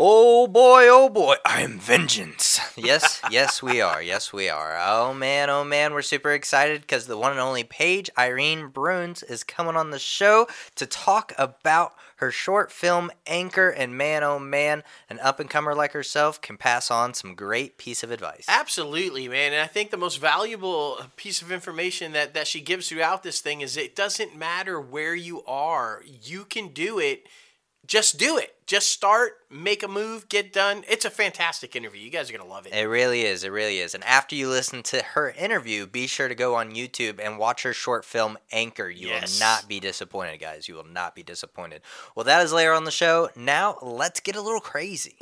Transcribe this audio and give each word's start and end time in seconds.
Oh 0.00 0.46
boy, 0.46 0.86
oh 0.86 1.08
boy, 1.08 1.34
I 1.44 1.62
am 1.62 1.80
vengeance. 1.80 2.60
Yes, 2.76 3.20
yes, 3.28 3.60
we 3.60 3.80
are. 3.80 4.00
Yes, 4.00 4.32
we 4.32 4.48
are. 4.48 4.78
Oh 4.80 5.12
man, 5.12 5.50
oh 5.50 5.64
man, 5.64 5.92
we're 5.92 6.02
super 6.02 6.30
excited 6.30 6.82
because 6.82 7.08
the 7.08 7.18
one 7.18 7.32
and 7.32 7.40
only 7.40 7.64
Paige 7.64 8.08
Irene 8.16 8.68
Bruns 8.68 9.24
is 9.24 9.42
coming 9.42 9.74
on 9.74 9.90
the 9.90 9.98
show 9.98 10.46
to 10.76 10.86
talk 10.86 11.32
about 11.36 11.94
her 12.16 12.30
short 12.30 12.70
film 12.70 13.10
Anchor. 13.26 13.70
And 13.70 13.98
man, 13.98 14.22
oh 14.22 14.38
man, 14.38 14.84
an 15.10 15.18
up 15.18 15.40
and 15.40 15.50
comer 15.50 15.74
like 15.74 15.90
herself 15.90 16.40
can 16.40 16.56
pass 16.56 16.88
on 16.88 17.14
some 17.14 17.34
great 17.34 17.78
piece 17.78 18.04
of 18.04 18.12
advice. 18.12 18.46
Absolutely, 18.46 19.26
man. 19.26 19.52
And 19.52 19.60
I 19.60 19.66
think 19.66 19.90
the 19.90 19.96
most 19.96 20.20
valuable 20.20 21.00
piece 21.16 21.42
of 21.42 21.50
information 21.50 22.12
that, 22.12 22.32
that 22.34 22.46
she 22.46 22.60
gives 22.60 22.88
throughout 22.88 23.24
this 23.24 23.40
thing 23.40 23.60
is 23.60 23.76
it 23.76 23.96
doesn't 23.96 24.38
matter 24.38 24.80
where 24.80 25.16
you 25.16 25.42
are, 25.46 26.00
you 26.22 26.44
can 26.44 26.68
do 26.68 27.00
it. 27.00 27.26
Just 27.88 28.18
do 28.18 28.36
it. 28.36 28.54
Just 28.66 28.90
start, 28.92 29.38
make 29.50 29.82
a 29.82 29.88
move, 29.88 30.28
get 30.28 30.52
done. 30.52 30.84
It's 30.90 31.06
a 31.06 31.10
fantastic 31.10 31.74
interview. 31.74 32.02
You 32.02 32.10
guys 32.10 32.28
are 32.28 32.34
going 32.34 32.44
to 32.44 32.48
love 32.48 32.66
it. 32.66 32.74
It 32.74 32.84
really 32.84 33.22
is. 33.22 33.44
It 33.44 33.48
really 33.50 33.78
is. 33.78 33.94
And 33.94 34.04
after 34.04 34.36
you 34.36 34.50
listen 34.50 34.82
to 34.84 35.02
her 35.14 35.30
interview, 35.30 35.86
be 35.86 36.06
sure 36.06 36.28
to 36.28 36.34
go 36.34 36.54
on 36.54 36.74
YouTube 36.74 37.18
and 37.18 37.38
watch 37.38 37.62
her 37.62 37.72
short 37.72 38.04
film 38.04 38.36
Anchor. 38.52 38.90
You 38.90 39.08
Yes. 39.08 39.40
will 39.40 39.46
not 39.46 39.68
be 39.68 39.80
disappointed, 39.80 40.38
guys. 40.38 40.68
You 40.68 40.74
will 40.74 40.84
not 40.84 41.14
be 41.14 41.22
disappointed. 41.22 41.80
Well, 42.14 42.24
that 42.24 42.44
is 42.44 42.52
later 42.52 42.74
on 42.74 42.84
the 42.84 42.90
show. 42.90 43.30
Now, 43.34 43.78
let's 43.80 44.20
get 44.20 44.36
a 44.36 44.42
little 44.42 44.60
crazy. 44.60 45.16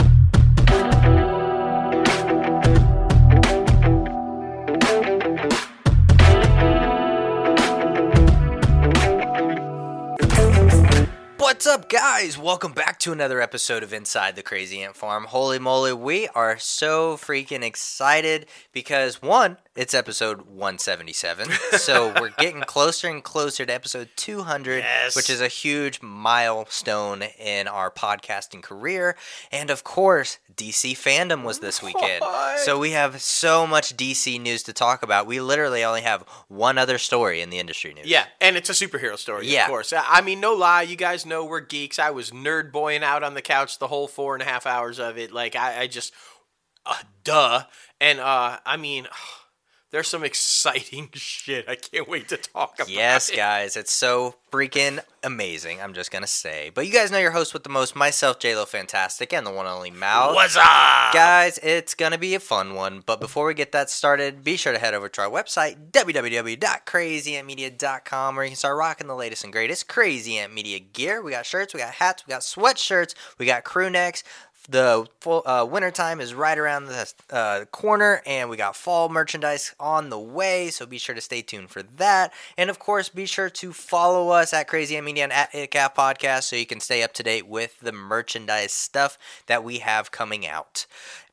What's 11.56 11.66
up, 11.66 11.88
guys? 11.88 12.36
Welcome 12.36 12.72
back 12.72 12.98
to 12.98 13.12
another 13.12 13.40
episode 13.40 13.82
of 13.82 13.94
Inside 13.94 14.36
the 14.36 14.42
Crazy 14.42 14.82
Ant 14.82 14.94
Farm. 14.94 15.24
Holy 15.24 15.58
moly, 15.58 15.94
we 15.94 16.28
are 16.34 16.58
so 16.58 17.16
freaking 17.16 17.62
excited 17.62 18.44
because 18.74 19.22
one, 19.22 19.56
it's 19.76 19.92
episode 19.94 20.42
177. 20.42 21.50
so 21.78 22.12
we're 22.20 22.30
getting 22.30 22.60
closer 22.66 23.08
and 23.08 23.22
closer 23.22 23.66
to 23.66 23.72
episode 23.72 24.08
200, 24.16 24.78
Yes. 24.78 25.14
which 25.14 25.28
is 25.30 25.40
a 25.40 25.48
huge 25.48 26.00
milestone 26.02 27.22
in 27.38 27.68
our 27.68 27.90
podcasting 27.90 28.62
career. 28.62 29.16
And 29.52 29.70
of 29.70 29.84
course, 29.84 30.38
DC 30.54 30.92
fandom 30.92 31.44
was 31.44 31.60
this 31.60 31.82
weekend. 31.82 32.20
What? 32.22 32.60
So 32.60 32.78
we 32.78 32.92
have 32.92 33.20
so 33.20 33.66
much 33.66 33.96
DC 33.96 34.40
news 34.40 34.62
to 34.64 34.72
talk 34.72 35.02
about. 35.02 35.26
We 35.26 35.40
literally 35.40 35.84
only 35.84 36.00
have 36.02 36.22
one 36.48 36.78
other 36.78 36.96
story 36.98 37.40
in 37.42 37.50
the 37.50 37.58
industry 37.58 37.92
news. 37.92 38.06
Yeah, 38.06 38.24
and 38.40 38.56
it's 38.56 38.70
a 38.70 38.72
superhero 38.72 39.18
story, 39.18 39.46
Yeah. 39.46 39.64
of 39.64 39.68
course. 39.68 39.92
I 39.96 40.22
mean, 40.22 40.40
no 40.40 40.54
lie, 40.54 40.82
you 40.82 40.96
guys 40.96 41.26
know 41.26 41.44
we're 41.44 41.60
geeks. 41.60 41.98
I 41.98 42.10
was 42.10 42.30
nerd 42.30 42.72
boying 42.72 43.02
out 43.04 43.22
on 43.22 43.34
the 43.34 43.42
couch 43.42 43.78
the 43.78 43.88
whole 43.88 44.08
four 44.08 44.34
and 44.34 44.42
a 44.42 44.46
half 44.46 44.64
hours 44.66 44.98
of 44.98 45.18
it. 45.18 45.32
Like, 45.32 45.54
I, 45.54 45.82
I 45.82 45.86
just, 45.86 46.14
uh, 46.86 46.94
duh. 47.24 47.64
And, 48.00 48.18
uh, 48.20 48.58
I 48.64 48.76
mean, 48.78 49.06
there's 49.90 50.08
some 50.08 50.24
exciting 50.24 51.10
shit. 51.14 51.68
I 51.68 51.76
can't 51.76 52.08
wait 52.08 52.28
to 52.28 52.36
talk 52.36 52.74
about 52.76 52.88
Yes, 52.88 53.28
it. 53.28 53.36
guys, 53.36 53.76
it's 53.76 53.92
so 53.92 54.34
freaking 54.52 55.00
amazing. 55.22 55.80
I'm 55.82 55.92
just 55.94 56.10
gonna 56.10 56.26
say. 56.26 56.70
But 56.74 56.86
you 56.86 56.92
guys 56.92 57.10
know 57.10 57.18
your 57.18 57.30
host 57.32 57.52
with 57.52 57.62
the 57.62 57.68
most, 57.68 57.94
myself, 57.96 58.38
JLo 58.38 58.66
Fantastic, 58.66 59.32
and 59.32 59.46
the 59.46 59.50
one 59.52 59.66
and 59.66 59.74
only 59.74 59.90
Mal. 59.90 60.34
What's 60.34 60.56
up? 60.56 60.62
Guys, 61.12 61.58
it's 61.62 61.94
gonna 61.94 62.18
be 62.18 62.34
a 62.34 62.40
fun 62.40 62.74
one. 62.74 63.02
But 63.04 63.20
before 63.20 63.46
we 63.46 63.54
get 63.54 63.72
that 63.72 63.90
started, 63.90 64.42
be 64.44 64.56
sure 64.56 64.72
to 64.72 64.78
head 64.78 64.94
over 64.94 65.08
to 65.08 65.22
our 65.22 65.30
website, 65.30 65.90
www.crazyantmedia.com, 65.92 68.36
where 68.36 68.44
you 68.44 68.50
can 68.50 68.56
start 68.56 68.76
rocking 68.76 69.06
the 69.06 69.14
latest 69.14 69.44
and 69.44 69.52
greatest 69.52 69.88
Crazy 69.88 70.36
Ant 70.38 70.52
Media 70.54 70.78
gear. 70.78 71.22
We 71.22 71.30
got 71.32 71.46
shirts, 71.46 71.74
we 71.74 71.80
got 71.80 71.94
hats, 71.94 72.24
we 72.26 72.30
got 72.32 72.42
sweatshirts, 72.42 73.14
we 73.38 73.46
got 73.46 73.64
crew 73.64 73.90
necks. 73.90 74.22
The 74.68 75.06
full, 75.20 75.42
uh, 75.46 75.64
winter 75.64 75.90
time 75.90 76.20
is 76.20 76.34
right 76.34 76.58
around 76.58 76.86
the 76.86 77.12
uh, 77.30 77.64
corner, 77.66 78.22
and 78.26 78.50
we 78.50 78.56
got 78.56 78.74
fall 78.74 79.08
merchandise 79.08 79.74
on 79.78 80.10
the 80.10 80.18
way. 80.18 80.70
So 80.70 80.86
be 80.86 80.98
sure 80.98 81.14
to 81.14 81.20
stay 81.20 81.42
tuned 81.42 81.70
for 81.70 81.82
that. 81.82 82.32
And 82.58 82.68
of 82.68 82.78
course, 82.78 83.08
be 83.08 83.26
sure 83.26 83.50
to 83.50 83.72
follow 83.72 84.30
us 84.30 84.52
at 84.52 84.68
Crazy 84.68 85.00
Media 85.00 85.24
and 85.24 85.32
at 85.32 85.52
ItCap 85.52 85.94
Podcast 85.94 86.44
so 86.44 86.56
you 86.56 86.66
can 86.66 86.80
stay 86.80 87.02
up 87.02 87.12
to 87.14 87.22
date 87.22 87.46
with 87.46 87.78
the 87.80 87.92
merchandise 87.92 88.72
stuff 88.72 89.18
that 89.46 89.62
we 89.62 89.78
have 89.78 90.10
coming 90.10 90.46
out. 90.46 90.86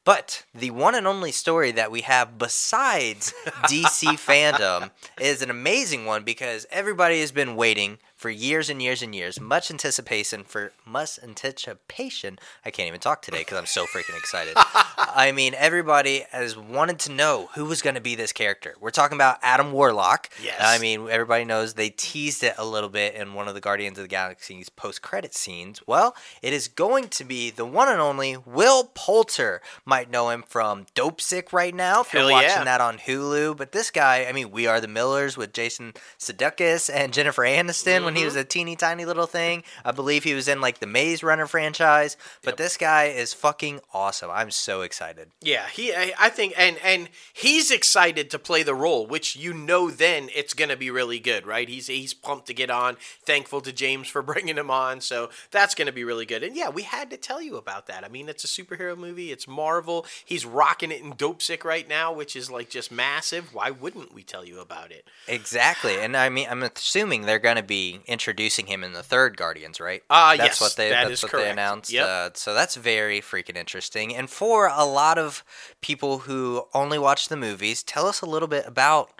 But 0.06 0.44
the 0.54 0.72
one 0.72 0.96
and 0.96 1.08
only 1.08 1.32
story 1.32 1.72
that 1.72 1.90
we 1.90 2.02
have 2.02 2.38
besides 2.38 3.34
DC 3.64 4.04
fandom 4.20 4.92
is 5.20 5.42
an 5.42 5.50
amazing 5.50 6.06
one 6.06 6.24
because 6.24 6.66
everybody 6.72 7.22
has 7.22 7.32
been 7.32 7.56
waiting 7.56 8.00
for 8.24 8.30
years 8.30 8.70
and 8.70 8.82
years 8.82 9.02
and 9.02 9.14
years, 9.14 9.38
much 9.38 9.70
anticipation 9.70 10.46
for 10.46 10.72
much 10.86 11.20
anticipation. 11.22 12.40
I 12.64 12.72
can't 12.72 12.88
even 12.88 13.02
talk 13.02 13.22
today 13.22 13.40
because 13.40 13.58
I'm 13.58 13.66
so 13.66 13.86
freaking 13.86 14.18
excited. 14.18 14.54
I 14.98 15.34
mean, 15.36 15.54
everybody 15.58 16.24
has 16.32 16.58
wanted 16.58 17.00
to 17.00 17.12
know 17.12 17.50
who 17.56 17.66
was 17.66 17.82
going 17.82 17.96
to 17.96 18.02
be 18.02 18.16
this 18.16 18.32
character. 18.32 18.76
We're 18.80 18.92
talking 18.92 19.18
about 19.18 19.40
Adam 19.42 19.74
Warlock. 19.74 20.30
Yes. 20.42 20.56
I 20.58 20.80
mean, 20.80 21.10
everybody 21.10 21.44
knows 21.44 21.74
they 21.74 21.90
teased 21.90 22.46
it 22.46 22.54
a 22.58 22.66
little 22.66 22.88
bit 22.88 23.14
in 23.14 23.34
one 23.34 23.50
of 23.50 23.56
the 23.56 23.60
Guardians 23.60 23.98
of 23.98 24.06
the 24.06 24.08
Galaxy's 24.08 24.70
post-credit 24.70 25.36
scenes. 25.36 25.82
Well, 25.86 26.16
it 26.42 26.54
is 26.54 26.70
going 26.70 27.10
to 27.10 27.26
be 27.26 27.50
the 27.50 27.66
one 27.66 27.90
and 27.90 28.00
only 28.00 28.38
Will 28.38 28.86
Poulter. 28.96 29.62
Might 29.84 30.10
know 30.10 30.30
him 30.30 30.46
from 30.48 30.86
Dopesick 30.96 31.52
right 31.52 31.76
now 31.76 32.02
if 32.02 32.08
Hell 32.08 32.22
you're 32.22 32.32
watching 32.32 32.50
yeah. 32.50 32.64
that 32.64 32.80
on 32.80 33.00
Hulu. 33.00 33.58
But 33.58 33.74
this 33.74 33.92
guy, 33.92 34.28
I 34.30 34.32
mean, 34.32 34.50
We 34.50 34.66
Are 34.66 34.80
the 34.80 34.88
Millers 34.88 35.36
with 35.36 35.52
Jason 35.52 35.92
Sudeikis 36.18 36.90
and 36.90 37.12
Jennifer 37.12 37.42
Aniston 37.42 37.98
mm-hmm. 37.98 38.13
When 38.14 38.18
he 38.18 38.22
Mm-hmm. 38.24 38.28
was 38.28 38.36
a 38.36 38.44
teeny 38.44 38.76
tiny 38.76 39.06
little 39.06 39.26
thing. 39.26 39.64
I 39.84 39.92
believe 39.92 40.24
he 40.24 40.34
was 40.36 40.48
in 40.48 40.62
like 40.62 40.80
the 40.80 40.86
Maze 40.88 41.24
Runner 41.24 41.48
franchise. 41.48 42.16
But 42.44 42.52
Yep. 42.52 42.58
this 42.58 42.78
guy 42.78 43.06
is 43.06 43.34
fucking 43.34 43.80
awesome. 43.94 44.30
I'm 44.32 44.52
so 44.52 44.82
excited. 44.82 45.30
Yeah, 45.42 45.68
he. 45.68 45.94
I, 45.94 46.14
I 46.20 46.30
think, 46.30 46.54
and 46.58 46.78
and 46.84 47.10
he's 47.34 47.72
excited 47.72 48.30
to 48.30 48.40
play 48.40 48.62
the 48.64 48.76
role, 48.76 49.08
which 49.08 49.36
you 49.36 49.54
know, 49.54 49.90
then 49.90 50.30
it's 50.36 50.54
gonna 50.54 50.78
be 50.78 50.92
really 50.92 51.20
good, 51.20 51.48
right? 51.48 51.68
He's 51.68 51.88
he's 51.88 52.14
pumped 52.14 52.48
to 52.48 52.54
get 52.54 52.70
on. 52.70 52.98
Thankful 53.26 53.62
to 53.62 53.72
James 53.74 54.08
for 54.08 54.22
bringing 54.32 54.58
him 54.58 54.70
on, 54.70 55.02
so 55.02 55.30
that's 55.52 55.74
gonna 55.76 55.92
be 55.92 56.04
really 56.04 56.26
good. 56.26 56.44
And 56.44 56.56
yeah, 56.56 56.70
we 56.70 56.84
had 56.84 57.10
to 57.10 57.18
tell 57.18 57.42
you 57.42 57.58
about 57.58 57.88
that. 57.88 58.04
I 58.04 58.10
mean, 58.10 58.30
it's 58.30 58.44
a 58.44 58.48
superhero 58.48 58.96
movie. 58.98 59.32
It's 59.32 59.48
Marvel. 59.48 60.06
He's 60.24 60.46
rocking 60.46 60.92
it 60.92 61.02
in 61.02 61.14
Dopesick 61.14 61.64
right 61.64 61.88
now, 61.90 62.14
which 62.14 62.36
is 62.36 62.52
like 62.52 62.70
just 62.70 62.92
massive. 62.92 63.54
Why 63.54 63.72
wouldn't 63.72 64.14
we 64.14 64.24
tell 64.24 64.46
you 64.46 64.60
about 64.60 64.92
it? 64.92 65.08
Exactly, 65.28 65.98
and 66.00 66.16
I 66.16 66.30
mean, 66.30 66.48
I'm 66.50 66.64
assuming 66.64 67.24
they're 67.24 67.40
going 67.40 67.56
to 67.56 67.64
be 67.64 68.02
introducing 68.08 68.68
him 68.68 68.84
in 68.84 68.94
the 68.94 69.04
third 69.04 69.38
Guardians, 69.38 69.80
right? 69.80 70.04
Ah, 70.10 70.36
that's 70.38 70.60
yes, 70.60 70.62
what 70.62 70.76
they 70.76 70.90
that 70.90 71.10
that's 71.10 71.24
is 71.24 71.24
what 71.24 71.42
they 71.42 71.50
announced. 71.50 71.92
Yep. 71.92 72.06
Uh, 72.06 72.30
so 72.34 72.54
that's 72.54 72.76
very 72.76 73.22
freaking 73.22 73.58
interesting. 73.58 74.16
And 74.16 74.30
for 74.30 74.68
a 74.68 74.86
lot 74.86 75.18
of 75.18 75.44
people 75.82 76.20
who 76.20 76.66
only 76.74 77.00
watch 77.00 77.30
the 77.30 77.38
movies, 77.38 77.84
tell 77.84 78.08
us 78.08 78.22
a 78.22 78.26
little 78.26 78.48
bit 78.48 78.66
about 78.68 79.12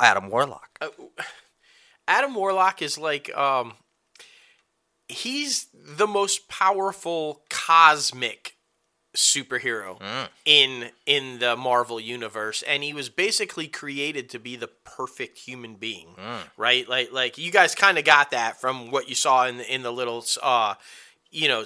Adam 0.00 0.30
Warlock. 0.30 0.78
Uh, 0.80 0.88
Adam 2.08 2.34
Warlock 2.34 2.82
is 2.82 2.98
like 2.98 3.34
um 3.36 3.74
he's 5.08 5.66
the 5.72 6.06
most 6.06 6.48
powerful 6.48 7.42
cosmic 7.50 8.56
superhero 9.16 10.00
in 10.44 10.90
in 11.04 11.40
the 11.40 11.56
Marvel 11.56 11.98
universe 11.98 12.62
and 12.62 12.82
he 12.82 12.92
was 12.92 13.08
basically 13.08 13.66
created 13.66 14.28
to 14.30 14.38
be 14.38 14.54
the 14.56 14.68
perfect 14.84 15.38
human 15.38 15.74
being 15.74 16.08
right 16.56 16.88
like 16.88 17.10
like 17.12 17.36
you 17.36 17.50
guys 17.50 17.74
kind 17.74 17.98
of 17.98 18.04
got 18.04 18.30
that 18.30 18.60
from 18.60 18.90
what 18.90 19.08
you 19.08 19.14
saw 19.16 19.46
in 19.46 19.58
the, 19.58 19.74
in 19.74 19.82
the 19.82 19.92
little 19.92 20.24
uh 20.42 20.74
you 21.30 21.48
know 21.48 21.64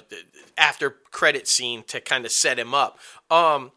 after 0.57 0.95
credit 1.11 1.47
scene 1.47 1.83
to 1.83 2.01
kind 2.01 2.25
of 2.25 2.31
set 2.31 2.57
him 2.57 2.73
up 2.73 2.97
um 3.29 3.71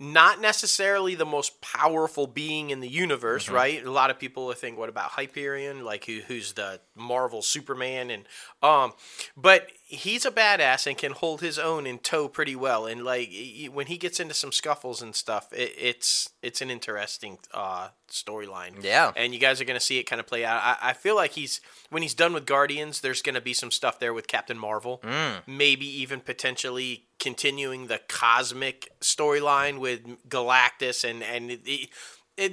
not 0.00 0.40
necessarily 0.40 1.14
the 1.14 1.24
most 1.24 1.60
powerful 1.60 2.26
being 2.26 2.70
in 2.70 2.80
the 2.80 2.88
universe, 2.88 3.48
right? 3.48 3.84
A 3.84 3.90
lot 3.90 4.10
of 4.10 4.18
people 4.18 4.52
think, 4.52 4.76
"What 4.76 4.88
about 4.88 5.10
Hyperion? 5.10 5.84
Like 5.84 6.04
who, 6.04 6.20
who's 6.26 6.52
the 6.54 6.80
Marvel 6.96 7.42
Superman?" 7.42 8.10
And 8.10 8.24
um, 8.60 8.92
but 9.36 9.68
he's 9.86 10.24
a 10.24 10.30
badass 10.30 10.86
and 10.86 10.96
can 10.96 11.12
hold 11.12 11.40
his 11.40 11.58
own 11.58 11.86
in 11.86 11.98
tow 11.98 12.26
pretty 12.26 12.56
well. 12.56 12.86
And 12.86 13.04
like 13.04 13.30
when 13.72 13.86
he 13.86 13.96
gets 13.98 14.18
into 14.18 14.34
some 14.34 14.50
scuffles 14.50 15.02
and 15.02 15.14
stuff, 15.14 15.52
it, 15.52 15.74
it's 15.78 16.30
it's 16.42 16.60
an 16.62 16.70
interesting 16.70 17.38
uh, 17.52 17.88
storyline. 18.10 18.82
Yeah. 18.82 19.12
and 19.16 19.32
you 19.34 19.38
guys 19.40 19.60
are 19.60 19.64
gonna 19.64 19.80
see 19.80 19.98
it 19.98 20.04
kind 20.04 20.20
of 20.20 20.26
play 20.26 20.44
out. 20.44 20.60
I, 20.62 20.90
I 20.90 20.92
feel 20.94 21.14
like 21.14 21.32
he's 21.32 21.60
when 21.90 22.02
he's 22.02 22.14
done 22.14 22.32
with 22.32 22.46
Guardians, 22.46 23.00
there's 23.02 23.22
gonna 23.22 23.40
be 23.40 23.52
some 23.54 23.70
stuff 23.70 23.98
there 24.00 24.14
with 24.14 24.26
Captain 24.26 24.58
Marvel, 24.58 25.02
maybe 25.46 25.86
even 25.86 26.20
potentially 26.20 27.04
continuing 27.20 27.86
the 27.86 28.00
cosmic 28.08 28.90
storyline 29.00 29.78
with 29.78 30.00
Galactus 30.28 31.08
and 31.08 31.22
and 31.22 31.50
it, 31.50 31.60
it- 31.64 31.88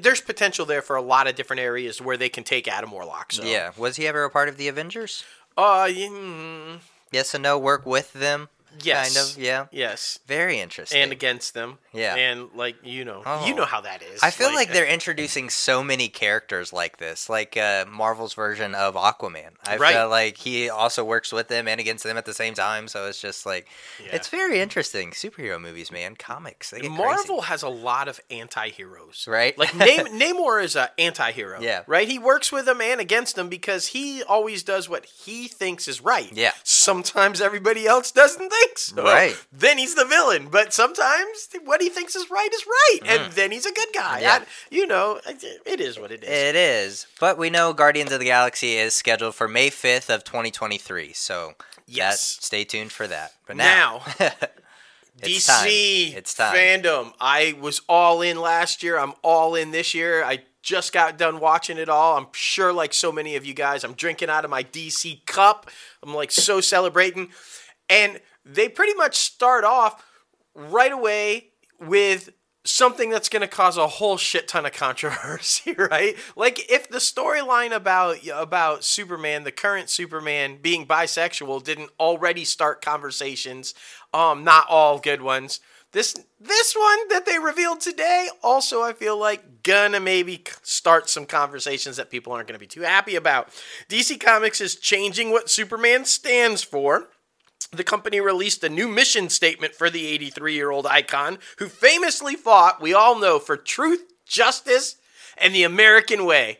there's 0.03 0.21
potential 0.21 0.63
there 0.67 0.83
for 0.83 0.95
a 0.95 1.01
lot 1.01 1.25
of 1.27 1.33
different 1.33 1.59
areas 1.59 1.99
where 1.99 2.15
they 2.15 2.29
can 2.29 2.43
take 2.43 2.67
Adam 2.67 2.91
Warlock. 2.91 3.31
So 3.33 3.43
Yeah, 3.43 3.71
was 3.75 3.95
he 3.95 4.05
ever 4.05 4.23
a 4.25 4.29
part 4.29 4.47
of 4.47 4.57
the 4.57 4.67
Avengers? 4.67 5.23
uh, 5.57 5.85
mm, 5.87 6.79
Yes 7.11 7.33
and 7.33 7.43
no. 7.43 7.57
Work 7.57 7.85
with 7.85 8.13
them. 8.13 8.49
Yes. 8.83 9.15
Kind 9.15 9.27
of, 9.29 9.37
yeah. 9.41 9.65
Yes. 9.71 10.19
Very 10.27 10.59
interesting. 10.59 11.01
And 11.01 11.11
against 11.11 11.53
them. 11.53 11.77
Yeah. 11.93 12.15
And 12.15 12.49
like 12.55 12.75
you 12.83 13.03
know, 13.05 13.21
Oh. 13.25 13.45
you 13.45 13.53
know 13.53 13.65
how 13.65 13.81
that 13.81 14.01
is. 14.01 14.21
I 14.23 14.31
feel 14.31 14.53
like, 14.53 14.71
they're 14.71 14.85
introducing 14.87 15.49
so 15.49 15.83
many 15.83 16.07
characters 16.07 16.71
like 16.71 16.97
this, 16.97 17.29
like 17.29 17.57
uh, 17.57 17.85
Marvel's 17.89 18.33
version 18.33 18.73
of 18.75 18.95
Aquaman. 18.95 19.51
I 19.67 19.77
Right. 19.77 19.93
feel 19.93 20.07
like 20.09 20.37
he 20.37 20.69
also 20.69 21.03
works 21.03 21.31
with 21.31 21.47
them 21.49 21.67
and 21.67 21.79
against 21.81 22.03
them 22.03 22.17
at 22.17 22.25
the 22.25 22.33
same 22.33 22.53
time. 22.53 22.87
So 22.87 23.07
it's 23.07 23.19
just 23.21 23.45
like 23.45 23.67
Yeah. 24.03 24.11
it's 24.15 24.29
very 24.29 24.59
interesting. 24.61 25.11
Superhero 25.11 25.59
movies, 25.59 25.91
man, 25.91 26.15
comics. 26.15 26.69
They 26.69 26.81
get 26.81 26.91
Marvel 26.91 27.37
crazy. 27.37 27.47
has 27.49 27.63
a 27.63 27.69
lot 27.69 28.07
of 28.07 28.19
anti-heroes. 28.29 29.25
Right. 29.27 29.57
Like 29.57 29.75
Nam- 29.75 30.07
Namor 30.19 30.63
is 30.63 30.75
an 30.75 30.87
anti-hero. 30.97 31.59
Yeah. 31.61 31.83
Right? 31.87 32.07
He 32.07 32.19
works 32.19 32.51
with 32.51 32.65
them 32.65 32.79
and 32.81 33.01
against 33.01 33.35
them 33.35 33.49
because 33.49 33.87
he 33.87 34.23
always 34.23 34.63
does 34.63 34.87
what 34.87 35.05
he 35.05 35.47
thinks 35.47 35.87
is 35.87 36.01
right. 36.01 36.29
Yeah. 36.31 36.51
Sometimes 36.63 37.41
everybody 37.41 37.85
else 37.87 38.11
doesn't 38.11 38.49
think 38.49 38.60
so. 38.77 39.03
Right. 39.03 39.35
Then 39.51 39.77
he's 39.77 39.95
the 39.95 40.05
villain. 40.05 40.47
But 40.51 40.73
sometimes 40.73 41.49
what 41.63 41.81
he 41.81 41.89
thinks 41.89 42.15
is 42.15 42.29
right 42.29 42.49
is 42.53 42.65
right. 42.65 42.99
And 43.05 43.31
then 43.33 43.51
he's 43.51 43.65
a 43.65 43.71
good 43.73 43.89
guy. 43.93 44.19
Mm. 44.19 44.21
Yeah. 44.21 44.39
I- 44.41 44.45
you 44.69 44.87
know, 44.87 45.19
it 45.65 45.79
is 45.81 45.99
what 45.99 46.11
it 46.11 46.23
is. 46.23 46.29
It 46.29 46.55
is, 46.55 47.07
but 47.19 47.37
we 47.37 47.49
know 47.49 47.73
Guardians 47.73 48.11
of 48.11 48.19
the 48.19 48.25
Galaxy 48.25 48.77
is 48.77 48.93
scheduled 48.93 49.35
for 49.35 49.47
May 49.47 49.69
fifth 49.69 50.09
of 50.09 50.23
2023. 50.23 51.13
So 51.13 51.53
Yes. 51.87 52.35
that, 52.37 52.43
stay 52.43 52.63
tuned 52.63 52.91
for 52.91 53.07
that. 53.07 53.33
But 53.47 53.57
now, 53.57 54.01
now 54.19 54.31
It's 55.23 55.45
DC 55.45 55.47
time. 55.47 56.17
It's 56.17 56.33
time. 56.33 56.55
fandom. 56.55 57.13
I 57.19 57.55
was 57.59 57.81
all 57.89 58.21
in 58.21 58.39
last 58.39 58.81
year. 58.81 58.97
I'm 58.97 59.13
all 59.23 59.55
in 59.55 59.71
this 59.71 59.93
year. 59.93 60.23
I 60.23 60.43
just 60.63 60.93
got 60.93 61.17
done 61.17 61.39
watching 61.39 61.77
it 61.77 61.89
all. 61.89 62.17
I'm 62.17 62.27
sure, 62.33 62.71
like 62.71 62.93
so 62.93 63.11
many 63.11 63.35
of 63.35 63.45
you 63.45 63.53
guys, 63.53 63.83
I'm 63.83 63.93
drinking 63.93 64.29
out 64.29 64.45
of 64.45 64.51
my 64.51 64.63
DC 64.63 65.25
cup. 65.25 65.69
I'm 66.01 66.13
like 66.13 66.31
so 66.31 66.61
celebrating. 66.61 67.29
And 67.89 68.19
they 68.45 68.69
pretty 68.69 68.93
much 68.93 69.15
start 69.17 69.63
off 69.63 70.03
right 70.55 70.91
away 70.91 71.49
with 71.79 72.31
something 72.63 73.09
that's 73.09 73.29
going 73.29 73.41
to 73.41 73.47
cause 73.47 73.77
a 73.77 73.87
whole 73.87 74.17
shit 74.17 74.47
ton 74.47 74.65
of 74.65 74.73
controversy, 74.73 75.73
right? 75.73 76.15
Like 76.35 76.71
if 76.71 76.89
the 76.89 76.99
storyline 76.99 77.71
about 77.71 78.17
about 78.33 78.83
Superman, 78.83 79.43
the 79.43 79.51
current 79.51 79.89
Superman 79.89 80.59
being 80.61 80.85
bisexual 80.85 81.63
didn't 81.63 81.91
already 81.99 82.45
start 82.45 82.83
conversations, 82.83 83.73
um 84.13 84.43
not 84.43 84.65
all 84.69 84.99
good 84.99 85.21
ones. 85.21 85.59
This 85.91 86.15
this 86.39 86.73
one 86.73 87.09
that 87.09 87.25
they 87.25 87.37
revealed 87.37 87.81
today 87.81 88.29
also 88.41 88.81
I 88.81 88.93
feel 88.93 89.17
like 89.19 89.63
gonna 89.63 89.99
maybe 89.99 90.43
start 90.61 91.09
some 91.09 91.25
conversations 91.25 91.97
that 91.97 92.09
people 92.09 92.31
aren't 92.31 92.47
going 92.47 92.57
to 92.57 92.59
be 92.59 92.67
too 92.67 92.81
happy 92.81 93.15
about. 93.15 93.49
DC 93.89 94.19
Comics 94.19 94.61
is 94.61 94.75
changing 94.75 95.31
what 95.31 95.49
Superman 95.49 96.05
stands 96.05 96.63
for. 96.63 97.09
The 97.73 97.83
company 97.85 98.19
released 98.19 98.63
a 98.65 98.69
new 98.69 98.89
mission 98.89 99.29
statement 99.29 99.75
for 99.75 99.89
the 99.89 100.05
83 100.07 100.53
year 100.53 100.71
old 100.71 100.85
icon 100.85 101.39
who 101.57 101.69
famously 101.69 102.35
fought, 102.35 102.81
we 102.81 102.93
all 102.93 103.17
know, 103.17 103.39
for 103.39 103.55
truth, 103.55 104.11
justice, 104.25 104.97
and 105.37 105.55
the 105.55 105.63
American 105.63 106.25
way. 106.25 106.59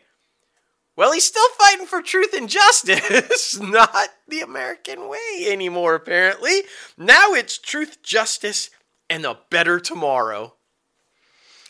Well, 0.96 1.12
he's 1.12 1.24
still 1.24 1.48
fighting 1.58 1.86
for 1.86 2.00
truth 2.00 2.34
and 2.34 2.48
justice, 2.48 3.60
not 3.60 4.08
the 4.28 4.40
American 4.40 5.08
way 5.08 5.46
anymore, 5.48 5.94
apparently. 5.94 6.62
Now 6.96 7.32
it's 7.32 7.58
truth, 7.58 8.02
justice, 8.02 8.70
and 9.10 9.26
a 9.26 9.38
better 9.50 9.80
tomorrow. 9.80 10.54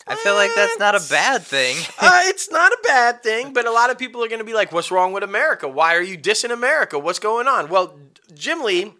I 0.05 0.15
feel 0.15 0.35
like 0.35 0.51
that's 0.55 0.77
not 0.79 0.95
a 0.95 1.09
bad 1.09 1.43
thing. 1.43 1.77
uh, 1.99 2.21
it's 2.25 2.51
not 2.51 2.73
a 2.73 2.77
bad 2.83 3.23
thing, 3.23 3.53
but 3.53 3.65
a 3.65 3.71
lot 3.71 3.89
of 3.89 3.97
people 3.97 4.23
are 4.23 4.27
going 4.27 4.39
to 4.39 4.45
be 4.45 4.53
like, 4.53 4.73
"What's 4.73 4.91
wrong 4.91 5.13
with 5.13 5.23
America? 5.23 5.67
Why 5.67 5.95
are 5.95 6.01
you 6.01 6.17
dissing 6.17 6.51
America? 6.51 6.99
What's 6.99 7.19
going 7.19 7.47
on?" 7.47 7.69
Well, 7.69 7.97
Jim 8.33 8.63
Lee 8.63 8.93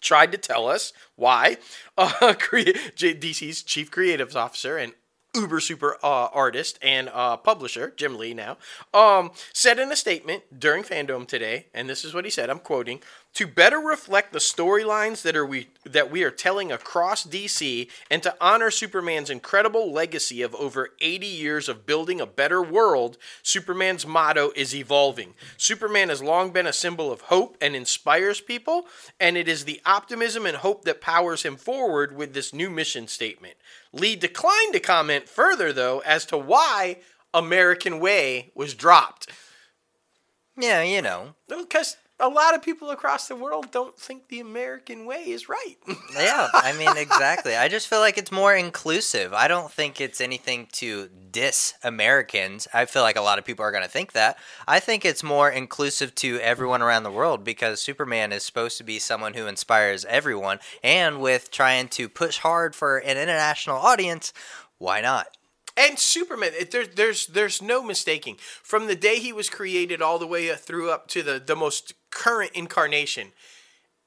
tried 0.00 0.32
to 0.32 0.38
tell 0.38 0.68
us 0.68 0.92
why. 1.16 1.56
Uh, 1.98 2.32
DC's 2.32 3.64
chief 3.64 3.90
creatives 3.90 4.36
officer 4.36 4.76
and 4.76 4.92
uber 5.34 5.60
super 5.60 5.96
uh, 6.02 6.26
artist 6.26 6.78
and 6.80 7.10
uh, 7.12 7.36
publisher 7.36 7.92
Jim 7.96 8.16
Lee 8.16 8.34
now 8.34 8.56
um, 8.94 9.30
said 9.52 9.78
in 9.78 9.90
a 9.92 9.96
statement 9.96 10.60
during 10.60 10.82
Fandom 10.82 11.26
today, 11.26 11.66
and 11.74 11.88
this 11.88 12.04
is 12.04 12.14
what 12.14 12.24
he 12.24 12.30
said. 12.30 12.50
I'm 12.50 12.60
quoting: 12.60 13.00
"To 13.38 13.46
better 13.46 13.78
reflect 13.78 14.32
the 14.32 14.40
storylines 14.40 15.22
that 15.22 15.36
are 15.36 15.46
we 15.46 15.68
that 15.84 16.10
we 16.10 16.24
are 16.24 16.30
telling 16.32 16.72
across 16.72 17.22
DC, 17.22 17.88
and 18.10 18.20
to 18.24 18.34
honor 18.40 18.68
Superman's 18.68 19.30
incredible 19.30 19.92
legacy 19.92 20.42
of 20.42 20.56
over 20.56 20.90
80 21.00 21.28
years 21.28 21.68
of 21.68 21.86
building 21.86 22.20
a 22.20 22.26
better 22.26 22.60
world, 22.60 23.16
Superman's 23.44 24.04
motto 24.04 24.50
is 24.56 24.74
evolving. 24.74 25.34
Superman 25.56 26.08
has 26.08 26.20
long 26.20 26.50
been 26.50 26.66
a 26.66 26.72
symbol 26.72 27.12
of 27.12 27.20
hope 27.20 27.56
and 27.60 27.76
inspires 27.76 28.40
people, 28.40 28.88
and 29.20 29.36
it 29.36 29.46
is 29.46 29.64
the 29.64 29.80
optimism 29.86 30.44
and 30.44 30.56
hope 30.56 30.84
that 30.84 31.00
powers 31.00 31.44
him 31.44 31.56
forward 31.56 32.16
with 32.16 32.34
this 32.34 32.52
new 32.52 32.68
mission 32.68 33.06
statement." 33.06 33.54
Lee 33.92 34.16
declined 34.16 34.72
to 34.72 34.80
comment 34.80 35.28
further, 35.28 35.72
though, 35.72 36.00
as 36.00 36.26
to 36.26 36.36
why 36.36 36.98
American 37.32 38.00
Way 38.00 38.50
was 38.56 38.74
dropped. 38.74 39.28
yeah, 40.56 40.82
you 40.82 41.00
know. 41.00 41.36
Because 41.46 41.96
a 42.20 42.28
lot 42.28 42.54
of 42.54 42.62
people 42.62 42.90
across 42.90 43.28
the 43.28 43.36
world 43.36 43.70
don't 43.70 43.96
think 43.96 44.28
the 44.28 44.40
American 44.40 45.06
way 45.06 45.30
is 45.30 45.48
right. 45.48 45.76
Yeah, 46.18 46.48
I 46.52 46.72
mean 46.72 46.96
exactly. 46.96 47.54
I 47.54 47.68
just 47.68 47.86
feel 47.86 48.00
like 48.00 48.18
it's 48.18 48.32
more 48.32 48.54
inclusive. 48.54 49.32
I 49.32 49.46
don't 49.46 49.70
think 49.70 50.00
it's 50.00 50.20
anything 50.20 50.66
to 50.72 51.08
diss 51.30 51.74
Americans. 51.84 52.66
I 52.74 52.86
feel 52.86 53.02
like 53.02 53.16
a 53.16 53.20
lot 53.22 53.38
of 53.38 53.44
people 53.44 53.64
are 53.64 53.70
going 53.70 53.84
to 53.84 53.90
think 53.90 54.12
that. 54.12 54.36
I 54.66 54.80
think 54.80 55.04
it's 55.04 55.22
more 55.22 55.48
inclusive 55.48 56.14
to 56.16 56.40
everyone 56.40 56.82
around 56.82 57.04
the 57.04 57.10
world 57.12 57.44
because 57.44 57.80
Superman 57.80 58.32
is 58.32 58.42
supposed 58.42 58.78
to 58.78 58.84
be 58.84 58.98
someone 58.98 59.34
who 59.34 59.46
inspires 59.46 60.04
everyone 60.06 60.58
and 60.82 61.20
with 61.20 61.50
trying 61.50 61.88
to 61.88 62.08
push 62.08 62.38
hard 62.38 62.74
for 62.74 62.98
an 62.98 63.16
international 63.16 63.76
audience, 63.76 64.32
why 64.78 65.00
not? 65.00 65.37
And 65.78 65.98
Superman, 65.98 66.52
it, 66.58 66.70
there, 66.70 66.86
there's 66.86 67.26
there's 67.26 67.62
no 67.62 67.82
mistaking. 67.82 68.36
From 68.62 68.86
the 68.86 68.96
day 68.96 69.18
he 69.18 69.32
was 69.32 69.48
created 69.48 70.02
all 70.02 70.18
the 70.18 70.26
way 70.26 70.54
through 70.54 70.90
up 70.90 71.08
to 71.08 71.22
the, 71.22 71.42
the 71.44 71.56
most 71.56 71.94
current 72.10 72.52
incarnation, 72.54 73.32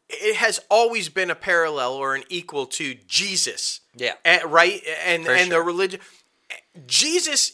it 0.09 0.35
has 0.35 0.59
always 0.69 1.09
been 1.09 1.31
a 1.31 1.35
parallel 1.35 1.93
or 1.93 2.15
an 2.15 2.23
equal 2.29 2.65
to 2.67 2.95
Jesus. 3.07 3.79
Yeah. 3.95 4.13
Eh, 4.25 4.41
right? 4.45 4.81
And 5.05 5.25
For 5.25 5.33
and 5.33 5.51
the 5.51 5.61
religion. 5.61 6.01
Jesus 6.85 7.53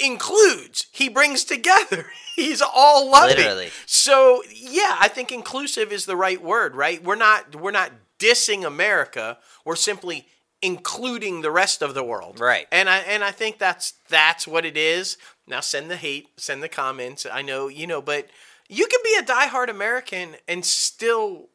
includes. 0.00 0.86
He 0.92 1.08
brings 1.08 1.44
together. 1.44 2.06
He's 2.36 2.62
all 2.62 3.10
loving. 3.10 3.36
Literally. 3.36 3.70
So 3.86 4.42
yeah, 4.52 4.96
I 4.98 5.08
think 5.08 5.32
inclusive 5.32 5.92
is 5.92 6.06
the 6.06 6.16
right 6.16 6.42
word, 6.42 6.74
right? 6.74 7.02
We're 7.02 7.16
not 7.16 7.54
we're 7.56 7.70
not 7.70 7.92
dissing 8.18 8.66
America. 8.66 9.38
We're 9.64 9.76
simply 9.76 10.26
including 10.62 11.42
the 11.42 11.50
rest 11.50 11.82
of 11.82 11.94
the 11.94 12.02
world. 12.04 12.40
Right. 12.40 12.66
And 12.72 12.88
I 12.88 12.98
and 12.98 13.22
I 13.24 13.30
think 13.30 13.58
that's 13.58 13.94
that's 14.08 14.46
what 14.46 14.64
it 14.64 14.76
is. 14.76 15.16
Now 15.46 15.60
send 15.60 15.90
the 15.90 15.96
hate, 15.96 16.28
send 16.36 16.62
the 16.62 16.68
comments. 16.68 17.26
I 17.30 17.42
know, 17.42 17.68
you 17.68 17.86
know, 17.86 18.02
but 18.02 18.28
you 18.68 18.86
can 18.86 19.00
be 19.04 19.16
a 19.18 19.22
diehard 19.22 19.68
American 19.68 20.36
and 20.46 20.64
still 20.64 21.48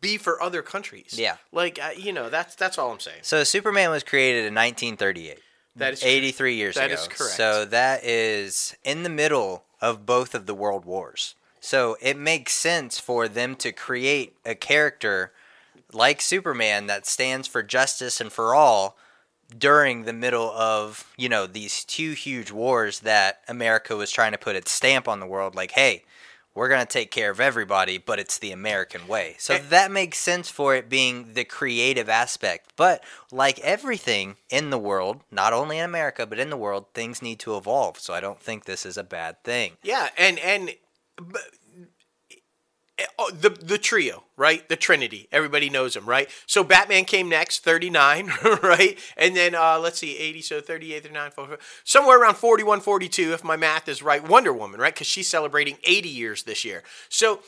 be 0.00 0.16
for 0.16 0.40
other 0.42 0.62
countries. 0.62 1.14
Yeah. 1.18 1.36
Like 1.52 1.78
uh, 1.82 1.90
you 1.96 2.12
know, 2.12 2.28
that's 2.28 2.54
that's 2.54 2.78
all 2.78 2.92
I'm 2.92 3.00
saying. 3.00 3.20
So 3.22 3.44
Superman 3.44 3.90
was 3.90 4.04
created 4.04 4.40
in 4.40 4.54
1938. 4.54 5.38
That 5.76 5.92
is 5.92 6.02
83 6.02 6.54
years 6.56 6.74
That 6.74 6.90
ago. 6.90 7.00
is 7.00 7.06
correct. 7.08 7.34
So 7.36 7.64
that 7.64 8.04
is 8.04 8.76
in 8.84 9.04
the 9.04 9.08
middle 9.08 9.64
of 9.80 10.04
both 10.04 10.34
of 10.34 10.46
the 10.46 10.54
world 10.54 10.84
wars. 10.84 11.34
So 11.60 11.96
it 12.00 12.16
makes 12.16 12.52
sense 12.52 12.98
for 12.98 13.28
them 13.28 13.54
to 13.56 13.72
create 13.72 14.36
a 14.44 14.54
character 14.54 15.32
like 15.92 16.20
Superman 16.20 16.86
that 16.86 17.06
stands 17.06 17.48
for 17.48 17.62
justice 17.62 18.20
and 18.20 18.32
for 18.32 18.54
all 18.54 18.96
during 19.56 20.04
the 20.04 20.12
middle 20.12 20.50
of, 20.50 21.10
you 21.16 21.28
know, 21.28 21.46
these 21.46 21.84
two 21.84 22.12
huge 22.12 22.50
wars 22.50 23.00
that 23.00 23.40
America 23.48 23.96
was 23.96 24.10
trying 24.10 24.32
to 24.32 24.38
put 24.38 24.56
its 24.56 24.70
stamp 24.70 25.08
on 25.08 25.20
the 25.20 25.26
world 25.26 25.54
like, 25.54 25.70
hey, 25.72 26.04
we're 26.54 26.68
going 26.68 26.80
to 26.84 26.92
take 26.92 27.10
care 27.12 27.30
of 27.30 27.40
everybody, 27.40 27.98
but 27.98 28.18
it's 28.18 28.36
the 28.38 28.50
American 28.50 29.06
way. 29.06 29.36
So 29.38 29.54
And- 29.54 29.70
that 29.70 29.90
makes 29.92 30.18
sense 30.18 30.50
for 30.50 30.74
it 30.74 30.88
being 30.88 31.32
the 31.34 31.44
creative 31.44 32.08
aspect. 32.08 32.72
But 32.76 33.02
like 33.30 33.58
everything 33.60 34.36
in 34.50 34.70
the 34.70 34.78
world, 34.78 35.20
not 35.30 35.52
only 35.52 35.78
in 35.78 35.84
America, 35.84 36.26
but 36.26 36.38
in 36.40 36.50
the 36.50 36.56
world, 36.56 36.86
things 36.94 37.22
need 37.22 37.38
to 37.40 37.56
evolve. 37.56 37.98
So 38.00 38.12
I 38.12 38.20
don't 38.20 38.40
think 38.40 38.64
this 38.64 38.84
is 38.84 38.96
a 38.98 39.04
bad 39.04 39.42
thing. 39.44 39.76
Yeah, 39.82 40.08
and 40.18 40.38
and 40.40 40.72
but, 41.16 41.42
oh, 43.18 43.30
the 43.30 43.50
the 43.50 43.78
trio, 43.78 44.24
right? 44.36 44.68
The 44.68 44.76
Trinity. 44.76 45.28
Everybody 45.32 45.70
knows 45.70 45.94
them, 45.94 46.06
right? 46.06 46.28
So 46.46 46.64
Batman 46.64 47.04
came 47.04 47.28
next, 47.28 47.64
39, 47.64 48.32
right? 48.62 48.98
And 49.16 49.36
then 49.36 49.54
uh, 49.54 49.78
let's 49.78 49.98
see, 49.98 50.16
80, 50.16 50.42
so 50.42 50.60
38, 50.60 51.02
39, 51.02 51.30
44, 51.30 51.58
somewhere 51.84 52.20
around 52.20 52.36
41, 52.36 52.80
42, 52.80 53.32
if 53.32 53.44
my 53.44 53.56
math 53.56 53.88
is 53.88 54.02
right. 54.02 54.26
Wonder 54.26 54.52
Woman, 54.52 54.80
right? 54.80 54.94
Because 54.94 55.06
she's 55.06 55.28
celebrating 55.28 55.76
80 55.84 56.08
years 56.08 56.42
this 56.44 56.64
year. 56.64 56.82
So 57.08 57.40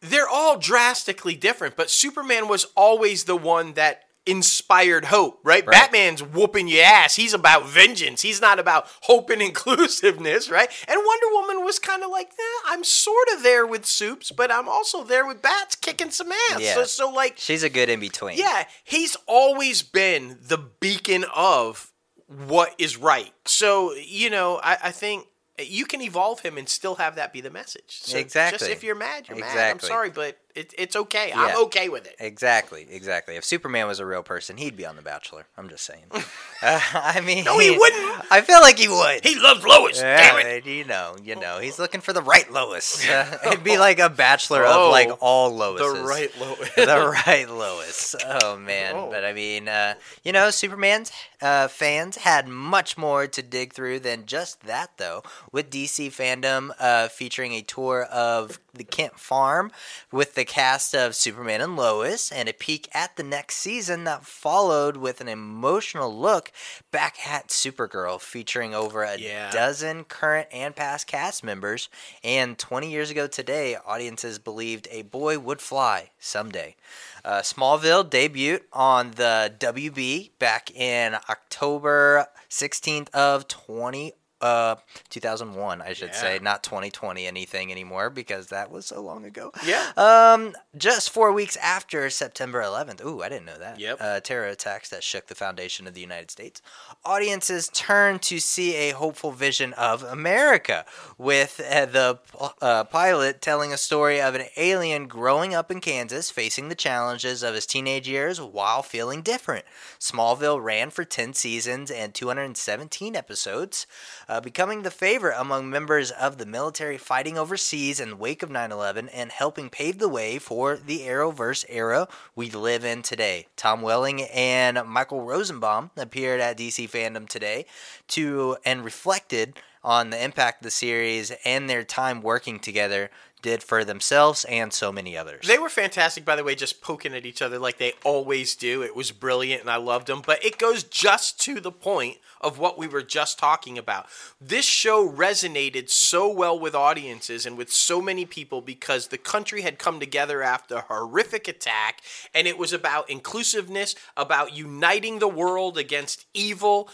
they're 0.00 0.28
all 0.28 0.58
drastically 0.58 1.34
different, 1.34 1.76
but 1.76 1.90
Superman 1.90 2.48
was 2.48 2.66
always 2.76 3.24
the 3.24 3.36
one 3.36 3.72
that 3.74 4.05
inspired 4.26 5.06
hope, 5.06 5.38
right? 5.44 5.64
Right. 5.66 5.72
Batman's 5.72 6.22
whooping 6.22 6.68
your 6.68 6.84
ass. 6.84 7.16
He's 7.16 7.32
about 7.32 7.68
vengeance. 7.68 8.22
He's 8.22 8.40
not 8.40 8.58
about 8.58 8.88
hope 9.02 9.30
and 9.30 9.40
inclusiveness, 9.50 10.50
right? 10.50 10.68
And 10.88 11.00
Wonder 11.04 11.26
Woman 11.32 11.64
was 11.64 11.78
kind 11.78 12.02
of 12.02 12.10
like, 12.10 12.28
eh, 12.28 12.60
I'm 12.66 12.84
sort 12.84 13.28
of 13.34 13.42
there 13.42 13.66
with 13.66 13.86
Soups, 13.86 14.32
but 14.32 14.50
I'm 14.50 14.68
also 14.68 15.04
there 15.04 15.26
with 15.26 15.40
Bats 15.42 15.76
kicking 15.76 16.10
some 16.10 16.32
ass. 16.32 16.60
Yeah. 16.60 16.74
So, 16.74 16.84
so 16.84 17.10
like, 17.10 17.34
She's 17.38 17.62
a 17.62 17.70
good 17.70 17.88
in 17.88 18.00
between. 18.00 18.36
yeah, 18.38 18.64
he's 18.84 19.16
always 19.26 19.82
been 19.82 20.38
the 20.42 20.58
beacon 20.58 21.24
of 21.34 21.92
what 22.26 22.74
is 22.78 22.96
right. 22.96 23.32
So, 23.44 23.94
you 23.94 24.30
know, 24.30 24.60
I, 24.62 24.76
I 24.84 24.90
think 24.90 25.26
you 25.58 25.86
can 25.86 26.02
evolve 26.02 26.40
him 26.40 26.58
and 26.58 26.68
still 26.68 26.96
have 26.96 27.14
that 27.16 27.32
be 27.32 27.40
the 27.40 27.50
message. 27.50 27.84
So 28.00 28.18
Exactly. 28.18 28.58
Just 28.58 28.70
if 28.70 28.82
you're 28.82 28.94
mad, 28.96 29.28
you're 29.28 29.38
mad. 29.38 29.70
I'm 29.70 29.80
sorry, 29.80 30.10
but 30.10 30.36
it, 30.56 30.74
it's 30.78 30.96
okay. 30.96 31.28
Yeah. 31.28 31.40
I'm 31.42 31.64
okay 31.64 31.88
with 31.88 32.06
it. 32.06 32.16
Exactly, 32.18 32.86
exactly. 32.90 33.36
If 33.36 33.44
Superman 33.44 33.86
was 33.86 34.00
a 34.00 34.06
real 34.06 34.22
person, 34.22 34.56
he'd 34.56 34.76
be 34.76 34.86
on 34.86 34.96
The 34.96 35.02
Bachelor. 35.02 35.46
I'm 35.56 35.68
just 35.68 35.84
saying. 35.84 36.04
uh, 36.12 36.20
I 36.94 37.20
mean, 37.20 37.44
No, 37.44 37.58
he 37.58 37.70
wouldn't. 37.76 38.24
I 38.30 38.40
feel 38.40 38.60
like 38.60 38.78
he 38.78 38.88
would. 38.88 39.24
He 39.24 39.38
loves 39.38 39.64
Lois. 39.64 40.00
yeah, 40.00 40.16
damn 40.32 40.46
it. 40.46 40.66
you 40.66 40.84
know, 40.84 41.16
you 41.22 41.36
know, 41.36 41.58
he's 41.58 41.78
looking 41.78 42.00
for 42.00 42.12
the 42.12 42.22
right 42.22 42.50
Lois. 42.50 43.06
Uh, 43.16 43.38
it'd 43.46 43.64
be 43.64 43.78
like 43.78 43.98
a 43.98 44.10
Bachelor 44.10 44.64
Oh, 44.66 44.86
of 44.86 44.92
like 44.92 45.10
all 45.20 45.52
Loises. 45.52 45.94
The 45.94 46.02
right 46.02 46.40
Lois. 46.40 46.74
the 46.74 47.14
right 47.26 47.48
Lois. 47.48 48.14
Oh 48.24 48.56
man, 48.56 48.94
Oh. 48.96 49.10
but 49.10 49.24
I 49.24 49.32
mean, 49.32 49.68
uh, 49.68 49.94
you 50.24 50.32
know, 50.32 50.50
Superman's 50.50 51.12
uh, 51.40 51.68
fans 51.68 52.16
had 52.16 52.48
much 52.48 52.96
more 52.98 53.26
to 53.26 53.42
dig 53.42 53.72
through 53.72 54.00
than 54.00 54.26
just 54.26 54.62
that, 54.62 54.90
though. 54.96 55.22
With 55.52 55.70
DC 55.70 56.08
fandom 56.08 56.70
uh, 56.80 57.08
featuring 57.08 57.52
a 57.52 57.62
tour 57.62 58.02
of 58.04 58.58
the 58.76 58.84
Kent 58.84 59.18
Farm 59.18 59.70
with 60.12 60.34
the 60.34 60.44
cast 60.44 60.94
of 60.94 61.14
Superman 61.14 61.60
and 61.60 61.76
Lois, 61.76 62.30
and 62.30 62.48
a 62.48 62.52
peek 62.52 62.88
at 62.92 63.16
the 63.16 63.22
next 63.22 63.56
season 63.56 64.04
that 64.04 64.24
followed 64.26 64.96
with 64.96 65.20
an 65.20 65.28
emotional 65.28 66.14
look 66.16 66.52
back 66.90 67.26
at 67.26 67.48
Supergirl, 67.48 68.20
featuring 68.20 68.74
over 68.74 69.02
a 69.02 69.16
Yeah. 69.16 69.50
dozen 69.50 70.04
current 70.04 70.48
and 70.52 70.74
past 70.76 71.06
cast 71.06 71.42
members. 71.42 71.88
And 72.22 72.58
20 72.58 72.90
years 72.90 73.10
ago 73.10 73.26
today, 73.26 73.76
audiences 73.76 74.38
believed 74.38 74.88
a 74.90 75.02
boy 75.02 75.38
would 75.38 75.60
fly 75.60 76.10
someday. 76.18 76.76
Uh, 77.24 77.40
Smallville 77.40 78.08
debuted 78.08 78.62
on 78.72 79.12
the 79.12 79.52
WB 79.58 80.30
back 80.38 80.70
in 80.70 81.14
October 81.28 82.26
16th 82.48 83.08
of 83.14 83.48
20. 83.48 84.12
Uh, 84.40 84.76
2001, 85.08 85.80
I 85.80 85.94
should 85.94 86.10
Yeah. 86.10 86.20
say, 86.20 86.38
not 86.42 86.62
2020 86.62 87.26
anything 87.26 87.72
anymore 87.72 88.10
because 88.10 88.48
that 88.48 88.70
was 88.70 88.84
so 88.86 89.00
long 89.00 89.24
ago. 89.24 89.50
Yeah. 89.64 89.92
Um, 89.96 90.54
just 90.76 91.08
four 91.10 91.32
weeks 91.32 91.56
after 91.56 92.10
September 92.10 92.60
11th. 92.62 93.02
Ooh, 93.02 93.22
I 93.22 93.30
didn't 93.30 93.46
know 93.46 93.58
that. 93.58 93.80
Yep. 93.80 93.96
Uh, 93.98 94.20
terror 94.20 94.46
attacks 94.48 94.90
that 94.90 95.02
shook 95.02 95.28
the 95.28 95.34
foundation 95.34 95.86
of 95.86 95.94
the 95.94 96.02
United 96.02 96.30
States. 96.30 96.60
Audiences 97.04 97.70
turned 97.72 98.20
to 98.22 98.38
see 98.38 98.74
a 98.74 98.90
hopeful 98.90 99.30
vision 99.32 99.72
of 99.72 100.02
America, 100.02 100.84
with 101.16 101.58
uh, 101.60 101.86
the 101.86 102.18
uh, 102.60 102.84
pilot 102.84 103.40
telling 103.40 103.72
a 103.72 103.76
story 103.78 104.20
of 104.20 104.34
an 104.34 104.44
alien 104.56 105.08
growing 105.08 105.54
up 105.54 105.70
in 105.70 105.80
Kansas, 105.80 106.30
facing 106.30 106.68
the 106.68 106.74
challenges 106.74 107.42
of 107.42 107.54
his 107.54 107.64
teenage 107.64 108.06
years 108.06 108.38
while 108.40 108.82
feeling 108.82 109.22
different. 109.22 109.64
Smallville 109.98 110.62
ran 110.62 110.90
for 110.90 111.04
10 111.04 111.32
seasons 111.32 111.90
and 111.90 112.12
217 112.14 113.16
episodes, 113.16 113.86
uh, 114.28 114.40
becoming 114.40 114.82
the 114.82 114.90
favorite 114.90 115.38
among 115.38 115.70
members 115.70 116.10
of 116.10 116.38
the 116.38 116.46
military 116.46 116.98
fighting 116.98 117.38
overseas 117.38 118.00
in 118.00 118.10
the 118.10 118.16
wake 118.16 118.42
of 118.42 118.50
9 118.50 118.72
11 118.72 119.08
and 119.10 119.30
helping 119.30 119.70
pave 119.70 119.98
the 119.98 120.08
way 120.08 120.38
for 120.38 120.76
the 120.76 121.00
Arrowverse 121.00 121.64
era 121.68 122.08
we 122.34 122.50
live 122.50 122.84
in 122.84 123.02
today. 123.02 123.46
Tom 123.56 123.82
Welling 123.82 124.22
and 124.22 124.80
Michael 124.86 125.22
Rosenbaum 125.22 125.90
appeared 125.96 126.40
at 126.40 126.58
DC 126.58 126.90
Fandom 126.90 127.28
today 127.28 127.66
to 128.08 128.56
and 128.64 128.84
reflected 128.84 129.58
on 129.86 130.10
the 130.10 130.22
impact 130.22 130.64
the 130.64 130.70
series 130.70 131.30
and 131.44 131.70
their 131.70 131.84
time 131.84 132.20
working 132.20 132.58
together 132.58 133.08
did 133.40 133.62
for 133.62 133.84
themselves 133.84 134.44
and 134.46 134.72
so 134.72 134.90
many 134.90 135.16
others. 135.16 135.46
They 135.46 135.58
were 135.58 135.68
fantastic, 135.68 136.24
by 136.24 136.34
the 136.34 136.42
way, 136.42 136.56
just 136.56 136.82
poking 136.82 137.14
at 137.14 137.24
each 137.24 137.40
other 137.40 137.60
like 137.60 137.78
they 137.78 137.92
always 138.02 138.56
do. 138.56 138.82
It 138.82 138.96
was 138.96 139.12
brilliant, 139.12 139.60
and 139.60 139.70
I 139.70 139.76
loved 139.76 140.08
them. 140.08 140.22
But 140.26 140.44
it 140.44 140.58
goes 140.58 140.82
just 140.82 141.38
to 141.42 141.60
the 141.60 141.70
point 141.70 142.16
of 142.40 142.58
what 142.58 142.76
we 142.76 142.88
were 142.88 143.02
just 143.02 143.38
talking 143.38 143.78
about. 143.78 144.06
This 144.40 144.64
show 144.64 145.08
resonated 145.08 145.88
so 145.90 146.28
well 146.28 146.58
with 146.58 146.74
audiences 146.74 147.46
and 147.46 147.56
with 147.56 147.70
so 147.70 148.02
many 148.02 148.24
people 148.24 148.60
because 148.60 149.08
the 149.08 149.18
country 149.18 149.62
had 149.62 149.78
come 149.78 150.00
together 150.00 150.42
after 150.42 150.76
a 150.76 150.80
horrific 150.80 151.46
attack, 151.46 152.00
and 152.34 152.48
it 152.48 152.58
was 152.58 152.72
about 152.72 153.08
inclusiveness, 153.08 153.94
about 154.16 154.56
uniting 154.56 155.20
the 155.20 155.28
world 155.28 155.78
against 155.78 156.26
evil. 156.34 156.90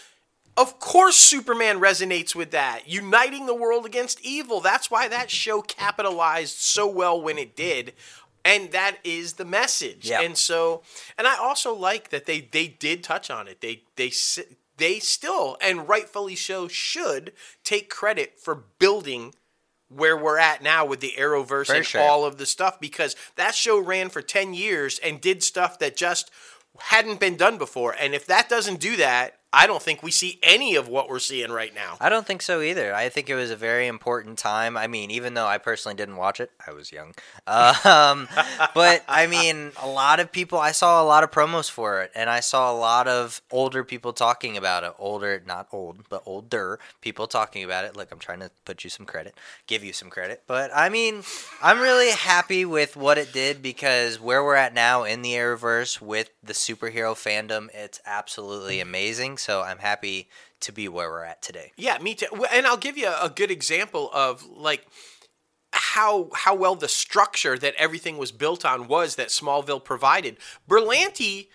Of 0.57 0.79
course, 0.79 1.17
Superman 1.17 1.81
resonates 1.81 2.35
with 2.35 2.51
that. 2.51 2.87
Uniting 2.87 3.47
the 3.47 3.55
world 3.55 3.87
against 3.87 4.21
evil. 4.21 4.61
That's 4.61 4.91
why 4.91 5.09
that 5.09 5.31
show 5.31 5.63
capitalized 5.63 6.59
so 6.59 6.87
well 6.87 7.21
when 7.21 7.39
it 7.39 7.57
did. 7.57 7.95
And 8.45 8.71
that 8.73 8.99
is 9.03 9.35
the 9.35 9.45
message. 9.45 10.11
Yeah. 10.11 10.21
And 10.21 10.37
so, 10.37 10.83
and 11.17 11.27
I 11.27 11.37
also 11.39 11.75
like 11.75 12.11
that 12.11 12.27
they 12.27 12.41
they 12.41 12.69
did 12.69 13.03
touch 13.03 13.31
on 13.31 13.49
it. 13.49 13.61
They 13.61 13.85
they 13.97 14.13
they 14.77 14.99
still 14.99 15.57
and 15.61 15.89
rightfully 15.89 16.37
so 16.37 16.69
should 16.69 17.33
take 17.65 17.89
credit 17.89 18.39
for 18.39 18.65
building 18.79 19.35
where 19.89 20.17
we're 20.17 20.39
at 20.39 20.63
now 20.63 20.85
with 20.85 21.01
the 21.01 21.15
Arrowverse 21.19 21.75
and 21.75 21.85
sure. 21.85 22.01
all 22.01 22.25
of 22.25 22.39
the 22.39 22.47
stuff 22.47 22.81
because 22.81 23.15
that 23.37 23.55
show 23.55 23.79
ran 23.79 24.09
for 24.09 24.23
10 24.23 24.55
years 24.55 24.99
and 24.99 25.21
did 25.21 25.43
stuff 25.43 25.79
that 25.79 25.97
just 25.97 26.31
hadn't 26.79 27.21
been 27.21 27.37
done 27.37 27.59
before. 27.59 27.95
And 27.99 28.15
if 28.15 28.27
that 28.27 28.49
doesn't 28.49 28.81
do 28.81 28.97
that, 28.97 29.39
I 29.53 29.67
don't 29.67 29.83
think 29.83 30.03
we 30.03 30.11
see 30.11 30.39
any 30.43 30.77
of 30.77 30.89
what 30.89 31.09
we're 31.09 31.19
seeing 31.19 31.51
right 31.51 31.75
now. 31.75 31.97
I 32.01 32.09
don't 32.09 32.27
think 32.27 32.41
so 32.41 32.63
either. 32.63 32.95
I 32.95 33.11
think 33.11 33.29
it 33.29 33.35
was 33.35 33.51
a 33.51 33.57
very 33.57 33.87
important 33.87 34.39
time. 34.39 34.79
I 34.79 34.87
mean, 34.87 35.11
even 35.11 35.35
though 35.35 35.47
I 35.47 35.59
personally 35.59 35.95
didn't 35.95 36.17
watch 36.17 36.41
it, 36.41 36.51
I 36.67 36.73
was 36.73 36.93
young. 36.93 37.15
Um, 37.85 38.29
but 38.75 39.03
I 39.09 39.27
mean, 39.27 39.73
a 39.81 39.89
lot 39.89 40.21
of 40.21 40.31
people. 40.31 40.59
I 40.59 40.73
saw 40.73 41.03
a 41.03 41.05
lot 41.05 41.25
of 41.25 41.31
promos 41.31 41.71
for 41.71 42.01
it, 42.03 42.11
and 42.15 42.31
I 42.31 42.41
saw 42.41 42.73
a 42.73 42.77
lot 42.77 43.09
of 43.09 43.43
older 43.51 43.83
people 43.85 44.13
talking 44.13 44.57
about 44.57 44.85
it. 44.85 44.93
Older, 44.99 45.43
not 45.47 45.67
old, 45.73 46.09
but 46.09 46.23
older 46.25 46.79
people 47.01 47.27
talking 47.27 47.65
about 47.65 47.85
it. 47.85 47.97
Look, 47.97 48.11
I'm 48.13 48.19
trying 48.19 48.41
to 48.41 48.51
put 48.65 48.85
you 48.85 48.91
some 48.91 49.05
credit, 49.05 49.35
give 49.67 49.83
you 49.83 49.93
some 49.93 50.11
credit. 50.11 50.45
But 50.47 50.71
I 50.75 50.89
mean, 50.89 51.23
I'm 51.61 51.81
really 51.81 52.11
happy 52.11 52.65
with 52.65 52.97
what 52.97 53.19
it 53.19 53.33
did 53.33 53.63
because 53.63 54.21
where 54.21 54.43
we're 54.43 54.55
at 54.55 54.75
now 54.75 55.05
in 55.05 55.23
the 55.23 55.33
Arrowverse 55.33 56.01
with 56.01 56.31
the 56.43 56.55
superhero 56.55 57.15
fandom, 57.15 57.69
it's 57.75 58.01
absolutely 58.07 58.81
amazing. 58.81 59.39
So 59.43 59.63
I'm 59.63 59.79
happy 59.79 60.29
to 60.61 60.73
be 60.73 60.89
where 60.89 61.11
we're 61.11 61.25
at 61.25 61.43
today. 61.43 61.73
Yeah, 61.77 61.99
me 61.99 62.15
too. 62.15 62.27
And 62.53 62.67
I'll 62.67 62.77
give 62.77 62.97
you 62.97 63.09
a 63.21 63.29
good 63.29 63.51
example 63.51 64.09
of 64.15 64.47
like 64.47 64.87
how 65.73 66.29
how 66.35 66.55
well 66.55 66.77
the 66.77 66.89
structure 66.89 67.59
that 67.59 67.75
everything 67.77 68.19
was 68.19 68.31
built 68.31 68.65
on 68.65 68.87
was 68.87 69.17
that 69.17 69.29
Smallville 69.29 69.83
provided. 69.83 70.37
Berlanti 70.69 71.49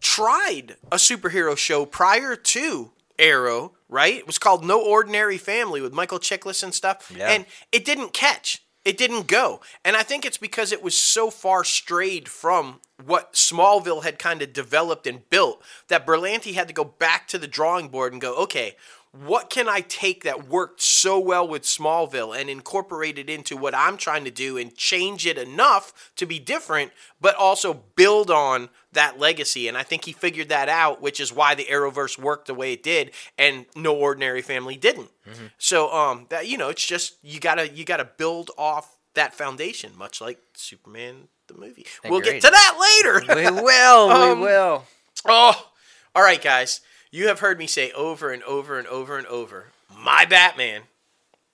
tried 0.00 0.76
a 0.90 0.96
superhero 0.96 1.56
show 1.56 1.84
prior 1.84 2.36
to 2.36 2.92
Arrow, 3.18 3.74
right? 3.88 4.14
It 4.16 4.26
was 4.26 4.38
called 4.38 4.64
No 4.64 4.80
Ordinary 4.80 5.38
Family 5.38 5.80
with 5.80 5.92
Michael 5.92 6.20
Chiklis 6.20 6.62
and 6.62 6.72
stuff, 6.72 7.12
Yeah. 7.14 7.28
and 7.30 7.46
it 7.72 7.84
didn't 7.84 8.12
catch. 8.12 8.62
It 8.84 8.96
didn't 8.96 9.26
go. 9.26 9.60
And 9.84 9.96
I 9.96 10.02
think 10.04 10.24
it's 10.24 10.38
because 10.38 10.72
it 10.72 10.82
was 10.82 10.96
so 10.96 11.30
far 11.30 11.64
strayed 11.64 12.28
from 12.28 12.80
what 13.04 13.34
Smallville 13.34 14.02
had 14.02 14.18
kind 14.18 14.42
of 14.42 14.52
developed 14.52 15.06
and 15.06 15.28
built 15.30 15.62
that 15.88 16.06
Berlanti 16.06 16.54
had 16.54 16.68
to 16.68 16.74
go 16.74 16.84
back 16.84 17.28
to 17.28 17.38
the 17.38 17.46
drawing 17.46 17.88
board 17.88 18.12
and 18.12 18.20
go, 18.20 18.34
okay, 18.36 18.76
what 19.12 19.48
can 19.48 19.68
I 19.68 19.80
take 19.80 20.24
that 20.24 20.48
worked 20.48 20.82
so 20.82 21.18
well 21.18 21.48
with 21.48 21.62
Smallville 21.62 22.38
and 22.38 22.50
incorporate 22.50 23.18
it 23.18 23.30
into 23.30 23.56
what 23.56 23.74
I'm 23.74 23.96
trying 23.96 24.24
to 24.24 24.30
do 24.30 24.58
and 24.58 24.74
change 24.76 25.26
it 25.26 25.38
enough 25.38 26.12
to 26.16 26.26
be 26.26 26.38
different, 26.38 26.92
but 27.20 27.34
also 27.36 27.82
build 27.96 28.30
on 28.30 28.68
that 28.92 29.18
legacy? 29.18 29.66
And 29.66 29.78
I 29.78 29.82
think 29.82 30.04
he 30.04 30.12
figured 30.12 30.50
that 30.50 30.68
out, 30.68 31.00
which 31.00 31.20
is 31.20 31.32
why 31.32 31.54
the 31.54 31.64
Arrowverse 31.64 32.18
worked 32.18 32.48
the 32.48 32.54
way 32.54 32.74
it 32.74 32.82
did, 32.82 33.12
and 33.38 33.64
No 33.74 33.94
Ordinary 33.96 34.42
Family 34.42 34.76
didn't. 34.76 35.10
So, 35.56 35.90
um, 35.92 36.26
that 36.28 36.46
you 36.46 36.58
know, 36.58 36.68
it's 36.68 36.84
just 36.86 37.16
you 37.22 37.40
gotta 37.40 37.68
you 37.68 37.84
gotta 37.84 38.04
build 38.04 38.50
off 38.58 38.98
that 39.14 39.32
foundation, 39.34 39.92
much 39.96 40.20
like 40.20 40.38
Superman 40.54 41.28
the 41.48 41.54
movie. 41.58 41.86
We'll 42.04 42.20
get 42.20 42.40
to 42.42 42.50
that 42.50 42.78
later. 42.80 43.22
We 43.34 43.62
will. 43.62 44.10
Um, 44.10 44.40
we 44.40 44.46
will. 44.46 44.84
Oh, 45.26 45.68
all 46.14 46.22
right, 46.22 46.40
guys. 46.42 46.80
You 47.10 47.28
have 47.28 47.40
heard 47.40 47.58
me 47.58 47.66
say 47.66 47.90
over 47.92 48.30
and 48.32 48.42
over 48.44 48.78
and 48.78 48.86
over 48.86 49.16
and 49.16 49.26
over, 49.26 49.66
my 49.96 50.24
Batman, 50.26 50.82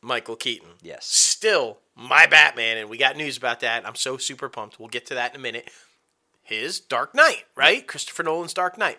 Michael 0.02 0.36
Keaton. 0.36 0.70
Yes. 0.82 1.06
Still 1.06 1.78
my 1.96 2.26
Batman, 2.26 2.76
and 2.78 2.88
we 2.90 2.96
got 2.98 3.16
news 3.16 3.36
about 3.36 3.60
that. 3.60 3.86
I'm 3.86 3.94
so 3.94 4.16
super 4.16 4.48
pumped. 4.48 4.78
We'll 4.78 4.88
get 4.88 5.06
to 5.06 5.14
that 5.14 5.32
in 5.32 5.40
a 5.40 5.42
minute. 5.42 5.70
His 6.42 6.80
Dark 6.80 7.14
Knight, 7.14 7.44
right? 7.56 7.86
Christopher 7.86 8.22
Nolan's 8.22 8.52
Dark 8.54 8.76
Knight. 8.76 8.98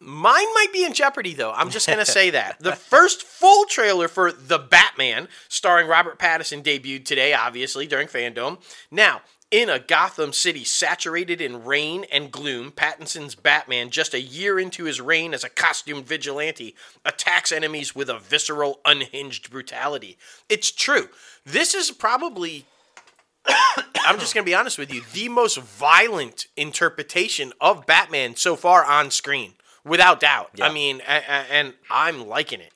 Mine 0.00 0.52
might 0.54 0.72
be 0.72 0.84
in 0.84 0.92
jeopardy, 0.92 1.32
though. 1.34 1.52
I'm 1.52 1.70
just 1.70 1.86
going 1.86 1.98
to 2.04 2.04
say 2.04 2.30
that. 2.30 2.58
The 2.60 2.76
first 2.76 3.22
full 3.22 3.64
trailer 3.66 4.08
for 4.08 4.32
The 4.32 4.58
Batman, 4.58 5.28
starring 5.48 5.86
Robert 5.86 6.18
Pattinson, 6.18 6.62
debuted 6.62 7.04
today, 7.06 7.32
obviously, 7.32 7.86
during 7.86 8.08
Fandom. 8.08 8.58
Now, 8.90 9.22
In 9.54 9.70
a 9.70 9.78
Gotham 9.78 10.32
City 10.32 10.64
saturated 10.64 11.40
in 11.40 11.64
rain 11.64 12.06
and 12.10 12.32
gloom, 12.32 12.72
Pattinson's 12.72 13.36
Batman, 13.36 13.90
just 13.90 14.12
a 14.12 14.20
year 14.20 14.58
into 14.58 14.82
his 14.82 15.00
reign 15.00 15.32
as 15.32 15.44
a 15.44 15.48
costumed 15.48 16.06
vigilante, 16.08 16.74
attacks 17.04 17.52
enemies 17.52 17.94
with 17.94 18.08
a 18.10 18.18
visceral, 18.18 18.80
unhinged 18.84 19.52
brutality. 19.52 20.18
It's 20.48 20.72
true. 20.72 21.08
This 21.46 21.72
is 21.72 21.92
probably 21.92 22.64
I'm 23.46 24.18
just 24.18 24.34
going 24.34 24.44
to 24.44 24.50
be 24.50 24.56
honest 24.56 24.76
with 24.76 24.92
you, 24.92 25.02
the 25.12 25.28
most 25.28 25.58
violent 25.58 26.48
interpretation 26.56 27.52
of 27.60 27.86
Batman 27.86 28.34
so 28.34 28.56
far 28.56 28.84
on 28.84 29.12
screen, 29.12 29.52
without 29.84 30.18
doubt. 30.18 30.50
Yeah. 30.56 30.66
I 30.66 30.72
mean, 30.72 31.00
a- 31.06 31.12
a- 31.28 31.52
and 31.52 31.74
I'm 31.88 32.26
liking 32.26 32.58
it. 32.58 32.72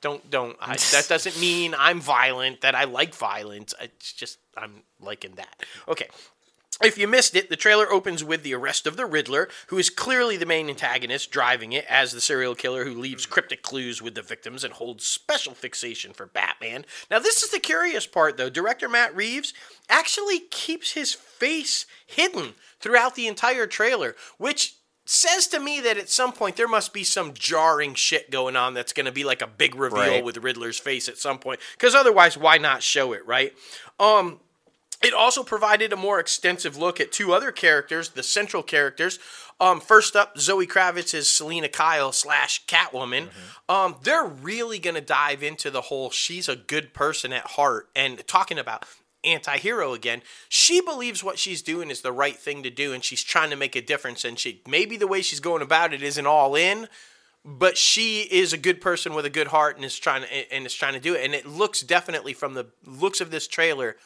Don't 0.00 0.28
don't. 0.30 0.56
I, 0.60 0.76
that 0.92 1.06
doesn't 1.08 1.40
mean 1.40 1.74
I'm 1.76 2.00
violent. 2.00 2.60
That 2.60 2.74
I 2.74 2.84
like 2.84 3.14
violence. 3.14 3.74
It's 3.80 4.12
just 4.12 4.38
I'm 4.56 4.82
liking 5.00 5.32
that. 5.36 5.64
Okay. 5.86 6.08
If 6.80 6.96
you 6.96 7.08
missed 7.08 7.34
it, 7.34 7.50
the 7.50 7.56
trailer 7.56 7.90
opens 7.90 8.22
with 8.22 8.44
the 8.44 8.54
arrest 8.54 8.86
of 8.86 8.96
the 8.96 9.04
Riddler, 9.04 9.48
who 9.66 9.78
is 9.78 9.90
clearly 9.90 10.36
the 10.36 10.46
main 10.46 10.68
antagonist, 10.68 11.32
driving 11.32 11.72
it 11.72 11.84
as 11.88 12.12
the 12.12 12.20
serial 12.20 12.54
killer 12.54 12.84
who 12.84 12.94
leaves 12.94 13.24
hmm. 13.24 13.32
cryptic 13.32 13.62
clues 13.62 14.00
with 14.00 14.14
the 14.14 14.22
victims 14.22 14.62
and 14.62 14.74
holds 14.74 15.04
special 15.04 15.54
fixation 15.54 16.12
for 16.12 16.26
Batman. 16.26 16.84
Now, 17.10 17.18
this 17.18 17.42
is 17.42 17.50
the 17.50 17.58
curious 17.58 18.06
part, 18.06 18.36
though. 18.36 18.48
Director 18.48 18.88
Matt 18.88 19.16
Reeves 19.16 19.52
actually 19.88 20.38
keeps 20.38 20.92
his 20.92 21.12
face 21.12 21.84
hidden 22.06 22.54
throughout 22.78 23.16
the 23.16 23.26
entire 23.26 23.66
trailer, 23.66 24.14
which 24.36 24.76
says 25.08 25.46
to 25.48 25.58
me 25.58 25.80
that 25.80 25.96
at 25.96 26.10
some 26.10 26.32
point 26.32 26.56
there 26.56 26.68
must 26.68 26.92
be 26.92 27.02
some 27.02 27.32
jarring 27.32 27.94
shit 27.94 28.30
going 28.30 28.56
on 28.56 28.74
that's 28.74 28.92
going 28.92 29.06
to 29.06 29.12
be 29.12 29.24
like 29.24 29.40
a 29.40 29.46
big 29.46 29.74
reveal 29.74 29.98
Right. 30.00 30.24
with 30.24 30.36
Riddler's 30.36 30.78
face 30.78 31.08
at 31.08 31.16
some 31.16 31.38
point. 31.38 31.60
Because 31.72 31.94
otherwise, 31.94 32.36
why 32.36 32.58
not 32.58 32.82
show 32.82 33.12
it, 33.14 33.26
right? 33.26 33.54
Um, 33.98 34.40
it 35.02 35.14
also 35.14 35.42
provided 35.44 35.92
a 35.92 35.96
more 35.96 36.18
extensive 36.20 36.76
look 36.76 37.00
at 37.00 37.12
two 37.12 37.32
other 37.32 37.52
characters, 37.52 38.10
the 38.10 38.22
central 38.22 38.62
characters. 38.62 39.18
Um, 39.60 39.80
first 39.80 40.14
up, 40.14 40.38
Zoe 40.38 40.66
Kravitz 40.66 41.14
is 41.14 41.30
Selina 41.30 41.68
Kyle 41.68 42.12
slash 42.12 42.66
Catwoman. 42.66 43.28
Um, 43.68 43.96
they're 44.02 44.24
really 44.26 44.78
going 44.78 44.94
to 44.96 45.00
dive 45.00 45.42
into 45.42 45.70
the 45.70 45.82
whole 45.82 46.10
she's 46.10 46.48
a 46.48 46.56
good 46.56 46.92
person 46.94 47.32
at 47.32 47.46
heart 47.52 47.88
and 47.96 48.26
talking 48.26 48.58
about 48.58 48.84
anti-hero 49.24 49.94
again 49.94 50.22
she 50.48 50.80
believes 50.80 51.24
what 51.24 51.38
she's 51.38 51.62
doing 51.62 51.90
is 51.90 52.02
the 52.02 52.12
right 52.12 52.36
thing 52.36 52.62
to 52.62 52.70
do 52.70 52.92
and 52.92 53.04
she's 53.04 53.22
trying 53.22 53.50
to 53.50 53.56
make 53.56 53.74
a 53.74 53.82
difference 53.82 54.24
and 54.24 54.38
she 54.38 54.62
maybe 54.66 54.96
the 54.96 55.06
way 55.08 55.20
she's 55.20 55.40
going 55.40 55.62
about 55.62 55.92
it 55.92 56.02
isn't 56.02 56.26
all 56.26 56.54
in 56.54 56.88
but 57.44 57.76
she 57.76 58.22
is 58.22 58.52
a 58.52 58.58
good 58.58 58.80
person 58.80 59.14
with 59.14 59.24
a 59.24 59.30
good 59.30 59.48
heart 59.48 59.76
and 59.76 59.84
is 59.84 59.98
trying 59.98 60.22
to 60.22 60.54
and 60.54 60.66
is 60.66 60.74
trying 60.74 60.94
to 60.94 61.00
do 61.00 61.14
it 61.14 61.24
and 61.24 61.34
it 61.34 61.46
looks 61.46 61.80
definitely 61.80 62.32
from 62.32 62.54
the 62.54 62.66
looks 62.84 63.20
of 63.20 63.30
this 63.30 63.48
trailer 63.48 63.96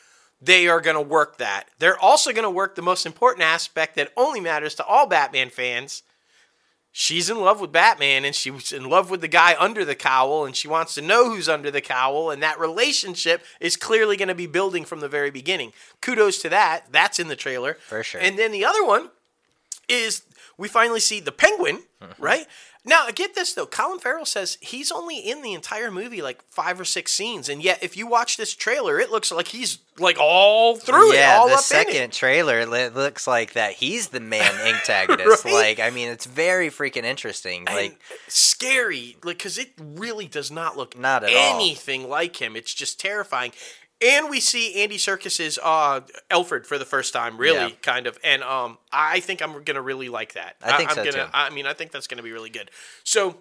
they 0.43 0.67
are 0.67 0.81
going 0.81 0.97
to 0.97 1.01
work 1.01 1.39
that. 1.39 1.69
They're 1.79 1.99
also 1.99 2.33
going 2.33 2.43
to 2.43 2.51
work 2.51 2.75
the 2.75 2.83
most 2.83 3.07
important 3.07 3.45
aspect 3.45 3.95
that 3.95 4.13
only 4.17 4.41
matters 4.41 4.75
to 4.75 4.85
all 4.85 5.07
batman 5.07 5.51
fans 5.51 6.03
she's 6.95 7.31
in 7.31 7.41
love 7.41 7.59
with 7.61 7.73
batman 7.73 8.25
and 8.25 8.35
she's 8.35 8.71
in 8.71 8.89
love 8.89 9.09
with 9.11 9.21
the 9.23 9.29
guy 9.29 9.57
under 9.59 9.85
the 9.85 9.95
cowl 9.95 10.45
and 10.45 10.55
she 10.55 10.69
wants 10.69 10.95
to 10.95 11.01
know 11.03 11.31
who's 11.31 11.49
under 11.49 11.71
the 11.71 11.81
cowl 11.81 12.31
and 12.31 12.43
that 12.43 12.61
relationship 12.61 13.43
is 13.61 13.77
clearly 13.77 14.17
going 14.17 14.29
to 14.29 14.35
be 14.35 14.47
building 14.47 14.85
from 14.85 15.01
the 15.01 15.09
very 15.09 15.31
beginning 15.31 15.73
kudos 16.03 16.41
to 16.43 16.49
that 16.51 16.85
that's 16.93 17.19
in 17.19 17.29
the 17.29 17.37
trailer 17.37 17.75
For 17.89 18.03
sure. 18.03 18.21
and 18.21 18.39
then 18.39 18.53
the 18.53 18.65
other 18.65 18.85
one 18.85 19.09
is 19.89 20.23
we 20.59 20.69
finally 20.69 21.01
see 21.01 21.19
the 21.21 21.33
penguin, 21.33 21.83
Mm-hmm. 22.03 22.23
right? 22.23 22.47
Now, 22.85 23.07
get 23.15 23.37
this 23.37 23.53
though. 23.55 23.67
Colin 23.67 24.01
Farrell 24.01 24.27
says 24.27 24.59
he's 24.61 24.91
only 24.91 25.19
in 25.19 25.41
the 25.43 25.53
entire 25.53 25.91
movie 25.91 26.21
like 26.21 26.43
five 26.51 26.81
or 26.81 26.85
six 26.85 27.13
scenes, 27.13 27.49
and 27.49 27.63
yet 27.63 27.81
if 27.83 27.97
you 27.97 28.09
watch 28.09 28.37
this 28.37 28.55
trailer, 28.55 28.99
it 28.99 29.11
looks 29.11 29.31
like 29.31 29.49
he's 29.49 29.79
like 29.99 30.17
all 30.19 30.75
through 30.77 31.13
it, 31.13 31.17
yeah, 31.17 31.37
all 31.39 31.49
the 31.49 31.59
second 31.59 31.95
it. 31.95 32.13
trailer 32.13 32.59
it 32.61 32.95
looks 32.95 33.27
like 33.27 33.53
that 33.53 33.75
he's 33.75 34.09
the 34.09 34.19
main 34.21 34.43
antagonist. 34.65 35.45
Right? 35.45 35.55
Like, 35.55 35.81
I 35.81 35.91
mean, 35.91 36.09
it's 36.09 36.27
very 36.27 36.71
freaking 36.71 37.05
interesting. 37.05 37.65
And 37.69 37.77
Like, 37.77 38.01
scary, 38.27 39.17
like 39.23 39.39
because 39.39 39.59
it 39.59 39.71
really 39.79 40.27
does 40.27 40.51
not 40.51 40.77
look 40.77 40.99
Not 40.99 41.23
at 41.25 41.31
all. 41.31 41.37
anything 41.57 42.09
like 42.09 42.37
him. 42.43 42.57
It's 42.57 42.75
just 42.75 42.99
terrifying. 42.99 43.53
And 44.05 44.29
we 44.31 44.41
see 44.41 44.83
Andy 44.83 44.97
Serkis's 44.99 45.59
uh, 45.63 46.01
Alfred 46.31 46.67
for 46.67 46.79
the 46.79 46.85
first 46.85 47.13
time, 47.13 47.37
really, 47.39 47.59
Yeah. 47.71 47.77
kind 47.83 48.07
of. 48.07 48.19
And 48.25 48.43
um, 48.43 48.79
I 48.93 49.21
think 49.21 49.41
I'm 49.43 49.63
gonna 49.63 49.83
really 49.83 50.09
like 50.09 50.35
that. 50.35 50.57
I 50.63 50.77
think 50.77 50.91
I'm 50.91 50.97
so, 50.97 51.05
gonna, 51.05 51.25
too. 51.27 51.31
I 51.33 51.51
mean, 51.51 51.67
I 51.67 51.73
think 51.75 51.93
that's 51.93 52.07
gonna 52.07 52.23
be 52.23 52.33
really 52.33 52.51
good. 52.51 52.71
So 53.05 53.37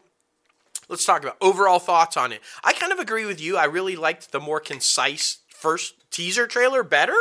let's 0.90 1.06
talk 1.06 1.24
about 1.24 1.38
overall 1.42 1.80
thoughts 1.80 2.18
on 2.18 2.32
it. 2.32 2.42
I 2.64 2.74
kind 2.74 2.92
of 2.92 3.00
agree 3.00 3.26
with 3.26 3.42
you. 3.42 3.58
I 3.58 3.66
really 3.66 3.96
liked 3.96 4.32
the 4.32 4.40
more 4.40 4.60
concise 4.60 5.38
first 5.50 5.96
teaser 6.12 6.48
trailer 6.48 6.84
better, 6.84 7.18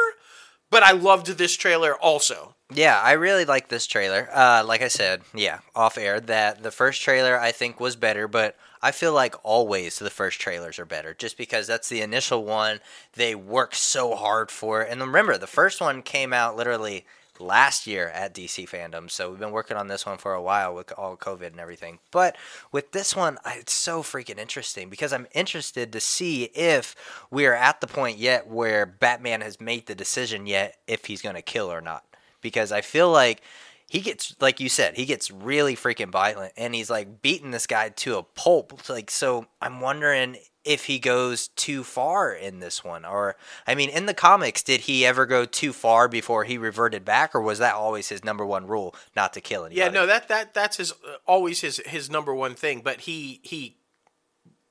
but 0.71 0.83
I 0.83 0.93
loved 0.93 1.27
this 1.27 1.57
trailer 1.57 1.95
also. 1.95 2.55
Yeah, 2.73 3.01
I 3.01 3.13
really 3.13 3.45
like 3.45 3.69
this 3.69 3.87
trailer. 3.87 4.29
Uh, 4.33 4.63
like 4.65 4.83
I 4.83 4.89
said, 4.89 5.23
yeah, 5.35 5.59
off 5.75 5.99
air, 5.99 6.21
that 6.21 6.63
the 6.63 6.71
first 6.71 7.03
trailer 7.03 7.39
I 7.39 7.53
think 7.53 7.81
was 7.81 7.97
better, 7.97 8.29
but 8.29 8.57
I 8.83 8.93
feel 8.93 9.13
like 9.13 9.35
always 9.43 9.99
the 9.99 10.11
first 10.11 10.41
trailers 10.41 10.79
are 10.79 10.87
better 10.87 11.15
just 11.15 11.37
because 11.37 11.67
that's 11.67 11.89
the 11.89 12.01
initial 12.01 12.45
one. 12.45 12.81
They 13.15 13.35
work 13.35 13.75
so 13.75 14.15
hard 14.15 14.51
for 14.51 14.83
it. 14.83 14.91
And 14.91 15.01
remember, 15.01 15.37
the 15.37 15.47
first 15.47 15.81
one 15.81 16.03
came 16.03 16.33
out 16.33 16.57
literally 16.57 17.05
last 17.39 17.87
year 17.87 18.09
at 18.09 18.35
DC 18.35 18.69
Fandom, 18.69 19.11
so 19.11 19.31
we've 19.31 19.39
been 19.39 19.51
working 19.51 19.77
on 19.77 19.89
this 19.89 20.05
one 20.05 20.19
for 20.19 20.35
a 20.35 20.43
while 20.43 20.75
with 20.75 20.93
all 20.97 21.17
COVID 21.17 21.49
and 21.49 21.61
everything. 21.61 21.99
But 22.11 22.37
with 22.71 22.93
this 22.93 23.17
one, 23.17 23.39
it's 23.47 23.73
so 23.73 24.03
freaking 24.03 24.39
interesting 24.39 24.91
because 24.91 25.13
I'm 25.13 25.27
interested 25.33 25.93
to 25.93 26.01
see 26.01 26.45
if 26.45 26.95
we 27.31 27.47
are 27.47 27.55
at 27.55 27.81
the 27.81 27.87
point 27.87 28.19
yet 28.19 28.47
where 28.47 28.85
Batman 28.87 29.41
has 29.41 29.61
made 29.61 29.87
the 29.87 29.95
decision 29.95 30.47
yet 30.47 30.77
if 30.87 31.07
he's 31.07 31.23
going 31.23 31.35
to 31.35 31.43
kill 31.43 31.73
or 31.73 31.81
not 31.81 32.05
because 32.41 32.73
I 32.73 32.81
feel 32.81 33.11
like 33.11 33.43
he 33.91 34.01
gets 34.01 34.35
like 34.41 34.61
you 34.61 34.69
said 34.69 34.97
he 34.97 35.05
gets 35.05 35.31
really 35.31 35.77
freaking 35.77 36.11
violent 36.11 36.53
and 36.57 36.75
he's 36.75 36.89
like 36.89 37.21
beating 37.21 37.51
this 37.51 37.67
guy 37.67 37.91
to 37.91 38.17
a 38.17 38.23
pulp 38.23 38.89
like 38.89 39.11
so 39.11 39.47
i'm 39.61 39.81
wondering 39.81 40.37
if 40.63 40.85
he 40.85 40.99
goes 40.99 41.49
too 41.49 41.83
far 41.83 42.33
in 42.33 42.61
this 42.61 42.85
one 42.85 43.05
or 43.05 43.37
i 43.67 43.75
mean 43.75 43.91
in 43.91 44.07
the 44.07 44.15
comics 44.15 44.63
did 44.63 44.81
he 44.83 45.05
ever 45.05 45.27
go 45.27 45.45
too 45.45 45.73
far 45.73 46.07
before 46.09 46.45
he 46.45 46.57
reverted 46.57 47.05
back 47.05 47.35
or 47.35 47.41
was 47.41 47.59
that 47.59 47.75
always 47.75 48.09
his 48.11 48.23
number 48.25 48.47
one 48.47 48.67
rule 48.67 48.95
not 49.17 49.33
to 49.33 49.41
kill 49.41 49.65
anybody 49.65 49.81
Yeah, 49.81 49.89
no, 49.89 50.07
that 50.07 50.29
that 50.29 50.55
that's 50.55 50.77
his 50.77 50.93
uh, 50.93 51.17
always 51.27 51.61
his 51.61 51.81
his 51.87 52.11
number 52.11 52.35
one 52.35 52.55
thing. 52.55 52.83
But 52.85 53.01
he 53.01 53.41
he, 53.43 53.77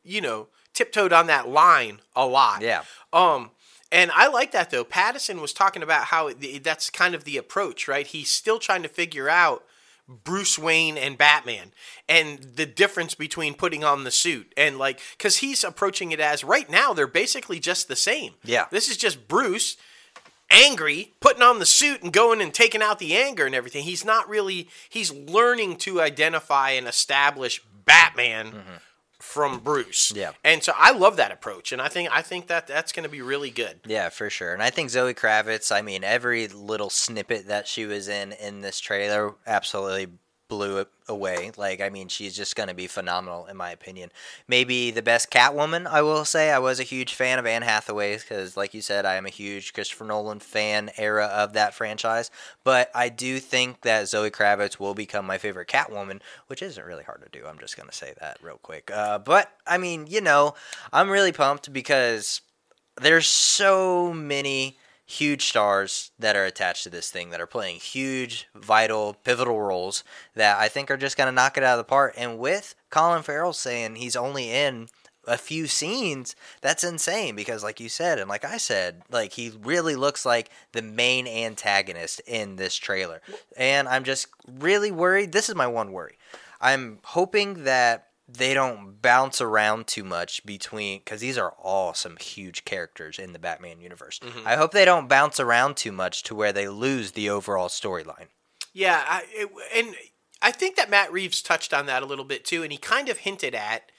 you 0.04 0.22
know, 0.22 0.48
tiptoed 0.74 1.12
on 1.12 1.28
that 1.28 1.50
line 1.50 2.00
a 2.16 2.26
lot. 2.26 2.62
Yeah. 2.62 2.84
Um, 3.12 3.52
and 3.92 4.12
I 4.14 4.28
like 4.28 4.52
that 4.52 4.70
though. 4.70 4.86
Pattinson 4.86 5.42
was 5.42 5.54
talking 5.54 5.84
about 5.84 6.06
how 6.06 6.28
it, 6.28 6.64
that's 6.64 6.90
kind 6.90 7.16
of 7.16 7.24
the 7.24 7.38
approach, 7.38 7.88
right? 7.88 8.06
He's 8.06 8.30
still 8.30 8.60
trying 8.60 8.84
to 8.84 8.90
figure 8.90 9.30
out 9.30 9.66
Bruce 10.08 10.58
Wayne 10.58 10.98
and 10.98 11.18
Batman 11.18 11.72
and 12.08 12.40
the 12.40 12.66
difference 12.66 13.14
between 13.14 13.54
putting 13.54 13.84
on 13.84 14.04
the 14.04 14.12
suit 14.12 14.52
and 14.58 14.78
like 14.80 15.00
because 15.18 15.38
he's 15.38 15.64
approaching 15.64 16.12
it 16.12 16.20
as 16.20 16.44
right 16.44 16.70
now 16.70 16.94
they're 16.94 17.08
basically 17.08 17.60
just 17.60 17.88
the 17.88 17.96
same. 17.96 18.34
Yeah. 18.44 18.66
This 18.72 18.90
is 18.90 18.98
just 18.98 19.28
Bruce 19.28 19.78
angry, 20.52 21.14
putting 21.20 21.44
on 21.44 21.60
the 21.60 21.66
suit 21.66 22.02
and 22.02 22.12
going 22.12 22.42
and 22.42 22.54
taking 22.54 22.82
out 22.82 22.98
the 22.98 23.16
anger 23.16 23.46
and 23.46 23.54
everything. 23.54 23.84
He's 23.84 24.04
not 24.04 24.28
really 24.28 24.68
he's 24.90 25.14
learning 25.14 25.78
to 25.78 26.02
identify 26.02 26.72
and 26.72 26.88
establish 26.88 27.62
Batman 27.86 28.48
mm-hmm. 28.48 28.76
From 29.20 29.60
Bruce. 29.60 30.12
Yeah. 30.16 30.32
And 30.44 30.64
so 30.64 30.74
I 30.76 30.92
love 30.92 31.18
that 31.18 31.32
approach 31.32 31.72
and 31.72 31.82
I 31.82 31.88
think 31.88 32.10
I 32.12 32.22
think 32.22 32.48
that 32.48 32.68
that's 32.68 32.92
going 32.92 33.04
to 33.04 33.10
be 33.10 33.22
really 33.22 33.52
good. 33.52 33.82
Yeah, 33.86 34.10
for 34.10 34.30
sure. 34.30 34.54
And 34.54 34.64
I 34.64 34.70
think 34.70 34.90
Zoe 34.90 35.14
Kravitz, 35.14 35.76
I 35.76 35.82
mean, 35.82 36.04
every 36.04 36.48
little 36.48 36.90
snippet 36.90 37.48
that 37.48 37.68
she 37.68 37.86
was 37.86 38.08
in 38.08 38.32
in 38.34 38.62
this 38.62 38.80
trailer 38.80 39.36
absolutely 39.46 40.08
blew 40.50 40.80
it 40.80 40.90
away. 41.08 41.52
Like, 41.56 41.80
I 41.80 41.90
mean, 41.90 42.10
she's 42.10 42.36
just 42.36 42.56
going 42.56 42.68
to 42.68 42.76
be 42.76 42.88
phenomenal, 42.88 43.46
in 43.46 43.56
my 43.56 43.72
opinion. 43.72 44.12
Maybe 44.48 44.92
the 44.92 45.02
best 45.02 45.32
Catwoman, 45.32 45.88
I 45.88 46.02
will 46.02 46.26
say. 46.26 46.52
I 46.52 46.60
was 46.60 46.80
a 46.80 46.84
huge 46.84 47.14
fan 47.14 47.40
of 47.40 47.46
Anne 47.46 47.62
Hathaway 47.62 48.18
because, 48.18 48.58
like 48.58 48.74
you 48.74 48.82
said, 48.82 49.06
I 49.06 49.16
am 49.16 49.26
a 49.26 49.30
huge 49.30 49.74
Christopher 49.74 50.04
Nolan 50.04 50.40
fan 50.40 50.90
era 50.98 51.28
of 51.28 51.54
that 51.54 51.74
franchise. 51.74 52.32
But 52.66 52.92
I 52.94 53.08
do 53.10 53.40
think 53.40 53.82
that 53.82 54.10
Zoe 54.10 54.32
Kravitz 54.32 54.80
will 54.80 54.96
become 54.96 55.26
my 55.26 55.38
favorite 55.38 55.70
Catwoman, 55.70 56.20
which 56.48 56.62
isn't 56.62 56.86
really 56.86 57.04
hard 57.04 57.22
to 57.22 57.40
do. 57.40 57.46
I'm 57.46 57.60
just 57.60 57.78
going 57.78 57.90
to 57.90 57.96
say 57.96 58.14
that 58.20 58.38
real 58.42 58.60
quick. 58.62 58.92
Uh, 58.92 59.20
but, 59.20 59.54
I 59.66 59.78
mean, 59.78 60.08
you 60.08 60.20
know, 60.20 60.56
I'm 60.92 61.10
really 61.10 61.32
pumped 61.32 61.72
because 61.72 62.42
there's 63.00 63.28
so 63.28 64.12
many 64.12 64.78
huge 65.10 65.46
stars 65.46 66.12
that 66.20 66.36
are 66.36 66.46
attached 66.46 66.84
to 66.84 66.90
this 66.90 67.10
thing 67.10 67.32
that 67.32 67.42
are 67.42 67.48
playing 67.48 67.78
huge, 67.78 68.48
vital, 68.54 69.16
pivotal 69.24 69.60
roles 69.60 70.04
that 70.36 70.60
I 70.60 70.68
think 70.68 70.92
are 70.92 70.98
just 70.98 71.18
going 71.18 71.26
to 71.26 71.32
knock 71.32 71.58
it 71.58 71.64
out 71.64 71.80
of 71.80 71.86
the 71.86 71.90
park. 71.90 72.14
And 72.16 72.38
with 72.38 72.76
Colin 72.92 73.24
Farrell 73.24 73.54
saying 73.54 73.96
he's 73.96 74.16
only 74.16 74.52
in 74.52 74.88
a 75.26 75.36
few 75.36 75.66
scenes, 75.66 76.36
that's 76.62 76.84
insane 76.84 77.36
because, 77.36 77.64
like 77.64 77.80
you 77.80 77.90
said, 77.90 78.20
and 78.20 78.30
like 78.30 78.46
I 78.46 78.58
said, 78.58 79.02
like 79.10 79.34
he 79.34 79.52
really 79.64 79.96
looks 79.96 80.28
like 80.28 80.52
the 80.74 80.84
main 80.84 81.28
antagonist 81.28 82.22
in 82.28 82.58
this 82.58 82.76
trailer. 82.76 83.20
And 83.58 83.88
I'm 83.88 84.04
just 84.04 84.28
really 84.48 84.92
worried. 84.92 85.32
This 85.32 85.50
is 85.50 85.56
my 85.56 85.68
one 85.68 85.92
worry. 85.92 86.20
I'm 86.62 87.00
hoping 87.04 87.64
that 87.64 88.09
they 88.32 88.54
don't 88.54 89.02
bounce 89.02 89.42
around 89.42 89.88
too 89.88 90.04
much 90.04 90.46
between 90.46 91.00
because 91.00 91.22
these 91.22 91.38
are 91.38 91.54
all 91.62 91.94
some 91.94 92.18
huge 92.18 92.66
characters 92.66 93.18
in 93.18 93.34
the 93.34 93.40
Batman 93.40 93.82
universe. 93.82 94.20
I 94.46 94.56
hope 94.56 94.72
they 94.72 94.86
don't 94.86 95.08
bounce 95.10 95.40
around 95.40 95.78
too 95.78 95.92
much 95.92 96.24
to 96.24 96.36
where 96.36 96.54
they 96.54 96.68
lose 96.68 97.12
the 97.12 97.30
overall 97.30 97.70
storyline. 97.70 98.28
Yeah, 98.74 99.04
I, 99.08 99.24
it, 99.32 99.50
and 99.76 99.96
I 100.42 100.52
think 100.52 100.76
that 100.76 100.90
Matt 100.90 101.12
Reeves 101.12 101.42
touched 101.42 101.74
on 101.74 101.86
that 101.88 102.04
a 102.04 102.06
little 102.06 102.26
bit 102.26 102.46
too, 102.46 102.64
and 102.64 102.72
he 102.72 102.78
kind 102.78 103.10
of 103.10 103.20
hinted 103.20 103.56
at 103.56 103.92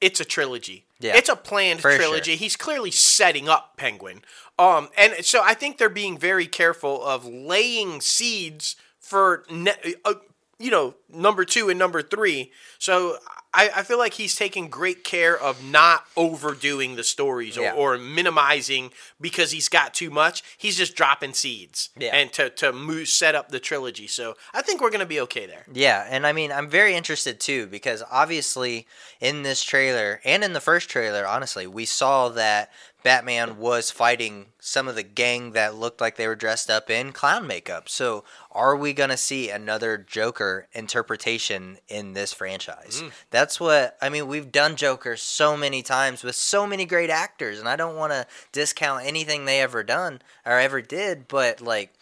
it's 0.00 0.20
a 0.20 0.24
trilogy. 0.24 0.86
Yeah. 1.00 1.16
it's 1.16 1.28
a 1.28 1.36
planned 1.36 1.80
trilogy. 1.80 2.32
sure. 2.32 2.38
He's 2.38 2.56
clearly 2.56 2.90
setting 2.90 3.48
up 3.48 3.76
Penguin, 3.76 4.22
um, 4.58 4.88
and 4.96 5.24
so 5.24 5.40
I 5.42 5.54
think 5.54 5.78
they're 5.78 5.88
being 5.88 6.18
very 6.18 6.46
careful 6.46 7.04
of 7.04 7.26
laying 7.26 8.00
seeds 8.00 8.76
for 9.00 9.44
ne- 9.50 9.94
uh, 10.04 10.14
you 10.58 10.70
know 10.70 10.94
number 11.08 11.44
two 11.44 11.68
and 11.68 11.78
number 11.78 12.02
three. 12.02 12.52
So 12.78 13.18
I, 13.54 13.70
I 13.76 13.82
feel 13.84 13.98
like 13.98 14.14
he's 14.14 14.34
taking 14.34 14.68
great 14.68 15.04
care 15.04 15.38
of 15.38 15.64
not 15.64 16.04
overdoing 16.16 16.96
the 16.96 17.04
stories 17.04 17.56
or, 17.56 17.62
Yeah. 17.62 17.74
or 17.74 17.96
minimizing 17.96 18.90
because 19.20 19.52
he's 19.52 19.68
got 19.68 19.94
too 19.94 20.10
much. 20.10 20.42
He's 20.58 20.76
just 20.76 20.96
dropping 20.96 21.34
seeds 21.34 21.90
Yeah. 21.96 22.10
and 22.16 22.32
to 22.34 22.50
to 22.50 22.72
move, 22.72 23.08
set 23.08 23.34
up 23.34 23.50
the 23.50 23.60
trilogy. 23.60 24.06
So 24.08 24.36
I 24.52 24.62
think 24.62 24.80
we're 24.80 24.90
gonna 24.90 25.06
be 25.06 25.20
okay 25.20 25.46
there. 25.46 25.64
Yeah, 25.72 26.06
and 26.10 26.26
I 26.26 26.32
mean, 26.32 26.50
I'm 26.52 26.68
very 26.68 26.94
interested 26.94 27.38
too 27.40 27.66
because 27.66 28.02
obviously 28.10 28.86
in 29.20 29.42
this 29.44 29.62
trailer 29.62 30.20
and 30.24 30.42
in 30.42 30.52
the 30.52 30.60
first 30.60 30.88
trailer, 30.90 31.26
honestly, 31.26 31.66
we 31.66 31.84
saw 31.84 32.28
that 32.30 32.70
Batman 33.04 33.58
was 33.58 33.90
fighting 33.90 34.46
some 34.58 34.88
of 34.88 34.94
the 34.94 35.02
gang 35.02 35.52
that 35.52 35.74
looked 35.76 36.00
like 36.00 36.16
they 36.16 36.26
were 36.26 36.34
dressed 36.34 36.70
up 36.70 36.88
in 36.88 37.12
clown 37.12 37.46
makeup. 37.46 37.86
So, 37.86 38.24
are 38.50 38.74
we 38.74 38.94
going 38.94 39.10
to 39.10 39.16
see 39.18 39.50
another 39.50 39.98
Joker 39.98 40.66
interpretation 40.72 41.76
in 41.86 42.14
this 42.14 42.32
franchise? 42.32 43.02
Mm. 43.04 43.12
That's 43.30 43.60
what 43.60 43.98
I 44.00 44.08
mean, 44.08 44.26
we've 44.26 44.50
done 44.50 44.74
Joker 44.74 45.16
so 45.16 45.54
many 45.54 45.82
times 45.82 46.24
with 46.24 46.34
so 46.34 46.66
many 46.66 46.86
great 46.86 47.10
actors, 47.10 47.60
and 47.60 47.68
I 47.68 47.76
don't 47.76 47.96
want 47.96 48.12
to 48.12 48.26
discount 48.52 49.04
anything 49.04 49.44
they 49.44 49.60
ever 49.60 49.84
done 49.84 50.22
or 50.46 50.58
ever 50.58 50.80
did, 50.80 51.28
but 51.28 51.60
like 51.60 51.92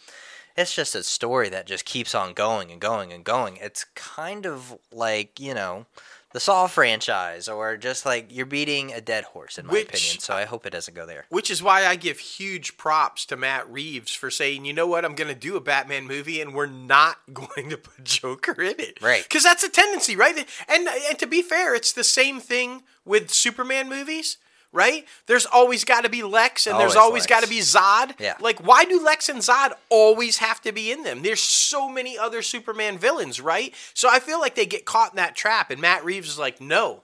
it's 0.55 0.73
just 0.73 0.95
a 0.95 1.03
story 1.03 1.49
that 1.49 1.65
just 1.65 1.83
keeps 1.83 2.13
on 2.13 2.33
going 2.33 2.71
and 2.71 2.79
going 2.79 3.11
and 3.11 3.23
going. 3.23 3.57
It's 3.57 3.85
kind 3.95 4.45
of 4.45 4.77
like, 4.91 5.39
you 5.39 5.53
know, 5.53 5.85
the 6.33 6.39
Saw 6.39 6.67
franchise 6.67 7.47
or 7.47 7.77
just 7.77 8.05
like 8.05 8.27
you're 8.29 8.45
beating 8.45 8.91
a 8.91 8.99
dead 8.99 9.23
horse 9.23 9.57
in 9.57 9.67
my 9.67 9.73
Which- 9.73 9.89
opinion. 9.89 10.19
So 10.19 10.33
I 10.33 10.45
hope 10.45 10.65
it 10.65 10.71
doesn't 10.71 10.93
go 10.95 11.05
there. 11.05 11.25
Which 11.29 11.49
is 11.49 11.63
why 11.63 11.85
I 11.85 11.95
give 11.95 12.19
huge 12.19 12.75
props 12.75 13.25
to 13.27 13.37
Matt 13.37 13.71
Reeves 13.71 14.13
for 14.13 14.29
saying, 14.29 14.65
you 14.65 14.73
know 14.73 14.87
what, 14.87 15.05
I'm 15.05 15.15
going 15.15 15.27
to 15.33 15.39
do 15.39 15.55
a 15.55 15.61
Batman 15.61 16.05
movie 16.07 16.41
and 16.41 16.53
we're 16.53 16.65
not 16.65 17.17
going 17.33 17.69
to 17.69 17.77
put 17.77 18.03
Joker 18.03 18.61
in 18.61 18.79
it. 18.79 19.01
Right. 19.01 19.23
Because 19.23 19.43
that's 19.43 19.63
a 19.63 19.69
tendency, 19.69 20.15
right? 20.15 20.35
And, 20.67 20.87
and 20.87 21.19
to 21.19 21.27
be 21.27 21.41
fair, 21.41 21.75
it's 21.75 21.93
the 21.93 22.03
same 22.03 22.39
thing 22.39 22.83
with 23.05 23.29
Superman 23.31 23.87
movies, 23.89 24.37
right? 24.73 25.05
There's 25.27 25.45
always 25.45 25.85
got 25.85 26.03
to 26.03 26.09
be 26.09 26.23
Lex 26.23 26.67
and 26.67 26.79
there's 26.79 26.95
Always 26.95 27.23
always 27.23 27.27
got 27.27 27.43
to 27.43 27.49
be 27.49 27.59
Zod. 27.59 28.19
Yeah. 28.19 28.35
Like, 28.39 28.65
why 28.65 28.83
do 28.85 29.01
Lex 29.01 29.29
and 29.29 29.39
Zod 29.39 29.73
always 29.89 30.39
have 30.39 30.59
to 30.61 30.71
be 30.71 30.91
in 30.91 31.03
them? 31.03 31.21
There's 31.21 31.41
so 31.41 31.87
many 31.87 32.17
other 32.17 32.41
Superman 32.41 32.97
villains, 32.97 33.39
right? 33.39 33.73
So 33.93 34.09
I 34.11 34.19
feel 34.19 34.39
like 34.41 34.55
they 34.55 34.65
get 34.65 34.83
caught 34.83 35.13
in 35.13 35.17
that 35.17 35.35
trap. 35.35 35.71
And 35.71 35.79
Matt 35.79 36.03
Reeves 36.03 36.27
is 36.27 36.39
like, 36.39 36.59
no. 36.59 37.03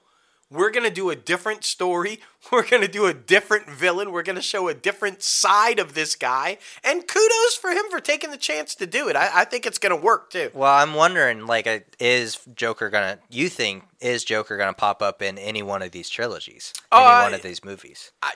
We're 0.51 0.71
going 0.71 0.83
to 0.85 0.89
do 0.89 1.09
a 1.11 1.15
different 1.15 1.63
story. 1.63 2.19
We're 2.51 2.67
going 2.67 2.81
to 2.81 2.87
do 2.87 3.05
a 3.05 3.13
different 3.13 3.69
villain. 3.69 4.11
We're 4.11 4.23
going 4.23 4.35
to 4.35 4.41
show 4.41 4.67
a 4.67 4.73
different 4.73 5.21
side 5.21 5.77
of 5.77 5.93
this 5.93 6.15
guy. 6.15 6.57
And 6.83 7.07
kudos 7.07 7.55
for 7.61 7.69
him 7.71 7.83
for 7.91 7.99
taking 7.99 8.31
the 8.31 8.37
chance 8.37 8.73
to 8.75 8.87
do 8.87 9.07
it. 9.09 9.15
I, 9.15 9.41
I 9.41 9.45
think 9.45 9.65
it's 9.65 9.77
going 9.77 9.95
to 9.95 10.01
work 10.01 10.31
too. 10.31 10.49
Well, 10.53 10.73
I'm 10.73 10.93
wondering 10.95 11.45
like 11.45 11.67
uh, 11.67 11.79
is 11.99 12.39
Joker 12.55 12.89
going 12.89 13.17
to 13.17 13.19
you 13.29 13.49
think 13.49 13.83
is 14.01 14.23
Joker 14.23 14.57
going 14.57 14.69
to 14.69 14.73
pop 14.77 15.01
up 15.03 15.21
in 15.21 15.37
any 15.37 15.61
one 15.61 15.81
of 15.83 15.91
these 15.91 16.09
trilogies? 16.09 16.73
Any 16.91 17.03
Uh, 17.03 17.21
one 17.23 17.33
of 17.33 17.41
these 17.43 17.63
movies? 17.63 18.11
I- 18.23 18.33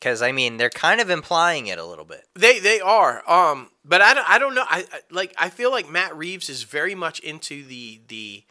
Cuz 0.00 0.22
I 0.22 0.30
mean, 0.30 0.58
they're 0.58 0.70
kind 0.70 1.00
of 1.00 1.10
implying 1.10 1.66
it 1.66 1.78
a 1.78 1.84
little 1.84 2.04
bit. 2.04 2.24
They 2.34 2.60
they 2.60 2.80
are. 2.80 3.28
Um, 3.28 3.70
but 3.84 4.00
I 4.00 4.14
don't, 4.14 4.30
I 4.30 4.38
don't 4.38 4.54
know. 4.54 4.64
I, 4.68 4.84
I 4.92 5.00
like 5.10 5.34
I 5.36 5.48
feel 5.48 5.72
like 5.72 5.88
Matt 5.90 6.16
Reeves 6.16 6.48
is 6.48 6.62
very 6.62 6.94
much 6.94 7.18
into 7.18 7.64
the 7.64 8.00
the 8.06 8.44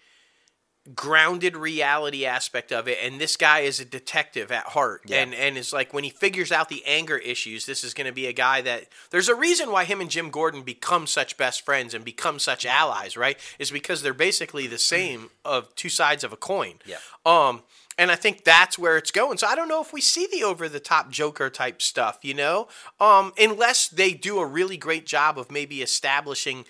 grounded 0.95 1.57
reality 1.57 2.25
aspect 2.25 2.71
of 2.71 2.87
it 2.87 2.97
and 3.03 3.19
this 3.19 3.35
guy 3.35 3.59
is 3.59 3.79
a 3.79 3.85
detective 3.85 4.51
at 4.51 4.63
heart 4.67 5.01
Yeah. 5.05 5.21
and 5.21 5.33
and 5.33 5.57
it's 5.57 5.73
like 5.73 5.93
when 5.93 6.05
he 6.05 6.09
figures 6.09 6.51
out 6.51 6.69
the 6.69 6.81
anger 6.85 7.17
issues 7.17 7.65
this 7.65 7.83
is 7.83 7.93
going 7.93 8.07
to 8.07 8.13
be 8.13 8.25
a 8.27 8.33
guy 8.33 8.61
that 8.61 8.85
there's 9.09 9.27
a 9.27 9.35
reason 9.35 9.69
why 9.71 9.83
him 9.83 9.99
and 9.99 10.09
Jim 10.09 10.29
Gordon 10.29 10.61
become 10.61 11.05
such 11.05 11.35
best 11.35 11.65
friends 11.65 11.93
and 11.93 12.05
become 12.05 12.39
such 12.39 12.65
allies 12.65 13.17
right 13.17 13.37
is 13.59 13.69
because 13.69 14.01
they're 14.01 14.13
basically 14.13 14.65
the 14.65 14.77
same 14.77 15.29
of 15.43 15.75
two 15.75 15.89
sides 15.89 16.23
of 16.23 16.31
a 16.31 16.37
coin 16.37 16.75
Yeah. 16.85 16.97
um 17.25 17.63
and 17.99 18.11
I 18.11 18.15
think 18.15 18.43
that's 18.43 18.77
where 18.77 18.95
it's 18.95 19.09
going. 19.09 19.39
So 19.39 19.47
I 19.47 19.55
don't 19.55 19.67
know 19.67 19.81
if 19.81 19.91
we 19.91 20.01
see 20.01 20.27
the 20.31 20.43
over 20.43 20.69
the 20.69 20.79
top 20.79 21.09
Joker 21.09 21.49
type 21.49 21.81
stuff, 21.81 22.19
you 22.21 22.35
know? 22.35 22.67
Um, 22.99 23.33
unless 23.39 23.87
they 23.87 24.13
do 24.13 24.37
a 24.37 24.45
really 24.45 24.77
great 24.77 25.07
job 25.07 25.39
of 25.39 25.49
maybe 25.49 25.81
establishing 25.81 26.65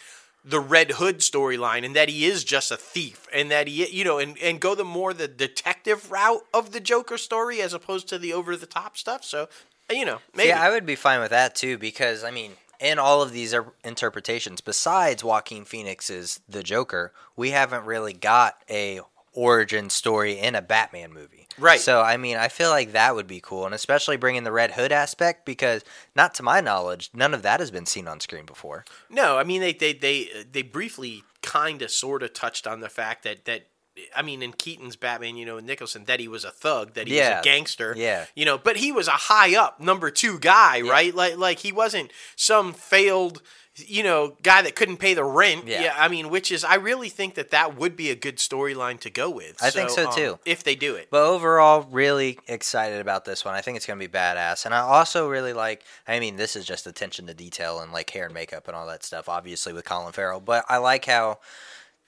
the 0.47 0.59
Red 0.59 0.91
Hood 0.91 1.19
storyline 1.19 1.83
and 1.83 1.95
that 1.95 2.07
he 2.07 2.25
is 2.25 2.45
just 2.45 2.71
a 2.71 2.77
thief 2.77 3.27
and 3.33 3.51
that 3.51 3.67
he 3.67 3.85
you 3.89 4.03
know 4.03 4.17
and, 4.17 4.37
and 4.39 4.59
go 4.59 4.75
the 4.75 4.85
more 4.85 5.13
the 5.13 5.27
detective 5.27 6.09
route 6.09 6.45
of 6.53 6.71
the 6.71 6.79
Joker 6.79 7.17
story 7.17 7.61
as 7.61 7.73
opposed 7.73 8.07
to 8.09 8.17
the 8.17 8.31
over 8.33 8.55
the 8.55 8.65
top 8.65 8.97
stuff. 8.97 9.23
So 9.25 9.49
you 9.91 10.05
know, 10.05 10.19
maybe 10.35 10.49
Yeah, 10.49 10.61
I 10.61 10.69
would 10.69 10.85
be 10.85 10.95
fine 10.95 11.19
with 11.19 11.31
that 11.31 11.55
too 11.55 11.77
because 11.77 12.23
I 12.23 12.31
mean, 12.31 12.53
in 12.79 12.99
all 12.99 13.21
of 13.21 13.31
these 13.31 13.53
er- 13.53 13.73
interpretations, 13.83 14.61
besides 14.61 15.23
Joaquin 15.23 15.65
Phoenix's 15.65 16.39
The 16.47 16.63
Joker, 16.63 17.11
we 17.35 17.51
haven't 17.51 17.85
really 17.85 18.13
got 18.13 18.61
a 18.69 19.01
origin 19.33 19.89
story 19.89 20.39
in 20.39 20.55
a 20.55 20.61
Batman 20.61 21.13
movie. 21.13 21.46
Right. 21.59 21.79
So 21.79 22.01
I 22.01 22.17
mean, 22.17 22.37
I 22.37 22.47
feel 22.47 22.69
like 22.69 22.91
that 22.91 23.15
would 23.15 23.27
be 23.27 23.39
cool, 23.39 23.65
and 23.65 23.73
especially 23.73 24.17
bringing 24.17 24.43
the 24.43 24.51
Red 24.51 24.71
Hood 24.71 24.91
aspect 24.91 25.45
because, 25.45 25.83
not 26.15 26.33
to 26.35 26.43
my 26.43 26.61
knowledge, 26.61 27.09
none 27.13 27.33
of 27.33 27.41
that 27.41 27.59
has 27.59 27.71
been 27.71 27.85
seen 27.85 28.07
on 28.07 28.19
screen 28.19 28.45
before. 28.45 28.85
No, 29.09 29.37
I 29.37 29.43
mean 29.43 29.61
they 29.61 29.73
they 29.73 29.93
they 29.93 30.29
they 30.51 30.61
briefly 30.61 31.23
kind 31.41 31.81
of 31.81 31.91
sort 31.91 32.23
of 32.23 32.33
touched 32.33 32.67
on 32.67 32.79
the 32.79 32.89
fact 32.89 33.23
that 33.23 33.45
that 33.45 33.67
I 34.15 34.21
mean 34.21 34.43
in 34.43 34.53
Keaton's 34.53 34.95
Batman, 34.95 35.37
you 35.37 35.45
know, 35.45 35.59
Nicholson 35.59 36.05
that 36.05 36.19
he 36.19 36.27
was 36.27 36.43
a 36.43 36.51
thug, 36.51 36.93
that 36.93 37.07
he 37.07 37.17
was 37.17 37.27
a 37.27 37.41
gangster, 37.43 37.93
yeah. 37.97 38.25
you 38.35 38.45
know, 38.45 38.57
but 38.57 38.77
he 38.77 38.91
was 38.91 39.07
a 39.07 39.11
high 39.11 39.55
up 39.55 39.79
number 39.79 40.11
2 40.11 40.39
guy, 40.39 40.81
right? 40.81 41.13
Like 41.13 41.37
like 41.37 41.59
he 41.59 41.71
wasn't 41.71 42.11
some 42.35 42.73
failed 42.73 43.41
you 43.77 44.03
know, 44.03 44.35
guy 44.43 44.61
that 44.61 44.75
couldn't 44.75 44.97
pay 44.97 45.13
the 45.13 45.23
rent. 45.23 45.67
Yeah. 45.67 45.93
I 45.97 46.07
mean, 46.07 46.29
which 46.29 46.51
is, 46.51 46.63
I 46.63 46.75
really 46.75 47.09
think 47.09 47.35
that 47.35 47.51
that 47.51 47.77
would 47.77 47.95
be 47.95 48.09
a 48.09 48.15
good 48.15 48.37
storyline 48.37 48.99
to 49.01 49.09
go 49.09 49.29
with. 49.29 49.57
I 49.61 49.69
think 49.69 49.89
so, 49.89 50.07
um, 50.07 50.15
too. 50.15 50.39
If 50.45 50.63
they 50.63 50.75
do 50.75 50.95
it. 50.95 51.09
But 51.11 51.23
overall, 51.23 51.87
really 51.91 52.39
excited 52.47 52.99
about 52.99 53.25
this 53.25 53.45
one. 53.45 53.53
I 53.53 53.61
think 53.61 53.77
it's 53.77 53.85
going 53.85 53.99
to 53.99 54.07
be 54.07 54.11
badass. 54.11 54.65
And 54.65 54.73
I 54.73 54.79
also 54.79 55.29
really 55.29 55.53
like, 55.53 55.83
I 56.07 56.19
mean, 56.19 56.35
this 56.35 56.55
is 56.55 56.65
just 56.65 56.87
attention 56.87 57.27
to 57.27 57.33
detail 57.33 57.79
and 57.79 57.91
like 57.91 58.09
hair 58.09 58.25
and 58.25 58.33
makeup 58.33 58.67
and 58.67 58.75
all 58.75 58.87
that 58.87 59.03
stuff, 59.03 59.29
obviously, 59.29 59.73
with 59.73 59.85
Colin 59.85 60.13
Farrell. 60.13 60.39
But 60.39 60.65
I 60.69 60.77
like 60.77 61.05
how 61.05 61.39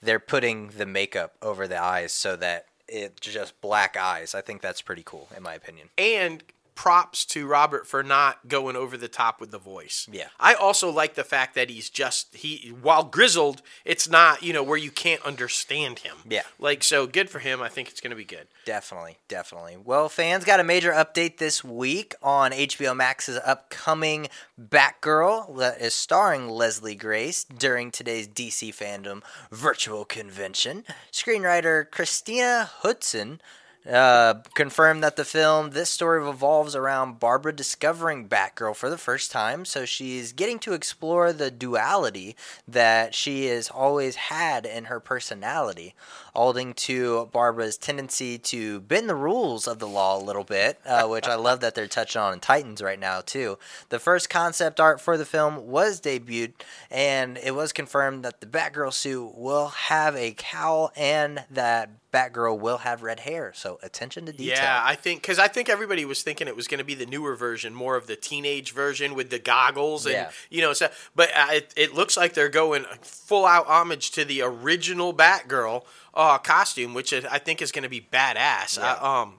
they're 0.02 0.18
putting 0.20 0.68
the 0.68 0.86
makeup 0.86 1.34
over 1.42 1.68
the 1.68 1.80
eyes 1.82 2.12
so 2.12 2.36
that 2.36 2.66
it's 2.88 3.20
just 3.20 3.60
black 3.60 3.96
eyes. 3.96 4.34
I 4.34 4.40
think 4.40 4.60
that's 4.62 4.82
pretty 4.82 5.02
cool, 5.04 5.28
in 5.36 5.42
my 5.42 5.54
opinion. 5.54 5.90
and 5.96 6.42
props 6.74 7.24
to 7.26 7.46
Robert 7.46 7.86
for 7.86 8.02
not 8.02 8.48
going 8.48 8.76
over 8.76 8.96
the 8.96 9.08
top 9.08 9.40
with 9.40 9.50
the 9.50 9.58
voice. 9.58 10.08
Yeah. 10.10 10.28
I 10.38 10.54
also 10.54 10.90
like 10.90 11.14
the 11.14 11.24
fact 11.24 11.54
that 11.54 11.70
he's 11.70 11.90
just 11.90 12.34
he 12.34 12.68
while 12.68 13.04
grizzled, 13.04 13.62
it's 13.84 14.08
not, 14.08 14.42
you 14.42 14.52
know, 14.52 14.62
where 14.62 14.78
you 14.78 14.90
can't 14.90 15.22
understand 15.22 16.00
him. 16.00 16.16
Yeah. 16.28 16.42
Like 16.58 16.82
so 16.82 17.06
good 17.06 17.30
for 17.30 17.38
him. 17.38 17.60
I 17.60 17.68
think 17.68 17.88
it's 17.88 18.00
going 18.00 18.10
to 18.10 18.16
be 18.16 18.24
good. 18.24 18.46
Definitely, 18.64 19.18
definitely. 19.28 19.76
Well, 19.82 20.08
fans 20.08 20.44
got 20.44 20.60
a 20.60 20.64
major 20.64 20.92
update 20.92 21.38
this 21.38 21.64
week 21.64 22.14
on 22.22 22.52
HBO 22.52 22.96
Max's 22.96 23.38
upcoming 23.44 24.28
Batgirl 24.60 25.56
that 25.58 25.80
is 25.80 25.94
starring 25.94 26.48
Leslie 26.48 26.94
Grace 26.94 27.44
during 27.44 27.90
today's 27.90 28.28
DC 28.28 28.74
Fandom 28.74 29.22
virtual 29.50 30.04
convention. 30.04 30.84
Screenwriter 31.12 31.90
Christina 31.90 32.70
Hodson 32.82 33.40
uh, 33.88 34.34
confirmed 34.54 35.02
that 35.02 35.16
the 35.16 35.24
film, 35.24 35.70
this 35.70 35.90
story 35.90 36.20
revolves 36.20 36.76
around 36.76 37.18
Barbara 37.18 37.52
discovering 37.52 38.28
Batgirl 38.28 38.76
for 38.76 38.90
the 38.90 38.98
first 38.98 39.30
time. 39.30 39.64
So 39.64 39.84
she's 39.84 40.32
getting 40.32 40.58
to 40.60 40.72
explore 40.72 41.32
the 41.32 41.50
duality 41.50 42.36
that 42.68 43.14
she 43.14 43.46
has 43.46 43.68
always 43.70 44.16
had 44.16 44.66
in 44.66 44.84
her 44.84 45.00
personality, 45.00 45.94
alluding 46.34 46.74
to 46.74 47.28
Barbara's 47.32 47.76
tendency 47.78 48.36
to 48.38 48.80
bend 48.80 49.08
the 49.08 49.14
rules 49.14 49.66
of 49.66 49.78
the 49.78 49.88
law 49.88 50.18
a 50.18 50.22
little 50.22 50.44
bit, 50.44 50.78
uh, 50.84 51.04
which 51.08 51.26
I 51.26 51.36
love 51.36 51.60
that 51.60 51.74
they're 51.74 51.86
touching 51.86 52.20
on 52.20 52.34
in 52.34 52.40
Titans 52.40 52.82
right 52.82 52.98
now, 53.00 53.20
too. 53.20 53.58
The 53.88 53.98
first 53.98 54.28
concept 54.28 54.78
art 54.80 55.00
for 55.00 55.16
the 55.16 55.24
film 55.24 55.68
was 55.68 56.00
debuted, 56.00 56.52
and 56.90 57.38
it 57.38 57.54
was 57.54 57.72
confirmed 57.72 58.24
that 58.24 58.40
the 58.40 58.46
Batgirl 58.46 58.92
suit 58.92 59.36
will 59.36 59.68
have 59.68 60.16
a 60.16 60.32
cowl 60.36 60.92
and 60.96 61.44
that 61.50 61.90
Batgirl 62.12 62.58
will 62.58 62.78
have 62.78 63.02
red 63.04 63.20
hair. 63.20 63.52
So 63.54 63.70
So 63.70 63.78
attention 63.84 64.26
to 64.26 64.32
detail. 64.32 64.56
Yeah, 64.56 64.82
I 64.84 64.96
think 64.96 65.22
because 65.22 65.38
I 65.38 65.46
think 65.46 65.68
everybody 65.68 66.04
was 66.04 66.22
thinking 66.24 66.48
it 66.48 66.56
was 66.56 66.66
going 66.66 66.78
to 66.78 66.84
be 66.84 66.94
the 66.94 67.06
newer 67.06 67.36
version, 67.36 67.72
more 67.72 67.94
of 67.94 68.08
the 68.08 68.16
teenage 68.16 68.72
version 68.72 69.14
with 69.14 69.30
the 69.30 69.38
goggles 69.38 70.06
and 70.06 70.14
Yeah. 70.14 70.30
you 70.48 70.60
know. 70.60 70.72
So, 70.72 70.88
but 71.14 71.28
uh, 71.36 71.46
it, 71.52 71.72
it 71.76 71.94
looks 71.94 72.16
like 72.16 72.32
they're 72.34 72.48
going 72.48 72.84
full 73.02 73.46
out 73.46 73.66
homage 73.68 74.10
to 74.12 74.24
the 74.24 74.42
original 74.42 75.14
Batgirl 75.14 75.84
uh, 76.14 76.38
costume, 76.38 76.94
which 76.94 77.12
I 77.12 77.38
think 77.38 77.62
is 77.62 77.72
going 77.72 77.84
to 77.84 77.88
be 77.88 78.00
badass. 78.00 78.78
Yeah. 78.78 78.94
I, 79.00 79.22
um, 79.22 79.34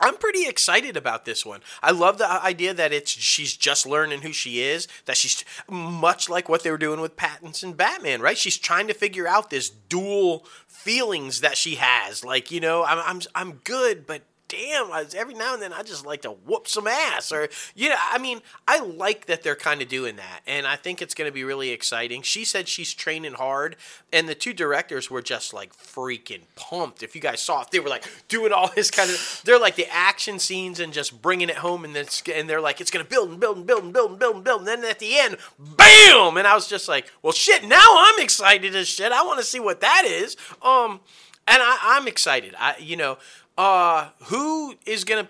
I'm 0.00 0.16
pretty 0.16 0.48
excited 0.48 0.96
about 0.96 1.24
this 1.24 1.46
one. 1.46 1.60
I 1.80 1.92
love 1.92 2.18
the 2.18 2.28
idea 2.28 2.74
that 2.74 2.92
it's 2.92 3.10
she's 3.10 3.56
just 3.56 3.86
learning 3.86 4.22
who 4.22 4.32
she 4.32 4.60
is. 4.60 4.88
That 5.04 5.16
she's 5.16 5.44
much 5.70 6.28
like 6.28 6.48
what 6.48 6.64
they 6.64 6.72
were 6.72 6.78
doing 6.78 7.00
with 7.00 7.16
Pattinson 7.16 7.62
and 7.62 7.76
Batman, 7.76 8.20
right? 8.20 8.36
She's 8.36 8.58
trying 8.58 8.88
to 8.88 8.94
figure 8.94 9.28
out 9.28 9.50
this 9.50 9.70
dual 9.70 10.44
feelings 10.66 11.40
that 11.40 11.56
she 11.56 11.76
has. 11.76 12.24
Like 12.24 12.50
you 12.50 12.58
know, 12.58 12.84
I'm 12.84 12.98
I'm 12.98 13.22
I'm 13.34 13.52
good, 13.64 14.06
but 14.06 14.22
damn, 14.52 14.92
I- 14.92 15.06
every 15.16 15.34
now 15.34 15.54
and 15.54 15.62
then 15.62 15.72
I 15.72 15.82
just 15.82 16.04
like 16.06 16.22
to 16.22 16.30
whoop 16.30 16.68
some 16.68 16.86
ass. 16.86 17.32
Or 17.32 17.48
you 17.74 17.88
know, 17.88 17.96
I 17.98 18.18
mean, 18.18 18.40
I 18.68 18.80
like 18.80 19.26
that 19.26 19.42
they're 19.42 19.56
kind 19.56 19.80
of 19.82 19.88
doing 19.88 20.16
that, 20.16 20.40
and 20.46 20.66
I 20.66 20.76
think 20.76 21.00
it's 21.00 21.14
going 21.14 21.28
to 21.28 21.32
be 21.34 21.44
really 21.44 21.70
exciting. 21.70 22.22
She 22.22 22.44
said 22.44 22.68
she's 22.68 22.92
training 22.92 23.34
hard, 23.34 23.76
and 24.12 24.28
the 24.28 24.34
two 24.34 24.52
directors 24.52 25.10
were 25.10 25.22
just 25.22 25.54
like 25.54 25.74
freaking 25.74 26.42
pumped. 26.56 27.02
If 27.02 27.14
you 27.14 27.20
guys 27.20 27.40
saw 27.40 27.62
it, 27.62 27.70
they 27.70 27.80
were 27.80 27.88
like 27.88 28.04
doing 28.28 28.52
all 28.52 28.68
this 28.74 28.90
kind 28.90 29.10
of. 29.10 29.42
They're 29.44 29.58
like 29.58 29.76
the 29.76 29.86
action 29.90 30.38
scenes 30.38 30.78
and 30.80 30.92
just 30.92 31.22
bringing 31.22 31.48
it 31.48 31.56
home, 31.56 31.84
and 31.84 31.94
then 31.96 32.06
and 32.34 32.48
they're 32.48 32.60
like, 32.60 32.80
it's 32.80 32.90
going 32.90 33.04
to 33.04 33.10
build 33.10 33.30
and 33.30 33.40
build 33.40 33.56
and 33.56 33.66
build 33.66 33.84
and 33.84 33.92
build 33.92 34.10
and 34.10 34.18
build 34.18 34.34
and 34.36 34.44
build, 34.44 34.58
and 34.60 34.68
then 34.68 34.84
at 34.84 34.98
the 34.98 35.18
end, 35.18 35.36
bam! 35.58 36.36
And 36.36 36.46
I 36.46 36.54
was 36.54 36.68
just 36.68 36.88
like, 36.88 37.10
well, 37.22 37.32
shit. 37.32 37.64
Now 37.64 37.86
I'm 37.96 38.22
excited 38.22 38.74
as 38.74 38.88
shit. 38.88 39.12
I 39.12 39.22
want 39.22 39.38
to 39.38 39.44
see 39.44 39.60
what 39.60 39.80
that 39.80 40.04
is. 40.04 40.36
Um, 40.60 41.00
and 41.46 41.60
I, 41.62 41.78
I'm 41.82 42.06
excited. 42.06 42.54
I, 42.58 42.76
you 42.78 42.96
know, 42.96 43.18
uh, 43.58 44.08
who 44.24 44.74
is 44.86 45.04
gonna? 45.04 45.28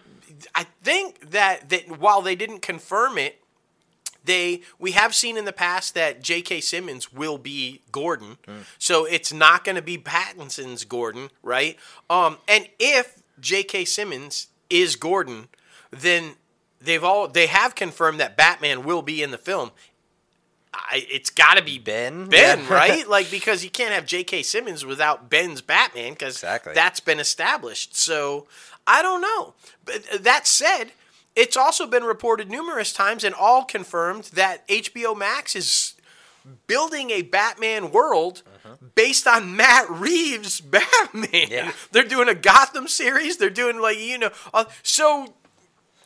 I 0.55 0.67
think 0.83 1.31
that 1.31 1.69
that 1.71 1.99
while 1.99 2.23
they 2.23 2.35
didn't 2.35 2.61
confirm 2.61 3.19
it, 3.19 3.41
they 4.25 4.63
we 4.79 4.93
have 4.93 5.15
seen 5.15 5.37
in 5.37 5.45
the 5.45 5.53
past 5.53 5.95
that 5.95 6.23
J.K. 6.23 6.61
Simmons 6.61 7.13
will 7.13 7.39
be 7.39 7.81
Gordon, 7.91 8.37
so 8.79 9.05
it's 9.05 9.33
not 9.33 9.65
going 9.65 9.77
to 9.77 9.83
be 9.83 9.99
Pattinson's 9.99 10.85
Gordon, 10.85 11.31
right? 11.43 11.77
Um, 12.09 12.39
and 12.49 12.69
if 12.79 13.23
J.K. 13.41 13.85
Simmons 13.85 14.49
is 14.71 14.97
Gordon, 14.97 15.49
then 15.91 16.35
they've 16.81 17.03
all 17.03 17.29
they 17.29 17.47
have 17.47 17.75
confirmed 17.75 18.21
that 18.21 18.37
Batman 18.37 18.85
will 18.85 19.03
be 19.03 19.23
in 19.23 19.31
the 19.31 19.39
film. 19.39 19.73
I, 20.75 21.07
it's 21.11 21.31
got 21.31 21.55
to 21.59 21.63
be 21.63 21.79
Ben? 21.79 22.27
Ben, 22.27 22.61
Yeah. 22.61 22.73
right? 22.75 23.07
Like 23.09 23.31
because 23.31 23.63
you 23.63 23.71
can't 23.71 23.93
have 23.93 24.07
J.K. 24.07 24.43
Simmons 24.43 24.87
without 24.87 25.29
Ben's 25.29 25.61
Batman 25.61 26.13
because 26.13 26.37
Exactly. 26.37 26.73
that's 26.75 27.01
been 27.01 27.21
established. 27.21 27.97
So 27.97 28.47
I 28.87 29.03
don't 29.03 29.21
know. 29.21 29.55
But 29.85 30.03
uh, 30.13 30.19
that 30.19 30.47
said, 30.47 30.93
it's 31.37 31.57
also 31.57 31.87
been 31.87 32.05
reported 32.05 32.51
numerous 32.51 32.93
times 32.93 33.23
and 33.25 33.35
all 33.35 33.65
confirmed 33.65 34.25
that 34.35 34.67
HBO 34.69 35.17
Max 35.17 35.55
is 35.57 35.95
building 36.67 37.11
a 37.11 37.23
Batman 37.23 37.91
world 37.93 38.43
based 38.95 39.27
on 39.27 39.55
Matt 39.57 39.89
Reeves' 39.91 40.61
Batman. 40.77 41.49
Yeah. 41.51 41.73
They're 41.93 42.03
doing 42.05 42.29
a 42.29 42.35
Gotham 42.35 42.89
series. 42.89 43.37
They're 43.37 43.51
doing 43.51 43.79
like 43.81 43.99
you 43.99 44.19
know. 44.19 44.31
Uh, 44.53 44.65
so 44.83 45.35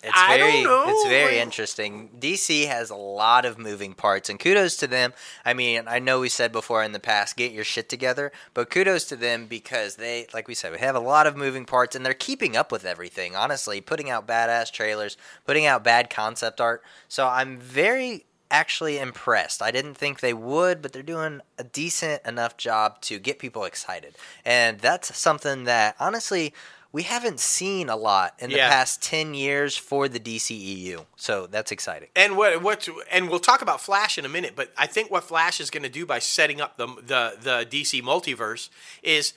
It's 0.06 0.16
I 0.16 0.38
don't 0.38 0.50
very, 0.50 0.64
know, 0.64 0.84
It's 0.86 1.08
very 1.08 1.38
interesting. 1.40 2.10
DC 2.16 2.66
has 2.68 2.90
a 2.90 2.96
lot 2.96 3.44
of 3.44 3.58
moving 3.58 3.92
parts, 3.92 4.30
and 4.30 4.38
kudos 4.38 4.76
to 4.76 4.86
them. 4.86 5.12
I 5.44 5.52
mean, 5.52 5.82
I 5.88 5.98
know 5.98 6.20
we 6.20 6.28
said 6.28 6.52
before 6.52 6.84
in 6.84 6.92
the 6.92 7.00
past, 7.00 7.36
get 7.36 7.50
your 7.50 7.64
shit 7.64 7.88
together, 7.88 8.30
but 8.54 8.70
kudos 8.70 9.04
to 9.06 9.16
them 9.16 9.46
because 9.46 9.96
they, 9.96 10.28
like 10.32 10.46
we 10.46 10.54
said, 10.54 10.70
we 10.70 10.78
have 10.78 10.94
a 10.94 11.00
lot 11.00 11.26
of 11.26 11.36
moving 11.36 11.64
parts, 11.64 11.96
and 11.96 12.06
they're 12.06 12.14
keeping 12.14 12.56
up 12.56 12.70
with 12.70 12.84
everything. 12.84 13.34
Honestly, 13.34 13.80
putting 13.80 14.08
out 14.08 14.28
badass 14.28 14.70
trailers, 14.70 15.16
putting 15.44 15.66
out 15.66 15.82
bad 15.82 16.08
concept 16.08 16.60
art. 16.60 16.84
So 17.08 17.26
I'm 17.26 17.58
very 17.58 18.26
actually 18.48 18.98
impressed. 18.98 19.60
I 19.60 19.72
didn't 19.72 19.94
think 19.94 20.20
they 20.20 20.32
would, 20.32 20.82
but 20.82 20.92
they're 20.92 21.02
doing 21.02 21.40
a 21.58 21.64
decent 21.64 22.24
enough 22.24 22.56
job 22.56 23.00
to 23.02 23.18
get 23.18 23.40
people 23.40 23.64
excited, 23.64 24.14
and 24.44 24.78
that's 24.78 25.16
something 25.16 25.64
that 25.64 25.96
honestly. 25.98 26.54
We 26.96 27.02
haven't 27.02 27.40
seen 27.40 27.90
a 27.90 27.96
lot 27.96 28.32
in 28.38 28.48
the 28.48 28.56
Yeah. 28.56 28.70
past 28.70 29.02
10 29.02 29.34
years 29.34 29.76
for 29.76 30.08
the 30.08 30.18
DCEU. 30.18 31.04
So 31.16 31.46
that's 31.46 31.70
exciting. 31.70 32.08
And 32.16 32.38
what 32.38 32.62
what 32.62 32.88
and 33.10 33.28
we'll 33.28 33.38
talk 33.50 33.60
about 33.60 33.82
Flash 33.82 34.16
in 34.16 34.24
a 34.24 34.30
minute, 34.30 34.54
but 34.56 34.72
I 34.78 34.86
think 34.86 35.10
what 35.10 35.22
Flash 35.24 35.60
is 35.60 35.68
going 35.68 35.82
to 35.82 35.90
do 35.90 36.06
by 36.06 36.20
setting 36.20 36.58
up 36.58 36.78
the 36.78 36.86
the 36.86 37.22
the 37.48 37.56
DC 37.70 38.00
multiverse 38.02 38.70
is 39.02 39.34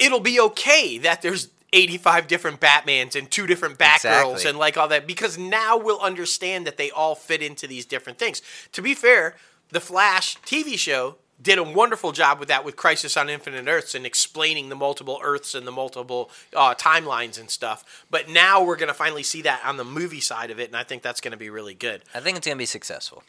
it'll 0.00 0.18
be 0.32 0.40
okay 0.40 0.98
that 0.98 1.22
there's 1.22 1.48
85 1.72 2.26
different 2.26 2.58
Batmans 2.60 3.14
and 3.14 3.30
two 3.30 3.46
different 3.46 3.78
Batgirls 3.78 4.32
Exactly. 4.32 4.50
and 4.50 4.58
like 4.58 4.76
all 4.76 4.88
that 4.88 5.06
because 5.06 5.38
now 5.38 5.76
we'll 5.76 6.00
understand 6.00 6.66
that 6.66 6.76
they 6.78 6.90
all 6.90 7.14
fit 7.14 7.42
into 7.42 7.68
these 7.68 7.86
different 7.86 8.18
things. 8.18 8.42
To 8.72 8.82
be 8.82 8.94
fair, 8.94 9.36
the 9.68 9.80
Flash 9.80 10.36
TV 10.38 10.76
show 10.76 11.16
did 11.42 11.58
a 11.58 11.62
wonderful 11.62 12.12
job 12.12 12.38
with 12.38 12.48
that 12.48 12.64
with 12.64 12.76
Crisis 12.76 13.16
on 13.16 13.28
Infinite 13.28 13.66
Earths 13.68 13.94
and 13.94 14.04
explaining 14.04 14.68
the 14.68 14.76
multiple 14.76 15.20
Earths 15.22 15.54
and 15.54 15.66
the 15.66 15.72
multiple 15.72 16.30
uh, 16.54 16.74
timelines 16.74 17.38
and 17.38 17.50
stuff. 17.50 18.04
But 18.10 18.28
now 18.28 18.62
we're 18.62 18.76
going 18.76 18.88
to 18.88 18.94
finally 18.94 19.22
see 19.22 19.42
that 19.42 19.62
on 19.64 19.76
the 19.76 19.84
movie 19.84 20.20
side 20.20 20.50
of 20.50 20.60
it, 20.60 20.68
and 20.68 20.76
I 20.76 20.82
think 20.82 21.02
that's 21.02 21.20
going 21.20 21.32
to 21.32 21.38
be 21.38 21.50
really 21.50 21.74
good. 21.74 22.02
I 22.14 22.20
think 22.20 22.36
it's 22.36 22.46
going 22.46 22.56
to 22.56 22.62
be 22.62 22.66
successful. 22.66 23.22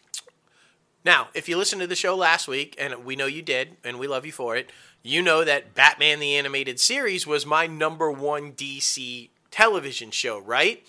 Now, 1.04 1.30
if 1.34 1.50
you 1.50 1.58
listened 1.58 1.82
to 1.82 1.88
the 1.88 1.96
show 1.96 2.16
last 2.16 2.48
week, 2.48 2.76
and 2.78 3.04
we 3.06 3.16
know 3.16 3.26
you 3.26 3.42
did, 3.42 3.78
and 3.84 3.98
we 3.98 4.08
love 4.08 4.26
you 4.26 4.32
for 4.32 4.56
it, 4.56 4.70
you 5.02 5.22
know 5.22 5.44
that 5.44 5.74
Batman 5.74 6.20
the 6.20 6.36
Animated 6.36 6.80
Series 6.80 7.26
was 7.26 7.46
my 7.46 7.66
number 7.66 8.12
one 8.12 8.52
DC 8.52 9.30
television 9.50 10.12
show, 10.12 10.40
right? 10.40 10.86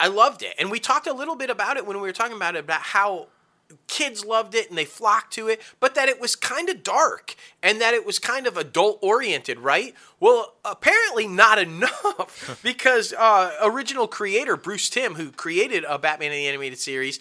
I 0.00 0.08
loved 0.08 0.42
it. 0.42 0.54
And 0.58 0.68
we 0.68 0.80
talked 0.80 1.06
a 1.06 1.12
little 1.12 1.36
bit 1.36 1.48
about 1.48 1.76
it 1.76 1.86
when 1.86 1.96
we 1.96 2.02
were 2.02 2.12
talking 2.12 2.36
about 2.36 2.56
it, 2.56 2.60
about 2.60 2.80
how 2.80 3.28
kids 3.86 4.24
loved 4.24 4.54
it 4.54 4.68
and 4.68 4.78
they 4.78 4.84
flocked 4.84 5.32
to 5.34 5.48
it, 5.48 5.60
but 5.80 5.94
that 5.94 6.08
it 6.08 6.20
was 6.20 6.36
kind 6.36 6.68
of 6.68 6.82
dark 6.82 7.34
and 7.62 7.80
that 7.80 7.94
it 7.94 8.06
was 8.06 8.18
kind 8.18 8.46
of 8.46 8.56
adult 8.56 8.98
oriented, 9.02 9.58
right? 9.58 9.94
Well, 10.20 10.54
apparently 10.64 11.26
not 11.26 11.58
enough 11.66 12.60
because 12.62 13.12
uh, 13.12 13.52
original 13.62 14.06
creator 14.08 14.56
Bruce 14.56 14.88
Timm, 14.90 15.14
who 15.14 15.30
created 15.30 15.84
a 15.88 15.98
Batman 15.98 16.30
the 16.30 16.46
Animated 16.46 16.78
Series, 16.78 17.20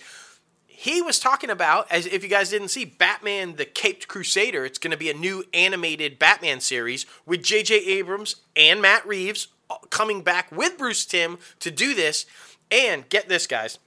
he 0.81 0.99
was 0.99 1.19
talking 1.19 1.51
about 1.51 1.91
as 1.91 2.07
if 2.07 2.23
you 2.23 2.29
guys 2.29 2.49
didn't 2.49 2.69
see 2.69 2.85
Batman 2.85 3.55
the 3.55 3.65
Caped 3.65 4.07
Crusader, 4.07 4.65
it's 4.65 4.79
going 4.79 4.89
to 4.89 4.97
be 4.97 5.11
a 5.11 5.13
new 5.13 5.43
animated 5.53 6.17
Batman 6.17 6.59
series 6.59 7.05
with 7.23 7.43
J.J. 7.43 7.85
Abrams 7.85 8.37
and 8.55 8.81
Matt 8.81 9.05
Reeves 9.05 9.49
uh, 9.69 9.75
coming 9.91 10.23
back 10.23 10.51
with 10.51 10.79
Bruce 10.79 11.05
Timm 11.05 11.37
to 11.59 11.69
do 11.69 11.93
this. 11.93 12.25
And 12.71 13.07
get 13.09 13.27
this, 13.27 13.45
guys. 13.47 13.77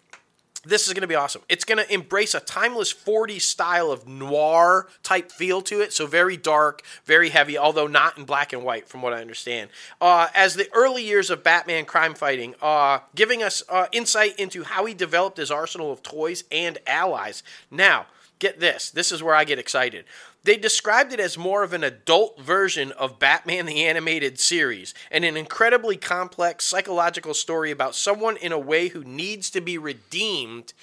This 0.64 0.87
is 0.87 0.94
going 0.94 1.03
to 1.03 1.09
be 1.09 1.14
awesome. 1.14 1.42
It's 1.48 1.64
going 1.64 1.85
to 1.85 1.92
embrace 1.92 2.35
a 2.35 2.40
timeless 2.40 2.92
40s 2.92 3.42
style 3.42 3.90
of 3.90 4.07
noir 4.07 4.88
type 5.03 5.31
feel 5.31 5.62
to 5.62 5.81
it. 5.81 5.92
So, 5.92 6.07
very 6.07 6.37
dark, 6.37 6.83
very 7.05 7.31
heavy, 7.31 7.59
although 7.59 7.87
not 7.87 8.18
in 8.18 8.24
black 8.24 8.53
and 8.53 8.62
white, 8.62 8.88
from 8.88 9.03
what 9.03 9.12
I 9.12 9.20
understand. 9.20 9.70
Uh, 10.00 10.29
as 10.35 10.55
the 10.55 10.68
early 10.72 11.05
years 11.05 11.31
of 11.31 11.42
Batman 11.42 11.85
crime 11.85 12.14
fighting, 12.14 12.55
uh, 12.62 13.00
giving 13.14 13.42
us 13.42 13.62
uh, 13.68 13.87
insight 13.92 14.38
into 14.38 14.64
how 14.64 14.85
he 14.87 14.94
developed 14.94 15.37
his 15.37 15.50
arsenal 15.50 15.92
of 15.92 16.03
toys 16.03 16.44
and 16.50 16.79
allies. 16.87 17.42
Now, 17.70 18.07
get 18.38 18.61
this 18.61 18.90
this 18.90 19.12
is 19.12 19.22
where 19.22 19.35
I 19.35 19.44
get 19.44 19.59
excited. 19.59 20.05
They 20.44 20.59
described 20.59 21.14
it 21.14 21.20
as 21.20 21.38
more 21.38 21.62
of 21.62 21.72
an 21.72 21.83
adult 21.83 22.38
version 22.38 22.92
of 22.92 23.18
Batman 23.18 23.64
the 23.64 23.85
Animated 23.85 24.38
Series 24.38 24.92
and 25.11 25.24
an 25.24 25.38
incredibly 25.38 25.96
complex 25.96 26.66
psychological 26.66 27.33
story 27.33 27.70
about 27.70 27.94
someone 27.94 28.37
in 28.37 28.52
a 28.52 28.59
way 28.59 28.88
who 28.88 29.02
needs 29.02 29.48
to 29.50 29.62
be 29.62 29.78
redeemed. 29.78 30.74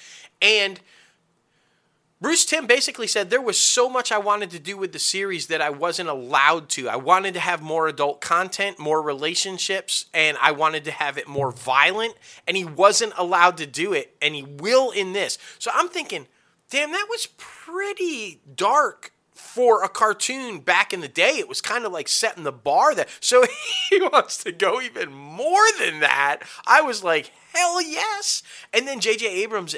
And 0.42 0.80
Bruce 2.20 2.44
Timm 2.44 2.66
basically 2.66 3.06
said 3.06 3.30
there 3.30 3.40
was 3.40 3.60
so 3.60 3.88
much 3.88 4.12
I 4.12 4.18
wanted 4.18 4.50
to 4.52 4.60
do 4.60 4.78
with 4.78 4.94
the 4.94 5.00
series 5.00 5.46
that 5.48 5.62
I 5.62 5.70
wasn't 5.70 6.10
allowed 6.10 6.68
to. 6.70 6.90
I 6.90 6.96
wanted 6.96 7.36
to 7.36 7.40
have 7.40 7.62
more 7.62 7.88
adult 7.88 8.20
content, 8.20 8.80
more 8.80 9.02
relationships, 9.02 10.06
and 10.12 10.38
I 10.42 10.54
wanted 10.54 10.86
to 10.86 10.92
have 10.92 11.20
it 11.20 11.28
more 11.28 11.52
violent, 11.52 12.16
and 12.48 12.58
he 12.58 12.66
wasn't 12.66 13.14
allowed 13.16 13.58
to 13.58 13.68
do 13.68 13.94
it, 13.94 14.16
and 14.24 14.34
he 14.34 14.42
will 14.44 14.90
in 14.90 15.14
this. 15.14 15.38
So 15.60 15.70
I'm 15.74 15.90
thinking, 15.90 16.28
damn, 16.72 16.92
that 16.92 17.08
was 17.10 17.28
pretty 17.38 18.42
dark 18.56 19.14
for 19.42 19.84
a 19.84 19.90
cartoon 19.90 20.60
back 20.60 20.94
in 20.94 21.02
the 21.02 21.08
day. 21.08 21.32
It 21.32 21.50
was 21.50 21.60
kind 21.60 21.86
of 21.86 21.92
like 21.92 22.08
setting 22.08 22.44
the 22.44 22.52
bar 22.52 22.96
that 22.96 23.10
So 23.20 23.44
he 23.90 24.00
wants 24.00 24.38
to 24.44 24.52
go 24.52 24.80
even 24.82 25.12
more 25.12 25.66
than 25.80 26.00
that. 26.00 26.40
I 26.66 26.82
was 26.82 27.04
like, 27.04 27.32
hell 27.54 27.82
yes. 27.82 28.44
And 28.74 28.88
then 28.88 29.00
J.J. 29.00 29.28
Abrams 29.44 29.76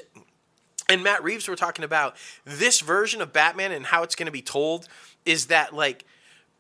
and 0.89 1.04
Matt 1.04 1.23
Reeves 1.23 1.47
were 1.47 1.56
talking 1.56 1.84
about 1.84 2.15
this 2.45 2.82
version 2.82 3.21
of 3.21 3.34
Batman 3.34 3.71
and 3.71 3.88
how 3.88 4.04
it's 4.04 4.15
going 4.15 4.28
to 4.28 4.32
be 4.32 4.41
told 4.41 4.88
is 5.26 5.47
that 5.47 5.73
like 5.73 6.06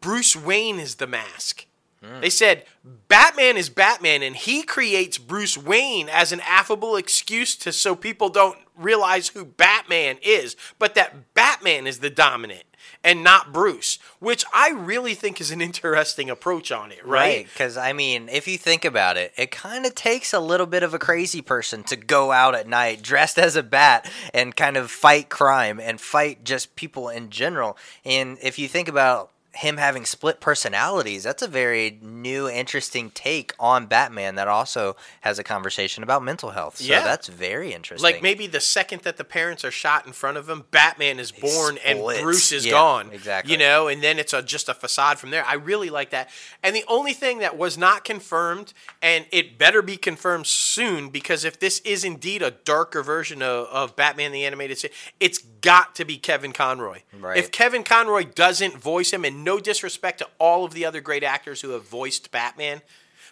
Bruce 0.01 0.35
Wayne 0.35 0.79
is 0.79 0.95
the 0.95 1.07
mask 1.07 1.65
Mm. 2.03 2.21
They 2.21 2.29
said 2.29 2.65
Batman 3.07 3.57
is 3.57 3.69
Batman 3.69 4.23
and 4.23 4.35
he 4.35 4.63
creates 4.63 5.17
Bruce 5.17 5.57
Wayne 5.57 6.09
as 6.09 6.31
an 6.31 6.41
affable 6.41 6.95
excuse 6.95 7.55
to 7.57 7.71
so 7.71 7.95
people 7.95 8.29
don't 8.29 8.57
realize 8.77 9.29
who 9.29 9.45
Batman 9.45 10.17
is, 10.21 10.55
but 10.79 10.95
that 10.95 11.33
Batman 11.33 11.87
is 11.87 11.99
the 11.99 12.09
dominant 12.09 12.63
and 13.03 13.23
not 13.23 13.51
Bruce, 13.51 13.99
which 14.19 14.45
I 14.53 14.71
really 14.71 15.13
think 15.13 15.41
is 15.41 15.51
an 15.51 15.61
interesting 15.61 16.29
approach 16.29 16.71
on 16.71 16.91
it, 16.91 17.05
right? 17.05 17.45
Because, 17.45 17.77
I 17.77 17.93
mean, 17.93 18.29
if 18.29 18.47
you 18.47 18.57
think 18.57 18.85
about 18.85 19.17
it, 19.17 19.33
it 19.37 19.51
kind 19.51 19.85
of 19.85 19.93
takes 19.93 20.33
a 20.33 20.39
little 20.39 20.65
bit 20.65 20.83
of 20.83 20.93
a 20.93 20.99
crazy 20.99 21.41
person 21.41 21.83
to 21.85 21.95
go 21.95 22.31
out 22.31 22.55
at 22.55 22.67
night 22.67 23.01
dressed 23.01 23.37
as 23.37 23.55
a 23.55 23.63
bat 23.63 24.09
and 24.33 24.55
kind 24.55 24.77
of 24.77 24.89
fight 24.89 25.29
crime 25.29 25.79
and 25.79 25.99
fight 25.99 26.43
just 26.43 26.75
people 26.75 27.09
in 27.09 27.29
general. 27.29 27.77
And 28.05 28.37
if 28.41 28.57
you 28.57 28.67
think 28.67 28.87
about 28.87 29.31
him 29.55 29.77
having 29.77 30.03
split 30.03 30.39
personalities, 30.39 31.23
that's 31.23 31.43
a 31.43 31.47
very 31.47 31.99
new, 32.01 32.49
interesting 32.49 33.11
take 33.11 33.53
on 33.59 33.85
Batman 33.85 34.33
that 34.35 34.47
also 34.47 34.95
has 35.21 35.37
a 35.37 35.43
conversation 35.43 36.01
about 36.03 36.23
mental 36.23 36.51
health. 36.51 36.77
So 36.77 36.85
Yeah. 36.85 37.03
that's 37.03 37.27
very 37.27 37.71
interesting. 37.71 38.03
Like 38.03 38.23
maybe 38.23 38.47
the 38.47 38.59
second 38.59 39.03
that 39.03 39.17
the 39.17 39.23
parents 39.23 39.63
are 39.63 39.69
shot 39.71 40.07
in 40.07 40.13
front 40.13 40.37
of 40.37 40.49
him, 40.49 40.63
Batman 40.71 41.19
is 41.19 41.31
born 41.31 41.77
and. 41.85 41.99
Bruce 42.23 42.51
is 42.51 42.65
Yeah, 42.65 42.71
gone. 42.71 43.11
exactly. 43.11 43.51
You 43.51 43.57
know, 43.59 43.87
and 43.87 44.01
then 44.01 44.17
it's 44.17 44.33
a, 44.33 44.41
just 44.41 44.69
a 44.69 44.73
facade 44.73 45.19
from 45.19 45.29
there. 45.29 45.45
I 45.45 45.53
really 45.53 45.89
like 45.91 46.09
that. 46.09 46.29
And 46.63 46.75
the 46.75 46.83
only 46.87 47.13
thing 47.13 47.39
that 47.39 47.55
was 47.57 47.77
not 47.77 48.03
confirmed, 48.03 48.73
and 49.01 49.25
it 49.31 49.57
better 49.59 49.81
be 49.81 49.97
confirmed 49.97 50.47
soon, 50.47 51.09
because 51.09 51.43
if 51.45 51.59
this 51.59 51.79
is 51.81 52.03
indeed 52.03 52.41
a 52.41 52.51
darker 52.51 53.03
version 53.03 53.41
of, 53.43 53.67
of 53.67 53.95
Batman 53.95 54.31
the 54.31 54.45
Animated 54.45 54.79
Series, 54.79 54.95
it's 55.19 55.37
got 55.37 55.93
to 55.95 56.05
be 56.05 56.17
Kevin 56.17 56.51
Conroy. 56.53 57.01
Right. 57.17 57.37
If 57.37 57.51
Kevin 57.51 57.83
Conroy 57.83 58.23
doesn't 58.23 58.77
voice 58.77 59.11
him, 59.13 59.23
and 59.23 59.42
no 59.43 59.59
disrespect 59.59 60.19
to 60.19 60.27
all 60.39 60.65
of 60.65 60.73
the 60.73 60.85
other 60.85 61.01
great 61.01 61.23
actors 61.23 61.61
who 61.61 61.71
have 61.71 61.87
voiced 61.87 62.31
Batman. 62.31 62.81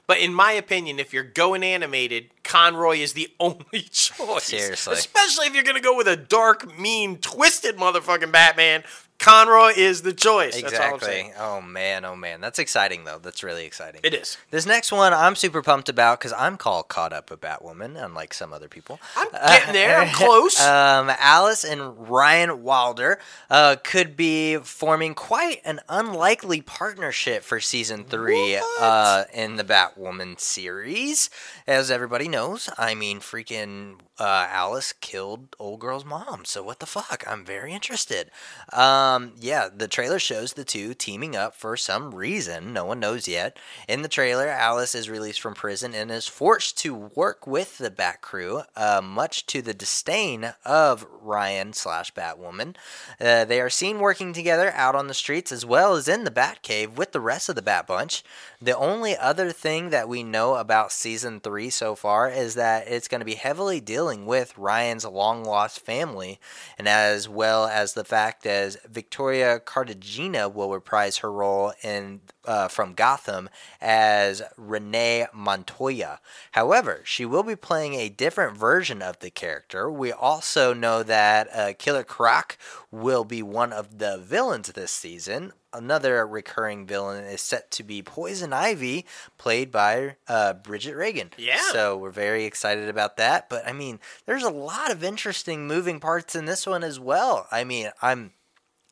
But 0.08 0.19
in 0.19 0.34
my 0.34 0.52
opinion, 0.52 1.00
if 1.00 1.13
you're 1.13 1.24
going 1.24 1.63
animated, 1.63 2.30
Conroy 2.43 2.97
is 2.97 3.13
the 3.13 3.30
only 3.39 3.84
choice. 3.91 4.43
Seriously. 4.43 4.93
Especially 4.93 5.47
if 5.47 5.54
you're 5.54 5.63
going 5.63 5.76
to 5.76 5.82
go 5.82 5.95
with 5.95 6.08
a 6.08 6.17
dark, 6.17 6.78
mean, 6.78 7.17
twisted 7.17 7.78
motherfucking 7.78 8.32
Batman. 8.32 8.84
Conroy 9.21 9.71
is 9.77 10.01
the 10.01 10.13
choice. 10.13 10.60
That's 10.60 10.73
all 10.73 10.81
I'm 10.81 10.93
Exactly. 10.95 11.07
saying. 11.07 11.34
Oh 11.39 11.62
man, 11.62 12.03
oh 12.05 12.15
man, 12.15 12.41
that's 12.41 12.57
exciting 12.57 13.03
though. 13.03 13.19
That's 13.19 13.43
really 13.43 13.65
exciting. 13.65 14.01
It 14.03 14.13
is. 14.15 14.38
This 14.49 14.65
next 14.65 14.91
one 14.91 15.13
I'm 15.13 15.36
super 15.36 15.62
pumped 15.62 15.89
about 15.89 16.19
because 16.19 16.34
I'm 16.34 16.57
called 16.57 16.88
caught 16.88 17.13
up 17.13 17.29
with 17.29 17.39
Batwoman, 17.39 18.03
unlike 18.03 18.34
some 18.34 18.51
other 18.51 18.67
people. 18.67 18.99
I'm 19.15 19.29
getting 19.31 19.73
there. 19.73 19.99
I'm 19.99 20.10
close. 20.13 20.60
Um, 20.60 21.12
Alice 21.19 21.63
and 21.63 22.10
Ryan 22.10 22.63
Wilder 22.63 23.19
uh, 23.49 23.75
could 23.84 24.17
be 24.17 24.57
forming 24.57 25.13
quite 25.13 25.62
an 25.65 25.81
unlikely 25.88 26.62
partnership 26.62 27.43
for 27.43 27.60
season 27.60 28.03
three 28.05 28.60
uh, 28.79 29.25
in 29.34 29.57
the 29.57 29.63
Batwoman 29.63 30.39
series. 30.39 31.29
As 31.67 31.91
everybody 31.91 32.27
knows, 32.27 32.69
I 32.77 32.95
mean, 32.95 33.19
freaking 33.19 33.99
uh, 34.21 34.47
Alice 34.51 34.93
killed 34.93 35.55
old 35.57 35.79
girl's 35.79 36.05
mom. 36.05 36.45
So 36.45 36.62
what 36.62 36.79
the 36.79 36.86
fuck? 36.86 37.23
I'm 37.27 37.43
very 37.43 37.73
interested. 37.73 38.29
Um, 38.71 39.31
yeah, 39.39 39.67
the 39.75 39.88
trailer 39.88 40.19
shows 40.19 40.53
the 40.53 40.63
two 40.63 40.93
teaming 40.93 41.36
up 41.36 41.55
for 41.55 41.75
some 41.75 42.13
reason. 42.13 42.71
No 42.71 42.86
one 42.86 42.99
knows 42.99 43.27
yet. 43.27 43.57
In 43.88 44.03
the 44.03 44.07
trailer, 44.07 44.47
Alice 44.47 44.93
is 44.93 45.10
released 45.10 45.41
from 45.41 45.55
prison 45.55 45.95
and 45.95 46.12
is 46.12 46.27
forced 46.27 46.77
to 46.79 46.93
work 46.93 47.47
with 47.47 47.79
the 47.79 47.89
Bat 47.89 48.21
Crew, 48.21 48.62
uh, 48.75 49.01
much 49.03 49.47
to 49.47 49.63
the 49.63 49.73
disdain 49.73 50.53
of 50.63 51.07
Ryan 51.19 51.73
slash 51.73 52.13
Batwoman. 52.13 52.75
Uh, 53.19 53.45
they 53.45 53.60
are 53.60 53.71
seen 53.71 53.97
working 53.97 54.34
together 54.34 54.71
out 54.75 54.93
on 54.93 55.07
the 55.07 55.15
streets 55.15 55.51
as 55.51 55.65
well 55.65 55.95
as 55.95 56.07
in 56.07 56.25
the 56.25 56.31
Bat 56.31 56.62
Cave 56.62 56.95
with 56.95 57.12
the 57.12 57.19
rest 57.19 57.49
of 57.49 57.55
the 57.55 57.63
Bat 57.63 57.88
Bunch. 57.88 58.23
The 58.62 58.77
only 58.77 59.17
other 59.17 59.51
thing 59.51 59.89
that 59.89 60.07
we 60.07 60.21
know 60.21 60.53
about 60.53 60.91
season 60.91 61.39
three 61.39 61.71
so 61.71 61.95
far 61.95 62.29
is 62.29 62.53
that 62.53 62.88
it's 62.88 63.07
going 63.07 63.21
to 63.21 63.25
be 63.25 63.34
heavily 63.34 63.79
dealing 63.79 64.11
with 64.19 64.58
Ryan's 64.58 65.06
long 65.06 65.43
lost 65.43 65.80
family, 65.80 66.39
and 66.78 66.88
as 66.88 67.28
well 67.28 67.65
as 67.67 67.93
the 67.93 68.04
fact 68.04 68.45
as 68.45 68.78
Victoria 68.89 69.60
Cartagena 69.60 70.50
will 70.50 70.71
reprise 70.71 71.17
her 71.17 71.32
role 71.32 71.74
in 71.84 72.21
uh, 72.45 72.67
from 72.67 72.93
Gotham 72.93 73.50
as 73.80 74.41
Renee 74.58 75.28
Montoya. 75.34 76.19
However, 76.52 77.02
she 77.04 77.26
will 77.26 77.43
be 77.43 77.56
playing 77.56 77.93
a 77.93 78.10
different 78.10 78.58
version 78.58 79.02
of 79.02 79.19
the 79.19 79.30
character. 79.30 79.91
We 79.91 80.12
also 80.12 80.74
know 80.74 81.04
that 81.04 81.47
uh, 81.54 81.74
Killer 81.78 82.04
Croc 82.04 82.58
will 82.91 83.24
be 83.24 83.41
one 83.41 83.71
of 83.71 84.00
the 84.00 84.17
villains 84.17 84.71
this 84.71 84.91
season. 84.91 85.54
Another 85.73 86.27
recurring 86.27 86.86
villain 86.86 87.23
is 87.23 87.41
set 87.41 87.71
to 87.71 87.84
be 87.84 88.01
Poison 88.01 88.51
Ivy, 88.51 89.05
played 89.38 89.71
by 89.71 90.17
uh, 90.27 90.53
Bridget 90.53 90.95
Reagan. 90.95 91.31
Yeah. 91.38 91.62
So 91.71 91.95
we're 91.95 92.12
very 92.12 92.45
excited 92.45 92.89
about 92.89 93.17
that. 93.17 93.49
But 93.49 93.67
I 93.67 93.71
mean, 93.71 93.99
there's 94.25 94.43
a 94.43 94.49
lot 94.49 94.91
of 94.91 95.03
interesting 95.03 95.67
moving 95.67 95.99
parts 95.99 96.36
in 96.36 96.45
this 96.45 96.67
one 96.67 96.84
as 96.84 96.99
well. 96.99 97.47
I 97.51 97.63
mean, 97.63 97.89
I'm 98.01 98.34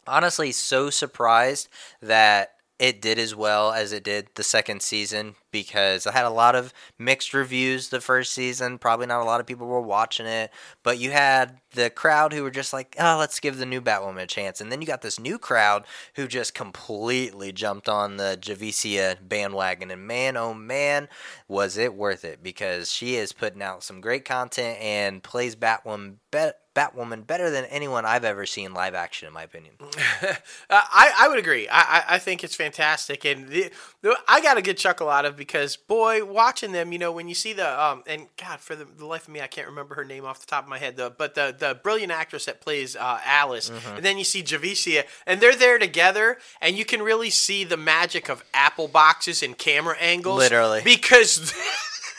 honestly 0.08 0.52
so 0.52 0.90
surprised 0.90 1.68
that 2.02 2.54
it 2.80 3.02
did 3.02 3.20
as 3.20 3.36
well 3.36 3.74
as 3.74 3.92
it 3.92 4.04
did 4.04 4.30
the 4.36 4.44
second 4.44 4.82
season 4.82 5.36
because 5.52 6.08
I 6.08 6.14
had 6.14 6.26
a 6.26 6.30
lot 6.30 6.56
of 6.56 6.74
mixed 6.98 7.34
reviews 7.34 7.90
the 7.90 8.00
first 8.00 8.34
season. 8.34 8.78
Probably 8.78 9.06
not 9.06 9.22
a 9.22 9.26
lot 9.26 9.42
of 9.42 9.46
people 9.46 9.68
were 9.68 9.82
watching 9.82 10.26
it, 10.26 10.50
but 10.82 10.98
you 10.98 11.12
had 11.12 11.60
the 11.74 11.90
crowd 11.90 12.32
who 12.32 12.42
were 12.42 12.52
just 12.52 12.72
like, 12.72 12.96
"Oh, 12.98 13.18
let's 13.20 13.42
give 13.42 13.58
the 13.58 13.66
new 13.66 13.82
Batwoman 13.82 14.22
a 14.22 14.28
chance," 14.28 14.62
and 14.62 14.72
then 14.72 14.80
you 14.80 14.88
got 14.88 15.02
this 15.02 15.20
new 15.20 15.38
crowd 15.38 15.86
who 16.16 16.28
just 16.28 16.54
completely 16.54 17.52
jumped 17.52 17.90
on 17.90 18.16
the 18.16 18.38
Javicia 18.42 19.18
bandwagon. 19.28 19.92
And 19.92 20.08
man, 20.08 20.38
oh 20.38 20.54
man, 20.54 21.10
was 21.50 21.78
it 21.78 21.94
worth 21.94 22.24
it 22.24 22.42
because 22.42 22.92
she 22.92 23.16
is 23.16 23.34
putting 23.34 23.62
out 23.62 23.84
some 23.84 24.00
great 24.00 24.24
content 24.24 24.80
and 24.80 25.22
plays 25.22 25.56
Batwoman 25.56 26.16
be- 26.32 26.52
Batwoman 26.80 27.28
better 27.28 27.50
than 27.50 27.66
anyone 27.66 28.06
I've 28.06 28.24
ever 28.24 28.46
seen 28.46 28.74
live 28.74 28.96
action, 28.96 29.28
in 29.28 29.34
my 29.34 29.44
opinion. 29.44 29.74
I, 30.70 31.12
I 31.20 31.28
would 31.28 31.40
agree. 31.40 31.68
I, 31.68 31.80
I, 31.82 32.04
I 32.16 32.20
think 32.20 32.44
it's 32.44 32.56
fantastic, 32.56 33.26
and 33.26 33.50
the, 33.50 33.70
the, 34.02 34.18
I 34.28 34.40
got 34.42 34.58
a 34.58 34.62
good 34.62 34.78
chuckle 34.78 35.10
out 35.10 35.26
of 35.26 35.36
because 35.36 35.76
boy, 35.76 36.24
watching 36.24 36.72
them, 36.72 36.92
you 36.94 37.00
know, 37.00 37.12
when 37.12 37.28
you 37.28 37.36
see 37.36 37.54
the 37.54 37.68
um, 37.84 38.04
and 38.08 38.28
God, 38.38 38.60
for 38.60 38.76
the, 38.76 38.86
the 38.86 39.06
life 39.06 39.24
of 39.28 39.34
me, 39.34 39.42
I 39.42 39.48
can't 39.48 39.68
remember 39.68 39.96
her 39.96 40.06
name 40.06 40.26
off 40.26 40.40
the 40.40 40.46
top 40.48 40.64
of 40.64 40.70
my 40.70 40.78
head. 40.78 40.96
The 40.96 41.10
but 41.10 41.36
the 41.36 41.56
the 41.58 41.78
brilliant 41.84 42.12
actress 42.12 42.46
that 42.46 42.62
plays 42.62 42.96
uh, 42.96 43.20
Alice, 43.26 43.70
and 43.96 44.06
then 44.06 44.18
you 44.18 44.24
see 44.24 44.42
Javicia, 44.42 45.04
and 45.28 45.42
they're 45.42 45.56
there 45.56 45.80
together, 45.80 46.38
and 46.62 46.78
you 46.78 46.86
can 46.86 47.02
really 47.02 47.30
see 47.30 47.64
the 47.64 47.78
magic 47.78 48.30
of 48.30 48.44
apple 48.54 48.88
boxes 48.88 49.44
and 49.44 49.58
camera 49.58 49.98
angles, 50.00 50.38
Literally. 50.40 50.82
because 50.84 51.54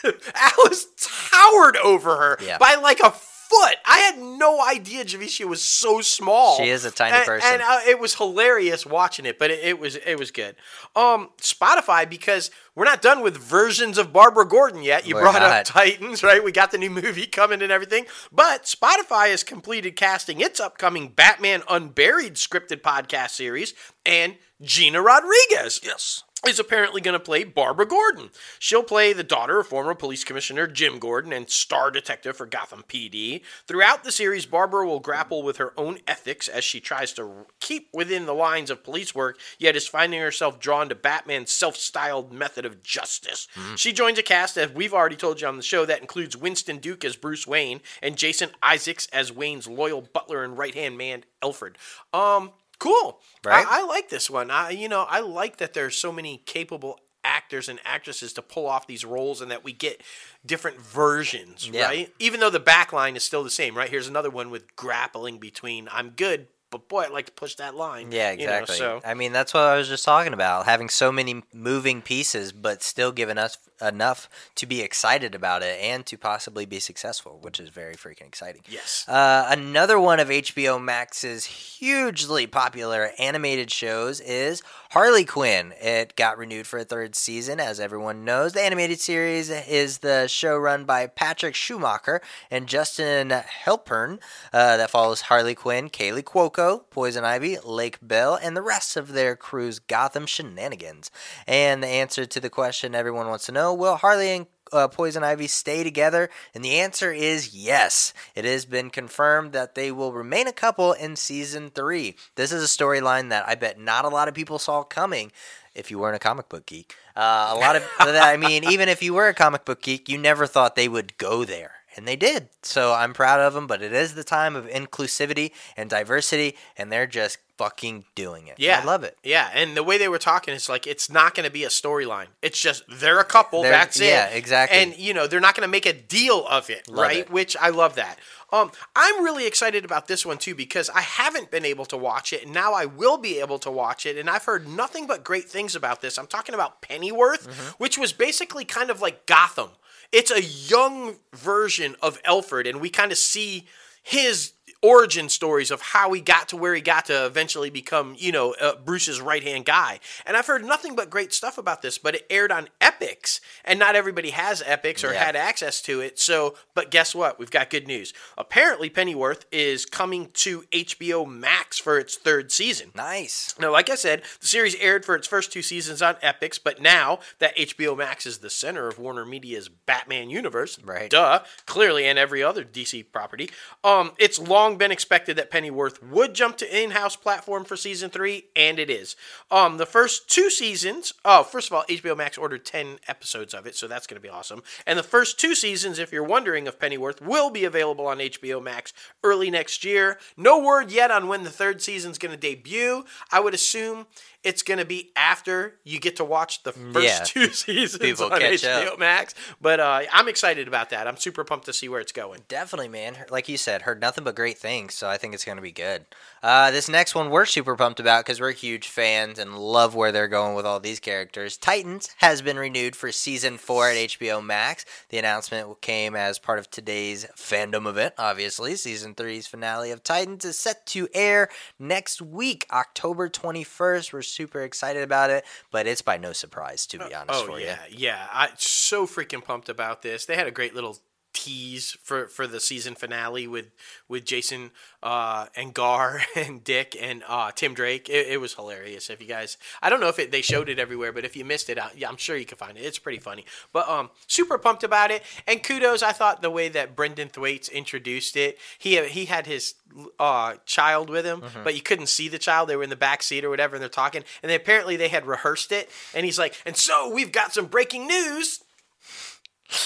Alice 0.35 0.87
towered 1.31 1.77
over 1.77 2.15
her 2.17 2.37
Yeah. 2.45 2.57
by 2.57 2.75
like 2.75 2.99
a 2.99 3.11
foot. 3.51 3.75
I 3.85 3.97
had 3.99 4.17
no 4.17 4.65
idea 4.65 5.03
Javicia 5.03 5.45
was 5.45 5.61
so 5.61 6.01
small. 6.01 6.57
She 6.57 6.69
is 6.69 6.85
a 6.85 6.91
tiny 6.91 7.17
And- 7.17 7.25
person. 7.25 7.53
and 7.53 7.61
uh, 7.61 7.79
it 7.87 7.99
was 7.99 8.15
hilarious 8.15 8.85
watching 8.85 9.25
it, 9.25 9.37
but 9.37 9.51
it, 9.51 9.59
it 9.63 9.79
was 9.79 9.97
it 9.97 10.17
was 10.17 10.31
good. 10.31 10.55
Um, 10.95 11.29
Spotify 11.39 12.09
because 12.09 12.49
we're 12.75 12.85
not 12.85 13.01
done 13.01 13.21
with 13.21 13.37
versions 13.37 13.97
of 13.97 14.13
Barbara 14.13 14.47
Gordon 14.47 14.81
yet. 14.81 15.05
You 15.05 15.15
We're 15.15 15.21
brought 15.21 15.33
not. 15.41 15.43
up 15.51 15.65
Titans, 15.65 16.23
right? 16.27 16.43
We 16.43 16.51
got 16.51 16.71
the 16.71 16.77
new 16.77 16.89
movie 16.89 17.27
coming 17.27 17.61
and 17.61 17.71
everything, 17.71 18.05
but 18.31 18.63
Spotify 18.63 19.29
has 19.31 19.43
completed 19.43 19.95
casting 19.95 20.39
its 20.41 20.59
upcoming 20.59 21.09
Batman 21.09 21.63
Unburied 21.69 22.35
scripted 22.35 22.81
podcast 22.81 23.31
series, 23.31 23.73
and 24.05 24.35
Gina 24.61 25.01
Rodriguez. 25.01 25.81
Yes. 25.83 26.23
Is 26.47 26.59
apparently 26.59 27.01
going 27.01 27.13
to 27.13 27.19
play 27.19 27.43
Barbara 27.43 27.85
Gordon. 27.85 28.31
She'll 28.57 28.81
play 28.81 29.13
the 29.13 29.23
daughter 29.23 29.59
of 29.59 29.67
former 29.67 29.93
police 29.93 30.23
commissioner 30.23 30.65
Jim 30.65 30.97
Gordon 30.97 31.31
and 31.31 31.47
star 31.47 31.91
detective 31.91 32.35
for 32.35 32.47
Gotham 32.47 32.83
PD. 32.89 33.43
Throughout 33.67 34.03
the 34.03 34.11
series, 34.11 34.47
Barbara 34.47 34.87
will 34.87 34.99
grapple 34.99 35.43
with 35.43 35.57
her 35.57 35.71
own 35.79 35.99
ethics 36.07 36.47
as 36.47 36.63
she 36.63 36.79
tries 36.79 37.13
to 37.13 37.45
keep 37.59 37.89
within 37.93 38.25
the 38.25 38.33
lines 38.33 38.71
of 38.71 38.83
police 38.83 39.13
work, 39.13 39.37
yet 39.59 39.75
is 39.75 39.87
finding 39.87 40.19
herself 40.19 40.59
drawn 40.59 40.89
to 40.89 40.95
Batman's 40.95 41.51
self 41.51 41.75
styled 41.77 42.33
method 42.33 42.65
of 42.65 42.81
justice. 42.81 43.47
She 43.75 43.93
joins 43.93 44.17
a 44.17 44.23
cast, 44.23 44.57
as 44.57 44.71
we've 44.71 44.95
already 44.95 45.15
told 45.17 45.41
you 45.41 45.47
on 45.47 45.57
the 45.57 45.63
show, 45.63 45.85
that 45.85 46.01
includes 46.01 46.35
Winston 46.35 46.79
Duke 46.79 47.05
as 47.05 47.15
Bruce 47.15 47.45
Wayne 47.45 47.81
and 48.01 48.17
Jason 48.17 48.49
Isaacs 48.63 49.07
as 49.13 49.31
Wayne's 49.31 49.67
loyal 49.67 50.01
butler 50.01 50.43
and 50.43 50.57
right 50.57 50.73
hand 50.73 50.97
man, 50.97 51.23
Alfred. 51.43 51.77
Um, 52.11 52.51
cool. 52.81 53.19
Right. 53.45 53.65
I, 53.65 53.81
I 53.81 53.85
like 53.85 54.09
this 54.09 54.29
one. 54.29 54.51
I, 54.51 54.71
you 54.71 54.89
know, 54.89 55.05
I 55.09 55.19
like 55.21 55.57
that 55.57 55.73
there's 55.73 55.95
so 55.95 56.11
many 56.11 56.41
capable 56.45 56.99
actors 57.23 57.69
and 57.69 57.79
actresses 57.85 58.33
to 58.33 58.41
pull 58.41 58.65
off 58.67 58.87
these 58.87 59.05
roles 59.05 59.41
and 59.41 59.51
that 59.51 59.63
we 59.63 59.71
get 59.71 60.01
different 60.45 60.81
versions, 60.81 61.69
Yeah. 61.71 61.85
right? 61.85 62.13
Even 62.17 62.39
though 62.39 62.49
the 62.49 62.59
back 62.59 62.91
line 62.91 63.15
is 63.15 63.23
still 63.23 63.43
the 63.43 63.49
same, 63.51 63.77
right? 63.77 63.89
Here's 63.89 64.07
another 64.07 64.31
one 64.31 64.49
with 64.49 64.75
grappling 64.75 65.37
between 65.37 65.87
I'm 65.91 66.09
good, 66.11 66.47
but 66.71 66.89
boy, 66.89 67.01
I'd 67.01 67.11
like 67.11 67.27
to 67.27 67.31
push 67.33 67.55
that 67.55 67.75
line. 67.75 68.11
Yeah, 68.11 68.31
you 68.31 68.47
know, 68.47 68.53
exactly. 68.61 68.77
so 68.77 69.01
I 69.05 69.13
mean, 69.13 69.33
that's 69.33 69.53
what 69.53 69.63
I 69.63 69.75
was 69.77 69.87
just 69.87 70.03
talking 70.03 70.33
about. 70.33 70.65
Having 70.65 70.89
so 70.89 71.11
many 71.11 71.43
moving 71.53 72.01
pieces, 72.01 72.51
but 72.51 72.81
still 72.81 73.11
giving 73.11 73.37
us 73.37 73.57
enough 73.81 74.29
to 74.55 74.65
be 74.65 74.81
excited 74.81 75.35
about 75.35 75.63
it 75.63 75.79
and 75.81 76.05
to 76.05 76.17
possibly 76.17 76.65
be 76.65 76.79
successful, 76.79 77.39
which 77.41 77.59
is 77.59 77.69
very 77.69 77.95
freaking 77.95 78.27
exciting. 78.27 78.61
Yes. 78.69 79.07
Uh, 79.07 79.47
another 79.49 79.99
one 79.99 80.19
of 80.19 80.29
HBO 80.29 80.81
Max's 80.81 81.45
hugely 81.45 82.47
popular 82.47 83.11
animated 83.17 83.71
shows 83.71 84.19
is 84.21 84.61
Harley 84.91 85.25
Quinn. 85.25 85.73
It 85.81 86.15
got 86.15 86.37
renewed 86.37 86.67
for 86.67 86.79
a 86.79 86.83
third 86.83 87.15
season, 87.15 87.59
as 87.59 87.79
everyone 87.79 88.25
knows. 88.25 88.53
The 88.53 88.61
animated 88.61 88.99
series 88.99 89.49
is 89.49 89.99
the 89.99 90.27
show 90.27 90.57
run 90.57 90.85
by 90.85 91.07
Patrick 91.07 91.55
Schumacher 91.55 92.21
and 92.49 92.67
Justin 92.67 93.29
Halpern 93.29 94.19
uh, 94.53 94.77
that 94.77 94.89
follows 94.89 95.21
Harley 95.21 95.55
Quinn, 95.55 95.89
Kaley 95.89 96.23
Cuoco, 96.23 96.83
Poison 96.89 97.23
Ivy, 97.23 97.57
Lake 97.63 97.97
Bell, 98.01 98.37
and 98.41 98.55
the 98.55 98.61
rest 98.61 98.97
of 98.97 99.13
their 99.13 99.35
crew's 99.35 99.79
Gotham 99.79 100.25
shenanigans. 100.25 101.09
And 101.47 101.81
the 101.81 101.87
answer 101.87 102.25
to 102.25 102.39
the 102.39 102.49
question 102.49 102.93
everyone 102.93 103.27
wants 103.27 103.45
to 103.45 103.51
know 103.51 103.70
will 103.73 103.95
Harley 103.95 104.29
and 104.29 104.47
uh, 104.71 104.87
Poison 104.87 105.23
Ivy 105.23 105.47
stay 105.47 105.83
together? 105.83 106.29
And 106.55 106.63
the 106.63 106.79
answer 106.79 107.11
is 107.11 107.53
yes. 107.53 108.13
It 108.35 108.45
has 108.45 108.65
been 108.65 108.89
confirmed 108.89 109.53
that 109.53 109.75
they 109.75 109.91
will 109.91 110.13
remain 110.13 110.47
a 110.47 110.53
couple 110.53 110.93
in 110.93 111.15
season 111.15 111.69
three. 111.69 112.15
This 112.35 112.51
is 112.51 112.63
a 112.63 112.83
storyline 112.83 113.29
that 113.29 113.47
I 113.47 113.55
bet 113.55 113.79
not 113.79 114.05
a 114.05 114.09
lot 114.09 114.27
of 114.27 114.33
people 114.33 114.59
saw 114.59 114.83
coming. 114.83 115.31
If 115.73 115.89
you 115.89 115.99
weren't 115.99 116.17
a 116.17 116.19
comic 116.19 116.49
book 116.49 116.65
geek, 116.65 116.95
uh, 117.15 117.51
a 117.53 117.55
lot 117.55 117.77
of 117.77 117.83
that. 117.99 118.23
I 118.23 118.35
mean, 118.35 118.65
even 118.65 118.89
if 118.89 119.01
you 119.01 119.13
were 119.13 119.29
a 119.29 119.33
comic 119.33 119.63
book 119.63 119.81
geek, 119.81 120.09
you 120.09 120.17
never 120.17 120.45
thought 120.45 120.75
they 120.75 120.89
would 120.89 121.17
go 121.17 121.45
there 121.45 121.80
and 121.95 122.07
they 122.07 122.15
did. 122.15 122.49
So 122.63 122.93
I'm 122.93 123.13
proud 123.13 123.39
of 123.39 123.53
them, 123.53 123.67
but 123.67 123.81
it 123.81 123.93
is 123.93 124.15
the 124.15 124.23
time 124.23 124.55
of 124.55 124.65
inclusivity 124.67 125.51
and 125.77 125.89
diversity, 125.89 126.55
and 126.77 126.91
they're 126.91 127.07
just 127.07 127.37
fucking 127.57 128.05
doing 128.15 128.47
it. 128.47 128.55
Yeah, 128.57 128.79
I 128.81 128.85
love 128.85 129.03
it. 129.03 129.17
Yeah, 129.23 129.49
and 129.53 129.77
the 129.77 129.83
way 129.83 129.97
they 129.97 130.07
were 130.07 130.17
talking, 130.17 130.53
it's 130.53 130.69
like 130.69 130.87
it's 130.87 131.09
not 131.11 131.35
going 131.35 131.45
to 131.45 131.51
be 131.51 131.63
a 131.63 131.69
storyline. 131.69 132.27
It's 132.41 132.59
just 132.59 132.83
they're 132.89 133.19
a 133.19 133.23
couple. 133.25 133.61
They're- 133.63 133.71
that's 133.71 133.99
it. 133.99 134.05
yeah, 134.07 134.27
exactly. 134.27 134.77
And 134.79 134.97
you 134.97 135.13
know 135.13 135.27
they're 135.27 135.39
not 135.39 135.55
going 135.55 135.67
to 135.67 135.71
make 135.71 135.85
a 135.85 135.93
deal 135.93 136.45
of 136.47 136.69
it, 136.69 136.89
Love 136.89 137.05
right? 137.07 137.17
it. 137.19 137.29
Which 137.31 137.55
I 137.59 137.69
love 137.69 137.95
that. 137.95 138.17
Um, 138.53 138.69
I'm 138.97 139.23
really 139.23 139.47
excited 139.47 139.85
about 139.85 140.07
this 140.07 140.25
one 140.25 140.37
too 140.37 140.53
because 140.55 140.89
I 140.89 140.99
haven't 141.01 141.51
been 141.51 141.63
able 141.63 141.85
to 141.85 141.95
watch 141.97 142.33
it, 142.33 142.43
and 142.43 142.53
now 142.53 142.73
I 142.73 142.85
will 142.85 143.17
be 143.17 143.39
able 143.39 143.59
to 143.59 143.71
watch 143.71 144.05
it. 144.05 144.17
And 144.17 144.29
I've 144.29 144.43
heard 144.43 144.67
nothing 144.67 145.07
but 145.07 145.23
great 145.23 145.45
things 145.45 145.73
about 145.75 146.01
this. 146.01 146.17
I'm 146.17 146.27
talking 146.27 146.53
about 146.55 146.81
Pennyworth, 146.81 147.47
Mm-hmm. 147.47 147.69
which 147.77 147.97
was 147.97 148.11
basically 148.11 148.65
kind 148.65 148.89
of 148.89 149.01
like 149.01 149.25
Gotham. 149.25 149.69
It's 150.11 150.31
a 150.31 150.41
young 150.41 151.15
version 151.33 151.95
of 152.01 152.19
Alfred, 152.25 152.67
and 152.67 152.81
we 152.81 152.89
kind 152.89 153.11
of 153.11 153.17
see 153.17 153.67
his 154.03 154.53
origin 154.81 155.29
stories 155.29 155.69
of 155.71 155.81
how 155.81 156.11
he 156.13 156.21
got 156.21 156.49
to 156.49 156.57
where 156.57 156.73
he 156.73 156.81
got 156.81 157.05
to 157.05 157.25
eventually 157.25 157.69
become, 157.69 158.15
you 158.17 158.31
know, 158.31 158.53
uh, 158.59 158.75
Bruce's 158.83 159.21
right 159.21 159.43
hand 159.43 159.65
guy. 159.65 159.99
And 160.25 160.35
I've 160.35 160.47
heard 160.47 160.65
nothing 160.65 160.95
but 160.95 161.09
great 161.09 161.33
stuff 161.33 161.57
about 161.57 161.81
this, 161.81 161.97
but 161.97 162.15
it 162.15 162.25
aired 162.29 162.51
on 162.51 162.67
Epix, 162.81 163.39
and 163.63 163.77
not 163.79 163.95
everybody 163.95 164.31
has 164.31 164.61
Epix 164.63 165.07
or 165.07 165.13
Yeah. 165.13 165.23
had 165.23 165.35
access 165.35 165.81
to 165.83 166.01
it. 166.01 166.19
So, 166.19 166.55
but 166.73 166.89
guess 166.91 167.13
what? 167.13 167.37
We've 167.39 167.51
got 167.51 167.69
good 167.69 167.87
news. 167.87 168.13
Apparently, 168.37 168.89
Pennyworth 168.89 169.45
is 169.51 169.85
coming 169.85 170.29
to 170.33 170.63
HBO 170.71 171.25
Max 171.25 171.77
for 171.77 171.99
its 171.99 172.15
third 172.15 172.51
season. 172.51 172.91
Nice. 172.95 173.53
Now, 173.59 173.71
like 173.71 173.89
I 173.89 173.95
said, 173.95 174.23
the 174.39 174.47
series 174.47 174.75
aired 174.75 175.05
for 175.05 175.15
its 175.15 175.27
first 175.27 175.51
two 175.51 175.61
seasons 175.61 176.01
on 176.01 176.15
Epix, 176.15 176.59
but 176.63 176.81
now 176.81 177.19
that 177.39 177.55
HBO 177.57 177.95
Max 177.95 178.25
is 178.25 178.39
the 178.39 178.49
center 178.49 178.87
of 178.87 178.97
Warner 178.97 179.25
Media's 179.25 179.69
Batman 179.69 180.29
universe, 180.29 180.79
Right. 180.83 181.09
duh, 181.09 181.43
clearly, 181.65 182.05
and 182.07 182.17
every 182.17 182.41
other 182.43 182.63
DC 182.63 183.03
property, 183.03 183.49
um, 183.83 184.13
it's 184.17 184.39
long 184.39 184.70
been 184.77 184.91
expected 184.91 185.35
that 185.37 185.51
Pennyworth 185.51 186.01
would 186.03 186.33
jump 186.33 186.57
to 186.57 186.83
in-house 186.83 187.15
platform 187.15 187.63
for 187.63 187.75
season 187.75 188.09
three, 188.09 188.45
and 188.55 188.79
it 188.79 188.89
is. 188.89 189.15
Um, 189.49 189.77
the 189.77 189.85
first 189.85 190.29
two 190.29 190.49
seasons, 190.49 191.13
oh, 191.25 191.43
first 191.43 191.69
of 191.69 191.73
all, 191.73 191.83
HBO 191.89 192.15
Max 192.15 192.37
ordered 192.37 192.65
ten 192.65 192.99
episodes 193.07 193.53
of 193.53 193.65
it, 193.65 193.75
so 193.75 193.87
that's 193.87 194.07
going 194.07 194.21
to 194.21 194.27
be 194.27 194.29
awesome. 194.29 194.63
And 194.85 194.97
the 194.97 195.03
first 195.03 195.39
two 195.39 195.55
seasons, 195.55 195.99
if 195.99 196.11
you're 196.11 196.23
wondering 196.23 196.67
of 196.67 196.79
Pennyworth, 196.79 197.21
will 197.21 197.49
be 197.49 197.65
available 197.65 198.07
on 198.07 198.19
HBO 198.19 198.61
Max 198.61 198.93
early 199.23 199.49
next 199.49 199.83
year. 199.83 200.17
No 200.37 200.59
word 200.59 200.91
yet 200.91 201.11
on 201.11 201.27
when 201.27 201.43
the 201.43 201.49
third 201.49 201.81
season's 201.81 202.17
going 202.17 202.33
to 202.33 202.37
debut. 202.37 203.05
I 203.31 203.39
would 203.39 203.53
assume 203.53 204.07
it's 204.43 204.63
going 204.63 204.79
to 204.79 204.85
be 204.85 205.11
after 205.15 205.75
you 205.83 205.99
get 205.99 206.15
to 206.15 206.25
watch 206.25 206.63
the 206.63 206.71
first 206.71 207.05
Yeah. 207.05 207.19
two 207.25 207.49
seasons 207.49 208.01
People 208.01 208.25
on 208.33 208.41
HBO 208.41 208.93
up. 208.93 208.99
Max. 208.99 209.35
But 209.61 209.79
uh, 209.79 210.01
I'm 210.11 210.27
excited 210.27 210.67
about 210.67 210.89
that. 210.89 211.07
I'm 211.07 211.17
super 211.17 211.43
pumped 211.43 211.65
to 211.65 211.73
see 211.73 211.87
where 211.89 211.99
it's 211.99 212.11
going. 212.11 212.41
Definitely, 212.47 212.89
man. 212.89 213.17
Like 213.29 213.47
you 213.47 213.57
said, 213.57 213.83
heard 213.83 214.01
nothing 214.01 214.23
but 214.23 214.35
great 214.35 214.57
things, 214.57 214.93
so 214.93 215.07
I 215.07 215.17
think 215.17 215.33
it's 215.33 215.45
going 215.45 215.57
to 215.57 215.61
be 215.61 215.71
good. 215.71 216.05
Uh, 216.43 216.71
this 216.71 216.89
next 216.89 217.13
one 217.13 217.29
we're 217.29 217.45
super 217.45 217.75
pumped 217.75 217.99
about 217.99 218.25
because 218.25 218.41
we're 218.41 218.51
huge 218.51 218.87
fans 218.87 219.37
and 219.37 219.57
love 219.59 219.93
where 219.93 220.11
they're 220.11 220.27
going 220.27 220.55
with 220.55 220.65
all 220.65 220.79
these 220.79 220.99
characters. 220.99 221.55
Titans 221.55 222.09
has 222.17 222.41
been 222.41 222.57
renewed 222.57 222.95
for 222.95 223.11
season 223.11 223.59
four 223.59 223.89
at 223.89 223.95
HBO 223.95 224.43
Max. 224.43 224.83
The 225.09 225.19
announcement 225.19 225.81
came 225.81 226.15
as 226.15 226.39
part 226.39 226.57
of 226.57 226.69
today's 226.71 227.25
fandom 227.37 227.87
event, 227.87 228.15
obviously. 228.17 228.75
Season 228.75 229.13
three's 229.13 229.45
finale 229.45 229.91
of 229.91 230.03
Titans 230.03 230.43
is 230.43 230.57
set 230.57 230.87
to 230.87 231.07
air 231.13 231.47
next 231.77 232.21
week, 232.23 232.65
October 232.71 233.29
21st. 233.29 234.11
We're 234.11 234.21
super 234.23 234.61
excited 234.61 235.03
about 235.03 235.29
it, 235.29 235.45
but 235.69 235.85
it's 235.85 236.01
by 236.01 236.17
no 236.17 236.33
surprise, 236.33 236.87
to 236.87 236.97
be 236.97 237.13
honest 237.13 237.43
Oh 237.43 237.45
for 237.45 237.59
yeah, 237.59 237.77
you. 237.87 237.97
yeah. 237.99 238.27
I'm 238.33 238.49
so 238.57 239.05
freaking 239.05 239.43
pumped 239.43 239.69
about 239.69 240.01
this. 240.01 240.25
They 240.25 240.35
had 240.35 240.47
a 240.47 240.51
great 240.51 240.73
little 240.73 240.97
tease 241.33 241.97
for 242.03 242.27
for 242.27 242.45
the 242.45 242.59
season 242.59 242.93
finale 242.95 243.47
with 243.47 243.67
with 244.07 244.25
Jason 244.25 244.71
uh, 245.01 245.45
and 245.55 245.73
Gar 245.73 246.21
and 246.35 246.63
Dick 246.63 246.95
and 246.99 247.23
uh, 247.27 247.51
Tim 247.51 247.73
Drake. 247.73 248.09
It, 248.09 248.27
it 248.27 248.41
was 248.41 248.53
hilarious. 248.55 249.09
If 249.09 249.21
you 249.21 249.27
guys, 249.27 249.57
I 249.81 249.89
don't 249.89 249.99
know 250.01 250.09
if 250.09 250.19
it, 250.19 250.31
they 250.31 250.41
showed 250.41 250.69
it 250.69 250.77
everywhere, 250.79 251.11
but 251.13 251.23
if 251.25 251.35
you 251.35 251.45
missed 251.45 251.69
it, 251.69 251.79
I, 251.79 251.89
yeah, 251.95 252.09
I'm 252.09 252.17
sure 252.17 252.35
you 252.35 252.45
can 252.45 252.57
find 252.57 252.77
it. 252.77 252.81
It's 252.81 252.99
pretty 252.99 253.19
funny. 253.19 253.45
But 253.73 253.87
um, 253.89 254.09
super 254.27 254.57
pumped 254.57 254.83
about 254.83 255.09
it. 255.11 255.23
And 255.47 255.63
kudos, 255.63 256.03
I 256.03 256.11
thought 256.11 256.41
the 256.41 256.49
way 256.49 256.67
that 256.69 256.95
Brenton 256.95 257.29
Thwaites 257.29 257.69
introduced 257.69 258.35
it. 258.35 258.57
He 258.77 259.01
he 259.07 259.25
had 259.25 259.47
his 259.47 259.75
uh, 260.19 260.55
child 260.65 261.09
with 261.09 261.25
him, 261.25 261.41
Mm-hmm. 261.41 261.63
but 261.63 261.75
you 261.75 261.81
couldn't 261.81 262.07
see 262.07 262.27
the 262.27 262.37
child. 262.39 262.69
They 262.69 262.75
were 262.75 262.83
in 262.83 262.89
the 262.89 262.95
back 262.95 263.23
seat 263.23 263.43
or 263.43 263.49
whatever, 263.49 263.75
and 263.75 263.81
they're 263.81 263.89
talking. 263.89 264.23
And 264.43 264.49
they, 264.49 264.55
apparently 264.55 264.95
they 264.97 265.07
had 265.07 265.25
rehearsed 265.25 265.71
it. 265.71 265.89
And 266.13 266.25
he's 266.25 266.37
like, 266.37 266.55
"And 266.65 266.75
so 266.77 267.09
we've 267.13 267.31
got 267.31 267.53
some 267.53 267.65
breaking 267.65 268.07
news." 268.07 268.63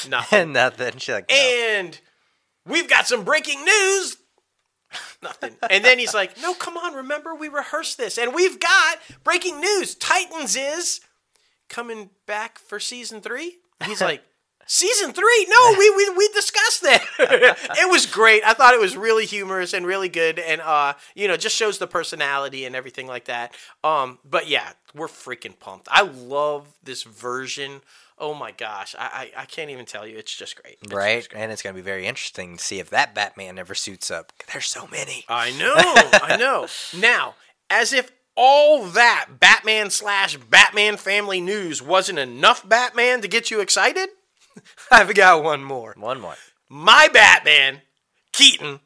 Nothing. 0.10 0.40
And 0.40 0.54
nothing. 0.54 0.98
She's 0.98 1.14
like, 1.14 1.30
no. 1.30 1.36
and 1.36 2.00
we've 2.66 2.90
got 2.90 3.08
some 3.08 3.24
breaking 3.24 3.64
news. 3.64 4.18
Nothing. 5.22 5.56
And 5.70 5.84
then 5.84 6.00
he's 6.00 6.14
like, 6.14 6.40
"No, 6.42 6.54
come 6.54 6.78
on. 6.78 6.94
Remember, 6.94 7.36
we 7.36 7.48
rehearsed 7.48 7.98
this, 7.98 8.18
and 8.18 8.34
we've 8.34 8.60
got 8.60 9.00
breaking 9.24 9.60
news. 9.60 9.96
Titans 9.96 10.56
is 10.56 11.02
coming 11.68 12.10
back 12.26 12.60
for 12.60 12.80
season 12.80 13.22
three. 13.22 13.58
And 13.82 13.90
he's 13.90 14.02
like, 14.02 14.24
"Season 14.68 15.12
three? 15.12 15.48
No, 15.50 15.76
we 15.78 15.90
we, 15.90 16.10
we 16.12 16.28
discussed 16.30 16.84
that. 16.84 17.06
it 17.20 17.90
was 17.90 18.06
great. 18.06 18.44
I 18.46 18.54
thought 18.54 18.74
it 18.74 18.80
was 18.80 18.96
really 18.96 19.26
humorous 19.26 19.74
and 19.74 19.86
really 19.86 20.10
good, 20.10 20.40
and 20.40 20.62
uh, 20.62 20.94
you 21.16 21.28
know, 21.28 21.38
just 21.38 21.56
shows 21.56 21.78
the 21.78 21.88
personality 21.88 22.66
and 22.66 22.76
everything 22.76 23.08
like 23.08 23.26
that. 23.26 23.54
Um, 23.84 24.20
but 24.24 24.48
yeah, 24.48 24.74
we're 24.94 25.08
freaking 25.08 25.60
pumped. 25.60 25.88
I 25.92 26.04
love 26.04 26.68
this 26.84 27.04
version. 27.04 27.82
Oh 28.18 28.34
my 28.34 28.52
gosh, 28.52 28.96
I 28.98 29.32
I, 29.36 29.42
I 29.42 29.46
can't 29.46 29.70
even 29.70 29.86
tell 29.86 30.08
you. 30.08 30.18
It's 30.18 30.36
just 30.36 30.62
great. 30.62 30.78
It's 30.82 30.94
right? 30.94 31.18
just 31.18 31.32
great. 31.32 31.42
And 31.42 31.52
it's 31.52 31.62
going 31.62 31.76
to 31.76 31.82
be 31.82 31.86
very 31.86 32.06
interesting 32.06 32.58
to 32.58 32.64
see 32.64 32.80
if 32.80 32.90
that 32.92 33.14
Batman 33.14 33.58
ever 33.60 33.76
suits 33.76 34.10
up. 34.10 34.32
There's 34.52 34.68
so 34.68 34.88
many. 34.88 35.26
I 35.28 35.52
know, 35.52 35.74
I 35.76 36.38
know. 36.40 36.68
Now, 36.98 37.36
as 37.70 37.92
if 37.94 38.12
all 38.36 38.86
that 38.88 39.28
Batman 39.40 39.90
slash 39.90 40.38
Batman 40.38 40.98
family 40.98 41.42
news 41.42 41.82
wasn't 41.82 42.20
enough 42.20 42.68
Batman 42.68 43.22
to 43.22 43.28
get 43.28 43.52
you 43.52 43.60
excited, 43.60 44.10
I've 44.92 45.14
got 45.14 45.44
one 45.44 45.64
more. 45.64 45.94
One 45.98 46.20
more. 46.20 46.36
My 46.70 47.08
Batman, 47.12 47.82
Keaton, 48.34 48.80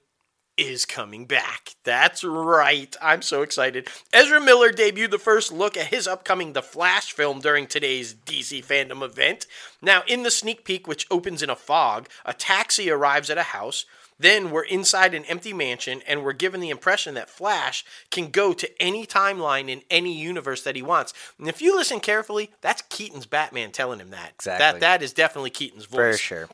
is 0.59 0.85
coming 0.85 1.25
back. 1.25 1.75
That's 1.83 2.23
right. 2.23 2.95
I'm 3.01 3.21
so 3.21 3.41
excited. 3.41 3.87
Ezra 4.11 4.41
Miller 4.41 4.71
debuted 4.71 5.11
the 5.11 5.17
first 5.17 5.51
look 5.51 5.77
at 5.77 5.87
his 5.87 6.07
upcoming 6.07 6.53
The 6.53 6.61
Flash 6.61 7.13
film 7.13 7.39
during 7.39 7.65
today's 7.65 8.13
DC 8.13 8.65
fandom 8.65 9.01
event. 9.03 9.47
Now, 9.81 10.03
in 10.05 10.23
the 10.23 10.31
sneak 10.31 10.65
peek, 10.65 10.87
which 10.87 11.07
opens 11.09 11.41
in 11.41 11.49
a 11.49 11.55
fog, 11.55 12.09
a 12.25 12.33
taxi 12.33 12.89
arrives 12.91 13.29
at 13.29 13.37
a 13.37 13.43
house. 13.43 13.85
Then 14.19 14.51
we're 14.51 14.63
inside 14.63 15.13
an 15.13 15.23
empty 15.25 15.53
mansion, 15.53 16.01
and 16.05 16.25
we're 16.25 16.33
given 16.33 16.59
the 16.59 16.69
impression 16.69 17.13
that 17.13 17.29
Flash 17.29 17.85
can 18.11 18.29
go 18.31 18.51
to 18.51 18.81
any 18.81 19.07
timeline 19.07 19.69
in 19.69 19.81
any 19.89 20.13
universe 20.13 20.61
that 20.63 20.75
he 20.75 20.81
wants. 20.81 21.13
And 21.39 21.47
if 21.47 21.61
you 21.61 21.73
listen 21.73 22.01
carefully, 22.01 22.51
that's 22.59 22.81
Keaton's 22.89 23.25
Batman 23.25 23.71
telling 23.71 23.99
him 23.99 24.09
that. 24.09 24.33
Exactly. 24.35 24.65
That 24.65 24.79
that 24.81 25.01
is 25.01 25.13
definitely 25.13 25.51
Keaton's 25.51 25.85
voice. 25.85 26.15
For 26.15 26.21
sure. 26.21 26.49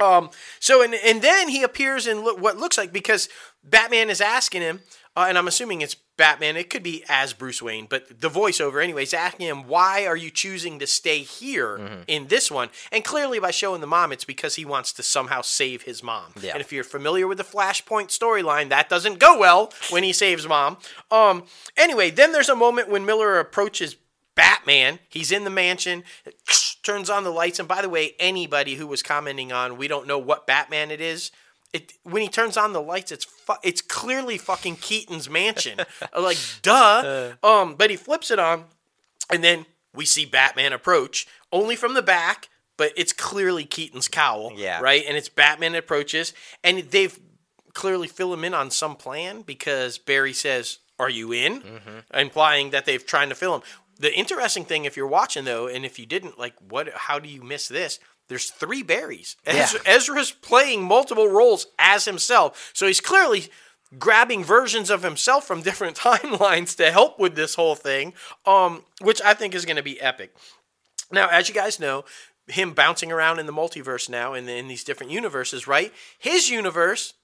Um. 0.00 0.30
So 0.60 0.82
and 0.82 0.94
and 0.94 1.20
then 1.22 1.48
he 1.48 1.62
appears 1.62 2.06
in 2.06 2.24
lo- 2.24 2.34
what 2.36 2.56
looks 2.56 2.78
like 2.78 2.92
because 2.92 3.28
Batman 3.64 4.10
is 4.10 4.20
asking 4.20 4.62
him, 4.62 4.80
uh, 5.16 5.26
and 5.28 5.36
I'm 5.36 5.46
assuming 5.48 5.80
it's 5.82 5.96
Batman. 6.16 6.56
It 6.56 6.70
could 6.70 6.82
be 6.82 7.04
as 7.08 7.32
Bruce 7.32 7.60
Wayne, 7.62 7.86
but 7.88 8.20
the 8.20 8.28
voiceover, 8.30 8.82
anyways, 8.82 9.12
asking 9.14 9.46
him 9.48 9.66
why 9.68 10.06
are 10.06 10.16
you 10.16 10.30
choosing 10.30 10.78
to 10.78 10.86
stay 10.86 11.18
here 11.18 11.78
Mm-hmm. 11.78 12.02
in 12.06 12.28
this 12.28 12.50
one? 12.50 12.70
And 12.90 13.04
clearly, 13.04 13.38
by 13.38 13.50
showing 13.50 13.80
the 13.80 13.86
mom, 13.86 14.12
it's 14.12 14.24
because 14.24 14.54
he 14.56 14.64
wants 14.64 14.92
to 14.94 15.02
somehow 15.02 15.42
save 15.42 15.82
his 15.82 16.02
mom. 16.02 16.32
Yeah. 16.40 16.52
And 16.52 16.60
if 16.60 16.72
you're 16.72 16.84
familiar 16.84 17.26
with 17.26 17.38
the 17.38 17.44
Flashpoint 17.44 18.08
storyline, 18.08 18.68
that 18.70 18.88
doesn't 18.88 19.18
go 19.18 19.38
well 19.38 19.72
when 19.90 20.02
he 20.04 20.12
saves 20.12 20.46
mom. 20.48 20.78
Um. 21.10 21.44
Anyway, 21.76 22.10
then 22.10 22.32
there's 22.32 22.48
a 22.48 22.56
moment 22.56 22.88
when 22.88 23.04
Miller 23.04 23.38
approaches 23.38 23.96
Batman. 24.34 24.98
He's 25.08 25.30
in 25.32 25.44
the 25.44 25.50
mansion. 25.50 26.04
turns 26.82 27.10
on 27.10 27.24
the 27.24 27.30
lights, 27.30 27.58
and 27.58 27.68
by 27.68 27.82
the 27.82 27.88
way, 27.88 28.14
anybody 28.18 28.74
who 28.74 28.86
was 28.86 29.02
commenting 29.02 29.52
on 29.52 29.76
we 29.76 29.88
don't 29.88 30.06
know 30.06 30.18
what 30.18 30.46
Batman 30.46 30.90
it 30.90 31.00
is, 31.00 31.30
it 31.72 31.92
when 32.02 32.22
he 32.22 32.28
turns 32.28 32.56
on 32.56 32.72
the 32.72 32.82
lights, 32.82 33.12
it's 33.12 33.24
fu- 33.24 33.54
it's 33.62 33.80
clearly 33.80 34.38
fucking 34.38 34.76
Keaton's 34.76 35.28
mansion. 35.28 35.80
like 36.18 36.38
duh. 36.62 37.32
Um, 37.42 37.74
but 37.76 37.90
he 37.90 37.96
flips 37.96 38.30
it 38.30 38.38
on, 38.38 38.64
and 39.30 39.42
then 39.42 39.66
we 39.94 40.04
see 40.04 40.24
Batman 40.24 40.72
approach 40.72 41.26
only 41.50 41.76
from 41.76 41.94
the 41.94 42.02
back, 42.02 42.48
but 42.76 42.92
it's 42.96 43.12
clearly 43.12 43.64
Keaton's 43.64 44.08
cowl. 44.08 44.52
Yeah. 44.56 44.80
Right, 44.80 45.04
and 45.06 45.16
it's 45.16 45.28
Batman 45.28 45.74
approaches, 45.74 46.32
and 46.64 46.78
they've 46.78 47.18
clearly 47.74 48.08
fill 48.08 48.34
him 48.34 48.44
in 48.44 48.54
on 48.54 48.70
some 48.70 48.96
plan 48.96 49.42
because 49.42 49.98
Barry 49.98 50.32
says, 50.34 50.78
"Are 50.98 51.10
you 51.10 51.32
in?" 51.32 51.62
implying 52.12 52.70
that 52.70 52.84
they've 52.84 53.04
trying 53.04 53.28
to 53.30 53.34
fill 53.34 53.54
him. 53.56 53.62
The 54.02 54.12
interesting 54.12 54.64
thing, 54.64 54.84
if 54.84 54.96
you're 54.96 55.06
watching 55.06 55.44
though, 55.44 55.68
and 55.68 55.84
if 55.84 55.96
you 55.96 56.06
didn't, 56.06 56.36
like, 56.36 56.54
what? 56.68 56.88
How 56.92 57.20
do 57.20 57.28
you 57.28 57.40
miss 57.40 57.68
this? 57.68 58.00
There's 58.26 58.50
three 58.50 58.82
Barrys. 58.82 59.36
Ezra, 59.46 59.80
Ezra's 59.86 60.32
playing 60.32 60.82
multiple 60.82 61.28
roles 61.28 61.68
as 61.78 62.04
himself, 62.04 62.72
so 62.74 62.88
he's 62.88 63.00
clearly 63.00 63.44
grabbing 64.00 64.42
versions 64.42 64.90
of 64.90 65.04
himself 65.04 65.46
from 65.46 65.62
different 65.62 65.96
timelines 65.96 66.76
to 66.78 66.90
help 66.90 67.20
with 67.20 67.36
this 67.36 67.54
whole 67.54 67.76
thing, 67.76 68.12
um, 68.44 68.82
which 69.00 69.22
I 69.22 69.34
think 69.34 69.54
is 69.54 69.64
going 69.64 69.76
to 69.76 69.84
be 69.84 70.00
epic. 70.00 70.34
Now, 71.12 71.28
as 71.28 71.48
you 71.48 71.54
guys 71.54 71.78
know, 71.78 72.04
him 72.48 72.72
bouncing 72.72 73.12
around 73.12 73.38
in 73.38 73.46
the 73.46 73.52
multiverse 73.52 74.08
now 74.08 74.34
in, 74.34 74.48
in 74.48 74.66
these 74.66 74.82
different 74.82 75.12
universes, 75.12 75.68
right? 75.68 75.92
His 76.18 76.50
universe, 76.50 77.14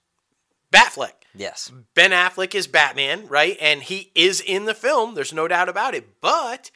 Batfleck. 0.72 1.17
Yes. 1.34 1.70
Ben 1.94 2.10
Affleck 2.10 2.54
is 2.54 2.66
Batman, 2.66 3.26
right? 3.28 3.56
And 3.60 3.82
he 3.82 4.10
is 4.14 4.40
in 4.40 4.64
the 4.64 4.74
film. 4.74 5.14
There's 5.14 5.32
no 5.32 5.48
doubt 5.48 5.68
about 5.68 5.94
it. 5.94 6.20
But 6.20 6.70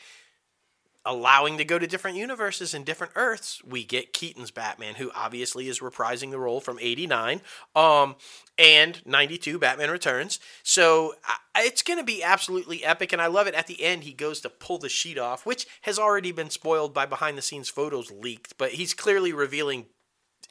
allowing 1.04 1.58
to 1.58 1.64
go 1.64 1.78
to 1.78 1.86
different 1.86 2.16
universes 2.16 2.74
and 2.74 2.84
different 2.84 3.12
Earths, 3.16 3.62
we 3.64 3.84
get 3.84 4.12
Keaton's 4.12 4.50
Batman, 4.50 4.94
who 4.94 5.10
obviously 5.14 5.68
is 5.68 5.80
reprising 5.80 6.30
the 6.30 6.38
role 6.38 6.60
from 6.60 6.78
'89, 6.80 7.40
um, 7.74 8.16
and 8.58 9.04
'92 9.04 9.58
Batman 9.58 9.90
Returns. 9.90 10.38
So 10.62 11.14
I, 11.24 11.64
it's 11.64 11.82
going 11.82 11.98
to 11.98 12.04
be 12.04 12.22
absolutely 12.22 12.84
epic, 12.84 13.12
and 13.12 13.20
I 13.20 13.26
love 13.26 13.46
it. 13.46 13.54
At 13.54 13.66
the 13.66 13.82
end, 13.82 14.04
he 14.04 14.12
goes 14.12 14.40
to 14.42 14.48
pull 14.48 14.78
the 14.78 14.88
sheet 14.88 15.18
off, 15.18 15.44
which 15.44 15.66
has 15.82 15.98
already 15.98 16.32
been 16.32 16.50
spoiled 16.50 16.94
by 16.94 17.06
behind-the-scenes 17.06 17.68
photos 17.68 18.10
leaked, 18.10 18.56
but 18.58 18.72
he's 18.72 18.94
clearly 18.94 19.32
revealing 19.32 19.86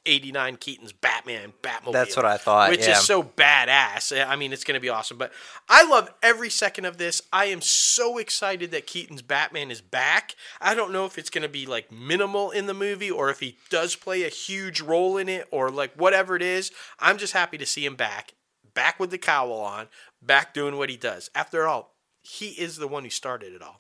89 0.06 0.56
Keaton's 0.58 0.94
Batman 0.94 1.54
Batmobile. 1.62 1.94
That's 1.94 2.16
what 2.16 2.26
I 2.26 2.38
thought, 2.38 2.72
Which 2.72 2.82
yeah. 2.82 2.98
is 2.98 3.06
so 3.06 3.22
badass. 3.24 4.28
I 4.28 4.36
mean, 4.36 4.52
it's 4.54 4.64
going 4.64 4.76
to 4.76 4.82
be 4.82 4.90
awesome. 4.90 5.18
But 5.18 5.32
I 5.70 5.84
love 5.86 6.10
every 6.24 6.50
second 6.50 6.86
of 6.86 6.98
this. 6.98 7.22
I 7.32 7.46
am 7.46 7.62
so 7.62 8.18
excited 8.18 8.72
that 8.72 8.88
Keaton's 8.88 9.22
Batman 9.22 9.70
is 9.70 9.82
back. 9.82 10.36
I 10.60 10.74
don't 10.74 10.92
know 10.92 11.06
if 11.06 11.18
it's 11.18 11.30
going 11.30 11.44
to 11.44 11.50
be 11.50 11.66
like 11.66 11.92
minimal 11.92 12.52
in 12.52 12.66
the 12.68 12.74
movie 12.74 13.12
or 13.12 13.30
if 13.30 13.40
he 13.40 13.58
does 13.70 13.96
play 13.96 14.24
a 14.24 14.30
huge 14.30 14.82
role 14.82 15.18
in 15.18 15.30
it 15.30 15.48
or 15.52 15.70
like 15.70 15.94
whatever 15.96 16.36
it 16.36 16.42
is. 16.42 16.72
I'm 17.00 17.18
just 17.18 17.34
happy 17.34 17.58
to 17.58 17.66
see 17.66 17.86
him 17.86 17.96
back. 17.96 18.34
Back 18.74 19.00
with 19.00 19.12
the 19.12 19.18
cowl 19.18 19.52
on, 19.52 19.88
back 20.22 20.54
doing 20.54 20.78
what 20.78 20.90
he 20.90 20.98
does. 20.98 21.30
After 21.36 21.68
all, 21.68 21.94
he 22.22 22.50
is 22.50 22.78
the 22.78 22.88
one 22.88 23.04
who 23.04 23.10
started 23.10 23.54
it 23.54 23.62
all. 23.62 23.80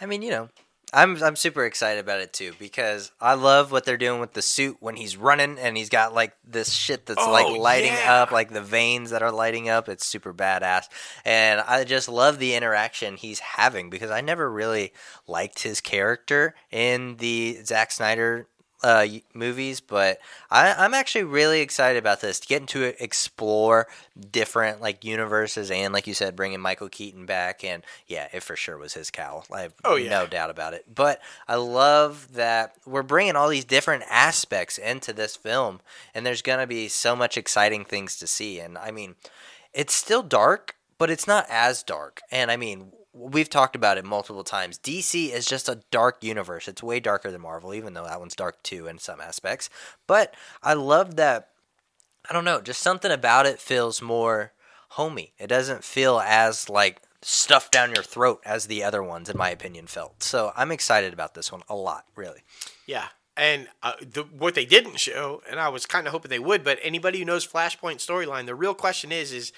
I 0.00 0.06
mean, 0.06 0.22
you 0.22 0.30
know, 0.30 0.48
I'm 0.92 1.22
I'm 1.22 1.36
super 1.36 1.64
excited 1.66 2.00
about 2.00 2.20
it 2.20 2.32
too 2.32 2.52
because 2.58 3.12
I 3.20 3.34
love 3.34 3.70
what 3.72 3.84
they're 3.84 3.96
doing 3.98 4.20
with 4.20 4.32
the 4.32 4.42
suit 4.42 4.78
when 4.80 4.96
he's 4.96 5.16
running 5.16 5.58
and 5.58 5.76
he's 5.76 5.88
got 5.90 6.14
like 6.14 6.34
this 6.46 6.72
shit 6.72 7.06
that's 7.06 7.22
Oh, 7.22 7.30
like 7.30 7.46
lighting 7.58 7.92
yeah. 7.92 8.22
up, 8.22 8.30
like 8.30 8.50
the 8.50 8.62
veins 8.62 9.10
that 9.10 9.22
are 9.22 9.32
lighting 9.32 9.68
up. 9.68 9.88
It's 9.88 10.06
super 10.06 10.32
badass, 10.32 10.84
and 11.24 11.60
I 11.60 11.84
just 11.84 12.08
love 12.08 12.38
the 12.38 12.54
interaction 12.54 13.16
he's 13.16 13.38
having 13.40 13.90
because 13.90 14.10
I 14.10 14.20
never 14.22 14.50
really 14.50 14.92
liked 15.26 15.62
his 15.62 15.80
character 15.80 16.54
in 16.70 17.16
the 17.18 17.58
Zack 17.64 17.90
Snyder 17.92 18.46
uh, 18.82 19.06
movies, 19.34 19.80
but 19.80 20.18
I, 20.50 20.72
I'm 20.72 20.94
actually 20.94 21.24
really 21.24 21.60
excited 21.60 21.98
about 21.98 22.20
this. 22.20 22.38
To 22.40 23.02
explore 23.02 23.88
different 24.30 24.80
like 24.80 25.04
universes 25.04 25.70
and, 25.70 25.92
like 25.92 26.06
you 26.06 26.14
said, 26.14 26.36
bringing 26.36 26.60
Michael 26.60 26.88
Keaton 26.88 27.26
back, 27.26 27.64
and 27.64 27.82
yeah, 28.06 28.28
it 28.32 28.42
for 28.42 28.56
sure 28.56 28.78
was 28.78 28.94
his 28.94 29.10
cowl. 29.10 29.44
I 29.52 29.62
have 29.62 29.74
Oh, 29.84 29.96
yeah. 29.96 30.10
no 30.10 30.26
doubt 30.26 30.50
about 30.50 30.74
it. 30.74 30.84
But 30.94 31.20
I 31.46 31.56
love 31.56 32.34
that 32.34 32.74
we're 32.86 33.02
bringing 33.02 33.36
all 33.36 33.48
these 33.48 33.64
different 33.64 34.04
aspects 34.08 34.78
into 34.78 35.12
this 35.12 35.36
film, 35.36 35.80
and 36.14 36.24
there's 36.24 36.42
gonna 36.42 36.66
be 36.66 36.88
so 36.88 37.16
much 37.16 37.36
exciting 37.36 37.84
things 37.84 38.16
to 38.18 38.26
see. 38.26 38.60
And 38.60 38.78
I 38.78 38.90
mean, 38.90 39.16
it's 39.72 39.94
still 39.94 40.22
dark, 40.22 40.76
but 40.98 41.10
it's 41.10 41.26
not 41.26 41.46
as 41.48 41.82
dark. 41.82 42.20
And 42.30 42.50
I 42.50 42.56
mean, 42.56 42.92
we've 43.18 43.50
talked 43.50 43.76
about 43.76 43.98
it 43.98 44.04
multiple 44.04 44.44
times. 44.44 44.78
DC 44.78 45.30
is 45.30 45.46
just 45.46 45.68
a 45.68 45.80
dark 45.90 46.22
universe. 46.22 46.68
It's 46.68 46.82
way 46.82 47.00
darker 47.00 47.30
than 47.30 47.40
Marvel, 47.40 47.74
even 47.74 47.94
though 47.94 48.04
that 48.04 48.20
one's 48.20 48.36
dark 48.36 48.62
too 48.62 48.86
in 48.86 48.98
some 48.98 49.20
aspects. 49.20 49.68
But 50.06 50.34
I 50.62 50.74
love 50.74 51.16
that. 51.16 51.48
I 52.28 52.32
don't 52.32 52.44
know, 52.44 52.60
just 52.60 52.82
something 52.82 53.10
about 53.10 53.46
it 53.46 53.58
feels 53.58 54.02
more 54.02 54.52
homey. 54.90 55.32
It 55.38 55.46
doesn't 55.46 55.82
feel 55.82 56.20
as 56.20 56.68
like 56.68 57.00
stuffed 57.22 57.72
down 57.72 57.94
your 57.94 58.02
throat 58.02 58.40
as 58.44 58.66
the 58.66 58.84
other 58.84 59.02
ones, 59.02 59.28
in 59.28 59.36
my 59.36 59.50
opinion, 59.50 59.86
felt. 59.86 60.22
So 60.22 60.52
I'm 60.54 60.70
excited 60.70 61.12
about 61.12 61.34
this 61.34 61.50
one 61.50 61.62
a 61.68 61.74
lot, 61.74 62.04
really. 62.14 62.42
Yeah. 62.86 63.06
And 63.36 63.68
uh, 63.82 63.92
the, 64.00 64.24
what 64.24 64.54
they 64.54 64.64
didn't 64.64 64.98
show, 64.98 65.42
and 65.48 65.58
I 65.60 65.68
was 65.68 65.86
kind 65.86 66.06
of 66.06 66.12
hoping 66.12 66.28
they 66.28 66.38
would, 66.38 66.64
but 66.64 66.78
anybody 66.82 67.20
who 67.20 67.24
knows 67.24 67.46
Flashpoint 67.46 67.96
storyline, 67.96 68.46
the 68.46 68.54
real 68.54 68.74
question 68.74 69.12
is: 69.12 69.32
is 69.32 69.52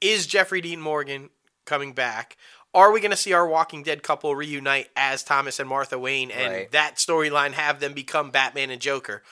is 0.00 0.26
Jeffrey 0.26 0.62
Dean 0.62 0.80
Morgan 0.80 1.28
coming 1.70 1.92
back? 1.92 2.36
Are 2.74 2.90
we 2.92 3.00
going 3.00 3.12
to 3.12 3.16
see 3.16 3.32
our 3.32 3.46
Walking 3.46 3.84
Dead 3.84 4.02
couple 4.02 4.34
reunite 4.34 4.88
as 4.96 5.22
Thomas 5.22 5.60
and 5.60 5.68
Martha 5.68 5.98
Wayne, 5.98 6.30
and 6.32 6.52
Right. 6.52 6.72
that 6.72 6.96
storyline 6.96 7.52
have 7.52 7.78
them 7.80 7.94
become 7.94 8.30
Batman 8.30 8.70
and 8.70 8.80
Joker? 8.82 9.22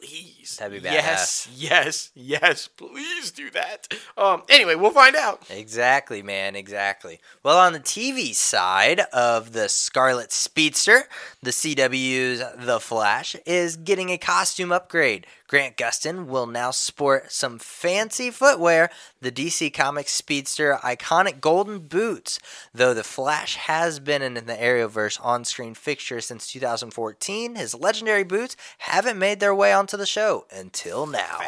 Please, 0.00 0.56
That'd 0.58 0.82
be 0.82 0.88
yes, 0.88 1.48
yes, 1.54 2.10
yes. 2.16 2.66
Please 2.66 3.30
do 3.30 3.50
that. 3.50 3.86
Um. 4.16 4.42
Anyway, 4.48 4.74
we'll 4.74 4.90
find 4.90 5.14
out. 5.14 5.44
Exactly, 5.48 6.22
man, 6.24 6.56
exactly. 6.56 7.20
Well, 7.44 7.56
on 7.56 7.72
the 7.72 7.78
TV 7.78 8.34
side 8.34 8.98
of 9.12 9.52
the 9.52 9.68
Scarlet 9.68 10.32
Speedster, 10.32 11.04
the 11.40 11.52
CW's 11.52 12.42
The 12.66 12.80
Flash 12.80 13.36
is 13.46 13.76
getting 13.76 14.10
a 14.10 14.18
costume 14.18 14.72
upgrade. 14.72 15.24
Grant 15.52 15.76
Gustin 15.76 16.28
will 16.28 16.46
now 16.46 16.70
sport 16.70 17.30
some 17.30 17.58
fancy 17.58 18.30
footwear, 18.30 18.88
the 19.20 19.30
DC 19.30 19.74
Comics 19.74 20.14
Speedster 20.14 20.78
iconic 20.82 21.42
golden 21.42 21.80
boots. 21.80 22.40
Though 22.72 22.94
The 22.94 23.04
Flash 23.04 23.56
has 23.56 24.00
been 24.00 24.22
in 24.22 24.32
the 24.32 24.40
Arrowverse 24.40 25.22
on 25.22 25.44
screen 25.44 25.74
fixture 25.74 26.22
since 26.22 26.50
2014, 26.50 27.56
his 27.56 27.74
legendary 27.74 28.24
boots 28.24 28.56
haven't 28.78 29.18
made 29.18 29.40
their 29.40 29.54
way 29.54 29.74
onto 29.74 29.98
the 29.98 30.06
show 30.06 30.46
until 30.50 31.06
now. 31.06 31.40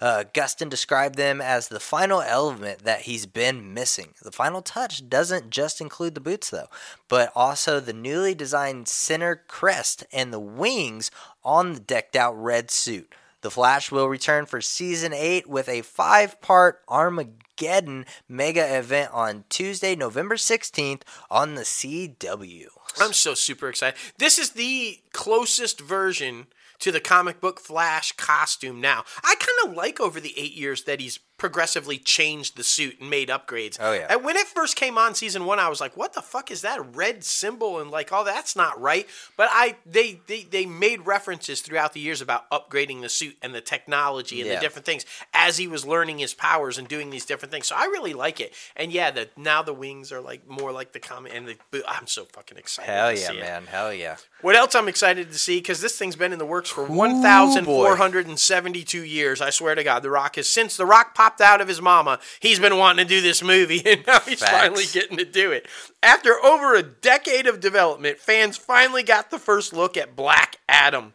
Uh, 0.00 0.24
Gustin 0.32 0.70
described 0.70 1.16
them 1.16 1.42
as 1.42 1.68
the 1.68 1.80
final 1.80 2.22
element 2.22 2.84
that 2.84 3.02
he's 3.02 3.26
been 3.26 3.74
missing. 3.74 4.14
The 4.22 4.32
final 4.32 4.62
touch 4.62 5.06
doesn't 5.06 5.50
just 5.50 5.82
include 5.82 6.14
the 6.14 6.20
boots, 6.22 6.48
though, 6.48 6.70
but 7.10 7.30
also 7.36 7.78
the 7.78 7.92
newly 7.92 8.34
designed 8.34 8.88
center 8.88 9.42
crest 9.48 10.06
and 10.10 10.32
the 10.32 10.40
wings 10.40 11.10
on 11.44 11.74
the 11.74 11.80
decked 11.80 12.16
out 12.16 12.32
red 12.42 12.70
suit. 12.70 13.14
The 13.42 13.50
Flash 13.50 13.90
will 13.90 14.08
return 14.08 14.44
for 14.44 14.60
season 14.60 15.12
8 15.14 15.48
with 15.48 15.68
a 15.68 15.80
five 15.82 16.40
part 16.42 16.82
Armageddon 16.88 18.04
mega 18.28 18.78
event 18.78 19.12
on 19.12 19.44
Tuesday, 19.48 19.96
November 19.96 20.36
16th 20.36 21.02
on 21.30 21.54
the 21.54 21.62
CW. 21.62 22.66
I'm 23.00 23.12
so 23.14 23.34
super 23.34 23.68
excited. 23.68 23.98
This 24.18 24.38
is 24.38 24.50
the 24.50 25.00
closest 25.12 25.80
version 25.80 26.48
to 26.80 26.92
the 26.92 27.00
comic 27.00 27.40
book 27.40 27.60
Flash 27.60 28.12
costume 28.12 28.80
now. 28.80 29.04
I 29.22 29.34
kind 29.38 29.70
of 29.70 29.76
like 29.76 30.00
over 30.00 30.20
the 30.20 30.34
eight 30.38 30.54
years 30.54 30.84
that 30.84 31.00
he's 31.00 31.18
progressively 31.40 31.98
changed 31.98 32.56
the 32.56 32.62
suit 32.62 33.00
and 33.00 33.10
made 33.10 33.28
upgrades. 33.30 33.78
Oh, 33.80 33.92
yeah. 33.92 34.06
And 34.10 34.22
when 34.22 34.36
it 34.36 34.46
first 34.46 34.76
came 34.76 34.96
on 34.98 35.14
season 35.16 35.44
one, 35.46 35.58
I 35.58 35.68
was 35.68 35.80
like, 35.80 35.96
"What 35.96 36.12
the 36.12 36.22
fuck 36.22 36.52
is 36.52 36.62
that 36.62 36.94
red 36.94 37.24
symbol?" 37.24 37.80
And 37.80 37.90
like, 37.90 38.10
"Oh, 38.12 38.22
that's 38.22 38.54
not 38.54 38.80
right." 38.80 39.08
But 39.36 39.48
I 39.50 39.76
they 39.84 40.20
they 40.28 40.42
they 40.44 40.66
made 40.66 41.04
references 41.06 41.60
throughout 41.62 41.94
the 41.94 42.00
years 42.00 42.20
about 42.20 42.48
upgrading 42.50 43.00
the 43.00 43.08
suit 43.08 43.36
and 43.42 43.52
the 43.54 43.60
technology 43.60 44.40
and 44.40 44.48
Yeah. 44.48 44.54
the 44.56 44.60
different 44.60 44.86
things 44.86 45.04
as 45.34 45.56
he 45.56 45.66
was 45.66 45.84
learning 45.86 46.18
his 46.18 46.34
powers 46.34 46.78
and 46.78 46.86
doing 46.86 47.10
these 47.10 47.24
different 47.24 47.50
things. 47.50 47.66
So 47.66 47.74
I 47.76 47.84
really 47.86 48.12
like 48.12 48.38
it. 48.40 48.54
And 48.76 48.92
yeah, 48.92 49.10
the 49.10 49.30
now 49.36 49.62
the 49.62 49.72
wings 49.74 50.12
are 50.12 50.20
like 50.20 50.46
more 50.48 50.70
like 50.70 50.92
the 50.92 51.00
comic 51.00 51.32
and 51.34 51.56
the. 51.72 51.82
I'm 51.88 52.06
so 52.06 52.26
fucking 52.26 52.58
excited. 52.58 52.92
Hell 52.92 53.12
yeah, 53.12 53.28
see 53.30 53.38
it. 53.38 53.40
man. 53.40 53.66
Hell 53.66 53.92
yeah. 53.94 54.16
What 54.42 54.54
else 54.56 54.74
I'm 54.74 54.88
excited 54.88 55.32
to 55.32 55.38
see? 55.38 55.58
Because 55.58 55.80
this 55.80 55.96
thing's 55.98 56.16
been 56.16 56.32
in 56.32 56.38
the 56.38 56.46
works 56.46 56.70
for 56.70 56.86
boy. 56.86 56.94
1,472 56.96 59.04
years. 59.04 59.40
I 59.40 59.50
swear 59.50 59.74
to 59.74 59.84
God, 59.84 60.02
The 60.02 60.10
Rock 60.10 60.36
has 60.36 60.48
since 60.48 60.76
The 60.76 60.86
Rock 60.86 61.14
popped 61.14 61.29
out 61.38 61.60
of 61.60 61.68
his 61.68 61.82
mama. 61.82 62.18
He's 62.40 62.58
been 62.58 62.78
wanting 62.78 63.06
to 63.06 63.08
do 63.08 63.20
this 63.20 63.42
movie, 63.42 63.82
and 63.86 64.06
now 64.06 64.20
he's 64.20 64.40
Facts. 64.40 64.50
finally 64.50 64.84
getting 64.90 65.18
to 65.18 65.26
do 65.26 65.52
it. 65.52 65.66
After 66.02 66.42
over 66.42 66.74
a 66.74 66.82
decade 66.82 67.46
of 67.46 67.60
development, 67.60 68.18
fans 68.18 68.56
finally 68.56 69.02
got 69.02 69.30
the 69.30 69.38
first 69.38 69.74
look 69.74 69.98
at 69.98 70.16
Black 70.16 70.56
Adam. 70.66 71.12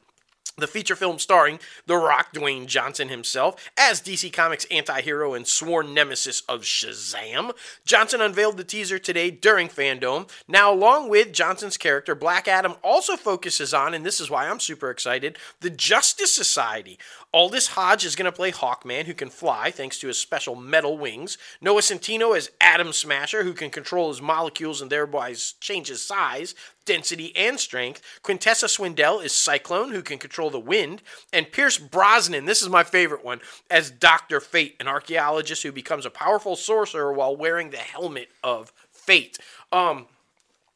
The 0.58 0.68
feature 0.68 0.96
film 0.96 1.20
starring 1.20 1.60
The 1.86 1.98
Rock, 1.98 2.34
Dwayne 2.34 2.66
Johnson 2.66 3.10
himself, 3.10 3.70
as 3.78 4.02
DC 4.02 4.32
Comics 4.32 4.66
anti 4.72 5.02
hero 5.02 5.34
and 5.34 5.46
sworn 5.46 5.94
nemesis 5.94 6.44
of 6.48 6.62
Shazam. 6.62 7.52
Johnson 7.84 8.22
unveiled 8.22 8.56
the 8.56 8.64
teaser 8.64 8.98
today 8.98 9.32
during 9.32 9.68
Fandom. 9.68 10.30
Now, 10.48 10.74
along 10.74 11.10
with 11.10 11.34
Johnson's 11.34 11.76
character, 11.76 12.16
Black 12.16 12.48
Adam 12.48 12.76
also 12.86 13.18
focuses 13.18 13.74
on, 13.74 13.94
and 13.94 14.06
this 14.06 14.22
is 14.22 14.30
why 14.30 14.48
I'm 14.48 14.62
super 14.62 14.90
excited, 14.90 15.38
the 15.60 15.70
Justice 15.70 16.34
Society. 16.34 16.98
Aldis 17.34 17.68
Hodge 17.68 18.06
is 18.06 18.16
going 18.16 18.24
to 18.24 18.32
play 18.32 18.54
Hawkman, 18.54 19.08
who 19.08 19.14
can 19.14 19.30
fly 19.30 19.72
thanks 19.72 20.00
to 20.00 20.08
his 20.08 20.18
special 20.18 20.56
metal 20.56 20.98
wings. 20.98 21.38
Noah 21.60 21.82
Centineo 21.82 22.36
as 22.36 22.50
Atom 22.62 22.94
Smasher, 22.94 23.44
who 23.44 23.52
can 23.52 23.70
control 23.70 24.08
his 24.08 24.22
molecules 24.22 24.82
and 24.82 24.90
thereby 24.90 25.36
change 25.60 25.90
his 25.90 26.02
size, 26.02 26.56
density, 26.86 27.36
and 27.36 27.60
strength. 27.60 28.02
Quintessa 28.24 28.70
Swindell 28.70 29.24
is 29.24 29.34
Cyclone, 29.34 29.92
who 29.92 30.02
can 30.02 30.18
control 30.18 30.50
the 30.50 30.60
wind. 30.60 31.02
And 31.34 31.52
Pierce 31.52 31.78
Brosnan, 31.78 32.46
this 32.46 32.62
is 32.62 32.70
my 32.70 32.84
favorite 32.84 33.26
one, 33.26 33.42
as 33.70 33.92
Dr. 33.92 34.40
Fate, 34.40 34.76
an 34.80 34.88
archaeologist 34.88 35.64
who 35.64 35.72
becomes 35.72 36.06
a 36.06 36.12
powerful 36.12 36.56
sorcerer 36.56 37.12
while 37.12 37.36
wearing 37.36 37.72
the 37.72 37.78
helmet 37.78 38.30
of 38.44 38.72
fate. 38.92 39.38
Um, 39.72 40.08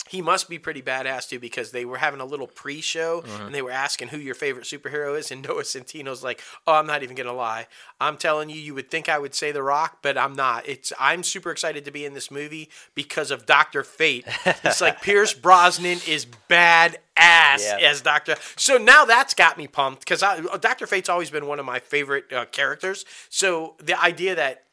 he 0.09 0.21
must 0.21 0.49
be 0.49 0.59
pretty 0.59 0.81
badass 0.81 1.29
too 1.29 1.39
because 1.39 1.71
they 1.71 1.85
were 1.85 1.97
having 1.97 2.19
a 2.19 2.25
little 2.25 2.47
pre-show 2.47 3.21
Mm-hmm. 3.21 3.45
and 3.45 3.55
they 3.55 3.61
were 3.61 3.71
asking 3.71 4.09
who 4.09 4.17
your 4.17 4.35
favorite 4.35 4.65
superhero 4.65 5.17
is 5.17 5.31
and 5.31 5.41
Noah 5.47 5.63
Centineo's 5.63 6.23
like, 6.23 6.41
"Oh, 6.67 6.73
I'm 6.73 6.87
not 6.87 7.03
even 7.03 7.15
gonna 7.15 7.33
lie. 7.33 7.67
I'm 8.01 8.17
telling 8.17 8.49
you, 8.49 8.55
you 8.55 8.73
would 8.75 8.89
think 8.89 9.07
I 9.09 9.17
would 9.19 9.33
say 9.35 9.51
The 9.51 9.63
Rock, 9.63 9.99
but 10.01 10.17
I'm 10.17 10.33
not. 10.33 10.67
It's 10.67 10.91
I'm 10.99 11.23
super 11.23 11.51
excited 11.51 11.85
to 11.85 11.91
be 11.91 12.05
in 12.05 12.13
this 12.13 12.29
movie 12.31 12.69
because 12.95 13.31
of 13.31 13.45
Doctor 13.45 13.83
Fate. 13.83 14.25
It's 14.63 14.81
like 14.81 15.01
Pierce 15.03 15.33
Brosnan 15.33 15.99
is 16.07 16.25
bad 16.47 16.99
ass 17.17 17.63
Yeah. 17.63 17.89
as 17.89 18.01
Doctor. 18.01 18.35
So 18.55 18.77
now 18.77 19.05
that's 19.05 19.33
got 19.33 19.57
me 19.57 19.67
pumped 19.67 19.99
because 20.07 20.21
Doctor 20.61 20.87
Fate's 20.87 21.09
always 21.09 21.29
been 21.29 21.45
one 21.47 21.59
of 21.59 21.65
my 21.65 21.79
favorite 21.79 22.31
uh, 22.31 22.45
characters. 22.45 23.05
So 23.29 23.75
the 23.79 24.01
idea 24.01 24.35
that 24.35 24.63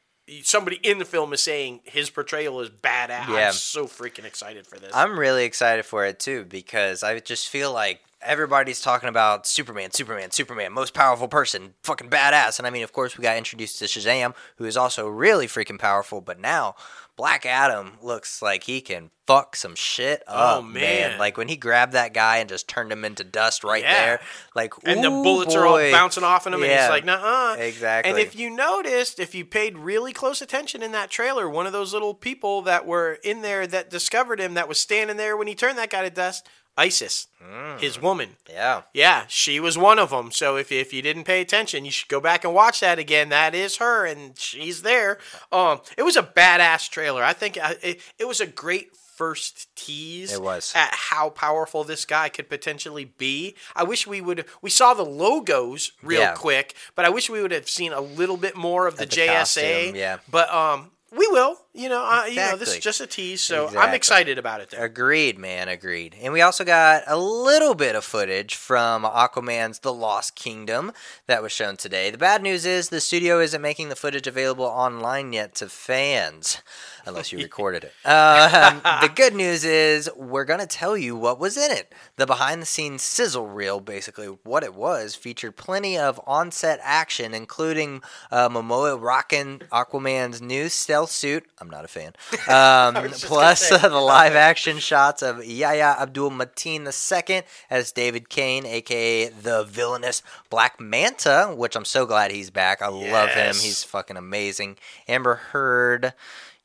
somebody 0.43 0.77
in 0.83 0.99
the 0.99 1.05
film 1.05 1.33
is 1.33 1.43
saying 1.43 1.81
his 1.85 2.11
portrayal 2.11 2.61
is 2.61 2.69
badass, 2.71 3.29
Yeah. 3.29 3.49
I'm 3.49 3.53
so 3.53 3.87
freaking 3.87 4.25
excited 4.25 4.67
for 4.67 4.79
this. 4.79 4.91
I'm 4.95 5.19
really 5.19 5.45
excited 5.45 5.85
for 5.85 6.05
it 6.05 6.19
too 6.19 6.45
because 6.45 7.03
I 7.03 7.19
just 7.21 7.49
feel 7.49 7.73
like 7.73 8.01
everybody's 8.23 8.81
talking 8.81 9.09
about 9.09 9.47
Superman, 9.47 9.93
Superman, 9.93 10.31
Superman, 10.31 10.73
most 10.73 10.95
powerful 10.95 11.29
person, 11.29 11.75
fucking 11.83 12.11
badass. 12.11 12.59
And 12.59 12.67
I 12.67 12.71
mean, 12.71 12.83
of 12.83 12.93
course, 12.93 13.17
we 13.17 13.23
got 13.23 13.37
introduced 13.37 13.79
to 13.79 13.85
Shazam, 13.85 14.35
who 14.57 14.65
is 14.65 14.77
also 14.77 15.07
really 15.09 15.47
freaking 15.47 15.79
powerful. 15.79 16.21
But 16.21 16.41
now, 16.41 16.75
Black 17.17 17.47
Adam 17.47 17.93
looks 18.03 18.43
like 18.43 18.65
he 18.65 18.83
can 18.83 19.11
fuck 19.27 19.57
some 19.57 19.75
shit 19.75 20.23
oh, 20.29 20.35
up, 20.35 20.59
Oh, 20.59 20.63
man. 20.63 21.19
Like 21.19 21.39
when 21.39 21.49
he 21.49 21.57
grabbed 21.57 21.95
that 21.95 22.13
guy 22.13 22.37
and 22.37 22.49
just 22.49 22.69
turned 22.69 22.93
him 22.93 23.07
into 23.07 23.25
dust 23.25 23.65
right 23.65 23.83
Yeah. 23.83 24.05
there, 24.05 24.21
like 24.55 24.75
and 24.85 25.03
the 25.03 25.09
bullets 25.09 25.55
are 25.55 25.67
all 25.67 25.79
bouncing 25.91 26.25
off 26.25 26.47
of 26.47 26.53
him, 26.53 26.63
and 26.63 26.71
Yeah. 26.71 26.83
he's 26.83 26.91
like, 26.91 27.05
"Nah." 27.07 27.55
Exactly. 27.55 28.11
And 28.11 28.21
if 28.21 28.37
you 28.37 28.51
noticed, 28.51 29.19
if 29.19 29.35
you 29.35 29.47
paid 29.47 29.79
really 29.79 30.13
close 30.13 30.43
attention 30.43 30.83
in 30.83 30.93
that 30.93 31.11
trailer, 31.11 31.49
one 31.49 31.67
of 31.67 31.73
those 31.73 31.95
little 31.95 32.13
people 32.15 32.61
that 32.63 32.85
were 32.85 33.15
in 33.25 33.41
there 33.41 33.67
that 33.67 33.89
discovered 33.89 34.39
him, 34.39 34.53
that 34.55 34.69
was 34.69 34.79
standing 34.79 35.17
there 35.17 35.39
when 35.39 35.47
he 35.47 35.55
turned 35.55 35.79
that 35.79 35.91
guy 35.91 36.03
to 36.03 36.11
dust, 36.11 36.47
Isis, 36.77 37.29
Mm. 37.43 37.81
his 37.81 38.01
woman. 38.01 38.37
Yeah. 38.51 38.83
Yeah, 38.93 39.25
she 39.29 39.61
was 39.61 39.79
one 39.79 39.99
of 39.99 40.11
them. 40.11 40.31
So 40.33 40.57
if, 40.57 40.71
if 40.73 40.93
you 40.93 41.01
didn't 41.01 41.25
pay 41.25 41.41
attention, 41.41 41.85
you 41.85 41.91
should 41.91 42.09
go 42.09 42.21
back 42.21 42.45
and 42.45 42.53
watch 42.53 42.81
that 42.81 42.99
again. 42.99 43.29
That 43.31 43.55
is 43.55 43.77
her, 43.77 44.05
and 44.05 44.37
she's 44.39 44.83
there. 44.83 45.19
Um, 45.53 45.81
it 45.97 46.03
was 46.03 46.17
a 46.17 46.23
badass 46.23 46.91
trailer. 46.91 47.23
I 47.23 47.33
think 47.33 47.57
uh, 47.63 47.75
it, 47.83 48.01
it 48.19 48.27
was 48.27 48.41
a 48.41 48.47
great 48.47 48.97
first 48.97 49.75
tease. 49.77 50.33
It 50.33 50.43
was. 50.43 50.73
at 50.77 50.91
how 50.93 51.31
powerful 51.31 51.85
this 51.85 52.05
guy 52.05 52.29
could 52.29 52.49
potentially 52.51 53.05
be. 53.07 53.55
I 53.75 53.85
wish 53.85 54.07
we 54.07 54.21
would. 54.21 54.45
We 54.61 54.69
saw 54.71 54.93
the 54.93 55.05
logos 55.05 55.93
real 56.03 56.21
Yeah. 56.21 56.35
quick, 56.35 56.75
but 56.95 57.05
I 57.05 57.09
wish 57.11 57.31
we 57.31 57.41
would 57.41 57.53
have 57.53 57.69
seen 57.69 57.93
a 57.93 58.01
little 58.01 58.37
bit 58.37 58.57
more 58.57 58.87
of 58.87 58.97
the, 58.99 59.07
the 59.07 59.17
JSA. 59.17 59.27
costume, 59.39 59.95
yeah. 59.97 60.19
but 60.31 60.53
um, 60.53 60.91
we 61.17 61.27
will. 61.29 61.57
You 61.77 61.91
know, 61.91 62.09
uh, 62.11 62.25
you 62.25 62.37
know, 62.37 62.57
this 62.57 62.73
is 62.75 62.79
just 62.79 63.03
a 63.03 63.07
tease, 63.07 63.43
so 63.43 63.69
I'm 63.77 63.93
excited 63.93 64.39
about 64.39 64.63
it. 64.63 64.71
There. 64.71 64.83
Agreed, 64.83 65.39
man, 65.39 65.69
agreed. 65.69 66.17
And 66.23 66.33
we 66.33 66.41
also 66.41 66.65
got 66.65 67.03
a 67.07 67.19
little 67.19 67.75
bit 67.75 67.95
of 67.95 68.03
footage 68.03 68.55
from 68.55 69.05
Aquaman's 69.05 69.81
The 69.81 69.93
Lost 69.93 70.35
Kingdom 70.37 70.93
that 71.27 71.43
was 71.43 71.53
shown 71.53 71.77
today. 71.77 72.11
The 72.11 72.17
bad 72.17 72.43
news 72.43 72.65
is 72.65 72.89
the 72.89 72.99
studio 72.99 73.41
isn't 73.41 73.61
making 73.61 73.91
the 73.91 73.97
footage 73.97 74.27
available 74.27 74.65
online 74.65 75.35
yet 75.35 75.55
to 75.57 75.69
fans, 75.69 76.63
unless 77.05 77.31
you 77.31 77.39
recorded 77.43 77.85
it. 77.85 78.09
Um, 78.09 78.81
the 79.03 79.13
good 79.15 79.35
news 79.35 79.63
is 79.63 80.09
we're 80.17 80.47
going 80.47 80.61
to 80.61 80.67
tell 80.67 80.97
you 80.97 81.15
what 81.15 81.39
was 81.39 81.59
in 81.59 81.71
it. 81.71 81.93
The 82.17 82.25
behind 82.25 82.63
the 82.63 82.67
scenes 82.67 83.03
sizzle 83.03 83.49
reel, 83.49 83.81
basically 83.81 84.29
what 84.45 84.65
it 84.65 84.75
was, 84.75 85.15
featured 85.15 85.57
plenty 85.57 85.99
of 85.99 86.19
on 86.27 86.53
set 86.53 86.81
action, 86.83 87.35
including 87.35 88.01
uh, 88.31 88.49
Momoa 88.49 88.99
rocking 88.99 89.61
Aquaman's 89.71 90.41
new 90.41 90.71
stealth 90.71 91.11
suit. 91.11 91.45
I'm 91.61 91.66
not 91.71 91.85
a 91.85 91.89
fan. 91.89 92.13
Um, 92.47 93.11
plus 93.11 93.73
uh, 93.73 93.79
the 93.89 94.01
live 94.01 94.35
action 94.35 94.79
shots 94.79 95.21
of 95.21 95.45
Yahya 95.45 95.97
Abdul 95.99 96.31
Mateen 96.31 96.87
II 96.87 97.43
as 97.69 97.91
David 97.91 98.29
Kane, 98.29 98.65
aka 98.65 99.29
the 99.29 99.65
villainous 99.65 100.23
Black 100.49 100.81
Manta, 100.81 101.53
which 101.57 101.75
I'm 101.75 101.85
so 101.85 102.07
glad 102.07 102.31
he's 102.31 102.51
back. 102.51 102.83
I 102.83 102.89
love 102.89 103.31
him. 103.31 103.55
He's 103.55 103.83
fucking 103.83 104.17
amazing. 104.17 104.77
Amber 105.09 105.35
Heard. 105.35 106.13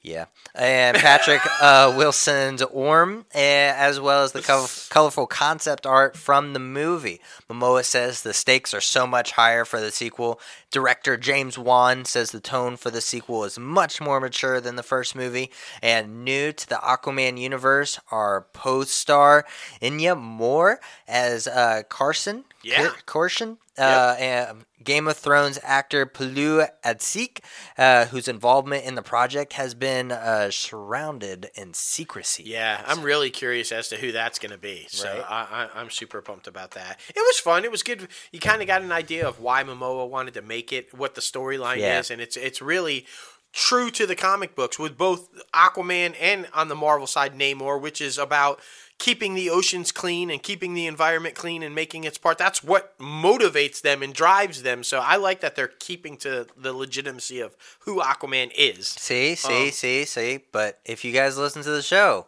Yeah, 0.03 0.25
and 0.55 0.97
Patrick 0.97 1.41
uh, 1.61 1.93
Wilson's 1.95 2.63
Orm, 2.63 3.25
eh, 3.33 3.71
as 3.75 3.99
well 3.99 4.23
as 4.23 4.31
the 4.31 4.41
col- 4.41 4.69
colorful 4.89 5.27
concept 5.27 5.85
art 5.85 6.17
from 6.17 6.53
the 6.53 6.59
movie. 6.59 7.21
Momoa 7.47 7.85
says 7.85 8.23
the 8.23 8.33
stakes 8.33 8.73
are 8.73 8.81
so 8.81 9.05
much 9.05 9.33
higher 9.33 9.63
for 9.63 9.79
the 9.79 9.91
sequel. 9.91 10.39
Director 10.71 11.17
James 11.17 11.57
Wan 11.57 12.05
says 12.05 12.31
the 12.31 12.39
tone 12.39 12.77
for 12.77 12.89
the 12.89 13.01
sequel 13.01 13.43
is 13.43 13.59
much 13.59 14.01
more 14.01 14.19
mature 14.19 14.59
than 14.59 14.75
the 14.75 14.83
first 14.83 15.15
movie. 15.15 15.51
And 15.83 16.23
new 16.25 16.51
to 16.51 16.67
the 16.69 16.75
Aquaman 16.75 17.37
universe 17.37 17.99
are 18.09 18.47
post-star 18.53 19.45
Indya 19.81 20.17
Moore 20.19 20.79
as 21.07 21.45
uh, 21.47 21.83
Carson. 21.89 22.45
Yeah. 22.63 22.87
Car- 22.87 22.95
Carson. 23.05 23.57
Uh, 23.77 24.15
and 24.19 24.65
Game 24.83 25.07
of 25.07 25.17
Thrones 25.17 25.59
actor 25.63 26.05
Pilou 26.05 26.67
Asbæk, 26.83 27.39
uh, 27.77 28.05
whose 28.05 28.27
involvement 28.27 28.85
in 28.85 28.95
the 28.95 29.01
project 29.01 29.53
has 29.53 29.73
been 29.73 30.11
uh, 30.11 30.49
surrounded 30.51 31.49
in 31.55 31.73
secrecy. 31.73 32.43
Yeah, 32.45 32.83
I'm 32.87 33.01
really 33.01 33.29
curious 33.29 33.71
as 33.71 33.87
to 33.89 33.97
who 33.97 34.11
that's 34.11 34.39
going 34.39 34.51
to 34.51 34.57
be. 34.57 34.85
So 34.89 35.09
Right. 35.09 35.25
I, 35.29 35.67
I, 35.75 35.79
I'm 35.79 35.89
super 35.89 36.21
pumped 36.21 36.47
about 36.47 36.71
that. 36.71 36.99
It 37.09 37.19
was 37.19 37.39
fun. 37.39 37.63
It 37.63 37.71
was 37.71 37.83
good. 37.83 38.07
You 38.31 38.39
kind 38.39 38.61
of 38.61 38.67
got 38.67 38.81
an 38.81 38.91
idea 38.91 39.27
of 39.27 39.39
why 39.39 39.63
Momoa 39.63 40.07
wanted 40.09 40.33
to 40.35 40.41
make 40.41 40.71
it, 40.73 40.93
what 40.93 41.15
the 41.15 41.21
storyline 41.21 41.77
Yeah. 41.77 41.99
is, 41.99 42.11
and 42.11 42.21
it's 42.21 42.37
it's 42.37 42.61
really 42.61 43.05
true 43.53 43.91
to 43.91 44.05
the 44.07 44.15
comic 44.15 44.55
books 44.55 44.79
with 44.79 44.97
both 44.97 45.27
Aquaman 45.53 46.15
and 46.21 46.47
on 46.53 46.69
the 46.69 46.75
Marvel 46.75 47.05
side 47.07 47.37
Namor, 47.37 47.79
which 47.81 47.99
is 47.99 48.17
about 48.17 48.61
keeping 49.01 49.33
the 49.33 49.49
oceans 49.49 49.91
clean 49.91 50.29
and 50.29 50.43
keeping 50.43 50.75
the 50.75 50.85
environment 50.85 51.33
clean 51.33 51.63
and 51.63 51.73
making 51.73 52.03
its 52.03 52.19
part. 52.19 52.37
That's 52.37 52.63
what 52.63 52.95
motivates 52.99 53.81
them 53.81 54.03
and 54.03 54.13
drives 54.13 54.61
them. 54.61 54.83
So 54.83 54.99
I 54.99 55.15
like 55.15 55.41
that 55.41 55.55
they're 55.55 55.71
keeping 55.79 56.17
to 56.17 56.45
the 56.55 56.71
legitimacy 56.71 57.39
of 57.39 57.57
who 57.79 57.99
Aquaman 57.99 58.51
is. 58.55 58.89
See, 58.89 59.33
see, 59.33 59.65
Um, 59.65 59.71
see, 59.71 60.05
see. 60.05 60.39
But 60.51 60.79
if 60.85 61.03
you 61.03 61.11
guys 61.13 61.35
listen 61.35 61.63
to 61.63 61.71
the 61.71 61.81
show, 61.81 62.27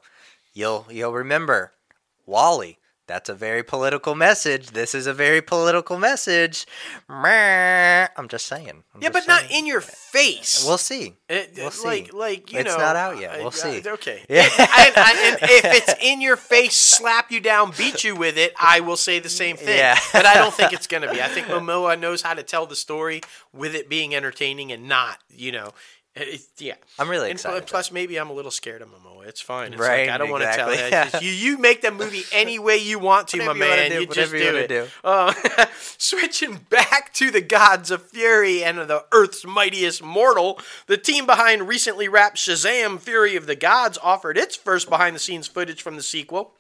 you'll 0.54 0.88
you'll 0.90 1.14
remember 1.14 1.74
Wally. 2.26 2.80
That's 3.14 3.30
a 3.30 3.36
very 3.36 3.61
political 3.61 4.16
message. 4.16 4.72
This 4.72 4.95
is 4.95 5.05
a 5.05 5.14
very 5.14 5.39
political 5.39 5.99
message. 5.99 6.66
I'm 7.07 8.28
just 8.28 8.47
saying. 8.47 8.70
I'm 8.95 9.01
Yeah, 9.03 9.09
just 9.09 9.28
but 9.28 9.32
not 9.32 9.51
in 9.51 9.68
your 9.68 9.82
face. 9.82 10.64
We'll 10.68 10.80
see. 10.80 11.14
It, 11.30 11.51
We'll 11.55 11.68
eh, 11.68 11.72
like, 11.86 12.05
see. 12.07 12.11
like 12.11 12.51
you 12.51 12.59
It's 12.61 12.72
know, 12.72 12.78
not 12.78 12.95
out 12.95 13.20
yet. 13.20 13.38
We'll 13.38 13.49
I- 13.49 13.51
see. 13.51 13.84
okay. 13.88 14.24
Yeah. 14.30 14.49
and, 14.57 14.97
and- 14.97 14.97
and 14.97 15.38
if 15.43 15.64
it's 15.66 15.93
in 16.03 16.22
your 16.22 16.38
face, 16.38 16.76
slap 16.76 17.32
you 17.32 17.39
down, 17.39 17.72
beat 17.78 18.03
you 18.03 18.16
with 18.16 18.36
it, 18.36 18.55
I 18.59 18.80
will 18.80 18.97
say 18.97 19.20
the 19.20 19.30
same 19.30 19.57
thing. 19.57 19.78
Yeah. 19.78 19.99
but 20.11 20.26
I 20.26 20.34
don't 20.34 20.51
think 20.53 20.74
it's 20.78 20.88
gonna 20.88 21.11
be. 21.11 21.22
I 21.22 21.28
think 21.28 21.45
Momoa 21.45 21.99
knows 21.99 22.24
how 22.24 22.34
to 22.34 22.41
tell 22.41 22.66
the 22.66 22.76
story 22.76 23.22
with 23.53 23.76
it 23.76 23.89
being 23.89 24.16
entertaining 24.16 24.72
and 24.72 24.88
not, 24.89 25.20
you 25.30 25.51
know. 25.51 25.74
Yeah, 26.59 26.76
I'm 26.99 27.09
really 27.09 27.30
and 27.32 27.38
excited. 27.38 27.66
plus 27.66 27.91
maybe 27.91 28.18
I'm 28.20 28.30
a 28.30 28.34
little 28.34 28.51
scared 28.51 28.82
of 28.82 28.89
Momoa. 28.89 29.28
It's 29.28 29.41
fine. 29.41 29.74
It's 29.74 29.82
Right, 29.82 30.01
like 30.07 30.09
I 30.09 30.18
don't 30.18 30.30
want 30.30 30.43
to 30.43 30.51
tell 30.53 30.70
exactly. 30.70 30.86
you. 30.86 30.89
Just- 31.11 31.24
you. 31.24 31.32
You 31.51 31.57
make 31.57 31.82
that 31.82 31.95
movie 31.95 32.24
any 32.32 32.59
way 32.59 32.78
you 32.78 32.99
want 32.99 33.28
to, 33.30 33.38
my 33.38 33.53
you 33.53 33.53
man. 33.55 33.89
do, 33.91 33.99
you 34.01 34.05
just 34.05 34.32
whatever 34.32 34.38
you 34.38 34.51
do 34.51 34.57
it. 34.57 34.68
do. 34.68 34.88
Uh, 35.03 35.34
switching 35.97 36.57
back 36.70 37.14
to 37.16 37.32
the 37.32 37.41
gods 37.41 37.89
of 37.91 38.03
fury 38.09 38.64
and 38.64 38.78
the 38.78 39.03
Earth's 39.11 39.45
mightiest 39.45 40.03
mortal, 40.03 40.59
the 40.88 40.97
team 40.97 41.26
behind 41.26 41.68
recently 41.68 42.07
wrapped 42.07 42.38
Shazam: 42.38 42.99
Fury 42.99 43.36
of 43.36 43.47
the 43.47 43.55
Gods 43.55 43.97
offered 44.03 44.38
its 44.38 44.55
first 44.55 44.89
behind-the-scenes 44.89 45.47
footage 45.47 45.82
from 45.82 45.95
the 45.95 46.03
sequel. 46.03 46.53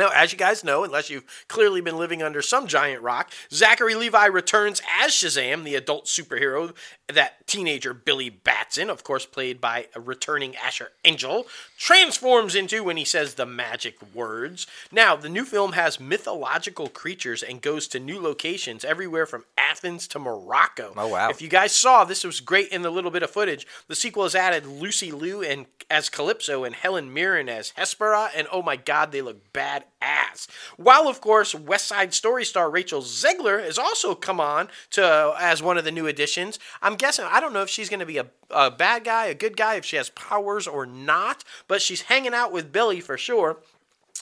Now, 0.00 0.08
as 0.14 0.32
you 0.32 0.38
guys 0.38 0.64
know, 0.64 0.82
unless 0.82 1.10
you've 1.10 1.26
clearly 1.46 1.82
been 1.82 1.98
living 1.98 2.22
under 2.22 2.40
some 2.40 2.66
giant 2.66 3.02
rock, 3.02 3.30
Zachary 3.52 3.94
Levi 3.94 4.24
returns 4.24 4.80
as 4.98 5.12
Shazam, 5.12 5.62
the 5.62 5.74
adult 5.74 6.06
superhero 6.06 6.74
that 7.12 7.46
teenager 7.46 7.92
Billy 7.92 8.30
Batson, 8.30 8.88
of 8.88 9.04
course 9.04 9.26
played 9.26 9.60
by 9.60 9.88
a 9.94 10.00
returning 10.00 10.56
Asher 10.56 10.92
Angel, 11.04 11.46
transforms 11.80 12.54
into 12.54 12.84
when 12.84 12.98
he 12.98 13.06
says 13.06 13.34
the 13.34 13.46
magic 13.46 13.96
words. 14.14 14.66
Now, 14.92 15.16
the 15.16 15.30
new 15.30 15.46
film 15.46 15.72
has 15.72 15.98
mythological 15.98 16.88
creatures 16.88 17.42
and 17.42 17.62
goes 17.62 17.88
to 17.88 17.98
new 17.98 18.20
locations 18.20 18.84
everywhere 18.84 19.24
from 19.24 19.46
Athens 19.56 20.06
to 20.08 20.18
Morocco. 20.18 20.92
Oh, 20.94 21.08
wow. 21.08 21.30
If 21.30 21.40
you 21.40 21.48
guys 21.48 21.72
saw, 21.72 22.04
this 22.04 22.22
was 22.22 22.40
great 22.40 22.68
in 22.68 22.82
the 22.82 22.90
little 22.90 23.10
bit 23.10 23.22
of 23.22 23.30
footage. 23.30 23.66
The 23.88 23.94
sequel 23.96 24.24
has 24.24 24.34
added 24.34 24.66
Lucy 24.66 25.10
Liu 25.10 25.42
and 25.42 25.64
as 25.90 26.08
Kalypso 26.08 26.64
and 26.64 26.74
Helen 26.74 27.12
Mirren 27.12 27.48
as 27.48 27.72
Hespera, 27.72 28.28
and 28.34 28.46
oh 28.52 28.62
my 28.62 28.76
god, 28.76 29.10
they 29.10 29.22
look 29.22 29.52
badass. 29.52 30.46
While 30.76 31.08
of 31.08 31.20
course 31.20 31.54
West 31.54 31.88
Side 31.88 32.14
Story 32.14 32.44
star 32.44 32.70
Rachel 32.70 33.02
Zegler 33.02 33.62
has 33.62 33.76
also 33.76 34.14
come 34.14 34.40
on 34.40 34.68
to 34.90 35.34
as 35.38 35.62
one 35.62 35.76
of 35.76 35.84
the 35.84 35.90
new 35.90 36.06
additions. 36.06 36.58
I'm 36.80 36.94
guessing 36.94 37.26
I 37.28 37.40
don't 37.40 37.52
know 37.52 37.62
if 37.62 37.68
she's 37.68 37.88
going 37.88 38.00
to 38.00 38.06
be 38.06 38.18
a, 38.18 38.26
a 38.50 38.70
bad 38.70 39.04
guy, 39.04 39.26
a 39.26 39.34
good 39.34 39.56
guy, 39.56 39.74
if 39.74 39.84
she 39.84 39.96
has 39.96 40.10
powers 40.10 40.68
or 40.68 40.86
not, 40.86 41.42
but 41.70 41.80
she's 41.80 42.02
hanging 42.02 42.34
out 42.34 42.50
with 42.52 42.72
Billy 42.72 43.00
for 43.00 43.16
sure 43.16 43.58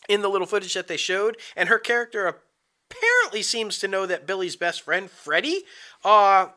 in 0.06 0.20
the 0.20 0.28
little 0.28 0.46
footage 0.46 0.74
that 0.74 0.86
they 0.86 0.98
showed, 0.98 1.38
and 1.56 1.70
her 1.70 1.78
character 1.78 2.26
apparently 2.90 3.42
seems 3.42 3.78
to 3.78 3.88
know 3.88 4.04
that 4.06 4.26
Billy's 4.26 4.54
best 4.54 4.82
friend 4.82 5.10
Freddy 5.10 5.62
uh 6.04 6.48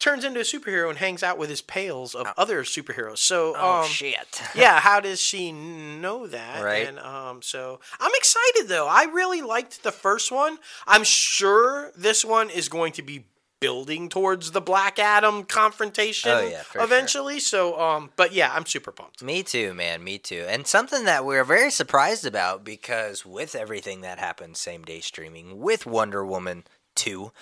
turns 0.00 0.24
into 0.24 0.40
a 0.40 0.44
superhero 0.44 0.88
and 0.90 0.98
hangs 0.98 1.22
out 1.22 1.38
with 1.38 1.50
his 1.50 1.60
pals 1.60 2.14
of 2.14 2.26
other 2.36 2.62
superheroes. 2.62 3.18
So, 3.18 3.54
Oh, 3.56 3.80
um, 3.82 3.88
shit. 3.88 4.40
yeah, 4.54 4.78
how 4.80 5.00
does 5.00 5.20
she 5.20 5.50
know 5.50 6.26
that? 6.28 6.62
Right. 6.62 6.86
And 6.86 6.98
um, 7.00 7.42
so 7.42 7.80
I'm 8.00 8.12
excited 8.14 8.68
though. 8.68 8.86
I 8.88 9.04
really 9.04 9.42
liked 9.42 9.82
the 9.82 9.92
first 9.92 10.30
one. 10.30 10.58
I'm 10.86 11.04
sure 11.04 11.90
this 11.96 12.24
one 12.24 12.50
is 12.50 12.68
going 12.68 12.92
to 12.92 13.02
be 13.02 13.24
building 13.60 14.08
towards 14.08 14.52
the 14.52 14.60
Black 14.60 14.98
Adam 14.98 15.44
confrontation 15.44 16.30
Oh, 16.30 16.46
yeah, 16.46 16.62
for 16.62 16.78
sure. 16.78 16.82
eventually. 16.84 17.40
So, 17.40 17.78
um, 17.80 18.10
but 18.16 18.32
yeah, 18.32 18.52
I'm 18.54 18.66
super 18.66 18.92
pumped. 18.92 19.22
Me 19.22 19.42
too, 19.42 19.74
man. 19.74 20.02
Me 20.04 20.18
too. 20.18 20.44
And 20.48 20.66
something 20.66 21.04
that 21.04 21.24
we're 21.24 21.44
very 21.44 21.70
surprised 21.70 22.24
about 22.26 22.64
because 22.64 23.24
with 23.26 23.54
everything 23.54 24.00
that 24.02 24.18
happened 24.18 24.56
same 24.56 24.82
day 24.84 25.00
streaming 25.00 25.58
with 25.60 25.86
Wonder 25.86 26.24
Woman 26.24 26.64
2, 26.94 27.32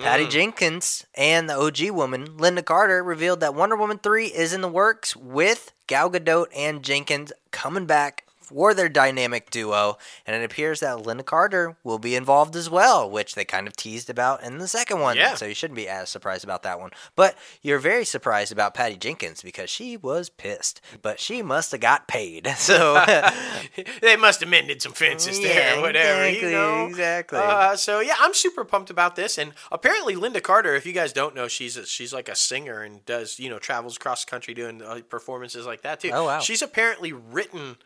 Patty 0.00 0.26
Mm. 0.26 0.30
Jenkins 0.30 1.04
and 1.16 1.50
the 1.50 1.54
OG 1.54 1.90
woman, 1.90 2.36
Lynda 2.38 2.64
Carter, 2.64 3.02
revealed 3.02 3.40
that 3.40 3.54
Wonder 3.54 3.76
Woman 3.76 3.98
3 3.98 4.26
is 4.26 4.52
in 4.52 4.60
the 4.60 4.68
works 4.68 5.16
with 5.16 5.72
Gal 5.88 6.08
Gadot 6.10 6.46
and 6.54 6.82
Jenkins 6.84 7.32
coming 7.50 7.86
back 7.86 8.24
for 8.50 8.74
their 8.74 8.88
dynamic 8.88 9.50
duo. 9.50 9.96
And 10.26 10.36
it 10.36 10.44
appears 10.44 10.80
that 10.80 10.98
Lynda 10.98 11.24
Carter 11.24 11.76
will 11.84 11.98
be 11.98 12.14
involved 12.14 12.56
as 12.56 12.68
well, 12.68 13.08
which 13.08 13.34
they 13.34 13.44
kind 13.44 13.66
of 13.66 13.76
teased 13.76 14.10
about 14.10 14.42
in 14.42 14.58
the 14.58 14.68
second 14.68 15.00
one. 15.00 15.16
Yeah. 15.16 15.34
So 15.36 15.46
you 15.46 15.54
shouldn't 15.54 15.76
be 15.76 15.88
as 15.88 16.08
surprised 16.10 16.44
about 16.44 16.62
that 16.64 16.80
one. 16.80 16.90
But 17.16 17.36
you're 17.62 17.78
very 17.78 18.04
surprised 18.04 18.52
about 18.52 18.74
Patty 18.74 18.96
Jenkins 18.96 19.42
because 19.42 19.70
she 19.70 19.96
was 19.96 20.28
pissed, 20.28 20.80
but 21.02 21.20
she 21.20 21.42
must 21.42 21.72
have 21.72 21.80
got 21.80 22.08
paid. 22.08 22.48
So 22.60 23.02
they 24.02 24.16
must 24.16 24.40
have 24.40 24.48
mended 24.48 24.82
some 24.82 24.92
fences 24.92 25.40
there 25.40 25.78
or 25.78 25.80
whatever. 25.80 26.24
exactly, 26.24 26.50
you 26.50 26.54
know? 26.54 26.86
exactly. 26.86 27.38
Uh, 27.38 27.74
so 27.74 28.00
yeah, 28.00 28.14
I'm 28.18 28.34
super 28.34 28.64
pumped 28.64 28.90
about 28.90 29.16
this. 29.16 29.38
And 29.38 29.52
apparently, 29.72 30.14
Lynda 30.14 30.42
Carter, 30.42 30.74
if 30.74 30.84
you 30.86 30.92
guys 30.92 31.12
don't 31.12 31.34
know, 31.34 31.48
she's 31.48 31.76
a, 31.76 31.86
she's 31.86 32.12
like 32.12 32.28
a 32.28 32.36
singer 32.36 32.82
and 32.82 33.04
does 33.06 33.40
you 33.40 33.48
know 33.48 33.58
travels 33.58 33.96
across 33.96 34.24
the 34.24 34.30
country 34.30 34.54
doing 34.54 34.82
uh, 34.82 35.00
performances 35.08 35.66
like 35.66 35.82
that 35.82 36.00
too. 36.00 36.10
Oh, 36.12 36.24
wow. 36.26 36.40
She's 36.40 36.62
apparently 36.62 37.12
written. 37.12 37.76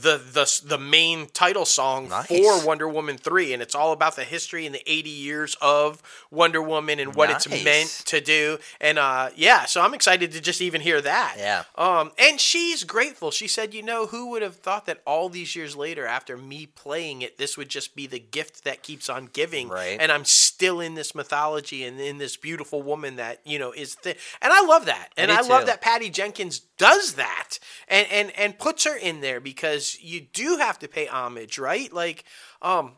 The, 0.00 0.16
the 0.18 0.60
the 0.64 0.78
main 0.78 1.26
title 1.26 1.64
song 1.64 2.08
Nice. 2.08 2.26
for 2.26 2.64
Wonder 2.66 2.88
Woman 2.88 3.18
3 3.18 3.52
and 3.52 3.62
it's 3.62 3.74
all 3.74 3.92
about 3.92 4.16
the 4.16 4.24
history 4.24 4.64
and 4.66 4.74
the 4.74 4.82
80 4.90 5.10
years 5.10 5.56
of 5.60 6.02
Wonder 6.30 6.62
Woman 6.62 6.98
and 6.98 7.14
what 7.14 7.30
it's 7.30 7.48
meant 7.48 7.88
to 8.06 8.20
do 8.20 8.58
and 8.80 8.98
uh 8.98 9.30
yeah 9.36 9.64
so 9.66 9.80
I'm 9.82 9.94
excited 9.94 10.32
to 10.32 10.40
just 10.40 10.60
even 10.60 10.80
hear 10.80 11.00
that 11.02 11.34
Yeah. 11.38 11.64
um, 11.76 12.12
and 12.18 12.40
she's 12.40 12.84
grateful. 12.84 13.30
She 13.30 13.48
said, 13.48 13.74
"You 13.74 13.82
know, 13.82 14.06
who 14.06 14.30
would 14.30 14.42
have 14.42 14.56
thought 14.56 14.86
that 14.86 15.00
all 15.06 15.28
these 15.28 15.54
years 15.56 15.76
later, 15.76 16.06
after 16.06 16.36
me 16.36 16.66
playing 16.66 17.22
it, 17.22 17.38
this 17.38 17.56
would 17.56 17.68
just 17.68 17.94
be 17.94 18.06
the 18.06 18.18
gift 18.18 18.64
that 18.64 18.82
keeps 18.82 19.08
on 19.08 19.26
giving, 19.32 19.68
Right. 19.68 19.98
and 20.00 20.10
I'm 20.12 20.24
still 20.24 20.80
in 20.80 20.94
this 20.94 21.14
mythology 21.14 21.84
and 21.84 22.00
in 22.00 22.18
this 22.18 22.36
beautiful 22.36 22.82
woman 22.82 23.16
that 23.16 23.40
you 23.44 23.58
know 23.58 23.72
is 23.72 23.94
th- 23.96 24.16
and 24.40 24.52
I 24.52 24.62
love 24.64 24.86
that, 24.86 25.08
and 25.16 25.30
I 25.30 25.40
love 25.42 25.66
that 25.66 25.80
Patty 25.80 26.10
Jenkins 26.10 26.60
does 26.78 27.14
that 27.14 27.58
and 27.88 28.06
and 28.10 28.30
and 28.38 28.58
puts 28.58 28.84
her 28.84 28.96
in 28.96 29.20
there 29.20 29.40
because 29.40 29.81
you 30.00 30.20
do 30.20 30.56
have 30.58 30.78
to 30.80 30.88
pay 30.88 31.06
homage, 31.06 31.58
right? 31.58 31.92
Like, 31.92 32.24
um, 32.60 32.92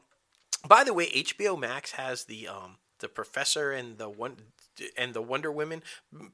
by 0.66 0.84
the 0.84 0.94
way, 0.94 1.06
HBO 1.10 1.58
Max 1.58 1.92
has 1.92 2.24
the 2.24 2.48
um 2.48 2.76
the 3.00 3.08
professor 3.08 3.72
and 3.72 3.98
the 3.98 4.08
one 4.08 4.36
and 4.96 5.14
the 5.14 5.22
Wonder 5.22 5.52
Women, 5.52 5.82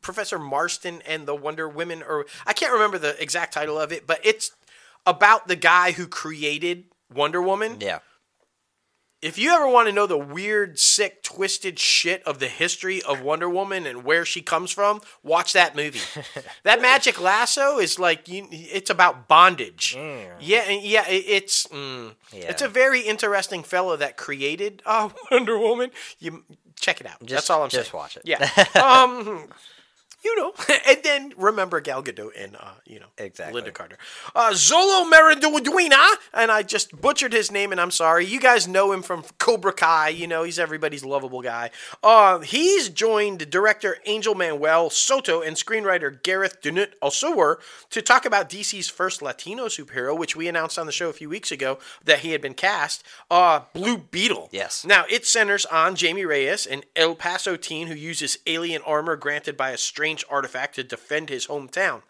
Professor 0.00 0.38
Marston 0.38 1.02
and 1.06 1.26
the 1.26 1.34
Wonder 1.34 1.68
Women, 1.68 2.02
or 2.02 2.26
I 2.46 2.52
can't 2.52 2.72
remember 2.72 2.98
the 2.98 3.20
exact 3.20 3.52
title 3.52 3.78
of 3.78 3.92
it, 3.92 4.06
but 4.06 4.20
it's 4.24 4.52
about 5.06 5.48
the 5.48 5.56
guy 5.56 5.92
who 5.92 6.06
created 6.06 6.84
Wonder 7.12 7.42
Woman. 7.42 7.78
yeah. 7.80 7.98
If 9.22 9.36
you 9.38 9.52
ever 9.52 9.68
want 9.68 9.86
to 9.88 9.92
know 9.92 10.06
the 10.06 10.16
weird, 10.16 10.78
sick, 10.78 11.22
twisted 11.22 11.78
shit 11.78 12.22
of 12.22 12.38
the 12.38 12.48
history 12.48 13.02
of 13.02 13.20
Wonder 13.20 13.50
Woman 13.50 13.86
and 13.86 14.02
where 14.02 14.24
she 14.24 14.40
comes 14.40 14.70
from, 14.70 15.02
watch 15.22 15.52
that 15.52 15.76
movie. 15.76 16.00
that 16.62 16.80
magic 16.80 17.20
lasso 17.20 17.78
is 17.78 17.98
like 17.98 18.28
you, 18.28 18.46
it's 18.50 18.88
about 18.88 19.28
bondage. 19.28 19.94
Yeah, 19.94 20.70
yeah, 20.70 21.04
it's 21.06 21.66
mm, 21.66 22.14
Yeah. 22.32 22.44
it's 22.48 22.62
a 22.62 22.68
very 22.68 23.02
interesting 23.02 23.62
fellow 23.62 23.94
that 23.96 24.16
created 24.16 24.82
uh, 24.86 25.10
Wonder 25.30 25.58
Woman. 25.58 25.90
You 26.18 26.44
check 26.80 27.02
it 27.02 27.06
out. 27.06 27.18
That's 27.20 27.50
all 27.50 27.62
I'm 27.62 27.68
just 27.68 27.90
saying. 27.90 28.00
watch 28.00 28.16
it. 28.16 28.22
Yeah. 28.24 28.48
um, 28.82 29.44
you 30.24 30.36
know, 30.36 30.52
and 30.88 30.98
then 31.02 31.32
remember 31.36 31.80
Gal 31.80 32.02
Gadot 32.02 32.30
and 32.36 32.56
uh, 32.56 32.72
you 32.84 33.00
know, 33.00 33.06
Exactly. 33.18 33.60
Lynda 33.60 33.72
Carter, 33.72 33.98
uh, 34.34 34.50
Xolo 34.52 35.10
Maridueña, 35.10 36.06
and 36.34 36.50
I 36.50 36.62
just 36.62 37.00
butchered 37.00 37.32
his 37.32 37.50
name, 37.50 37.72
and 37.72 37.80
I'm 37.80 37.90
sorry. 37.90 38.24
You 38.26 38.40
guys 38.40 38.66
know 38.68 38.92
him 38.92 39.02
from 39.02 39.24
Cobra 39.38 39.72
Kai. 39.72 40.10
You 40.10 40.26
know, 40.26 40.42
he's 40.42 40.58
everybody's 40.58 41.04
lovable 41.04 41.42
guy. 41.42 41.70
Uh, 42.02 42.40
he's 42.40 42.88
joined 42.88 43.50
director 43.50 43.96
Angel 44.06 44.34
Manuel 44.34 44.90
Soto 44.90 45.40
and 45.40 45.56
screenwriter 45.56 46.22
Gareth 46.22 46.60
Dunut 46.62 46.92
Alsower 47.02 47.58
to 47.90 48.02
talk 48.02 48.24
about 48.24 48.48
DC's 48.50 48.88
first 48.88 49.22
Latino 49.22 49.66
superhero, 49.66 50.16
which 50.16 50.36
we 50.36 50.48
announced 50.48 50.78
on 50.78 50.86
the 50.86 50.92
show 50.92 51.08
a 51.08 51.12
few 51.12 51.28
weeks 51.28 51.52
ago 51.52 51.78
that 52.04 52.20
he 52.20 52.32
had 52.32 52.40
been 52.40 52.54
cast. 52.54 53.04
Uh, 53.30 53.60
Blue 53.72 53.98
Beetle. 53.98 54.48
Yes. 54.52 54.84
Now, 54.84 55.04
it 55.08 55.26
centers 55.26 55.66
on 55.66 55.94
Jamie 55.94 56.24
Reyes, 56.24 56.66
an 56.66 56.82
El 56.96 57.14
Paso 57.14 57.56
teen 57.56 57.86
who 57.86 57.94
uses 57.94 58.38
alien 58.46 58.82
armor 58.82 59.16
granted 59.16 59.56
by 59.56 59.70
a 59.70 59.78
strange 59.78 60.09
artifact 60.30 60.74
to 60.76 60.82
defend 60.82 61.28
his 61.28 61.46
hometown. 61.46 62.02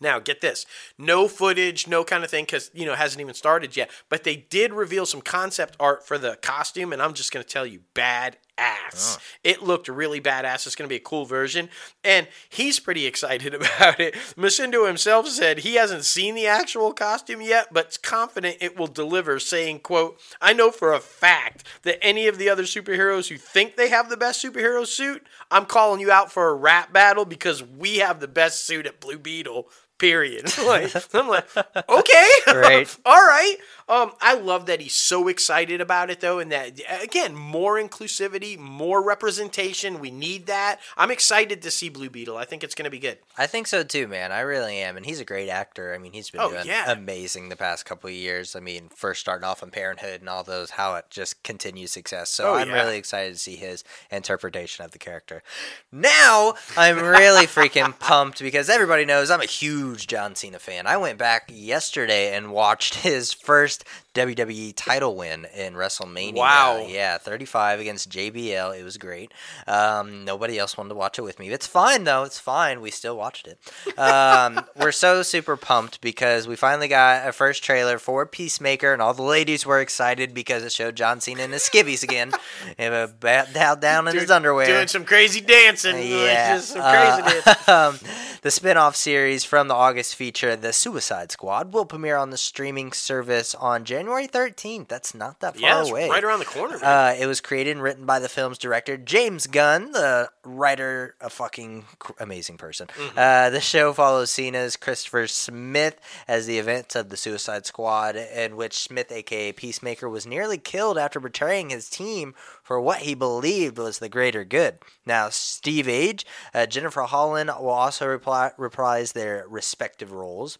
Now, 0.00 0.18
get 0.18 0.40
this. 0.40 0.66
No 0.98 1.26
footage, 1.26 1.86
no 1.88 2.04
kind 2.04 2.22
of 2.22 2.30
thing, 2.30 2.44
because, 2.44 2.70
you 2.74 2.84
know, 2.84 2.92
it 2.92 2.98
hasn't 2.98 3.20
even 3.20 3.34
started 3.34 3.76
yet. 3.76 3.90
But 4.08 4.24
they 4.24 4.36
did 4.36 4.72
reveal 4.72 5.06
some 5.06 5.22
concept 5.22 5.76
art 5.80 6.06
for 6.06 6.18
the 6.18 6.36
costume, 6.42 6.92
and 6.92 7.00
I'm 7.00 7.14
just 7.14 7.32
going 7.32 7.44
to 7.44 7.50
tell 7.50 7.64
you, 7.64 7.80
bad 7.94 8.36
ass. 8.58 9.18
Oh. 9.18 9.22
It 9.44 9.62
looked 9.62 9.88
really 9.88 10.20
badass. 10.20 10.66
It's 10.66 10.74
going 10.74 10.88
to 10.88 10.92
be 10.92 10.96
a 10.96 11.00
cool 11.00 11.24
version. 11.24 11.68
And 12.02 12.28
he's 12.48 12.80
pretty 12.80 13.06
excited 13.06 13.54
about 13.54 14.00
it. 14.00 14.14
Macindo 14.36 14.86
himself 14.86 15.28
said 15.28 15.58
he 15.58 15.74
hasn't 15.74 16.04
seen 16.04 16.34
the 16.34 16.46
actual 16.46 16.92
costume 16.92 17.40
yet, 17.40 17.72
but's 17.72 17.96
confident 17.96 18.56
it 18.60 18.76
will 18.76 18.86
deliver, 18.86 19.38
saying, 19.38 19.80
quote, 19.80 20.20
I 20.40 20.52
know 20.52 20.70
for 20.70 20.92
a 20.92 21.00
fact 21.00 21.64
that 21.82 22.02
any 22.04 22.26
of 22.26 22.38
the 22.38 22.48
other 22.48 22.64
superheroes 22.64 23.28
who 23.28 23.36
think 23.36 23.76
they 23.76 23.88
have 23.88 24.08
the 24.08 24.16
best 24.16 24.44
superhero 24.44 24.86
suit, 24.86 25.26
I'm 25.50 25.66
calling 25.66 26.00
you 26.00 26.10
out 26.10 26.32
for 26.32 26.48
a 26.48 26.54
rap 26.54 26.92
battle 26.92 27.24
because 27.24 27.62
we 27.62 27.98
have 27.98 28.20
the 28.20 28.28
best 28.28 28.64
suit 28.66 28.86
at 28.86 29.00
Blue 29.00 29.18
Beetle. 29.18 29.68
Period. 29.98 30.44
like, 30.66 30.92
I'm 31.14 31.28
like, 31.28 31.46
okay, 31.88 32.28
Right. 32.48 32.96
all 33.06 33.14
right. 33.22 33.56
Um, 33.88 34.12
I 34.20 34.34
love 34.34 34.66
that 34.66 34.80
he's 34.80 34.94
so 34.94 35.28
excited 35.28 35.80
about 35.80 36.10
it 36.10 36.20
though, 36.20 36.40
and 36.40 36.50
that 36.50 36.80
again, 37.02 37.36
more 37.36 37.76
inclusivity, 37.80 38.58
more 38.58 39.00
representation. 39.00 40.00
We 40.00 40.10
need 40.10 40.46
that. 40.46 40.80
I'm 40.96 41.12
excited 41.12 41.62
to 41.62 41.70
see 41.70 41.88
Blue 41.88 42.10
Beetle. 42.10 42.36
I 42.36 42.44
think 42.44 42.64
it's 42.64 42.74
going 42.74 42.84
to 42.86 42.90
be 42.90 42.98
good. 42.98 43.18
I 43.38 43.46
think 43.46 43.68
so 43.68 43.84
too, 43.84 44.08
man. 44.08 44.32
I 44.32 44.40
really 44.40 44.78
am, 44.78 44.96
and 44.96 45.06
he's 45.06 45.20
a 45.20 45.24
great 45.24 45.48
actor. 45.48 45.94
I 45.94 45.98
mean, 45.98 46.12
he's 46.12 46.30
been 46.30 46.40
Oh, 46.40 46.50
doing 46.50 46.66
yeah. 46.66 46.90
amazing 46.90 47.48
the 47.48 47.54
past 47.56 47.86
couple 47.86 48.08
of 48.08 48.14
years. 48.14 48.56
I 48.56 48.60
mean, 48.60 48.88
first 48.88 49.20
starting 49.20 49.44
off 49.44 49.62
on 49.62 49.70
Parenthood 49.70 50.18
and 50.20 50.28
all 50.28 50.42
those, 50.42 50.70
how 50.70 50.96
it 50.96 51.04
just 51.08 51.42
continues 51.44 51.92
success. 51.92 52.28
So 52.30 52.50
Oh, 52.50 52.54
I'm 52.56 52.68
yeah. 52.70 52.74
really 52.82 52.98
excited 52.98 53.34
to 53.34 53.38
see 53.38 53.54
his 53.54 53.84
interpretation 54.10 54.84
of 54.84 54.90
the 54.90 54.98
character. 54.98 55.44
Now 55.92 56.54
I'm 56.76 56.98
really 56.98 57.46
freaking 57.46 57.96
pumped 58.00 58.40
because 58.40 58.68
everybody 58.68 59.04
knows 59.04 59.30
I'm 59.30 59.40
a 59.40 59.46
huge 59.46 59.85
huge 59.86 60.08
John 60.08 60.34
Cena 60.34 60.58
fan. 60.58 60.86
I 60.88 60.96
went 60.96 61.16
back 61.16 61.48
yesterday 61.52 62.34
and 62.34 62.50
watched 62.50 62.94
his 63.02 63.32
first 63.32 63.84
WWE 64.16 64.72
title 64.74 65.14
win 65.14 65.46
in 65.54 65.74
WrestleMania. 65.74 66.34
Wow. 66.36 66.86
Yeah, 66.88 67.18
35 67.18 67.80
against 67.80 68.10
JBL. 68.10 68.78
It 68.78 68.82
was 68.82 68.96
great. 68.96 69.32
Um, 69.66 70.24
nobody 70.24 70.58
else 70.58 70.76
wanted 70.76 70.88
to 70.90 70.94
watch 70.94 71.18
it 71.18 71.22
with 71.22 71.38
me. 71.38 71.48
It's 71.50 71.66
fine, 71.66 72.04
though. 72.04 72.24
It's 72.24 72.38
fine. 72.38 72.80
We 72.80 72.90
still 72.90 73.16
watched 73.16 73.46
it. 73.46 73.58
Um, 73.98 74.64
we're 74.76 74.92
so 74.92 75.22
super 75.22 75.56
pumped 75.56 76.00
because 76.00 76.48
we 76.48 76.56
finally 76.56 76.88
got 76.88 77.28
a 77.28 77.32
first 77.32 77.62
trailer 77.62 77.98
for 77.98 78.24
Peacemaker, 78.26 78.92
and 78.92 79.02
all 79.02 79.12
the 79.14 79.22
ladies 79.22 79.66
were 79.66 79.80
excited 79.80 80.32
because 80.34 80.62
it 80.64 80.72
showed 80.72 80.96
John 80.96 81.20
Cena 81.20 81.42
in 81.42 81.52
his 81.52 81.62
skivvies 81.62 82.02
again. 82.02 82.32
and 82.78 82.94
a 82.94 83.08
bat 83.08 83.52
down, 83.52 83.80
down 83.80 84.08
in 84.08 84.14
his 84.16 84.30
underwear. 84.30 84.66
Doing 84.66 84.88
some 84.88 85.04
crazy 85.04 85.40
dancing. 85.42 85.96
Yeah. 85.98 86.56
Just 86.56 86.68
some 86.70 86.80
crazy 86.82 87.22
Uh, 87.22 87.40
dancing. 87.42 87.54
um, 87.74 87.98
the 88.42 88.50
spin 88.50 88.76
off 88.76 88.96
series 88.96 89.44
from 89.44 89.68
the 89.68 89.74
August 89.74 90.14
feature, 90.14 90.56
The 90.56 90.72
Suicide 90.72 91.32
Squad, 91.32 91.72
will 91.74 91.84
premiere 91.84 92.16
on 92.16 92.30
the 92.30 92.36
streaming 92.38 92.92
service 92.92 93.54
on 93.54 93.84
January 93.84 94.05
13th. 94.06 94.88
That's 94.88 95.14
not 95.14 95.40
that 95.40 95.56
far 95.56 95.70
away. 95.70 95.76
Yeah, 95.76 95.80
it's 95.80 95.90
away. 95.90 96.08
right 96.08 96.24
around 96.24 96.38
the 96.38 96.44
corner, 96.44 96.78
man. 96.78 96.84
Uh, 96.84 97.16
it 97.18 97.26
was 97.26 97.40
created 97.40 97.72
and 97.72 97.82
written 97.82 98.06
by 98.06 98.18
the 98.18 98.28
film's 98.28 98.58
director, 98.58 98.96
James 98.96 99.46
Gunn, 99.46 99.92
the 99.92 100.30
writer, 100.44 101.14
a 101.20 101.30
fucking 101.30 101.84
amazing 102.18 102.56
person. 102.56 102.86
Mm-hmm. 102.88 103.18
Uh, 103.18 103.50
the 103.50 103.60
show 103.60 103.92
follows 103.92 104.30
Cena's 104.30 104.76
Christopher 104.76 105.26
Smith 105.26 106.00
as 106.28 106.46
the 106.46 106.58
events 106.58 106.94
of 106.94 107.08
the 107.08 107.16
Suicide 107.16 107.66
Squad, 107.66 108.16
in 108.16 108.56
which 108.56 108.74
Smith, 108.74 109.10
aka 109.10 109.52
Peacemaker, 109.52 110.08
was 110.08 110.26
nearly 110.26 110.58
killed 110.58 110.98
after 110.98 111.20
betraying 111.20 111.70
his 111.70 111.88
team 111.90 112.34
for 112.62 112.80
what 112.80 112.98
he 112.98 113.14
believed 113.14 113.78
was 113.78 113.98
the 113.98 114.08
greater 114.08 114.44
good. 114.44 114.78
Now, 115.04 115.28
Steve 115.28 115.86
Agee, 115.86 116.24
uh, 116.54 116.66
Jennifer 116.66 117.02
Holland 117.02 117.50
will 117.60 117.70
also 117.70 118.06
reply, 118.06 118.52
reprise 118.56 119.12
their 119.12 119.46
respective 119.48 120.12
roles 120.12 120.58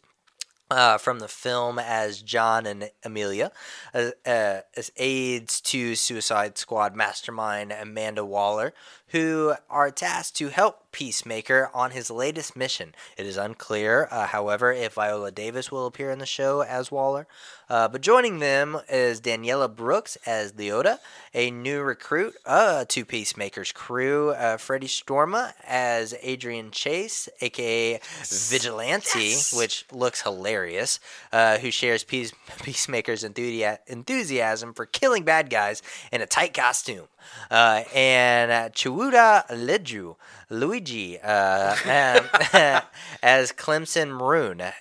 uh, 0.70 0.98
from 0.98 1.20
the 1.20 1.28
film 1.28 1.78
as 1.78 2.22
John 2.22 2.66
and 2.66 2.90
Amelia, 3.04 3.52
uh, 3.94 4.10
uh, 4.24 4.60
as 4.76 4.90
aides 4.96 5.60
to 5.62 5.94
Suicide 5.94 6.58
Squad 6.58 6.94
mastermind 6.94 7.72
Amanda 7.72 8.24
Waller, 8.24 8.72
who 9.16 9.54
are 9.70 9.90
tasked 9.90 10.36
to 10.36 10.48
help 10.48 10.82
Peacemaker 10.92 11.70
on 11.74 11.90
his 11.90 12.10
latest 12.10 12.56
mission. 12.56 12.94
It 13.16 13.26
is 13.26 13.36
unclear, 13.36 14.08
uh, 14.10 14.26
however, 14.26 14.72
if 14.72 14.94
Viola 14.94 15.30
Davis 15.30 15.70
will 15.70 15.86
appear 15.86 16.10
in 16.10 16.18
the 16.18 16.26
show 16.26 16.62
as 16.62 16.90
Waller. 16.90 17.26
Uh, 17.68 17.88
but 17.88 18.00
joining 18.00 18.38
them 18.38 18.78
is 18.88 19.20
Danielle 19.20 19.66
Brooks 19.68 20.16
as 20.24 20.52
Leota, 20.52 20.98
a 21.34 21.50
new 21.50 21.80
recruit 21.82 22.34
uh, 22.46 22.84
to 22.88 23.04
Peacemaker's 23.04 23.72
crew, 23.72 24.30
uh, 24.30 24.56
Freddie 24.56 24.86
Stroma 24.86 25.52
as 25.66 26.14
Adrian 26.22 26.70
Chase, 26.70 27.28
aka 27.40 28.00
Vigilante, 28.24 29.34
which 29.54 29.84
looks 29.92 30.22
hilarious, 30.22 31.00
uh, 31.32 31.58
who 31.58 31.70
shares 31.70 32.04
Peace- 32.04 32.32
Peacemaker's 32.62 33.22
enthusi- 33.24 33.78
enthusiasm 33.86 34.72
for 34.72 34.86
killing 34.86 35.24
bad 35.24 35.50
guys 35.50 35.82
in 36.12 36.20
a 36.22 36.26
tight 36.26 36.54
costume. 36.54 37.08
Uh, 37.50 37.82
and 37.94 38.50
uh, 38.50 38.68
Chukwudi 38.70 39.44
Iwuji, 40.50 41.18
uh, 41.24 41.74
um, 41.84 42.82
as 43.22 43.52
Clemson 43.52 44.10
Maroon, 44.10 44.60
uh, 44.60 44.72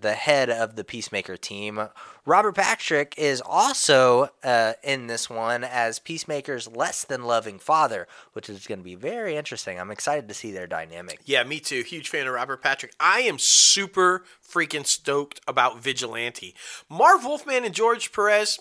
the 0.00 0.14
head 0.14 0.48
of 0.48 0.76
the 0.76 0.84
Peacemaker 0.84 1.36
team. 1.36 1.88
Robert 2.24 2.56
Patrick 2.56 3.14
is 3.16 3.40
also 3.40 4.28
uh, 4.44 4.74
in 4.84 5.06
this 5.06 5.30
one 5.30 5.64
as 5.64 5.98
Peacemaker's 5.98 6.68
less 6.68 7.02
than 7.02 7.24
loving 7.24 7.58
father, 7.58 8.06
which 8.34 8.50
is 8.50 8.66
going 8.66 8.80
to 8.80 8.84
be 8.84 8.94
very 8.94 9.34
interesting. 9.34 9.80
I'm 9.80 9.90
excited 9.90 10.28
to 10.28 10.34
see 10.34 10.52
their 10.52 10.66
dynamic. 10.66 11.20
Yeah, 11.24 11.42
me 11.44 11.58
too. 11.58 11.82
Huge 11.82 12.10
fan 12.10 12.26
of 12.26 12.34
Robert 12.34 12.62
Patrick. 12.62 12.92
I 13.00 13.20
am 13.20 13.38
super 13.38 14.24
freaking 14.46 14.86
stoked 14.86 15.40
about 15.48 15.82
Vigilante. 15.82 16.54
Marv 16.88 17.24
Wolfman 17.24 17.64
and 17.64 17.74
George 17.74 18.12
Perez. 18.12 18.60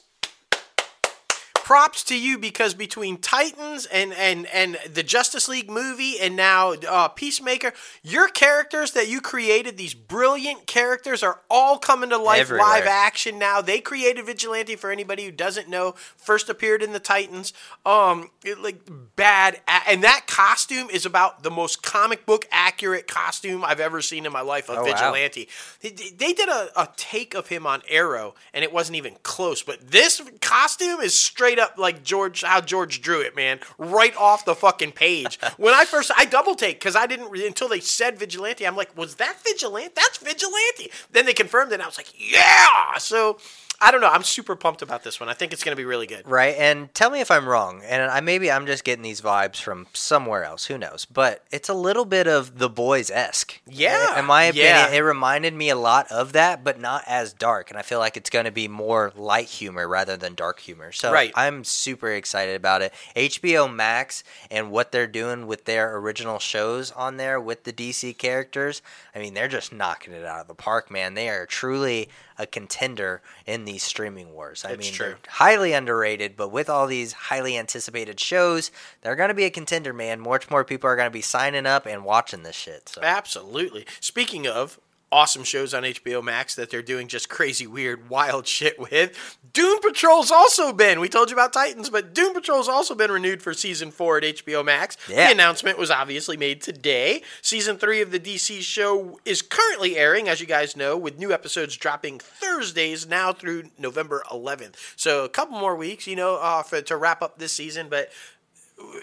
Props 1.68 2.02
to 2.06 2.18
you 2.18 2.38
because 2.38 2.74
between 2.74 3.18
Titans 3.18 3.86
and 3.88 4.14
and 4.14 4.46
and 4.54 4.78
the 4.90 5.04
Justice 5.04 5.50
League 5.50 5.70
movie 5.70 6.18
and 6.18 6.38
now 6.38 6.76
uh, 6.88 7.10
Peacemaker, 7.10 7.74
your 8.04 8.30
characters 8.30 8.92
that 8.92 9.10
you 9.10 9.20
created, 9.20 9.76
these 9.76 9.94
brilliant 9.94 10.66
characters, 10.66 11.24
are 11.24 11.42
all 11.50 11.78
coming 11.78 12.10
to 12.12 12.18
life 12.18 12.40
Everywhere. 12.40 12.66
live 12.66 12.86
action 12.86 13.38
now. 13.38 13.60
They 13.60 13.82
created 13.82 14.26
Vigilante 14.26 14.78
for 14.78 14.92
anybody 14.92 15.26
who 15.26 15.32
doesn't 15.32 15.68
know. 15.68 15.92
First 16.16 16.48
appeared 16.48 16.82
in 16.82 16.94
the 16.94 17.02
Titans. 17.02 17.52
Um, 17.86 18.30
it, 18.46 18.62
like 18.62 18.80
bad, 19.18 19.60
and 19.90 20.02
that 20.06 20.26
costume 20.26 20.90
is 20.90 21.06
about 21.06 21.44
the 21.44 21.52
most 21.52 21.84
comic 21.84 22.26
book 22.26 22.48
accurate 22.50 23.10
costume 23.10 23.66
I've 23.66 23.82
ever 23.82 24.02
seen 24.02 24.26
in 24.26 24.32
my 24.32 24.40
life 24.40 24.70
of 24.70 24.78
Oh, 24.78 24.84
wow. 24.86 24.94
Vigilante. 24.94 25.50
They, 25.82 25.90
they 25.90 26.32
did 26.32 26.48
a, 26.48 26.70
a 26.78 26.88
take 26.96 27.34
of 27.34 27.48
him 27.48 27.68
on 27.68 27.82
Arrow, 27.90 28.36
and 28.54 28.64
it 28.64 28.72
wasn't 28.72 28.96
even 28.96 29.18
close. 29.24 29.64
But 29.64 29.92
this 29.92 30.22
costume 30.40 31.02
is 31.02 31.14
straight 31.14 31.57
up 31.60 31.78
like 31.78 32.04
George, 32.04 32.44
how 32.44 32.62
George 32.62 33.02
drew 33.02 33.22
it, 33.22 33.36
man, 33.36 33.60
right 33.78 34.16
off 34.18 34.46
the 34.46 34.56
fucking 34.56 34.92
page. 34.94 35.40
when 35.58 35.74
I 35.74 35.86
first, 35.86 36.12
I 36.16 36.26
double 36.26 36.56
take 36.56 36.80
because 36.80 36.96
I 36.96 37.06
didn't 37.06 37.36
until 37.36 37.68
they 37.68 37.80
said 37.80 38.18
Vigilante. 38.18 38.66
I'm 38.66 38.76
like, 38.76 38.96
was 38.98 39.16
that 39.16 39.38
Vigilante? 39.44 39.92
That's 39.96 40.18
Vigilante. 40.18 40.92
Then 41.12 41.26
they 41.26 41.34
confirmed 41.34 41.72
it. 41.72 41.76
and 41.76 41.84
I 41.84 41.88
was 41.88 41.98
like, 41.98 42.14
yeah. 42.18 42.98
So 42.98 43.38
I 43.80 43.92
don't 43.92 44.02
know. 44.02 44.10
I'm 44.10 44.24
super 44.24 44.56
pumped 44.56 44.82
about 44.82 45.04
this 45.04 45.20
one. 45.20 45.30
I 45.30 45.34
think 45.34 45.54
it's 45.54 45.64
going 45.64 45.74
to 45.74 45.80
be 45.80 45.86
really 45.86 46.08
good. 46.08 46.28
Right, 46.28 46.56
and 46.58 46.94
tell 46.96 47.12
me 47.12 47.22
if 47.22 47.30
I'm 47.30 47.48
wrong, 47.48 47.82
and 47.86 48.10
I 48.10 48.22
maybe 48.22 48.52
I'm 48.52 48.66
just 48.66 48.84
getting 48.84 49.04
these 49.04 49.22
vibes 49.22 49.58
from 49.58 49.88
somewhere 49.94 50.44
else. 50.44 50.66
Who 50.66 50.78
knows? 50.78 51.06
But 51.06 51.44
it's 51.52 51.70
a 51.70 51.74
little 51.74 52.06
bit 52.06 52.28
of 52.28 52.58
the 52.58 52.70
boys 52.70 53.12
esque. 53.12 53.62
Yeah, 53.68 54.18
in 54.20 54.26
my 54.26 54.44
opinion, 54.44 54.66
yeah. 54.68 54.92
it 54.92 55.00
reminded 55.00 55.54
me 55.54 55.70
a 55.70 55.76
lot 55.76 56.12
of 56.12 56.34
that, 56.34 56.64
but 56.64 56.80
not 56.80 57.04
as 57.06 57.34
dark. 57.34 57.70
And 57.70 57.78
I 57.78 57.84
feel 57.84 58.00
like 58.00 58.18
it's 58.18 58.30
going 58.30 58.46
to 58.46 58.52
be 58.52 58.68
more 58.68 59.12
light 59.16 59.48
humor 59.48 59.88
rather 59.88 60.18
than 60.18 60.34
dark 60.34 60.60
humor. 60.60 60.92
So 60.92 61.12
Right. 61.12 61.32
I'm 61.36 61.64
super 61.64 62.12
excited 62.12 62.56
about 62.56 62.82
it. 62.82 62.94
HBO 63.16 63.74
Max 63.74 64.24
and 64.50 64.72
what 64.72 64.92
they're 64.92 65.08
doing 65.08 65.46
with 65.48 65.66
their 65.66 65.98
original 65.98 66.40
shows 66.40 66.92
on 66.92 67.18
there 67.18 67.40
with 67.40 67.64
the 67.64 67.74
DC 67.74 68.18
characters. 68.18 68.82
I 69.16 69.20
mean, 69.20 69.34
they're 69.34 69.48
just 69.48 69.72
knocking 69.72 70.14
it 70.14 70.26
out 70.26 70.42
of 70.42 70.48
the 70.48 70.56
park, 70.56 70.90
man. 70.90 71.14
They 71.14 71.30
are 71.30 71.46
truly 71.46 72.10
a 72.40 72.46
contender 72.46 73.22
in 73.46 73.66
these 73.66 73.84
streaming 73.84 74.34
wars. 74.34 74.64
I 74.66 74.72
It's 74.72 74.80
mean, 74.86 74.94
true. 74.94 75.06
they're 75.08 75.18
highly 75.30 75.74
underrated, 75.74 76.36
but 76.38 76.52
with 76.52 76.70
all 76.70 76.88
these 76.88 77.14
highly 77.14 77.58
anticipated 77.58 78.20
shows, 78.20 78.72
they're 79.02 79.16
going 79.16 79.30
to 79.30 79.34
be 79.34 79.46
a 79.46 79.50
contender, 79.50 79.94
man. 79.94 80.20
Much 80.20 80.50
more 80.50 80.64
people 80.64 80.90
are 80.90 80.96
going 80.96 81.08
to 81.08 81.12
be 81.12 81.22
signing 81.22 81.66
up 81.66 81.86
and 81.86 82.04
watching 82.06 82.44
this 82.44 82.56
shit. 82.56 82.90
So. 82.90 83.02
Absolutely. 83.02 83.86
Speaking 84.00 84.48
of 84.48 84.80
awesome 85.12 85.44
shows 85.44 85.74
on 85.74 85.84
HBO 85.84 86.24
Max 86.24 86.56
that 86.56 86.70
they're 86.70 86.82
doing 86.82 87.08
just 87.08 87.30
crazy, 87.30 87.66
weird, 87.66 88.10
wild 88.10 88.48
shit 88.58 88.80
with, 88.80 89.40
Doom 89.54 89.80
Patrol's 89.80 90.32
also 90.32 90.72
been. 90.74 91.00
We 91.00 91.10
told 91.10 91.30
you 91.30 91.36
about 91.36 91.54
Titans, 91.54 91.90
but 91.90 92.14
Doom 92.14 92.34
Patrol's 92.34 92.68
also 92.68 92.94
been 92.94 93.12
renewed 93.12 93.42
for 93.42 93.54
season 93.54 93.92
four 93.92 94.18
at 94.18 94.24
HBO 94.24 94.64
Max. 94.64 94.98
Yeah. 95.10 95.28
The 95.28 95.34
announcement 95.34 95.78
was 95.78 95.90
obviously 95.90 96.38
made 96.38 96.62
today. 96.62 97.24
Season 97.42 97.78
three 97.78 98.02
of 98.02 98.12
the 98.12 98.20
DC 98.20 98.62
show 98.62 99.20
is 99.26 99.42
currently 99.42 99.98
airing, 99.98 100.28
as 100.28 100.40
you 100.42 100.48
guys 100.48 100.76
know, 100.76 100.98
with 100.98 101.18
new 101.18 101.32
episodes 101.32 101.76
dropping 101.78 102.20
Thursdays 102.20 103.08
now 103.08 103.34
through 103.34 103.70
November 103.78 104.24
11th. 104.32 104.76
So 104.96 105.24
a 105.24 105.30
couple 105.30 105.58
more 105.58 105.76
weeks, 105.76 106.06
you 106.06 106.16
know, 106.16 106.38
uh, 106.42 106.64
for, 106.64 106.82
to 106.82 106.98
wrap 106.98 107.22
up 107.22 107.40
this 107.40 107.54
season, 107.54 107.88
but 107.90 108.10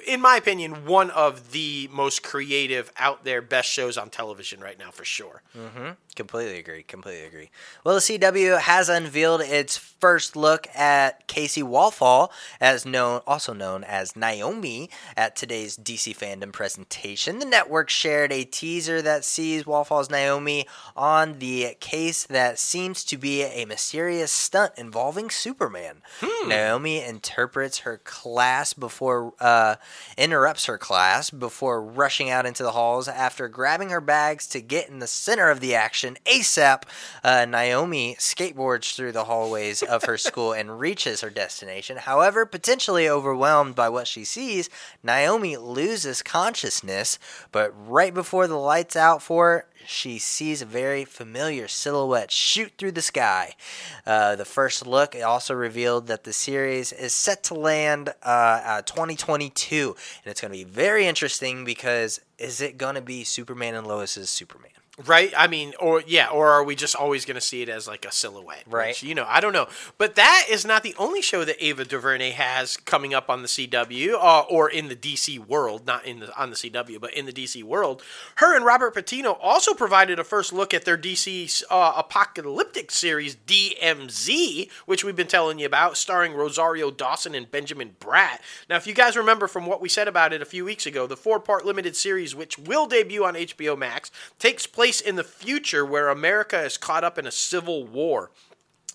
in 0.07 0.21
my 0.21 0.37
opinion, 0.37 0.87
one 0.87 1.11
of 1.11 1.53
the 1.53 1.89
most 1.93 2.23
creative, 2.23 2.93
out 2.97 3.25
there, 3.25 3.43
best 3.43 3.69
shows 3.69 3.97
on 3.99 4.11
television 4.11 4.61
right 4.61 4.79
now, 4.79 4.91
for 4.91 5.05
sure. 5.05 5.43
Completely 6.15 6.59
agree. 6.59 6.85
Completely 6.85 7.27
agree. 7.27 7.51
Well, 7.83 7.97
the 7.97 8.01
CW 8.01 8.61
has 8.61 8.89
unveiled 8.89 9.41
its 9.41 9.77
first 9.77 10.37
look 10.37 10.69
at 10.75 11.27
Kaci 11.27 11.63
Walfall, 11.63 12.31
as 12.61 12.87
known, 12.87 13.23
also 13.27 13.53
known 13.53 13.83
as 13.83 14.15
Naomi, 14.15 14.91
at 15.17 15.35
today's 15.35 15.77
DC 15.77 16.17
fandom 16.17 16.53
presentation. 16.53 17.41
The 17.41 17.47
network 17.47 17.91
shared 17.91 18.33
a 18.33 18.45
teaser 18.45 19.03
that 19.03 19.25
sees 19.25 19.67
Walfall's 19.67 20.11
Naomi 20.11 20.67
on 20.95 21.41
the 21.41 21.77
case 21.81 22.25
that 22.27 22.59
seems 22.61 23.03
to 23.05 23.17
be 23.17 23.43
a 23.43 23.65
mysterious 23.65 24.31
stunt 24.31 24.73
involving 24.77 25.31
Superman. 25.31 26.03
Naomi 26.47 27.03
interprets 27.03 27.79
her 27.81 27.99
class 28.05 28.73
before 28.73 29.33
uh, 29.41 29.64
interrupts 30.17 30.67
her 30.67 30.79
class 30.79 31.31
before 31.31 31.83
rushing 31.83 32.31
out 32.31 32.47
into 32.47 32.63
the 32.63 32.73
halls 32.73 33.09
after 33.09 33.49
grabbing 33.49 33.91
her 33.91 34.01
bags 34.01 34.47
to 34.49 34.61
get 34.61 34.89
in 34.89 34.99
the 34.99 35.07
center 35.07 35.51
of 35.51 35.61
the 35.61 35.75
action 35.75 36.17
ASAP. 36.27 36.83
Uh, 37.23 37.45
Naomi 37.45 38.17
skateboards 38.19 38.95
through 38.95 39.13
the 39.13 39.25
hallways 39.25 39.83
of 39.83 40.05
her 40.05 40.19
school 40.29 40.53
and 40.53 40.81
reaches 40.81 41.21
her 41.21 41.31
destination. 41.31 41.97
However, 41.97 42.47
potentially 42.47 43.09
overwhelmed 43.09 43.75
by 43.75 43.89
what 43.89 44.07
she 44.07 44.25
sees, 44.25 44.69
Naomi 45.03 45.57
loses 45.57 46.23
consciousness, 46.23 47.19
but 47.53 47.73
right 47.89 48.15
before 48.15 48.47
the 48.47 48.57
lights 48.57 48.97
out 48.97 49.23
for 49.23 49.45
her, 49.51 49.67
she 49.87 50.19
sees 50.19 50.63
a 50.63 50.67
very 50.67 51.05
familiar 51.05 51.69
silhouette 51.69 52.31
shoot 52.31 52.73
through 52.79 52.93
the 52.93 53.03
sky. 53.03 53.55
Uh, 54.07 54.37
the 54.37 54.45
first 54.45 54.87
look 54.87 55.17
also 55.17 55.55
revealed 55.55 56.07
that 56.07 56.25
the 56.25 56.33
series 56.33 56.93
is 56.93 57.13
set 57.13 57.43
to 57.45 57.55
land 57.55 58.11
uh, 58.23 58.61
uh, 58.65 58.83
2022, 58.83 59.97
and 60.25 60.31
it's 60.31 60.41
going 60.41 60.53
to 60.53 60.59
be 60.59 60.65
very 60.65 61.07
interesting 61.07 61.65
because 61.65 62.21
is 62.39 62.61
it 62.61 62.79
going 62.79 62.95
to 62.95 63.03
be 63.03 63.25
Superman 63.25 63.75
and 63.75 63.87
Lois's 63.87 64.31
Superman? 64.31 64.71
Right? 65.07 65.33
I 65.37 65.49
mean, 65.49 65.75
or 65.81 66.05
yeah, 66.07 66.29
or 66.29 66.51
are 66.51 66.63
we 66.63 66.77
just 66.77 66.95
always 66.95 67.25
going 67.25 67.35
to 67.35 67.41
see 67.41 67.63
it 67.63 67.69
as 67.69 67.89
like 67.89 68.05
a 68.05 68.13
silhouette? 68.13 68.63
Right. 68.69 68.89
Which, 68.89 69.03
you 69.03 69.13
know, 69.13 69.27
I 69.29 69.41
don't 69.41 69.53
know. 69.53 69.67
But 69.99 70.15
that 70.15 70.47
is 70.49 70.65
not 70.65 70.85
the 70.85 70.95
only 70.99 71.21
show 71.21 71.45
that 71.45 71.57
Ava 71.59 71.85
DuVernay 71.85 72.31
has 72.31 72.77
coming 72.77 73.13
up 73.13 73.29
on 73.29 73.43
the 73.43 73.49
CW 73.49 74.13
uh, 74.13 74.43
or 74.49 74.71
in 74.71 74.87
the 74.87 74.95
DC 74.95 75.45
world, 75.49 75.85
not 75.85 76.07
in 76.07 76.21
the 76.21 76.41
on 76.41 76.51
the 76.51 76.57
CW, 76.57 77.01
but 77.01 77.13
in 77.13 77.27
the 77.27 77.33
DC 77.33 77.65
world. 77.65 78.05
Her 78.37 78.55
and 78.55 78.65
Robert 78.65 78.95
Patino 78.95 79.33
also 79.33 79.75
provided 79.75 80.21
a 80.21 80.25
first 80.25 80.53
look 80.53 80.73
at 80.73 80.85
their 80.85 80.97
DC 80.97 81.65
uh, 81.71 81.95
apocalyptic 81.97 82.93
series 82.93 83.35
DMZ, 83.35 84.71
which 84.87 85.03
we've 85.03 85.17
been 85.17 85.27
telling 85.27 85.59
you 85.59 85.67
about, 85.67 85.97
starring 85.97 86.35
Rosario 86.35 86.93
Dawson 86.93 87.35
and 87.35 87.51
Benjamin 87.51 87.97
Bratt. 87.99 88.39
Now, 88.71 88.77
if 88.77 88.87
you 88.87 88.95
guys 88.95 89.17
remember 89.17 89.49
from 89.49 89.67
what 89.67 89.81
we 89.81 89.89
said 89.89 90.07
about 90.07 90.33
it 90.33 90.41
a 90.41 90.47
few 90.47 90.65
weeks 90.65 90.87
ago, 90.87 91.09
the 91.09 91.17
four-part 91.17 91.67
limited 91.67 91.97
series, 91.97 92.33
which 92.33 92.59
will 92.59 92.87
debut 92.87 93.25
on 93.25 93.35
HBO 93.35 93.77
Max, 93.77 94.13
takes 94.39 94.67
place 94.85 95.01
in 95.01 95.17
the 95.17 95.25
future 95.25 95.83
where 95.83 96.11
America 96.11 96.63
is 96.63 96.77
caught 96.77 97.05
up 97.05 97.17
in 97.17 97.27
a 97.27 97.31
civil 97.31 97.87
war. 97.87 98.31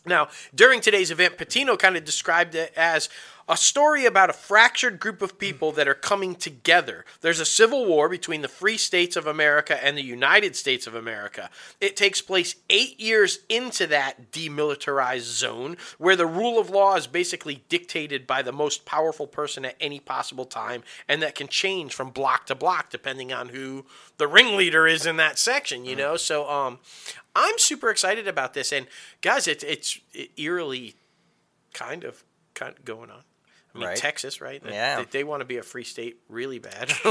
Now, 0.05 0.27
during 0.53 0.81
today's 0.81 1.09
event, 1.09 1.35
Patino 1.35 1.75
kind 1.77 1.97
of 1.97 2.05
described 2.05 2.53
it 2.53 2.71
as 2.77 3.09
a 3.50 3.58
story 3.58 4.06
about 4.06 4.30
a 4.30 4.34
fractured 4.34 5.00
group 5.00 5.24
of 5.24 5.39
people 5.39 5.72
that 5.72 5.88
are 5.88 5.95
coming 5.95 6.36
together. 6.36 7.04
There's 7.22 7.39
a 7.39 7.45
civil 7.45 7.88
war 7.88 8.08
between 8.08 8.43
the 8.43 8.47
free 8.47 8.78
states 8.78 9.16
of 9.16 9.26
America 9.26 9.84
and 9.84 9.97
the 9.97 10.04
United 10.04 10.56
States 10.56 10.86
of 10.86 10.93
America. 10.93 11.50
It 11.82 11.97
takes 11.97 12.22
place 12.22 12.56
eight 12.70 13.00
years 13.00 13.39
into 13.50 13.88
that 13.88 14.32
demilitarized 14.32 15.22
zone 15.22 15.78
where 15.97 16.16
the 16.16 16.28
rule 16.28 16.60
of 16.60 16.70
law 16.70 16.95
is 16.95 17.08
basically 17.08 17.64
dictated 17.70 18.28
by 18.28 18.43
the 18.43 18.52
most 18.52 18.86
powerful 18.86 19.26
person 19.26 19.66
at 19.66 19.76
any 19.82 20.00
possible 20.00 20.45
time, 20.45 20.84
and 21.08 21.22
that 21.24 21.34
can 21.34 21.47
change 21.47 21.95
from 21.95 22.12
block 22.12 22.45
to 22.45 22.56
block 22.56 22.91
depending 22.91 23.34
on 23.34 23.50
who 23.50 23.84
the 24.18 24.28
ringleader 24.28 24.86
is 24.86 25.08
in 25.08 25.18
that 25.18 25.39
section, 25.39 25.86
you 25.86 25.95
know? 25.95 26.16
So, 26.18 26.47
um, 26.47 26.78
I'm 27.36 27.58
super 27.58 27.89
excited 27.89 28.28
about 28.28 28.54
this. 28.54 28.72
And 28.72 28.86
guys, 29.22 29.47
it's, 29.47 29.64
it's 29.64 30.00
eerily 30.38 30.95
kind 31.74 32.04
of, 32.04 32.24
kind 32.54 32.76
of 32.78 32.86
going 32.86 33.10
on. 33.10 33.24
I 33.74 33.78
mean, 33.78 33.88
Right. 33.89 33.97
Texas, 33.97 34.41
right? 34.41 34.63
They- 34.63 34.72
Yeah. 34.72 34.97
They, 34.97 35.05
they 35.20 35.24
want 35.24 35.41
to 35.41 35.45
be 35.45 35.57
a 35.57 35.63
free 35.63 35.84
state 35.84 36.17
really 36.28 36.59
bad. 36.59 36.91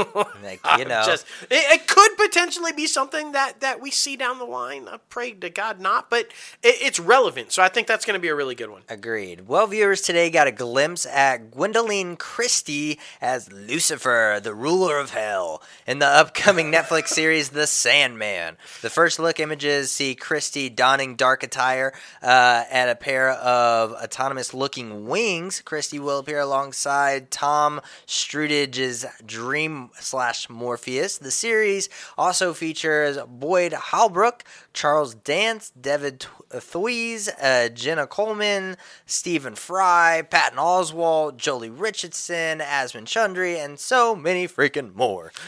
Like, 0.43 0.61
you 0.77 0.85
know. 0.85 1.03
just, 1.05 1.25
it, 1.49 1.81
it 1.81 1.87
could 1.87 2.17
potentially 2.17 2.71
be 2.71 2.87
something 2.87 3.33
that, 3.33 3.59
that 3.61 3.81
we 3.81 3.91
see 3.91 4.15
down 4.15 4.39
the 4.39 4.45
line. 4.45 4.87
I 4.87 4.97
pray 5.09 5.31
to 5.31 5.49
God 5.49 5.79
not, 5.79 6.09
but 6.09 6.25
it, 6.63 6.75
it's 6.81 6.99
relevant. 6.99 7.51
So 7.51 7.61
I 7.61 7.67
think 7.69 7.87
that's 7.87 8.05
going 8.05 8.15
to 8.15 8.21
be 8.21 8.29
a 8.29 8.35
really 8.35 8.55
good 8.55 8.69
one. 8.69 8.81
Agreed. 8.89 9.47
Well, 9.47 9.67
viewers 9.67 10.01
today 10.01 10.29
got 10.29 10.47
a 10.47 10.51
glimpse 10.51 11.05
at 11.05 11.51
Gwendoline 11.51 12.17
Christie 12.17 12.99
as 13.21 13.51
Lucifer, 13.51 14.39
the 14.41 14.53
ruler 14.55 14.97
of 14.97 15.11
hell, 15.11 15.61
in 15.85 15.99
the 15.99 16.07
upcoming 16.07 16.71
Netflix 16.71 17.09
series 17.09 17.49
The 17.49 17.67
Sandman. 17.67 18.57
The 18.81 18.89
first 18.89 19.19
look 19.19 19.39
images 19.39 19.91
see 19.91 20.15
Christie 20.15 20.69
donning 20.69 21.15
dark 21.15 21.43
attire 21.43 21.93
uh, 22.23 22.63
at 22.69 22.89
a 22.89 22.95
pair 22.95 23.31
of 23.31 23.91
autonomous 23.93 24.53
looking 24.53 25.07
wings. 25.07 25.61
Christie 25.61 25.99
will 25.99 26.19
appear 26.19 26.39
alongside 26.49 27.29
Tom 27.29 27.79
Sturridge's 28.07 29.05
Dream 29.23 29.91
slash 29.99 30.49
Morpheus. 30.49 31.19
The 31.19 31.29
series 31.29 31.89
also 32.17 32.53
features 32.53 33.19
Boyd 33.27 33.73
Holbrook, 33.73 34.43
Charles 34.73 35.13
Dance, 35.13 35.71
David 35.79 36.25
Thewlis, 36.49 37.29
uh, 37.41 37.69
Jenna 37.69 38.07
Coleman, 38.07 38.77
Stephen 39.05 39.53
Fry, 39.53 40.23
Patton 40.27 40.57
Oswalt, 40.57 41.37
Joely 41.37 41.71
Richardson, 41.71 42.59
Asim 42.59 43.03
Chaudhry, 43.05 43.63
and 43.63 43.79
so 43.79 44.15
many 44.15 44.47
freaking 44.47 44.95
more. 44.95 45.31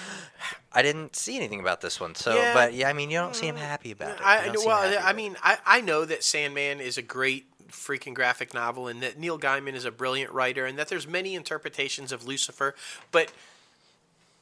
I 0.73 0.81
didn't 0.83 1.17
see 1.17 1.35
anything 1.35 1.59
about 1.59 1.81
this 1.81 1.99
one, 1.99 2.15
so 2.15 2.33
Yeah. 2.33 2.53
but 2.53 2.73
yeah, 2.73 2.87
I 2.87 2.93
mean, 2.93 3.09
you 3.09 3.17
don't 3.17 3.35
seem 3.35 3.57
happy 3.57 3.91
about 3.91 4.11
it. 4.11 4.21
I 4.23 4.49
well, 4.65 4.69
I 4.69 4.93
about 4.93 5.15
mean, 5.17 5.35
I, 5.43 5.57
I 5.65 5.81
know 5.81 6.05
that 6.05 6.23
Sandman 6.23 6.79
is 6.79 6.97
a 6.97 7.01
great 7.01 7.45
freaking 7.71 8.13
graphic 8.13 8.53
novel, 8.53 8.87
and 8.87 9.01
that 9.01 9.17
Neil 9.17 9.39
Gaiman 9.39 9.73
is 9.73 9.85
a 9.85 9.91
brilliant 9.91 10.31
writer, 10.31 10.65
and 10.65 10.77
that 10.77 10.87
there's 10.87 11.07
many 11.07 11.35
interpretations 11.35 12.11
of 12.11 12.25
Lucifer. 12.25 12.75
But 13.11 13.31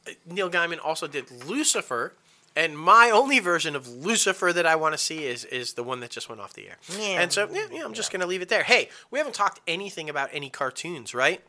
uh, 0.06 0.12
Neil 0.26 0.50
Gaiman 0.50 0.78
also 0.84 1.06
did 1.06 1.30
Lucifer, 1.46 2.14
and 2.56 2.76
my 2.76 3.10
only 3.10 3.38
version 3.38 3.76
of 3.76 3.88
Lucifer 3.88 4.52
that 4.52 4.66
I 4.66 4.76
want 4.76 4.94
to 4.94 4.98
see 4.98 5.24
is 5.24 5.44
is 5.46 5.74
the 5.74 5.84
one 5.84 6.00
that 6.00 6.10
just 6.10 6.28
went 6.28 6.40
off 6.40 6.52
the 6.52 6.68
air. 6.68 6.76
Yeah. 6.98 7.20
And 7.20 7.32
so 7.32 7.48
yeah, 7.52 7.66
yeah 7.70 7.84
I'm 7.84 7.94
just 7.94 8.12
gonna 8.12 8.26
leave 8.26 8.42
it 8.42 8.48
there. 8.48 8.64
Hey, 8.64 8.88
we 9.10 9.18
haven't 9.18 9.34
talked 9.34 9.60
anything 9.66 10.10
about 10.10 10.28
any 10.32 10.50
cartoons, 10.50 11.14
right? 11.14 11.42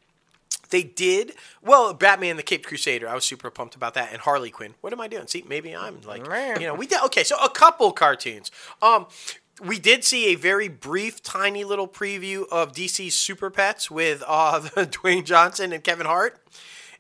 They 0.70 0.84
did 0.84 1.34
well. 1.62 1.94
Batman: 1.94 2.38
The 2.38 2.44
Caped 2.44 2.66
Crusader. 2.66 3.08
I 3.08 3.14
was 3.14 3.26
super 3.26 3.50
pumped 3.50 3.76
about 3.76 3.94
that, 3.96 4.10
and 4.12 4.22
Harley 4.22 4.52
Quinn. 4.52 4.74
What 4.82 4.94
am 4.94 5.02
I 5.02 5.08
doing? 5.08 5.28
See, 5.28 5.44
maybe 5.48 5.76
I'm 5.76 6.02
like, 6.02 6.26
you 6.60 6.66
know, 6.66 6.74
we 6.74 6.88
did 6.88 7.02
okay. 7.06 7.24
So 7.24 7.36
a 7.44 7.50
couple 7.50 7.92
cartoons. 7.92 8.52
Um, 8.82 9.08
we 9.64 9.80
did 9.80 10.04
see 10.04 10.28
a 10.28 10.36
very 10.36 10.68
brief, 10.68 11.22
tiny 11.22 11.64
little 11.64 11.88
preview 11.88 12.46
of 12.52 12.72
DC's 12.74 13.16
Super 13.16 13.50
Pets 13.50 13.92
with 13.92 14.24
uh, 14.28 14.60
Dwayne 14.76 15.24
Johnson 15.26 15.72
and 15.74 15.84
Kevin 15.84 16.06
Hart. 16.08 16.38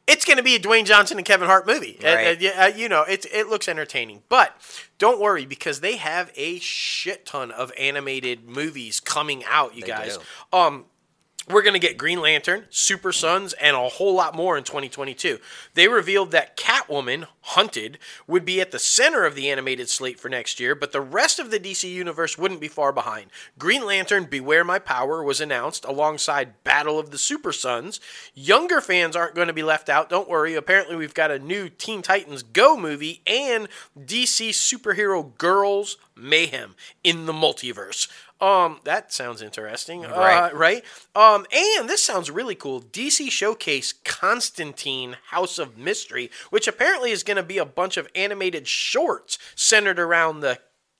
It's 0.07 0.25
going 0.25 0.37
to 0.37 0.43
be 0.43 0.55
a 0.55 0.59
Dwayne 0.59 0.85
Johnson 0.85 1.17
and 1.17 1.25
Kevin 1.25 1.47
Hart 1.47 1.65
movie. 1.67 1.97
Uh, 2.03 2.07
Right. 2.15 2.43
uh, 2.45 2.63
uh, 2.63 2.71
you 2.75 2.89
know, 2.89 3.03
it, 3.03 3.25
it 3.31 3.47
looks 3.47 3.67
entertaining. 3.69 4.23
But 4.29 4.55
don't 4.97 5.19
worry 5.21 5.45
because 5.45 5.79
they 5.79 5.97
have 5.97 6.31
a 6.35 6.59
shit 6.59 7.25
ton 7.25 7.51
of 7.51 7.71
animated 7.77 8.43
movies 8.49 8.99
coming 8.99 9.43
out, 9.47 9.75
you 9.75 9.81
They 9.81 9.87
guys. 9.87 10.17
do. 10.51 10.57
Um, 10.57 10.85
we're 11.51 11.61
going 11.61 11.73
to 11.73 11.79
get 11.79 11.97
Green 11.97 12.21
Lantern, 12.21 12.65
Super 12.69 13.11
Sons, 13.11 13.53
and 13.53 13.75
a 13.75 13.89
whole 13.89 14.13
lot 14.13 14.35
more 14.35 14.57
in 14.57 14.63
2022. 14.63 15.39
They 15.73 15.87
revealed 15.87 16.31
that 16.31 16.57
Catwoman, 16.57 17.27
Hunted, 17.41 17.97
would 18.27 18.45
be 18.45 18.61
at 18.61 18.71
the 18.71 18.79
center 18.79 19.25
of 19.25 19.35
the 19.35 19.49
animated 19.49 19.89
slate 19.89 20.19
for 20.19 20.29
next 20.29 20.59
year, 20.59 20.75
but 20.75 20.91
the 20.91 21.01
rest 21.01 21.39
of 21.39 21.51
the 21.51 21.59
DC 21.59 21.91
universe 21.91 22.37
wouldn't 22.37 22.61
be 22.61 22.67
far 22.67 22.91
behind. 22.91 23.31
Green 23.57 23.85
Lantern, 23.85 24.25
Beware 24.25 24.63
My 24.63 24.79
Power, 24.79 25.23
was 25.23 25.41
announced 25.41 25.85
alongside 25.85 26.63
Battle 26.63 26.99
of 26.99 27.11
the 27.11 27.17
Super 27.17 27.51
Sons. 27.51 27.99
Younger 28.33 28.81
fans 28.81 29.15
aren't 29.15 29.35
going 29.35 29.47
to 29.47 29.53
be 29.53 29.63
left 29.63 29.89
out, 29.89 30.09
don't 30.09 30.29
worry. 30.29 30.55
Apparently, 30.55 30.95
we've 30.95 31.13
got 31.13 31.31
a 31.31 31.39
new 31.39 31.69
Teen 31.69 32.01
Titans 32.01 32.43
Go 32.43 32.77
movie 32.77 33.21
and 33.25 33.67
DC 33.99 34.49
superhero 34.49 35.35
Girls 35.37 35.97
Mayhem 36.15 36.75
in 37.03 37.25
the 37.25 37.33
multiverse. 37.33 38.07
Um, 38.41 38.79
that 38.85 39.13
sounds 39.13 39.41
interesting, 39.43 40.01
Right. 40.01 40.49
Uh, 40.51 40.55
right? 40.55 40.83
Um, 41.15 41.45
and 41.53 41.87
this 41.87 42.03
sounds 42.03 42.31
really 42.31 42.55
cool. 42.55 42.81
DC 42.81 43.29
Showcase 43.29 43.93
Constantine 44.03 45.17
House 45.27 45.59
of 45.59 45.77
Mystery, 45.77 46.31
which 46.49 46.67
apparently 46.67 47.11
is 47.11 47.21
going 47.21 47.37
to 47.37 47.43
be 47.43 47.59
a 47.59 47.65
bunch 47.65 47.97
of 47.97 48.09
animated 48.15 48.67
shorts 48.67 49.37
centered 49.55 49.99
around 49.99 50.39
the 50.39 50.59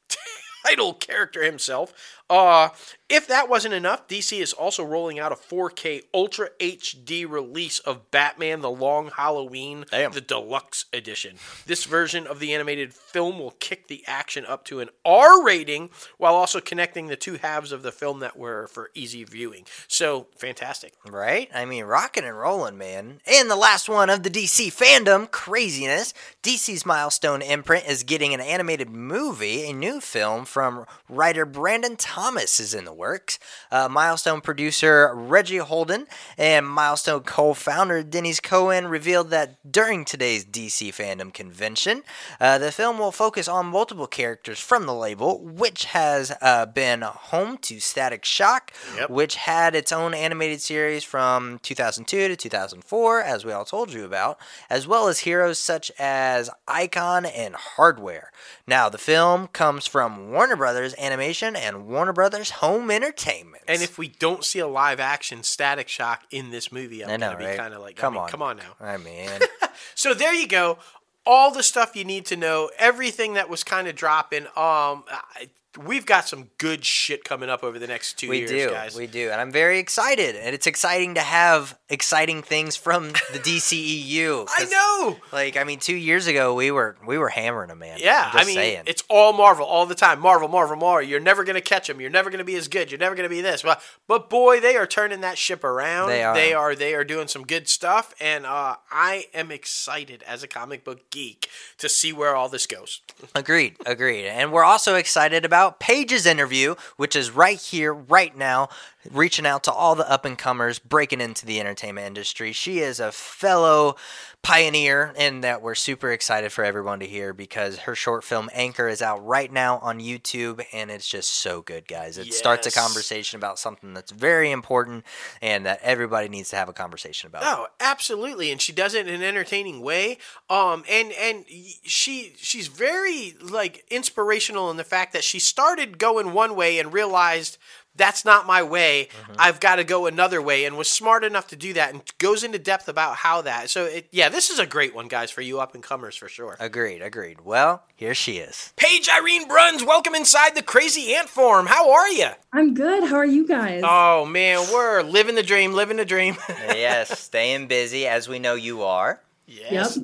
title 0.67 0.93
character 0.93 1.43
himself. 1.43 2.20
Uh, 2.31 2.69
if 3.09 3.27
that 3.27 3.49
wasn't 3.49 3.73
enough, 3.73 4.07
DC 4.07 4.39
is 4.41 4.53
also 4.53 4.85
rolling 4.85 5.19
out 5.19 5.33
a 5.33 5.35
4K 5.35 6.03
Ultra 6.13 6.47
HD 6.61 7.29
release 7.29 7.79
of 7.79 8.09
Batman: 8.09 8.61
The 8.61 8.71
Long 8.71 9.11
Halloween, 9.17 9.83
Damn. 9.91 10.13
the 10.13 10.21
deluxe 10.21 10.85
edition. 10.93 11.35
This 11.65 11.83
version 11.83 12.25
of 12.25 12.39
the 12.39 12.53
animated 12.53 12.93
film 12.93 13.37
will 13.37 13.51
kick 13.59 13.89
the 13.89 14.01
action 14.07 14.45
up 14.45 14.63
to 14.65 14.79
an 14.79 14.87
R 15.03 15.43
rating 15.43 15.89
while 16.17 16.33
also 16.33 16.61
connecting 16.61 17.07
the 17.07 17.17
two 17.17 17.33
halves 17.33 17.73
of 17.73 17.83
the 17.83 17.91
film 17.91 18.21
that 18.21 18.37
were 18.37 18.67
for 18.67 18.91
easy 18.95 19.25
viewing. 19.25 19.65
So 19.89 20.27
fantastic. 20.37 20.93
Right? 21.05 21.49
I 21.53 21.65
mean, 21.65 21.83
rocking 21.83 22.23
and 22.23 22.39
rolling, 22.39 22.77
man. 22.77 23.19
And 23.29 23.51
the 23.51 23.57
last 23.57 23.89
one 23.89 24.09
of 24.09 24.23
the 24.23 24.29
DC 24.29 24.73
fandom 24.73 25.29
craziness 25.29 26.13
DC's 26.43 26.85
Milestone 26.85 27.41
imprint 27.41 27.89
is 27.89 28.03
getting 28.03 28.33
an 28.33 28.39
animated 28.39 28.89
movie. 28.89 29.69
A 29.69 29.73
new 29.73 29.99
film 29.99 30.45
from 30.45 30.85
writer 31.09 31.45
Brandon 31.45 31.97
Thomas 31.97 32.20
is 32.25 32.73
in 32.75 32.85
the 32.85 32.93
works. 32.93 33.39
Uh, 33.71 33.87
Milestone 33.89 34.41
producer 34.41 35.11
Reggie 35.15 35.57
Hudlin 35.57 36.05
and 36.37 36.67
Milestone 36.67 37.21
co 37.21 37.53
founder 37.53 38.03
Denys 38.03 38.41
Cowan 38.41 38.87
revealed 38.87 39.31
that 39.31 39.57
during 39.69 40.05
today's 40.05 40.45
DC 40.45 40.89
fandom 40.89 41.33
convention, 41.33 42.03
uh, 42.39 42.57
the 42.59 42.71
film 42.71 42.99
will 42.99 43.11
focus 43.11 43.47
on 43.47 43.65
multiple 43.65 44.05
characters 44.07 44.59
from 44.59 44.85
the 44.85 44.93
label, 44.93 45.39
which 45.39 45.85
has 45.85 46.31
uh, 46.41 46.67
been 46.67 47.01
home 47.01 47.57
to 47.57 47.79
Static 47.79 48.23
Shock, 48.23 48.71
Yep. 48.97 49.09
which 49.09 49.35
had 49.35 49.73
its 49.75 49.91
own 49.91 50.13
animated 50.13 50.61
series 50.61 51.03
from 51.03 51.59
2002 51.63 52.27
to 52.27 52.35
2004, 52.35 53.21
as 53.21 53.43
we 53.45 53.51
all 53.51 53.65
told 53.65 53.91
you 53.91 54.05
about, 54.05 54.37
as 54.69 54.87
well 54.87 55.07
as 55.07 55.19
heroes 55.19 55.57
such 55.57 55.91
as 55.97 56.49
Icon 56.67 57.25
and 57.25 57.55
Hardware. 57.55 58.31
Now, 58.67 58.89
the 58.89 58.97
film 58.97 59.47
comes 59.47 59.87
from 59.87 60.31
Warner 60.31 60.55
Brothers 60.55 60.93
Animation 60.99 61.55
and 61.55 61.87
Warner 61.87 62.00
Brothers 62.13 62.49
Home 62.51 62.89
Entertainment. 62.89 63.63
And 63.67 63.81
if 63.81 63.97
we 63.97 64.07
don't 64.07 64.43
see 64.43 64.59
a 64.59 64.67
live 64.67 64.99
action 64.99 65.43
Static 65.43 65.87
Shock 65.87 66.23
in 66.31 66.49
this 66.51 66.71
movie, 66.71 67.03
I'm 67.03 67.11
I 67.11 67.17
know, 67.17 67.27
gonna 67.27 67.37
be 67.39 67.45
right? 67.45 67.57
kind 67.57 67.73
of 67.73 67.81
like, 67.81 67.95
come 67.95 68.13
I 68.13 68.15
mean, 68.15 68.23
on, 68.23 68.29
come 68.29 68.41
on 68.41 68.57
now. 68.57 68.75
I 68.79 68.97
mean, 68.97 69.29
So 69.95 70.13
there 70.13 70.33
you 70.33 70.47
go. 70.47 70.77
All 71.25 71.51
the 71.51 71.61
stuff 71.63 71.95
you 71.95 72.03
need 72.03 72.25
to 72.27 72.35
know, 72.35 72.71
everything 72.79 73.33
that 73.35 73.47
was 73.49 73.63
kind 73.63 73.87
of 73.87 73.95
dropping. 73.95 74.45
Um, 74.47 75.03
I- 75.07 75.49
we've 75.77 76.05
got 76.05 76.27
some 76.27 76.49
good 76.57 76.83
shit 76.83 77.23
coming 77.23 77.49
up 77.49 77.63
over 77.63 77.79
the 77.79 77.87
next 77.87 78.19
two 78.19 78.29
we 78.29 78.39
years, 78.39 78.49
do, 78.49 78.69
guys. 78.69 78.95
we 78.95 79.07
do, 79.07 79.29
and 79.29 79.39
I'm 79.39 79.51
very 79.51 79.79
excited. 79.79 80.35
And 80.35 80.53
it's 80.53 80.67
exciting 80.67 81.15
to 81.15 81.21
have 81.21 81.77
exciting 81.89 82.41
things 82.41 82.75
from 82.75 83.09
the 83.09 83.39
DCEU. 83.43 84.47
I 84.49 84.65
know. 84.65 85.17
Like, 85.31 85.57
I 85.57 85.63
mean, 85.63 85.79
two 85.79 85.95
years 85.95 86.27
ago 86.27 86.53
we 86.53 86.71
were 86.71 86.97
we 87.05 87.17
were 87.17 87.29
hammering 87.29 87.69
them, 87.69 87.79
man. 87.79 87.99
Yeah, 88.01 88.25
I'm 88.25 88.31
just 88.31 88.43
I 88.43 88.47
mean, 88.47 88.55
saying. 88.55 88.83
it's 88.85 89.03
all 89.09 89.33
Marvel 89.33 89.65
all 89.65 89.85
the 89.85 89.95
time. 89.95 90.19
Marvel, 90.19 90.47
Marvel, 90.47 90.75
Marvel. 90.75 91.07
You're 91.07 91.19
never 91.19 91.43
gonna 91.43 91.61
catch 91.61 91.87
them. 91.87 92.01
You're 92.01 92.09
never 92.09 92.29
gonna 92.29 92.43
be 92.43 92.55
as 92.55 92.67
good. 92.67 92.91
You're 92.91 92.99
never 92.99 93.15
gonna 93.15 93.29
be 93.29 93.41
this. 93.41 93.61
But, 93.61 93.81
but 94.07 94.29
boy, 94.29 94.59
they 94.59 94.75
are 94.75 94.87
turning 94.87 95.21
that 95.21 95.37
ship 95.37 95.63
around. 95.63 96.09
They 96.09 96.23
are. 96.23 96.33
They 96.33 96.53
are. 96.53 96.75
They 96.75 96.93
are 96.93 97.03
doing 97.03 97.27
some 97.27 97.45
good 97.45 97.67
stuff, 97.67 98.13
and 98.19 98.45
uh, 98.45 98.75
I 98.91 99.25
am 99.33 99.51
excited 99.51 100.23
as 100.27 100.43
a 100.43 100.47
comic 100.47 100.83
book 100.83 101.09
geek 101.09 101.49
to 101.77 101.87
see 101.87 102.11
where 102.11 102.35
all 102.35 102.49
this 102.49 102.67
goes. 102.67 103.01
Agreed, 103.35 103.75
agreed. 103.85 104.27
And 104.27 104.51
we're 104.51 104.63
also 104.63 104.95
excited 104.95 105.45
about 105.45 105.60
Paige's 105.69 106.25
interview, 106.25 106.75
which 106.97 107.15
is 107.15 107.29
right 107.29 107.59
here, 107.59 107.93
right 107.93 108.35
now, 108.35 108.69
reaching 109.09 109.45
out 109.45 109.63
to 109.65 109.71
all 109.71 109.95
the 109.95 110.09
up 110.09 110.25
and 110.25 110.37
comers 110.37 110.79
breaking 110.79 111.21
into 111.21 111.45
the 111.45 111.59
entertainment 111.59 112.07
industry. 112.07 112.51
She 112.51 112.79
is 112.79 112.99
a 112.99 113.11
fellow 113.11 113.95
pioneer, 114.43 115.13
and 115.17 115.43
that 115.43 115.61
we're 115.61 115.75
super 115.75 116.11
excited 116.11 116.51
for 116.51 116.63
everyone 116.63 116.99
to 116.99 117.05
hear 117.05 117.31
because 117.33 117.79
her 117.79 117.93
short 117.93 118.23
film 118.23 118.49
Anchor 118.53 118.87
is 118.87 119.01
out 119.01 119.25
right 119.25 119.51
now 119.51 119.77
on 119.79 119.99
YouTube, 119.99 120.63
and 120.73 120.89
it's 120.89 121.07
just 121.07 121.29
so 121.29 121.61
good, 121.61 121.87
guys. 121.87 122.17
It 122.17 122.33
starts 122.33 122.65
a 122.65 122.71
conversation 122.71 123.37
about 123.37 123.59
something 123.59 123.93
that's 123.93 124.11
very 124.11 124.51
important 124.51 125.05
and 125.41 125.65
that 125.65 125.79
everybody 125.83 126.27
needs 126.27 126.49
to 126.49 126.55
have 126.55 126.69
a 126.69 126.73
conversation 126.73 127.27
about. 127.27 127.43
Oh, 127.45 127.67
absolutely, 127.79 128.51
and 128.51 128.59
she 128.59 128.73
does 128.73 128.95
it 128.95 129.07
in 129.07 129.13
an 129.13 129.23
entertaining 129.23 129.81
way. 129.81 130.17
Um, 130.49 130.83
and 130.89 131.11
and 131.11 131.45
she 131.83 132.33
she's 132.37 132.67
very 132.67 133.35
like 133.41 133.85
inspirational 133.91 134.71
in 134.71 134.77
the 134.77 134.83
fact 134.83 135.13
that 135.13 135.23
she 135.23 135.39
started 135.39 135.99
going 135.99 136.33
one 136.33 136.55
way 136.55 136.79
and 136.79 136.91
realized 136.91 137.57
that's 137.95 138.25
not 138.25 138.47
my 138.47 138.63
way. 138.63 139.09
Mm-hmm. 139.11 139.33
I've 139.37 139.59
got 139.59 139.75
to 139.75 139.83
go 139.83 140.05
another 140.05 140.41
way, 140.41 140.65
and 140.65 140.77
was 140.77 140.87
smart 140.87 141.23
enough 141.23 141.47
to 141.47 141.55
do 141.55 141.73
that, 141.73 141.93
and 141.93 142.01
goes 142.17 142.43
into 142.43 142.59
depth 142.59 142.87
about 142.87 143.17
how 143.17 143.41
that. 143.41 143.69
So 143.69 143.85
it, 143.85 144.07
yeah, 144.11 144.29
this 144.29 144.49
is 144.49 144.59
a 144.59 144.65
great 144.65 144.95
one, 144.95 145.07
guys, 145.07 145.31
for 145.31 145.41
you 145.41 145.59
up 145.59 145.75
and 145.75 145.83
comers 145.83 146.15
for 146.15 146.27
sure. 146.27 146.57
Agreed, 146.59 147.01
agreed. 147.01 147.41
Well, 147.41 147.83
here 147.95 148.13
she 148.13 148.37
is. 148.37 148.73
Paige 148.75 149.09
Irene 149.09 149.47
Bruns, 149.47 149.83
welcome 149.83 150.15
inside 150.15 150.55
the 150.55 150.63
Crazy 150.63 151.13
Ant 151.13 151.29
Farm. 151.29 151.67
How 151.67 151.91
are 151.91 152.09
you? 152.09 152.29
I'm 152.53 152.73
good. 152.73 153.03
How 153.03 153.17
are 153.17 153.25
you 153.25 153.47
guys? 153.47 153.81
Oh 153.85 154.25
man, 154.25 154.67
we're 154.71 155.01
living 155.03 155.35
the 155.35 155.43
dream, 155.43 155.73
living 155.73 155.97
the 155.97 156.05
dream. 156.05 156.37
yes, 156.49 157.19
staying 157.19 157.67
busy 157.67 158.07
as 158.07 158.27
we 158.27 158.39
know 158.39 158.55
you 158.55 158.83
are. 158.83 159.21
Yes. 159.51 159.99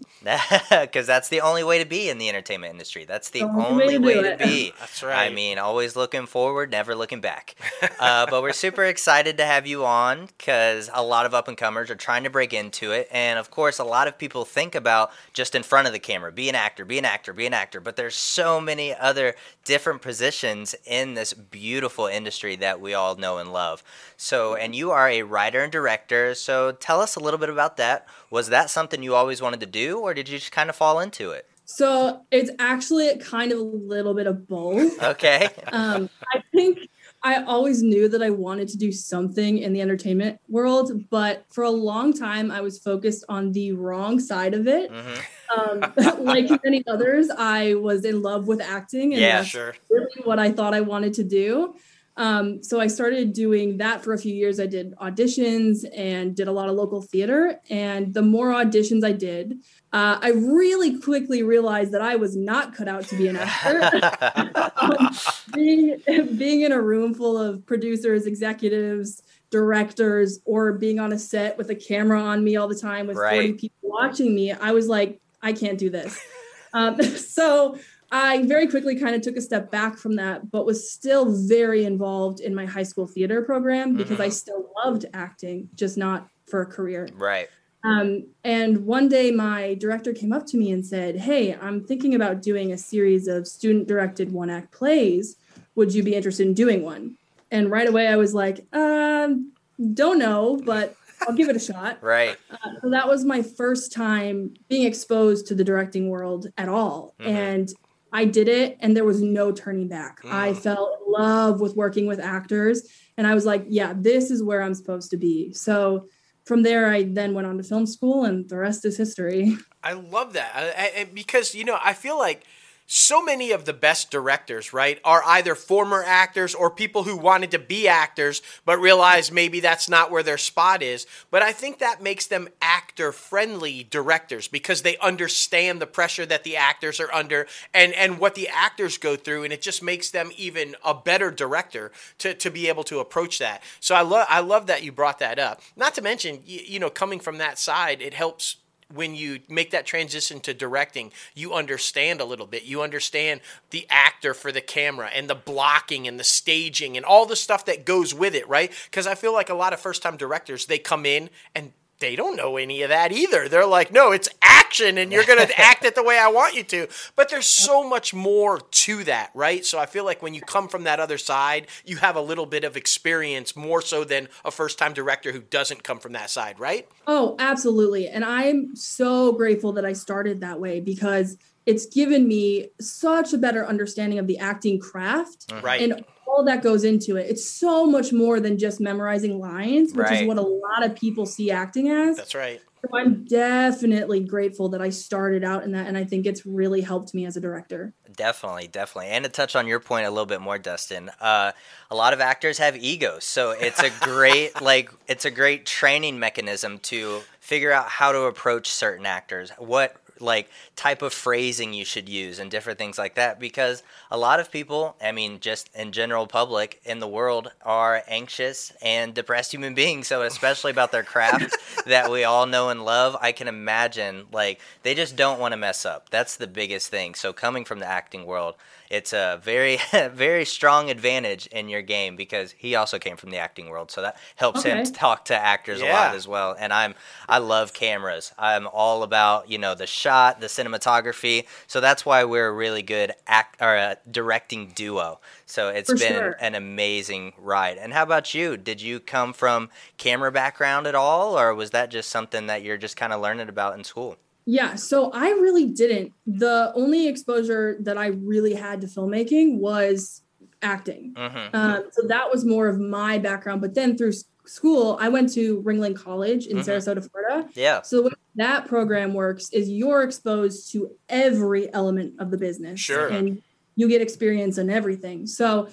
Because 0.70 1.08
that's 1.08 1.30
the 1.30 1.42
only 1.42 1.64
way 1.64 1.80
to 1.80 1.86
be 1.86 2.10
in 2.10 2.18
the 2.18 2.30
entertainment 2.30 2.72
industry. 2.72 3.06
That's 3.06 3.30
the 3.30 3.40
The 3.40 3.46
only 3.46 3.66
only 3.66 3.98
way 3.98 4.14
to 4.14 4.22
way 4.22 4.30
to 4.32 4.38
be. 4.38 4.74
That's 4.80 5.04
right. 5.04 5.32
I 5.32 5.34
mean, 5.34 5.58
always 5.58 5.96
looking 5.96 6.26
forward, 6.26 6.72
never 6.72 6.96
looking 6.96 7.22
back. 7.22 7.56
uh, 8.00 8.26
but 8.30 8.42
we're 8.42 8.54
super 8.54 8.84
excited 8.84 9.38
to 9.38 9.46
have 9.46 9.68
you 9.68 9.86
on 9.86 10.28
because 10.38 10.90
a 10.94 11.04
lot 11.04 11.26
of 11.26 11.34
up 11.34 11.48
and 11.48 11.58
comers 11.58 11.90
are 11.90 11.96
trying 11.96 12.24
to 12.24 12.30
break 12.30 12.54
into 12.54 12.92
it. 12.92 13.08
And 13.12 13.40
of 13.40 13.52
course, 13.52 13.80
a 13.80 13.84
lot 13.84 14.08
of 14.08 14.18
people 14.18 14.46
think 14.46 14.76
about 14.76 15.12
just 15.34 15.56
in 15.56 15.64
front 15.64 15.88
of 15.88 15.94
the 15.94 16.00
camera 16.00 16.32
be 16.32 16.50
an 16.50 16.56
actor, 16.56 16.86
be 16.86 16.98
an 16.98 17.06
actor, 17.06 17.34
be 17.34 17.46
an 17.46 17.54
actor. 17.54 17.80
But 17.80 17.96
there's 17.96 18.16
so 18.16 18.60
many 18.60 18.94
other 18.96 19.36
different 19.64 20.02
positions 20.02 20.76
in 20.86 21.14
this 21.14 21.34
beautiful 21.34 22.08
industry 22.08 22.56
that 22.58 22.82
we 22.82 22.94
all 22.94 23.16
know 23.16 23.38
and 23.38 23.52
love. 23.52 23.84
So, 24.16 24.56
and 24.56 24.76
you 24.76 24.92
are 24.92 25.10
a 25.10 25.24
writer 25.24 25.62
and 25.62 25.72
director. 25.72 26.34
So 26.36 26.72
tell 26.72 27.02
us 27.02 27.16
a 27.16 27.20
little 27.20 27.40
bit 27.40 27.50
about 27.50 27.78
that. 27.78 28.08
Was 28.30 28.50
that 28.50 28.70
something 28.70 29.04
you 29.04 29.16
always 29.16 29.42
wanted 29.42 29.60
to 29.62 29.66
do, 29.66 30.00
or 30.00 30.14
did 30.14 30.28
you 30.30 30.38
just 30.38 30.52
kind 30.52 30.70
of 30.70 30.76
fall 30.76 31.00
into 31.00 31.32
it? 31.32 31.46
So 31.66 32.22
it's 32.32 32.50
actually 32.60 33.18
kind 33.18 33.52
of 33.52 33.60
a 33.60 33.64
little 33.64 34.14
bit 34.14 34.28
of 34.28 34.48
both. 34.48 34.94
Okay. 35.04 35.50
Um, 35.74 36.10
I 36.34 36.42
think 36.54 36.78
I 37.24 37.44
always 37.44 37.82
knew 37.84 38.08
that 38.10 38.22
I 38.22 38.30
wanted 38.30 38.68
to 38.70 38.78
do 38.78 38.92
something 38.92 39.58
in 39.58 39.74
the 39.74 39.82
entertainment 39.82 40.40
world, 40.48 40.92
but 41.10 41.46
for 41.52 41.64
a 41.64 41.70
long 41.70 42.14
time 42.14 42.52
I 42.52 42.62
was 42.62 42.80
focused 42.80 43.26
on 43.28 43.52
the 43.52 43.74
wrong 43.74 44.20
side 44.20 44.54
of 44.54 44.68
it. 44.68 44.90
hmm 44.92 45.20
Um, 45.58 45.94
like 46.26 46.50
many 46.64 46.84
others, 46.88 47.30
I 47.38 47.76
was 47.76 48.06
in 48.06 48.22
love 48.22 48.48
with 48.48 48.62
acting, 48.62 49.14
and 49.14 49.22
Yeah, 49.22 49.38
that's 49.38 49.48
Sure. 49.50 49.76
really 49.90 50.22
what 50.24 50.40
I 50.40 50.52
thought 50.52 50.74
I 50.74 50.82
wanted 50.82 51.14
to 51.16 51.24
do. 51.24 51.76
Um, 52.18 52.64
so 52.64 52.80
I 52.80 52.88
started 52.88 53.32
doing 53.32 53.78
that 53.78 54.04
for 54.04 54.14
a 54.14 54.18
few 54.18 54.34
years. 54.34 54.60
I 54.60 54.66
did 54.66 54.96
auditions 54.96 55.86
and 55.96 56.36
did 56.36 56.48
a 56.48 56.52
lot 56.52 56.68
of 56.68 56.76
local 56.76 57.02
theater. 57.02 57.62
And 57.70 58.14
the 58.14 58.24
more 58.24 58.48
auditions 58.50 59.06
I 59.06 59.12
did, 59.12 59.60
uh, 59.94 60.18
I 60.20 60.32
really 60.32 61.00
quickly 61.00 61.44
realized 61.44 61.92
that 61.94 62.02
I 62.02 62.16
was 62.16 62.36
not 62.36 62.76
cut 62.76 62.88
out 62.88 63.04
to 63.10 63.16
be 63.16 63.28
an 63.28 63.38
actor. 63.38 64.62
um, 64.76 65.10
being, 65.54 66.02
being 66.36 66.62
in 66.62 66.72
a 66.72 66.82
room 66.82 67.14
full 67.14 67.38
of 67.38 67.66
producers, 67.68 68.26
executives, 68.26 69.22
directors, 69.52 70.40
or 70.44 70.74
being 70.74 71.00
on 71.00 71.14
a 71.14 71.20
set 71.20 71.56
with 71.58 71.70
a 71.70 71.76
camera 71.76 72.22
on 72.22 72.44
me 72.44 72.56
all 72.56 72.68
the 72.68 72.76
time 72.76 73.06
with 73.06 73.16
40 73.16 73.54
people 73.54 73.78
watching 73.84 74.34
me, 74.34 74.52
I 74.52 74.72
was 74.72 74.88
like, 74.88 75.22
I 75.42 75.54
can't 75.54 75.78
do 75.78 75.90
this. 75.90 76.20
Um, 76.74 77.02
so 77.02 77.80
I 78.12 78.44
very 78.46 78.68
quickly 78.68 78.98
kind 79.00 79.16
of 79.16 79.22
took 79.22 79.36
a 79.36 79.42
step 79.42 79.70
back 79.70 79.98
from 79.98 80.16
that, 80.16 80.50
but 80.52 80.66
was 80.66 80.90
still 80.92 81.26
very 81.48 81.84
involved 81.84 82.40
in 82.40 82.56
my 82.56 82.66
high 82.66 82.84
school 82.84 83.06
theater 83.08 83.42
program 83.42 83.96
because 83.96 84.20
I 84.20 84.30
still 84.30 84.70
loved 84.84 85.06
acting, 85.14 85.70
just 85.76 85.98
not 85.98 86.28
for 86.46 86.62
a 86.62 86.66
career. 86.66 87.10
right. 87.16 87.50
Um, 87.84 88.26
and 88.44 88.86
one 88.86 89.08
day 89.08 89.32
my 89.32 89.76
director 89.76 90.12
came 90.12 90.34
up 90.34 90.46
to 90.48 90.58
me 90.58 90.72
and 90.72 90.86
said, 90.86 91.16
Hey, 91.16 91.54
I'm 91.54 91.84
thinking 91.84 92.16
about 92.16 92.42
doing 92.42 92.72
a 92.74 92.78
series 92.78 93.28
of 93.28 93.48
student 93.48 93.88
directed 93.88 94.32
one 94.34 94.50
act 94.50 94.72
plays. 94.72 95.36
Would 95.76 95.94
you 95.94 96.02
be 96.04 96.16
interested 96.16 96.48
in 96.48 96.54
doing 96.54 96.84
one? 96.84 97.18
And 97.52 97.70
right 97.72 97.88
away 97.88 98.08
I 98.08 98.16
was 98.18 98.34
like, 98.34 98.66
um, 98.74 99.54
don't 99.94 100.18
know, 100.20 100.60
but 100.66 100.96
I'll 101.22 101.36
give 101.36 101.50
it 101.50 101.56
a 101.56 101.60
shot. 101.60 102.00
Right. 102.02 102.36
Uh, 102.52 102.72
so 102.82 102.90
that 102.90 103.08
was 103.08 103.24
my 103.24 103.42
first 103.42 103.94
time 103.94 104.54
being 104.70 104.86
exposed 104.86 105.48
to 105.48 105.56
the 105.56 105.64
directing 105.64 106.10
world 106.10 106.48
at 106.58 106.68
all. 106.68 107.14
Mhm. 107.22 107.28
And 107.28 107.70
I 108.12 108.26
did 108.26 108.48
it, 108.48 108.78
and 108.80 108.96
there 108.96 109.04
was 109.06 109.22
no 109.22 109.52
turning 109.52 109.88
back. 109.88 110.20
I 110.26 110.52
Mm. 110.52 110.58
fell 110.58 110.98
in 111.06 111.12
love 111.12 111.60
with 111.62 111.76
working 111.76 112.06
with 112.08 112.20
actors, 112.20 112.88
and 113.18 113.28
I 113.28 113.34
was 113.36 113.46
like, 113.46 113.66
yeah, 113.68 113.94
this 113.96 114.32
is 114.32 114.42
where 114.42 114.62
I'm 114.62 114.74
supposed 114.74 115.12
to 115.12 115.18
be. 115.18 115.52
So 115.54 116.08
from 116.46 116.64
there, 116.64 116.88
I 116.88 117.04
then 117.04 117.34
went 117.34 117.48
on 117.48 117.58
to 117.58 117.64
film 117.64 117.86
school, 117.86 118.24
and 118.24 118.48
the 118.48 118.58
rest 118.58 118.86
is 118.86 118.98
history. 118.98 119.58
I 119.84 119.94
love 119.94 120.34
that 120.34 120.52
I, 120.56 120.62
I, 120.62 121.02
I- 121.02 121.04
because 121.14 121.54
you 121.56 121.64
know 121.66 121.78
I 121.82 121.94
feel 121.94 122.18
like 122.18 122.44
so 122.90 123.22
many 123.22 123.52
of 123.52 123.66
the 123.66 123.74
best 123.74 124.10
directors, 124.10 124.72
right, 124.72 125.00
are 125.04 125.22
either 125.26 125.56
former 125.56 126.04
actors 126.06 126.56
or 126.56 126.72
people 126.72 127.04
who 127.04 127.18
wanted 127.18 127.52
to 127.52 127.60
be 127.60 127.86
actors 127.86 128.42
but 128.64 128.80
realized 128.80 129.34
maybe 129.34 129.60
that's 129.60 129.90
not 129.90 130.10
where 130.10 130.24
their 130.24 130.38
spot 130.38 130.82
is. 130.82 131.06
But 131.30 131.44
I 131.44 131.52
think 131.52 131.80
that 131.80 132.02
makes 132.02 132.28
them 132.28 132.48
actor 132.62 133.12
friendly 133.12 133.86
directors 133.90 134.48
because 134.48 134.84
they 134.84 134.98
understand 135.00 135.82
the 135.82 135.86
pressure 135.86 136.26
that 136.26 136.46
the 136.46 136.56
actors 136.56 137.02
are 137.02 137.14
under 137.14 137.46
and 137.74 137.94
and 137.94 138.20
what 138.20 138.36
the 138.36 138.48
actors 138.48 138.98
go 138.98 139.18
through 139.18 139.44
and 139.44 139.52
it 139.52 139.62
just 139.62 139.84
makes 139.84 140.10
them 140.10 140.32
even 140.38 140.76
a 140.84 140.94
better 140.94 141.30
director 141.30 141.92
to, 142.20 142.34
to 142.36 142.50
be 142.50 142.70
able 142.70 142.86
to 142.86 143.00
approach 143.00 143.38
that. 143.40 143.62
So 143.82 143.96
I 143.96 144.02
love 144.02 144.28
I 144.30 144.40
love 144.40 144.68
that 144.68 144.84
you 144.84 144.94
brought 144.94 145.20
that 145.20 145.40
up. 145.40 145.62
Not 145.76 145.94
to 145.96 146.02
mention 146.02 146.42
you, 146.46 146.62
you 146.66 146.80
know 146.80 146.90
coming 146.90 147.20
from 147.20 147.38
that 147.40 147.60
side 147.60 148.02
it 148.02 148.14
helps 148.14 148.56
when 148.94 149.16
you 149.16 149.40
make 149.50 149.72
that 149.72 149.86
transition 149.86 150.40
to 150.42 150.54
directing, 150.54 151.12
you 151.36 151.54
understand 151.54 152.22
a 152.22 152.26
little 152.26 152.48
bit. 152.48 152.64
You 152.64 152.82
understand 152.82 153.42
the 153.70 153.86
actor 153.90 154.34
for 154.34 154.52
the 154.52 154.62
camera 154.62 155.10
and 155.14 155.30
the 155.30 155.36
blocking 155.36 156.08
and 156.08 156.20
the 156.20 156.24
staging 156.24 156.96
and 156.96 157.06
all 157.06 157.26
the 157.26 157.36
stuff 157.36 157.66
that 157.66 157.86
goes 157.86 158.14
with 158.14 158.34
it, 158.34 158.48
right? 158.48 158.72
Because 158.86 159.08
I 159.08 159.16
feel 159.16 159.34
like 159.34 159.50
a 159.50 159.54
lot 159.56 159.74
of 159.74 159.80
first 159.80 160.02
time 160.02 160.18
directors, 160.18 160.66
they 160.66 160.80
come 160.80 161.06
in 161.06 161.30
and 161.54 161.74
they 162.00 162.16
don't 162.16 162.36
know 162.36 162.58
any 162.58 162.84
of 162.84 162.90
that 162.90 163.12
either. 163.12 163.50
They're 163.50 163.66
like, 163.66 163.92
no, 163.92 164.12
it's 164.12 164.30
action 164.42 164.98
and 164.98 165.12
you're 165.12 165.24
going 165.26 165.40
to 165.48 165.60
act 165.60 165.84
it 165.86 165.96
the 165.96 166.04
way 166.04 166.18
I 166.20 166.28
want 166.28 166.56
you 166.56 166.64
to. 166.64 166.88
But 167.16 167.30
there's 167.30 167.48
so 167.48 167.88
much 167.88 168.14
more 168.14 168.60
to 168.60 169.04
that, 169.06 169.32
right? 169.34 169.66
So 169.66 169.80
I 169.80 169.86
feel 169.86 170.06
like 170.06 170.22
when 170.22 170.34
you 170.34 170.42
come 170.42 170.68
from 170.68 170.84
that 170.84 171.00
other 171.00 171.18
side, 171.18 171.68
you 171.86 171.98
have 171.98 172.16
a 172.16 172.22
little 172.22 172.46
bit 172.46 172.64
of 172.64 172.78
experience 172.78 173.56
more 173.56 173.82
so 173.82 174.04
than 174.04 174.28
a 174.46 174.52
first 174.52 174.78
time 174.78 174.94
director 174.94 175.32
who 175.32 175.42
doesn't 175.42 175.84
come 175.84 176.00
from 176.00 176.14
that 176.14 176.30
side, 176.30 176.60
right? 176.60 176.88
Oh, 177.08 177.36
absolutely. 177.40 178.08
And 178.08 178.24
I'm 178.24 178.76
so 178.76 179.32
grateful 179.34 179.72
that 179.74 179.86
I 179.86 179.94
started 179.94 180.42
that 180.42 180.60
way 180.60 180.80
because 180.80 181.38
it's 181.66 181.86
given 181.86 182.28
me 182.28 182.70
such 182.80 183.34
a 183.34 183.38
better 183.38 183.66
understanding 183.66 184.20
of 184.20 184.28
the 184.28 184.38
acting 184.38 184.80
craft 184.80 185.52
Right. 185.62 185.82
and 185.82 186.06
all 186.38 186.44
that 186.44 186.62
goes 186.62 186.84
into 186.84 187.18
it. 187.18 187.28
It's 187.28 187.50
so 187.50 187.88
much 187.88 188.14
more 188.14 188.40
than 188.40 188.60
just 188.60 188.80
memorizing 188.80 189.40
lines, 189.40 189.94
which 189.94 190.06
Right. 190.06 190.22
is 190.22 190.28
what 190.28 190.38
a 190.38 190.42
lot 190.42 190.86
of 190.86 190.96
people 190.96 191.26
see 191.26 191.50
acting 191.50 191.90
as. 191.90 192.16
That's 192.16 192.36
right. 192.36 192.62
So 192.84 192.96
I'm 192.96 193.26
definitely 193.26 194.20
grateful 194.20 194.70
that 194.70 194.82
I 194.84 194.90
started 194.90 195.44
out 195.44 195.64
in 195.64 195.72
that. 195.72 195.88
And 195.88 195.98
I 195.98 196.04
think 196.04 196.28
it's 196.28 196.46
really 196.46 196.82
helped 196.82 197.16
me 197.16 197.26
as 197.26 197.36
a 197.36 197.42
director. 197.42 197.96
Definitely, 198.16 198.68
definitely. 198.68 199.10
And 199.10 199.26
to 199.26 199.32
touch 199.32 199.56
on 199.56 199.66
your 199.66 199.80
point 199.80 200.06
a 200.06 200.12
little 200.12 200.28
bit 200.28 200.42
more, 200.42 200.60
Dustin, 200.60 201.10
uh, 201.20 201.54
a 201.90 201.96
lot 201.96 202.14
of 202.14 202.22
actors 202.22 202.60
have 202.60 202.78
egos, 202.78 203.24
so 203.24 203.52
it's 203.52 203.82
a 203.82 203.90
great 204.02 204.62
like 204.62 204.92
it's 205.08 205.26
a 205.26 205.32
great 205.32 205.66
training 205.66 206.20
mechanism 206.20 206.78
to 206.80 207.22
figure 207.40 207.72
out 207.72 207.88
how 207.88 208.12
to 208.12 208.22
approach 208.22 208.70
certain 208.70 209.08
actors, 209.08 209.52
what 209.58 209.96
like 210.22 210.50
type 210.76 211.02
of 211.02 211.14
phrasing 211.14 211.74
you 211.74 211.86
should 211.86 212.08
use 212.10 212.40
and 212.40 212.52
different 212.52 212.78
things 212.78 212.98
like 212.98 213.16
that 213.16 213.40
because 213.40 213.84
a 214.12 214.18
lot 214.18 214.40
of 214.40 214.52
people 214.52 214.96
i 215.02 215.12
mean 215.12 215.40
just 215.40 215.70
in 215.76 215.92
general 215.92 216.28
public 216.28 216.82
in 216.86 217.00
the 217.00 217.08
world 217.08 217.52
are 217.64 218.04
anxious 218.08 218.72
and 218.82 219.14
depressed 219.14 219.54
human 219.54 219.74
beings. 219.74 220.08
So 220.08 220.22
especially 220.22 220.72
about 220.72 220.92
their 220.92 221.04
craft 221.04 221.56
that 221.86 222.12
we 222.12 222.24
all 222.24 222.46
know 222.46 222.70
and 222.70 222.84
love 222.84 223.16
i 223.22 223.32
can 223.32 223.48
imagine 223.48 224.26
like 224.32 224.60
they 224.84 224.94
just 224.96 225.16
don't 225.16 225.40
want 225.40 225.54
to 225.54 225.58
mess 225.58 225.86
up. 225.86 226.10
That's 226.10 226.38
the 226.38 226.48
biggest 226.48 226.90
thing. 226.90 227.16
So 227.16 227.34
coming 227.34 227.66
from 227.66 227.80
the 227.80 227.88
acting 227.88 228.26
world 228.26 228.56
it's 228.90 229.14
a 229.14 229.40
very 229.44 229.80
very 230.14 230.46
strong 230.46 230.90
advantage 230.90 231.48
in 231.48 231.70
your 231.70 231.82
game 231.82 232.16
because 232.16 232.54
he 232.58 232.76
also 232.76 232.98
came 233.00 233.18
from 233.18 233.30
the 233.32 233.38
acting 233.38 233.70
world 233.70 233.92
so 233.92 234.02
that 234.02 234.18
helps 234.36 234.64
him 234.64 234.78
Okay. 234.80 234.92
talk 234.94 235.26
to 235.26 235.36
actors 235.36 235.82
a 235.82 235.86
lot 235.86 236.16
as 236.16 236.28
well 236.28 236.56
and 236.60 236.72
i'm 236.74 236.94
i 237.30 237.38
love 237.38 237.74
cameras. 237.74 238.32
I'm 238.38 238.68
all 238.68 239.04
about 239.04 239.50
you 239.50 239.58
know 239.58 239.76
the 239.76 239.88
shot 239.88 240.40
the 240.42 240.48
cinematography 240.48 241.46
so 241.68 241.80
that's 241.82 242.06
why 242.06 242.24
we're 242.24 242.48
a 242.48 242.54
really 242.54 242.82
good 242.82 243.14
act 243.28 243.62
or 243.62 243.76
a 243.76 243.98
directing 244.10 244.68
duo. 244.76 245.20
So 245.46 245.70
it's 245.70 245.90
For 245.90 245.98
been 245.98 246.14
sure. 246.14 246.38
an 246.40 246.56
amazing 246.56 247.34
ride. 247.38 247.78
And 247.78 247.94
how 247.94 248.04
about 248.04 248.34
you? 248.34 248.58
Did 248.58 248.82
you 248.82 249.00
come 249.00 249.34
from 249.34 249.70
camera 249.98 250.32
background 250.32 250.88
at 250.88 250.96
all 250.96 251.38
or 251.40 251.54
was 251.56 251.72
that 251.72 251.90
just 251.90 252.10
something 252.10 252.48
that 252.48 252.64
you're 252.64 252.78
just 252.78 252.98
kind 252.98 253.14
of 253.14 253.22
learning 253.22 253.50
about 253.50 253.78
in 253.78 253.84
school 253.84 254.18
Yeah, 254.50 254.76
so 254.76 255.12
I 255.12 255.28
really 255.32 255.66
didn't. 255.66 256.14
The 256.26 256.72
only 256.74 257.08
exposure 257.10 257.78
that 257.82 257.98
I 257.98 258.08
really 258.08 258.54
had 258.54 258.80
to 258.82 258.88
filmmaking 258.88 259.58
was 259.60 260.22
acting. 260.62 261.14
mm-hmm. 261.16 261.54
Um, 261.56 261.84
so 261.92 262.08
that 262.08 262.32
was 262.32 262.46
more 262.46 262.68
of 262.70 262.80
my 262.80 263.18
background. 263.18 263.60
But 263.62 263.76
then 263.76 263.98
through 263.98 264.14
school, 264.46 264.98
I 265.02 265.10
went 265.10 265.34
to 265.34 265.62
Ringling 265.64 265.96
College 265.98 266.48
in 266.48 266.58
Mhm. 266.58 266.64
Sarasota, 266.66 267.08
Florida. 267.12 267.50
yeah 267.56 267.82
So 267.82 267.98
the 267.98 268.04
way 268.04 268.10
that 268.38 268.66
program 268.68 269.14
works 269.14 269.50
is 269.52 269.70
you're 269.70 270.02
exposed 270.04 270.72
to 270.72 270.92
every 271.10 271.72
element 271.74 272.14
of 272.20 272.32
the 272.32 272.38
business. 272.38 272.80
Sure. 272.80 273.08
And 273.10 273.42
you 273.76 273.90
get 273.90 274.02
experience 274.02 274.58
in 274.58 274.70
everything. 274.70 275.28
So 275.28 275.68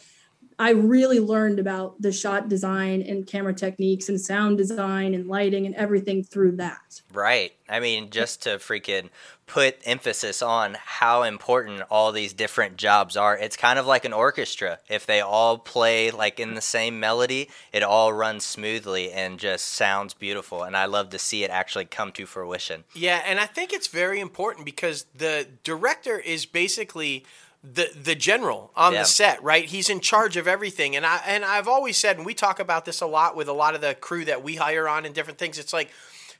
I 0.58 0.70
really 0.70 1.20
learned 1.20 1.58
about 1.58 2.00
the 2.00 2.12
shot 2.12 2.48
design 2.48 3.02
and 3.02 3.26
camera 3.26 3.54
techniques 3.54 4.08
and 4.08 4.20
sound 4.20 4.58
design 4.58 5.14
and 5.14 5.28
lighting 5.28 5.66
and 5.66 5.74
everything 5.74 6.22
through 6.22 6.56
that. 6.56 7.02
Right. 7.12 7.52
I 7.68 7.80
mean, 7.80 8.10
just 8.10 8.42
to 8.42 8.50
freaking 8.50 9.08
put 9.46 9.76
emphasis 9.84 10.42
on 10.42 10.76
how 10.82 11.22
important 11.22 11.82
all 11.90 12.12
these 12.12 12.32
different 12.32 12.76
jobs 12.76 13.16
are. 13.16 13.36
It's 13.36 13.56
kind 13.56 13.78
of 13.78 13.86
like 13.86 14.04
an 14.04 14.12
orchestra. 14.12 14.78
If 14.88 15.06
they 15.06 15.20
all 15.20 15.58
play 15.58 16.10
like 16.10 16.40
in 16.40 16.54
the 16.54 16.60
same 16.60 16.98
melody, 16.98 17.50
it 17.72 17.82
all 17.82 18.12
runs 18.12 18.44
smoothly 18.44 19.12
and 19.12 19.38
just 19.38 19.66
sounds 19.66 20.14
beautiful. 20.14 20.62
And 20.62 20.76
I 20.76 20.86
love 20.86 21.10
to 21.10 21.18
see 21.18 21.44
it 21.44 21.50
actually 21.50 21.84
come 21.84 22.12
to 22.12 22.26
fruition. 22.26 22.84
Yeah, 22.94 23.22
and 23.26 23.38
I 23.38 23.46
think 23.46 23.72
it's 23.72 23.88
very 23.88 24.20
important 24.20 24.64
because 24.64 25.06
the 25.14 25.46
director 25.62 26.18
is 26.18 26.46
basically 26.46 27.24
the 27.64 27.90
the 28.00 28.14
general 28.14 28.70
on 28.76 28.92
Yeah. 28.92 29.00
the 29.00 29.04
set, 29.06 29.42
right? 29.42 29.64
He's 29.64 29.88
in 29.88 30.00
charge 30.00 30.36
of 30.36 30.46
everything. 30.46 30.94
And 30.96 31.06
I 31.06 31.20
and 31.26 31.44
I've 31.44 31.66
always 31.66 31.96
said, 31.96 32.18
and 32.18 32.26
we 32.26 32.34
talk 32.34 32.60
about 32.60 32.84
this 32.84 33.00
a 33.00 33.06
lot 33.06 33.34
with 33.34 33.48
a 33.48 33.52
lot 33.54 33.74
of 33.74 33.80
the 33.80 33.94
crew 33.94 34.24
that 34.26 34.42
we 34.42 34.56
hire 34.56 34.86
on 34.88 35.06
and 35.06 35.14
different 35.14 35.38
things. 35.38 35.58
It's 35.58 35.72
like, 35.72 35.90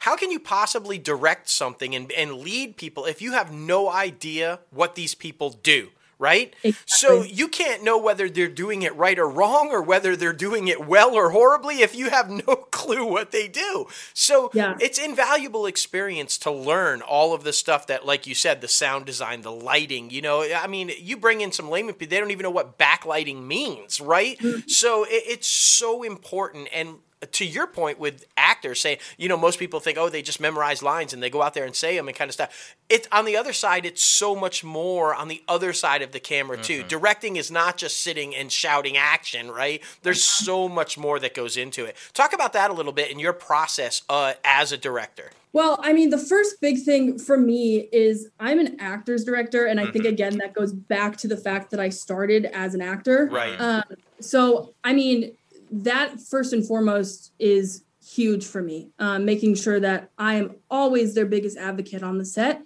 how 0.01 0.16
can 0.16 0.30
you 0.30 0.38
possibly 0.38 0.98
direct 0.98 1.48
something 1.48 1.94
and, 1.94 2.12
and 2.12 2.34
lead 2.34 2.76
people 2.76 3.06
if 3.06 3.22
you 3.22 3.32
have 3.32 3.51
no 3.52 3.88
idea 3.90 4.60
what 4.70 4.94
these 4.96 5.14
people 5.14 5.51
do? 5.51 5.88
Right? 6.19 6.55
So 6.86 7.23
you 7.23 7.49
can't 7.49 7.82
know 7.82 7.99
whether 7.99 8.28
they're 8.28 8.49
doing 8.49 8.82
it 8.82 8.95
right 8.97 9.19
or 9.19 9.28
wrong 9.28 9.69
or 9.70 9.82
whether 9.82 10.16
they're 10.16 10.32
doing 10.32 10.69
it 10.69 10.86
well 10.86 11.15
or 11.15 11.31
horribly 11.31 11.81
if 11.81 11.95
you 11.95 12.11
have 12.11 12.31
no 12.47 12.57
clue 12.57 13.05
what 13.05 13.31
they 13.31 13.49
do. 13.49 13.86
So 14.12 14.51
Yeah. 14.55 14.77
it's 14.81 14.99
invaluable 14.99 15.66
experience 15.66 16.39
to 16.39 16.51
learn 16.51 17.03
all 17.03 17.35
of 17.35 17.45
the 17.45 17.53
stuff 17.53 17.86
that, 17.89 18.07
like 18.07 18.27
you 18.27 18.35
said, 18.35 18.61
the 18.61 18.69
sound 18.69 19.07
design, 19.07 19.43
the 19.43 19.53
lighting. 19.53 20.11
You 20.11 20.23
know, 20.23 20.43
I 20.55 20.66
mean, 20.66 20.91
you 20.99 21.16
bring 21.16 21.41
in 21.41 21.53
some 21.53 21.69
layman 21.69 21.95
people, 21.95 22.11
they 22.11 22.20
don't 22.20 22.31
even 22.31 22.45
know 22.45 22.51
what 22.51 22.78
backlighting 22.78 23.45
means, 23.45 24.01
right? 24.01 24.39
Mm-hmm. 24.39 24.69
So 24.69 25.05
it, 25.05 25.23
it's 25.27 25.49
so 25.49 26.03
important. 26.03 26.69
And 26.73 26.97
to 27.32 27.44
your 27.44 27.66
point 27.66 27.98
with 27.98 28.24
actors 28.36 28.80
saying, 28.80 28.98
you 29.16 29.28
know, 29.28 29.36
most 29.36 29.59
people 29.59 29.80
think, 29.80 29.98
oh, 29.98 30.09
they 30.09 30.22
just 30.22 30.40
memorize 30.40 30.82
lines 30.82 31.12
and 31.12 31.22
they 31.22 31.30
go 31.30 31.42
out 31.42 31.55
there 31.55 31.64
and 31.64 31.74
say 31.74 31.96
them 31.96 32.09
and 32.09 32.16
kind 32.16 32.28
of 32.28 32.34
stuff. 32.34 32.76
It's 32.88 33.09
on 33.10 33.24
the 33.24 33.36
other 33.36 33.52
side, 33.52 33.86
it's 33.86 34.05
so 34.05 34.34
much 34.36 34.62
more 34.62 35.14
on 35.14 35.28
the 35.28 35.42
other 35.48 35.72
side 35.72 36.02
of 36.02 36.12
the 36.12 36.20
camera 36.20 36.56
too. 36.56 36.82
Directing 36.84 37.36
is 37.36 37.51
not 37.51 37.76
just 37.76 38.01
sitting 38.01 38.34
and 38.34 38.52
shouting 38.52 38.96
action, 38.96 39.51
right? 39.51 39.82
There's 40.02 40.22
so 40.22 40.68
much 40.68 40.98
more 40.98 41.18
that 41.18 41.34
goes 41.34 41.56
into 41.56 41.84
it. 41.84 41.96
Talk 42.12 42.32
about 42.32 42.52
that 42.52 42.70
a 42.70 42.74
little 42.74 42.92
bit 42.92 43.10
in 43.10 43.18
your 43.18 43.32
process 43.32 44.02
uh, 44.09 44.34
as 44.44 44.72
a 44.72 44.76
director. 44.76 45.30
Well, 45.55 45.78
I 45.84 45.92
mean, 45.92 46.10
the 46.10 46.18
first 46.18 46.60
big 46.60 46.82
thing 46.82 47.16
for 47.16 47.36
me 47.36 47.88
is 47.92 48.28
I'm 48.40 48.59
an 48.59 48.76
actor's 48.80 49.22
director. 49.22 49.66
And 49.66 49.78
I 49.78 49.88
think, 49.88 50.05
again, 50.05 50.38
that 50.38 50.52
goes 50.52 50.72
back 50.72 51.16
to 51.18 51.28
the 51.28 51.36
fact 51.36 51.70
that 51.70 51.78
I 51.78 51.90
started 51.90 52.46
as 52.46 52.74
an 52.74 52.82
actor. 52.82 53.28
Right. 53.30 53.55
Um, 53.60 53.84
so, 54.18 54.74
I 54.82 54.92
mean, 54.92 55.36
that 55.82 56.20
first 56.20 56.52
and 56.52 56.66
foremost 56.66 57.32
is 57.38 57.84
huge 58.05 58.46
for 58.46 58.62
me, 58.62 58.90
um, 58.98 59.24
making 59.24 59.55
sure 59.55 59.80
that 59.80 60.10
I 60.18 60.34
am 60.34 60.56
always 60.70 61.14
their 61.14 61.26
biggest 61.26 61.56
advocate 61.56 62.02
on 62.02 62.18
the 62.18 62.24
set. 62.24 62.62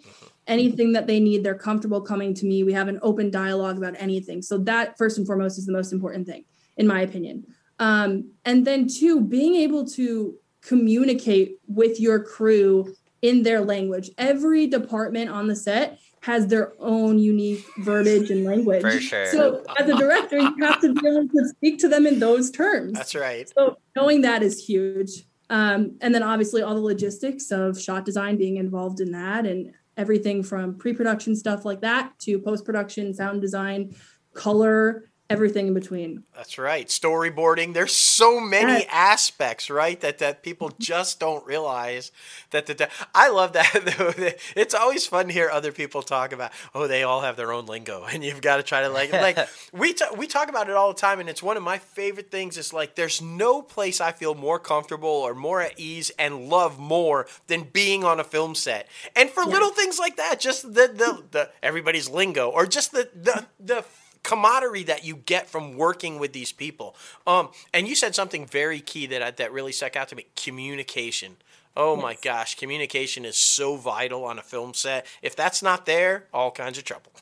Anything 0.47 0.93
that 0.93 1.06
they 1.06 1.20
need, 1.20 1.44
they're 1.44 1.55
comfortable 1.55 2.01
coming 2.01 2.35
to 2.35 2.47
me. 2.47 2.64
We 2.64 2.72
have 2.72 2.89
an 2.89 2.98
open 3.02 3.30
dialogue 3.30 3.76
about 3.78 3.94
anything. 3.98 4.43
So, 4.43 4.59
that 4.59 4.97
first 4.97 5.18
and 5.18 5.26
foremost 5.26 5.59
is 5.59 5.66
the 5.66 5.72
most 5.72 5.93
important 5.93 6.26
thing, 6.26 6.44
in 6.76 6.86
my 6.86 7.02
opinion. 7.02 7.47
Um, 7.78 8.32
and 8.44 8.66
then, 8.66 8.89
two, 8.89 9.20
being 9.20 9.56
able 9.56 9.86
to 9.89 10.35
communicate 10.62 11.59
with 11.66 12.01
your 12.01 12.22
crew 12.22 12.94
in 13.22 13.43
their 13.43 13.60
language. 13.60 14.10
Every 14.18 14.66
department 14.66 15.30
on 15.30 15.48
the 15.48 15.56
set 15.56 15.98
has 16.28 16.46
their 16.48 16.74
own 16.78 17.18
unique 17.18 17.64
verbiage 17.78 18.30
and 18.30 18.44
language. 18.44 18.82
For 18.82 19.00
sure. 19.00 19.24
So 19.32 19.64
as 19.78 19.88
a 19.88 19.96
director, 19.96 20.36
you 20.36 20.55
have 20.60 20.78
to 20.82 20.92
be 20.92 21.09
able 21.09 21.26
to 21.26 21.48
speak 21.48 21.78
to 21.78 21.88
them 21.88 22.06
in 22.06 22.18
those 22.18 22.50
terms. 22.50 22.92
That's 22.92 23.14
right. 23.14 23.50
So 23.56 23.78
knowing 23.96 24.20
that 24.20 24.42
is 24.42 24.62
huge. 24.62 25.24
Um, 25.48 25.96
and 26.02 26.14
then 26.14 26.22
obviously 26.22 26.60
all 26.60 26.74
the 26.74 26.82
logistics 26.82 27.50
of 27.50 27.80
shot 27.80 28.05
design 28.05 28.36
being 28.36 28.59
involved 28.59 29.00
in 29.00 29.12
that 29.12 29.46
and 29.46 29.72
everything 29.96 30.42
from 30.42 30.76
pre-production 30.76 31.34
stuff 31.34 31.64
like 31.64 31.80
that 31.80 32.18
to 32.18 32.38
post-production, 32.38 33.14
sound 33.14 33.40
design, 33.40 33.94
color, 34.34 35.07
everything 35.30 35.66
in 35.68 35.74
between. 35.74 36.24
That's 36.34 36.56
right. 36.59 36.88
Storyboarding. 36.88 37.74
There's 37.74 37.94
so 37.94 38.40
many 38.40 38.86
aspects, 38.86 39.68
right? 39.68 40.00
That 40.00 40.18
that 40.18 40.42
people 40.42 40.70
mm-hmm. 40.70 40.82
just 40.82 41.20
don't 41.20 41.44
realize 41.46 42.10
that 42.50 42.66
that- 42.66 42.90
I 43.14 43.28
love 43.28 43.52
that. 43.52 43.68
though. 43.98 44.30
It's 44.56 44.74
always 44.74 45.06
fun 45.06 45.26
to 45.26 45.32
hear 45.32 45.50
other 45.50 45.72
people 45.72 46.02
talk 46.02 46.32
about. 46.32 46.52
Oh, 46.74 46.86
they 46.86 47.02
all 47.02 47.20
have 47.20 47.36
their 47.36 47.52
own 47.52 47.66
lingo, 47.66 48.05
and 48.10 48.24
you've 48.24 48.40
got 48.40 48.56
to 48.56 48.62
try 48.62 48.82
to 48.82 48.88
like 48.88 49.12
like 49.12 49.38
we 49.72 49.92
ta- 49.92 50.14
we 50.16 50.26
talk 50.26 50.48
about 50.48 50.68
it 50.68 50.76
all 50.76 50.92
the 50.92 51.00
time, 51.00 51.20
and 51.20 51.28
it's 51.28 51.42
one 51.42 51.56
of 51.56 51.62
my 51.62 51.78
favorite 51.78 52.30
things. 52.30 52.56
Is 52.56 52.72
like 52.72 52.94
there's 52.94 53.20
no 53.20 53.60
place 53.62 54.00
I 54.00 54.12
feel 54.12 54.34
more 54.34 54.59
comfortable 54.59 55.09
or 55.09 55.34
more 55.34 55.60
at 55.60 55.78
ease 55.78 56.10
and 56.18 56.48
love 56.48 56.78
more 56.78 57.26
than 57.46 57.64
being 57.64 58.05
on 58.05 58.20
a 58.20 58.24
film 58.24 58.55
set. 58.55 58.88
And 59.14 59.28
for 59.28 59.44
little 59.44 59.70
things 59.70 59.98
like 59.98 60.16
that, 60.16 60.40
just 60.40 60.62
the 60.62 60.88
the, 60.88 61.24
the 61.30 61.50
everybody's 61.62 62.09
lingo 62.09 62.48
or 62.48 62.66
just 62.66 62.92
the 62.92 63.10
the 63.14 63.46
the 63.60 63.84
camaraderie 64.28 64.82
that 64.84 65.05
you 65.05 65.16
get 65.16 65.48
from 65.48 65.76
working 65.76 66.18
with 66.18 66.32
these 66.32 66.52
people. 66.52 66.94
Um, 67.26 67.48
and 67.72 67.88
you 67.88 67.94
said 67.94 68.14
something 68.14 68.46
very 68.46 68.80
key 68.80 69.06
that 69.06 69.22
I, 69.22 69.30
that 69.32 69.52
really 69.52 69.72
stuck 69.72 69.96
out 69.96 70.09
to 70.09 70.16
me: 70.16 70.26
communication. 70.36 71.36
Oh 71.76 71.94
my 71.96 72.16
gosh, 72.20 72.56
communication 72.56 73.24
is 73.24 73.36
so 73.36 73.76
vital 73.76 74.24
on 74.24 74.38
a 74.38 74.42
film 74.42 74.74
set. 74.74 75.06
If 75.22 75.36
that's 75.36 75.62
not 75.62 75.86
there, 75.86 76.24
all 76.34 76.50
kinds 76.50 76.76
of 76.76 76.84
trouble. 76.84 77.12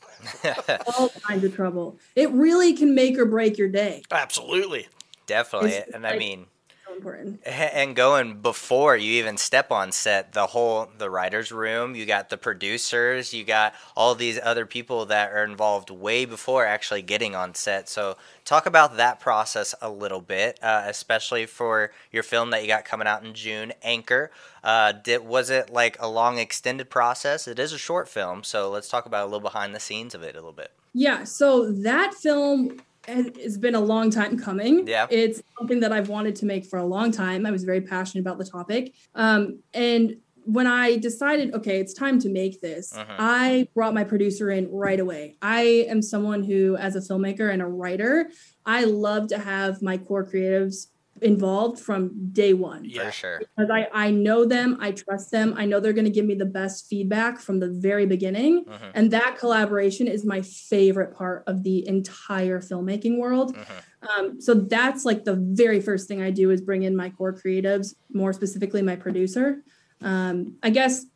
All 0.99 1.11
kinds 1.11 1.45
of 1.45 1.55
trouble. 1.55 1.99
It 2.15 2.31
really 2.31 2.73
can 2.73 2.95
make 2.95 3.19
or 3.19 3.27
break 3.27 3.59
your 3.59 3.69
day. 3.69 4.03
Absolutely. 4.11 4.89
Definitely. 5.27 5.73
It's 5.73 5.93
And 5.95 6.07
I 6.07 6.11
like- 6.11 6.19
mean, 6.19 6.47
So 6.47 6.56
important. 6.97 7.41
and 7.47 7.95
going 7.95 8.41
before 8.41 8.97
you 8.97 9.13
even 9.13 9.37
step 9.37 9.71
on 9.71 9.93
set 9.93 10.33
the 10.33 10.47
whole 10.47 10.91
the 10.99 11.09
writers 11.11 11.53
room 11.53 11.95
you 11.95 12.07
got 12.07 12.29
the 12.29 12.37
producers 12.37 13.33
you 13.33 13.45
got 13.45 13.75
all 13.97 14.15
these 14.15 14.39
other 14.43 14.67
people 14.67 15.07
that 15.07 15.31
are 15.31 15.45
involved 15.45 15.91
way 15.91 16.25
before 16.25 16.67
actually 16.67 17.03
getting 17.03 17.35
on 17.35 17.55
set. 17.55 17.89
So 17.89 18.17
talk 18.45 18.67
about 18.67 18.97
that 18.97 19.21
process 19.21 19.75
a 19.81 19.91
little 19.91 20.21
bit 20.21 20.59
uh, 20.63 20.83
especially 20.87 21.47
for 21.47 21.93
your 22.11 22.23
film 22.23 22.51
that 22.51 22.63
you 22.63 22.69
got 22.69 22.85
coming 22.85 23.07
out 23.07 23.25
in 23.25 23.35
june 23.35 23.73
anchor. 23.83 24.31
Uh, 24.65 24.93
did, 24.93 25.25
was 25.25 25.51
it 25.51 25.71
like 25.71 25.97
a 26.01 26.09
long 26.09 26.39
extended 26.39 26.91
process? 26.91 27.47
It 27.47 27.59
is 27.59 27.73
a 27.73 27.79
short 27.79 28.09
film 28.09 28.43
so 28.43 28.71
let's 28.71 28.89
talk 28.89 29.07
about 29.07 29.25
a 29.25 29.27
little 29.27 29.41
behind 29.41 29.75
the 29.75 29.81
scenes 29.81 30.15
of 30.15 30.23
it 30.23 30.35
a 30.35 30.39
little 30.39 30.53
bit. 30.53 30.73
Yeah, 30.99 31.25
so 31.25 31.71
that 31.71 32.15
film 32.15 32.81
has 33.07 33.57
been 33.59 33.75
a 33.75 33.81
long 33.81 34.11
time 34.11 34.39
coming. 34.39 34.87
Yeah. 34.87 35.07
It's 35.11 35.43
something 35.59 35.81
that 35.81 35.93
I've 35.93 36.09
wanted 36.09 36.37
to 36.37 36.47
make 36.47 36.65
for 36.67 36.79
a 36.79 36.85
long 36.85 37.11
time. 37.13 37.47
I 37.47 37.51
was 37.51 37.65
very 37.65 37.81
passionate 37.81 38.21
about 38.23 38.39
the 38.39 38.45
topic. 38.45 38.95
Um, 39.15 39.61
and 39.75 40.17
when 40.45 40.67
I 40.69 40.97
decided, 40.97 41.55
okay, 41.55 41.81
it's 41.81 41.93
time 41.93 42.21
to 42.21 42.29
make 42.29 42.61
this, 42.61 42.93
Mhm. 42.93 43.05
I 43.19 43.69
brought 43.75 43.95
my 43.95 44.05
producer 44.05 44.51
in 44.51 44.71
right 44.71 45.01
away. 45.01 45.37
I 45.43 45.87
am 45.89 46.03
someone 46.03 46.45
who, 46.45 46.77
as 46.77 46.95
a 46.95 47.01
filmmaker 47.01 47.53
and 47.53 47.61
a 47.61 47.67
writer, 47.67 48.31
I 48.65 48.85
love 48.85 49.27
to 49.29 49.39
have 49.39 49.83
my 49.83 49.99
core 49.99 50.25
creatives 50.25 50.87
involved 51.23 51.79
from 51.79 52.31
day 52.33 52.53
one. 52.53 52.85
Yeah. 52.85 53.11
Sure. 53.11 53.39
Because 53.39 53.71
I, 53.71 53.89
I 53.93 54.11
know 54.11 54.45
them, 54.45 54.77
I 54.81 54.93
trust 54.93 55.31
them, 55.31 55.55
I 55.57 55.65
know 55.65 55.81
they're 55.81 55.93
going 55.93 56.05
to 56.05 56.11
give 56.11 56.27
me 56.27 56.35
the 56.35 56.45
best 56.45 56.87
feedback 56.89 57.41
from 57.41 57.61
the 57.61 57.69
very 57.69 58.07
beginning. 58.07 58.65
Mhm. 58.65 58.91
And 58.95 59.11
that 59.13 59.37
collaboration 59.39 60.07
is 60.07 60.25
my 60.25 60.43
favorite 60.43 61.15
part 61.15 61.45
of 61.47 61.63
the 61.63 61.87
entire 61.89 62.61
filmmaking 62.61 63.19
world. 63.19 63.57
Mhm. 63.57 64.09
Um, 64.09 64.41
so 64.41 64.55
that's 64.55 65.05
like 65.05 65.25
the 65.25 65.37
very 65.37 65.81
first 65.81 66.07
thing 66.09 66.23
I 66.23 66.31
do 66.31 66.51
is 66.51 66.61
bring 66.61 66.83
in 66.83 66.95
my 66.95 67.11
core 67.11 67.33
creatives, 67.33 67.95
more 68.13 68.33
specifically 68.33 68.83
my 68.83 68.97
producer. 68.97 69.63
Um, 70.03 70.57
I 70.63 70.71
guess 70.71 71.07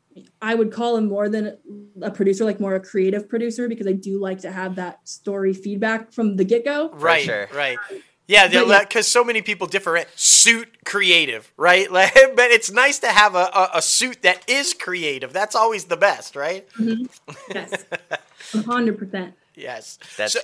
I 0.42 0.54
would 0.54 0.72
call 0.72 0.96
him 0.96 1.06
more 1.06 1.28
than 1.28 1.56
a 2.02 2.10
producer, 2.10 2.44
like 2.44 2.58
more 2.58 2.74
a 2.74 2.80
creative 2.80 3.28
producer, 3.28 3.68
because 3.68 3.86
I 3.86 3.92
do 3.92 4.18
like 4.20 4.40
to 4.40 4.50
have 4.50 4.74
that 4.76 5.06
story 5.08 5.52
feedback 5.52 6.12
from 6.12 6.36
the 6.36 6.44
get 6.44 6.64
go. 6.64 6.90
Right, 6.94 7.24
sure. 7.24 7.48
right. 7.54 7.78
Yeah, 8.30 8.46
But 8.46 8.68
yeah. 8.68 8.80
because 8.80 9.08
so 9.08 9.24
many 9.24 9.42
people 9.42 9.66
different 9.66 10.06
suit 10.14 10.68
creative, 10.84 11.52
right? 11.56 11.90
Like, 12.00 12.14
but 12.36 12.50
it's 12.52 12.70
nice 12.70 13.00
to 13.00 13.08
have 13.08 13.34
a, 13.34 13.50
a, 13.52 13.70
a 13.76 13.82
suit 13.82 14.22
that 14.22 14.48
is 14.48 14.72
creative. 14.72 15.32
That's 15.32 15.56
always 15.56 15.86
the 15.86 15.96
best, 15.96 16.36
right? 16.36 16.66
Yes, 17.52 17.84
100%. 18.52 19.32
Yes. 19.56 19.98
That's. 20.16 20.34
So- 20.34 20.40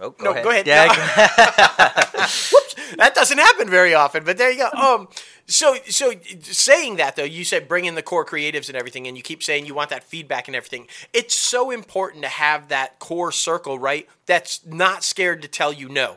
oh, 0.00 0.10
go 0.10 0.24
no, 0.24 0.30
ahead. 0.32 0.44
go 0.44 0.50
ahead. 0.50 0.66
Yeah. 0.66 0.86
No. 0.86 2.22
Whoops, 2.22 2.74
that 2.96 3.12
doesn't 3.14 3.38
happen 3.38 3.68
very 3.70 3.94
often, 3.94 4.24
but 4.24 4.36
there 4.36 4.50
you 4.50 4.58
go. 4.58 4.70
Um, 4.76 5.08
so 5.46 5.76
so 5.88 6.12
saying 6.42 6.96
that 6.96 7.14
though, 7.16 7.24
you 7.24 7.44
said 7.44 7.68
bring 7.68 7.84
in 7.84 7.94
the 7.94 8.02
core 8.02 8.24
creatives 8.26 8.68
and 8.68 8.76
everything, 8.76 9.06
and 9.06 9.16
you 9.16 9.22
keep 9.22 9.42
saying 9.42 9.64
you 9.66 9.74
want 9.74 9.90
that 9.90 10.02
feedback 10.04 10.48
and 10.48 10.56
everything. 10.56 10.88
It's 11.12 11.34
so 11.34 11.70
important 11.70 12.22
to 12.24 12.28
have 12.28 12.68
that 12.68 12.98
core 12.98 13.30
circle, 13.32 13.78
right? 13.78 14.08
That's 14.26 14.64
not 14.66 15.04
scared 15.04 15.40
to 15.42 15.48
tell 15.48 15.72
you 15.72 15.88
no. 15.88 16.16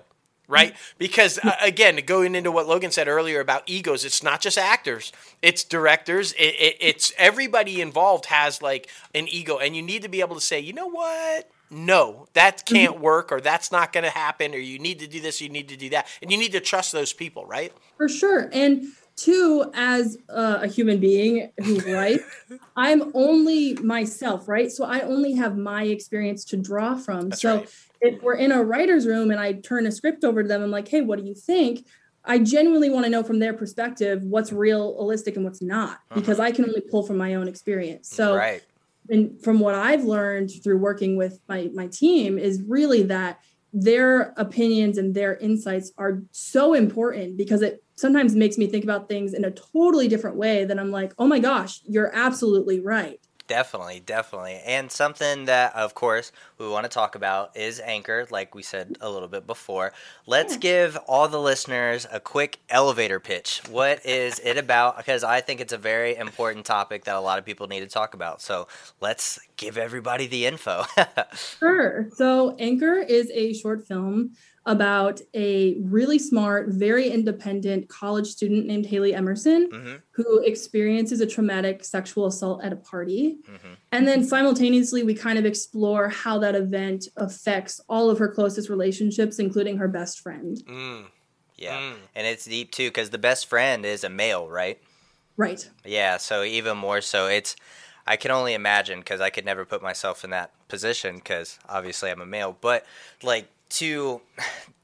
Right, 0.51 0.75
because 0.97 1.39
uh, 1.39 1.55
again, 1.61 1.99
going 2.05 2.35
into 2.35 2.51
what 2.51 2.67
Logan 2.67 2.91
said 2.91 3.07
earlier 3.07 3.39
about 3.39 3.63
egos, 3.67 4.03
it's 4.03 4.21
not 4.21 4.41
just 4.41 4.57
actors; 4.57 5.13
it's 5.41 5.63
directors. 5.63 6.33
It, 6.33 6.55
it, 6.59 6.77
it's 6.79 7.13
everybody 7.17 7.79
involved 7.79 8.25
has 8.25 8.61
like 8.61 8.89
an 9.15 9.27
ego, 9.29 9.59
and 9.59 9.75
you 9.75 9.81
need 9.81 10.01
to 10.01 10.09
be 10.09 10.19
able 10.19 10.35
to 10.35 10.41
say, 10.41 10.59
you 10.59 10.73
know 10.73 10.87
what, 10.87 11.49
no, 11.69 12.27
that 12.33 12.65
can't 12.65 12.99
work, 12.99 13.31
or 13.31 13.39
that's 13.39 13.71
not 13.71 13.93
going 13.93 14.03
to 14.03 14.09
happen, 14.09 14.53
or 14.53 14.57
you 14.57 14.77
need 14.77 14.99
to 14.99 15.07
do 15.07 15.21
this, 15.21 15.39
you 15.39 15.47
need 15.47 15.69
to 15.69 15.77
do 15.77 15.89
that, 15.91 16.05
and 16.21 16.29
you 16.29 16.37
need 16.37 16.51
to 16.51 16.59
trust 16.59 16.91
those 16.91 17.13
people, 17.13 17.45
right? 17.45 17.71
For 17.95 18.09
sure. 18.09 18.49
And 18.51 18.87
two, 19.15 19.71
as 19.73 20.17
uh, 20.29 20.59
a 20.61 20.67
human 20.67 20.99
being 20.99 21.49
who 21.63 21.79
writes, 21.79 22.23
I'm 22.75 23.11
only 23.13 23.75
myself, 23.75 24.49
right? 24.49 24.69
So 24.69 24.83
I 24.83 24.99
only 24.99 25.33
have 25.33 25.57
my 25.57 25.83
experience 25.83 26.43
to 26.45 26.57
draw 26.57 26.97
from. 26.97 27.29
That's 27.29 27.41
so 27.41 27.59
right. 27.59 27.69
If 28.01 28.21
we're 28.21 28.35
in 28.35 28.51
a 28.51 28.63
writer's 28.63 29.05
room 29.05 29.31
and 29.31 29.39
I 29.39 29.53
turn 29.53 29.85
a 29.85 29.91
script 29.91 30.23
over 30.23 30.41
to 30.41 30.47
them, 30.47 30.63
I'm 30.63 30.71
like, 30.71 30.87
hey, 30.87 31.01
what 31.01 31.19
do 31.19 31.25
you 31.25 31.35
think? 31.35 31.85
I 32.25 32.39
genuinely 32.39 32.89
want 32.89 33.05
to 33.05 33.09
know 33.09 33.23
from 33.23 33.39
their 33.39 33.53
perspective 33.53 34.23
what's 34.23 34.51
realistic 34.51 35.35
and 35.35 35.45
what's 35.45 35.61
not, 35.61 35.99
uh-huh. 36.09 36.19
because 36.19 36.39
I 36.39 36.51
can 36.51 36.65
only 36.65 36.81
pull 36.81 37.03
from 37.03 37.17
my 37.17 37.35
own 37.35 37.47
experience. 37.47 38.09
So 38.09 38.35
right. 38.35 38.61
and 39.09 39.41
from 39.43 39.59
what 39.59 39.75
I've 39.75 40.03
learned 40.03 40.51
through 40.63 40.77
working 40.77 41.15
with 41.15 41.39
my 41.47 41.69
my 41.73 41.87
team 41.87 42.37
is 42.37 42.61
really 42.67 43.03
that 43.03 43.39
their 43.73 44.33
opinions 44.37 44.97
and 44.97 45.15
their 45.15 45.37
insights 45.37 45.91
are 45.97 46.21
so 46.31 46.73
important 46.73 47.37
because 47.37 47.61
it 47.61 47.83
sometimes 47.95 48.35
makes 48.35 48.57
me 48.57 48.67
think 48.67 48.83
about 48.83 49.07
things 49.07 49.33
in 49.33 49.45
a 49.45 49.51
totally 49.51 50.07
different 50.07 50.35
way 50.35 50.65
than 50.65 50.77
I'm 50.77 50.91
like, 50.91 51.13
"Oh 51.17 51.27
my 51.27 51.39
gosh, 51.39 51.81
you're 51.85 52.13
absolutely 52.13 52.79
right." 52.79 53.19
Definitely, 53.51 53.99
definitely. 53.99 54.61
And 54.65 54.89
something 54.89 55.43
that, 55.43 55.75
of 55.75 55.93
course, 55.93 56.31
we 56.57 56.69
want 56.69 56.85
to 56.85 56.89
talk 56.89 57.15
about 57.15 57.57
is 57.57 57.81
Anchor, 57.81 58.25
like 58.31 58.55
we 58.55 58.63
said 58.63 58.95
a 59.01 59.09
little 59.09 59.27
bit 59.27 59.45
before. 59.45 59.91
Let's 60.25 60.55
give 60.55 60.95
all 61.05 61.27
the 61.27 61.37
listeners 61.37 62.07
a 62.13 62.21
quick 62.21 62.59
elevator 62.69 63.19
pitch. 63.19 63.61
What 63.69 64.05
is 64.05 64.39
it 64.39 64.57
about? 64.57 64.95
Because 64.95 65.25
I 65.25 65.41
think 65.41 65.59
it's 65.59 65.73
a 65.73 65.77
very 65.77 66.15
important 66.15 66.65
topic 66.65 67.03
that 67.03 67.17
a 67.17 67.19
lot 67.19 67.39
of 67.39 67.45
people 67.45 67.67
need 67.67 67.81
to 67.81 67.87
talk 67.87 68.13
about. 68.13 68.41
So 68.41 68.69
let's 69.01 69.37
give 69.57 69.77
everybody 69.77 70.27
the 70.27 70.45
info. 70.45 70.85
Sure. 71.59 72.07
So, 72.15 72.55
Anchor 72.57 72.97
is 72.97 73.29
a 73.33 73.53
short 73.53 73.87
film 73.87 74.31
about 74.65 75.19
a 75.33 75.75
really 75.81 76.19
smart, 76.19 76.69
very 76.69 77.09
independent 77.09 77.89
college 77.89 78.27
student 78.27 78.67
named 78.67 78.85
Haley 78.85 79.13
Emerson 79.13 79.69
hmm 79.71 79.95
who 80.13 80.43
experiences 80.43 81.21
a 81.21 81.25
traumatic 81.25 81.85
sexual 81.85 82.25
assault 82.25 82.61
at 82.63 82.73
a 82.73 82.75
party. 82.75 83.37
hmm 83.45 83.73
And 83.93 84.05
then 84.05 84.25
simultaneously, 84.25 85.03
we 85.03 85.13
kind 85.13 85.39
of 85.39 85.45
explore 85.45 86.09
how 86.09 86.37
that 86.39 86.53
event 86.53 87.07
affects 87.15 87.79
all 87.87 88.09
of 88.09 88.19
her 88.19 88.27
closest 88.27 88.69
relationships, 88.69 89.39
including 89.39 89.77
her 89.77 89.87
best 89.87 90.19
friend. 90.19 90.57
Mm. 90.67 91.05
Yeah. 91.55 91.77
Mm. 91.79 91.95
And 92.13 92.27
it's 92.27 92.45
deep 92.45 92.71
too, 92.71 92.89
because 92.89 93.09
the 93.09 93.17
best 93.17 93.47
friend 93.47 93.85
is 93.85 94.03
a 94.03 94.09
male, 94.09 94.49
right? 94.49 94.79
Right. 95.37 95.69
Yeah, 95.85 96.17
so 96.17 96.43
even 96.43 96.77
more 96.77 97.01
so, 97.01 97.27
it's 97.27 97.55
I 98.05 98.17
can 98.17 98.31
only 98.31 98.53
imagine 98.53 98.99
because 98.99 99.21
I 99.21 99.29
could 99.29 99.45
never 99.45 99.63
put 99.63 99.81
myself 99.81 100.23
in 100.23 100.29
that 100.31 100.51
position 100.67 101.15
because 101.15 101.59
obviously 101.69 102.11
I'm 102.11 102.21
a 102.21 102.25
male. 102.25 102.57
But 102.59 102.85
like 103.23 103.47
to 103.71 104.21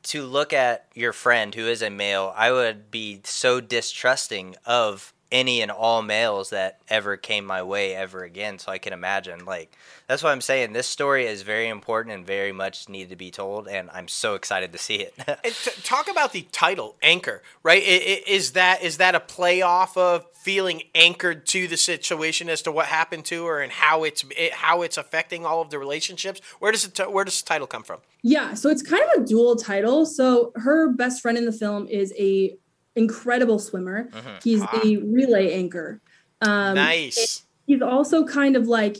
to 0.03 0.25
look 0.25 0.53
at 0.53 0.87
your 0.93 1.11
friend 1.11 1.53
who 1.53 1.67
is 1.67 1.81
a 1.81 1.89
male, 1.89 2.33
I 2.35 2.51
would 2.51 2.89
be 2.89 3.19
so 3.25 3.59
distrusting 3.59 4.55
of 4.65 5.13
any 5.31 5.61
and 5.61 5.69
all 5.71 6.01
males 6.01 6.51
that 6.51 6.79
ever 6.87 7.17
came 7.17 7.45
my 7.45 7.61
way 7.61 7.93
ever 7.95 8.23
again. 8.23 8.59
So 8.59 8.71
I 8.71 8.77
can 8.77 8.93
imagine 8.93 9.45
like 9.45 9.75
that's 10.07 10.23
why 10.23 10.31
I'm 10.31 10.39
saying 10.41 10.71
this 10.73 10.87
story 10.87 11.25
is 11.25 11.41
very 11.41 11.67
important 11.67 12.15
and 12.15 12.25
very 12.25 12.53
much 12.53 12.87
needed 12.87 13.09
to 13.09 13.15
be 13.17 13.29
told, 13.29 13.67
and 13.67 13.89
I'm 13.91 14.07
so 14.07 14.35
excited 14.35 14.71
to 14.71 14.77
see 14.77 14.95
it. 14.95 15.13
And 15.43 15.53
t- 15.53 15.81
talk 15.83 16.09
about 16.09 16.31
the 16.31 16.47
title, 16.53 16.95
anchor. 17.01 17.41
Right? 17.61 17.83
I- 17.83 17.85
I- 17.85 18.23
Is 18.27 18.51
that 18.53 18.81
is 18.81 18.97
that 18.97 19.15
a 19.15 19.19
play 19.19 19.61
off 19.61 19.97
of 19.97 20.25
feeling 20.33 20.83
anchored 20.95 21.45
to 21.47 21.67
the 21.67 21.75
situation 21.75 22.47
as 22.49 22.61
to 22.61 22.71
what 22.71 22.85
happened 22.85 23.25
to 23.25 23.45
her 23.47 23.59
and 23.61 23.71
how 23.71 24.03
it's 24.05 24.23
it, 24.37 24.53
how 24.53 24.81
it's 24.81 24.97
affecting 24.97 25.45
all 25.45 25.61
of 25.61 25.69
the 25.71 25.77
relationships? 25.79 26.39
Where 26.59 26.71
does 26.71 26.85
it 26.85 26.95
t- 26.95 27.03
where 27.03 27.25
does 27.25 27.41
the 27.41 27.45
title 27.47 27.67
come 27.67 27.83
from? 27.83 27.99
Yeah. 28.23 28.53
So 28.53 28.69
it's 28.69 28.81
kind 28.81 29.03
of 29.13 29.21
a 29.23 29.25
dual 29.25 29.57
title. 29.57 30.05
So 30.05 30.53
her 30.55 30.89
best 30.93 31.21
friend 31.21 31.37
in 31.37 31.45
the 31.45 31.51
film 31.51 31.87
is 31.87 32.13
a 32.17 32.55
incredible 32.97 33.59
swimmer. 33.59 34.09
Mhm. 34.11 34.43
He's 34.43 34.61
Ah. 34.63 34.79
the 34.83 34.97
relay 34.97 35.53
anchor. 35.53 36.01
Um, 36.41 36.75
nice. 36.75 37.45
he's 37.65 37.81
also 37.81 38.23
kind 38.25 38.55
of 38.55 38.67
like 38.67 38.97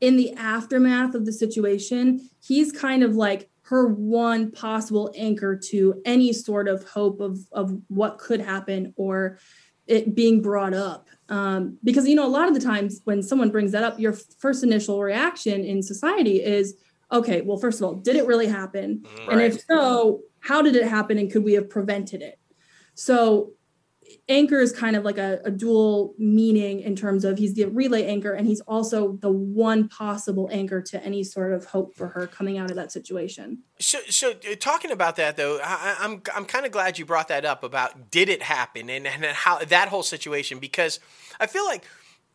in 0.00 0.16
the 0.16 0.32
aftermath 0.34 1.14
of 1.14 1.24
the 1.24 1.32
situation 1.32 2.28
he's 2.46 2.70
kind 2.70 3.02
of 3.02 3.16
like 3.16 3.48
her 3.62 3.88
one 3.88 4.50
possible 4.50 5.10
anchor 5.16 5.56
to 5.56 6.00
any 6.04 6.32
sort 6.34 6.68
of 6.68 6.84
hope 6.90 7.18
of 7.20 7.38
of 7.52 7.80
what 7.88 8.18
could 8.18 8.40
happen 8.42 8.92
or 8.96 9.38
it 9.86 10.14
being 10.14 10.42
brought 10.42 10.74
up 10.74 11.08
um, 11.30 11.78
because 11.82 12.06
you 12.06 12.14
know 12.14 12.26
a 12.26 12.34
lot 12.38 12.46
of 12.46 12.52
the 12.54 12.60
times 12.60 13.00
when 13.04 13.22
someone 13.22 13.50
brings 13.50 13.72
that 13.72 13.82
up 13.82 13.98
your 13.98 14.12
first 14.12 14.62
initial 14.62 15.02
reaction 15.02 15.64
in 15.64 15.82
society 15.82 16.42
is 16.44 16.74
okay 17.10 17.40
well 17.40 17.56
first 17.56 17.80
of 17.80 17.86
all 17.86 17.94
did 17.94 18.16
it 18.16 18.26
really 18.26 18.48
happen 18.48 19.02
and 19.30 19.40
if 19.40 19.60
so 19.64 20.20
how 20.40 20.60
did 20.60 20.76
it 20.76 20.86
happen 20.86 21.16
and 21.16 21.32
could 21.32 21.42
we 21.42 21.54
have 21.54 21.70
prevented 21.70 22.20
it 22.20 22.38
so 22.98 23.52
anchor 24.28 24.58
is 24.60 24.72
kind 24.72 24.96
of 24.96 25.04
like 25.04 25.18
a, 25.18 25.40
a 25.44 25.50
dual 25.50 26.14
meaning 26.18 26.80
in 26.80 26.94
terms 26.96 27.24
of 27.24 27.38
he's 27.38 27.54
the 27.54 27.64
relay 27.66 28.04
anchor 28.06 28.32
and 28.32 28.46
he's 28.46 28.60
also 28.62 29.16
the 29.20 29.30
one 29.30 29.88
possible 29.88 30.48
anchor 30.52 30.80
to 30.80 31.02
any 31.04 31.22
sort 31.24 31.52
of 31.52 31.64
hope 31.66 31.94
for 31.94 32.08
her 32.08 32.26
coming 32.26 32.56
out 32.56 32.70
of 32.70 32.76
that 32.76 32.90
situation 32.92 33.58
So, 33.78 33.98
so 34.08 34.30
uh, 34.30 34.54
talking 34.58 34.90
about 34.92 35.16
that 35.16 35.36
though, 35.36 35.58
I, 35.58 35.96
I- 36.00 36.04
I'm 36.04 36.22
I'm 36.34 36.44
kind 36.44 36.64
of 36.66 36.72
glad 36.72 36.98
you 36.98 37.04
brought 37.04 37.28
that 37.28 37.44
up 37.44 37.62
about 37.62 38.10
did 38.10 38.28
it 38.28 38.42
happen 38.42 38.88
and, 38.90 39.06
and 39.06 39.24
how 39.26 39.58
that 39.64 39.88
whole 39.88 40.02
situation 40.04 40.58
because 40.58 40.98
I 41.38 41.46
feel 41.46 41.66
like 41.66 41.84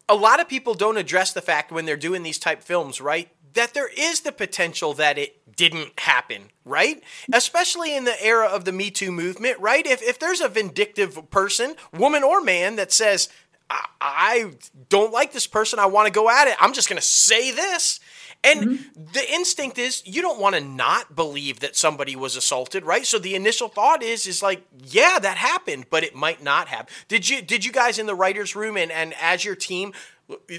a 0.10 0.16
lot 0.16 0.40
of 0.42 0.48
people 0.50 0.74
don't 0.74 0.98
address 0.98 1.32
the 1.34 1.42
fact 1.42 1.72
when 1.72 1.86
they're 1.86 1.96
doing 1.96 2.22
these 2.24 2.38
type 2.38 2.62
films, 2.62 3.00
right? 3.00 3.30
That 3.54 3.74
there 3.74 3.90
is 3.96 4.22
the 4.22 4.32
potential 4.32 4.94
that 4.96 5.18
it 5.18 5.56
didn't 5.56 6.00
happen, 6.00 6.44
right? 6.66 7.04
Especially 7.34 7.96
in 7.96 8.06
the 8.06 8.24
era 8.24 8.48
of 8.48 8.66
the 8.66 8.72
Me 8.72 8.90
Too 8.90 9.12
movement, 9.12 9.60
right? 9.60 9.86
If 9.86 10.02
if 10.02 10.20
there's 10.20 10.42
a 10.42 10.50
vindictive 10.50 11.30
person, 11.30 11.76
woman 11.94 12.24
or 12.24 12.42
man, 12.42 12.78
that 12.78 12.92
says 12.92 13.30
I, 13.70 13.86
I 14.00 14.52
don't 14.90 15.12
like 15.12 15.34
this 15.34 15.48
person, 15.48 15.80
I 15.80 15.86
want 15.86 16.08
to 16.08 16.14
go 16.14 16.30
at 16.30 16.48
it, 16.48 16.56
I'm 16.60 16.74
just 16.74 16.90
gonna 16.90 17.02
say 17.02 17.52
this. 17.52 18.00
And 18.44 18.62
mm-hmm. 18.62 19.04
the 19.14 19.32
instinct 19.32 19.78
is 19.78 20.02
you 20.06 20.22
don't 20.22 20.40
want 20.40 20.56
to 20.56 20.62
not 20.62 21.16
believe 21.16 21.60
that 21.60 21.76
somebody 21.76 22.16
was 22.16 22.36
assaulted, 22.36 22.84
right? 22.84 23.06
So 23.06 23.20
the 23.20 23.36
initial 23.36 23.68
thought 23.68 24.02
is 24.02 24.26
is 24.26 24.42
like, 24.42 24.66
yeah, 24.84 25.20
that 25.20 25.38
happened, 25.38 25.86
but 25.92 26.04
it 26.04 26.16
might 26.16 26.42
not 26.42 26.68
have. 26.70 26.90
Did 27.08 27.30
you 27.30 27.42
did 27.44 27.64
you 27.64 27.72
guys 27.72 28.00
in 28.00 28.08
the 28.08 28.16
writers 28.16 28.56
room 28.56 28.78
and 28.78 28.92
and 28.92 29.14
as 29.22 29.46
your 29.46 29.56
team 29.56 29.94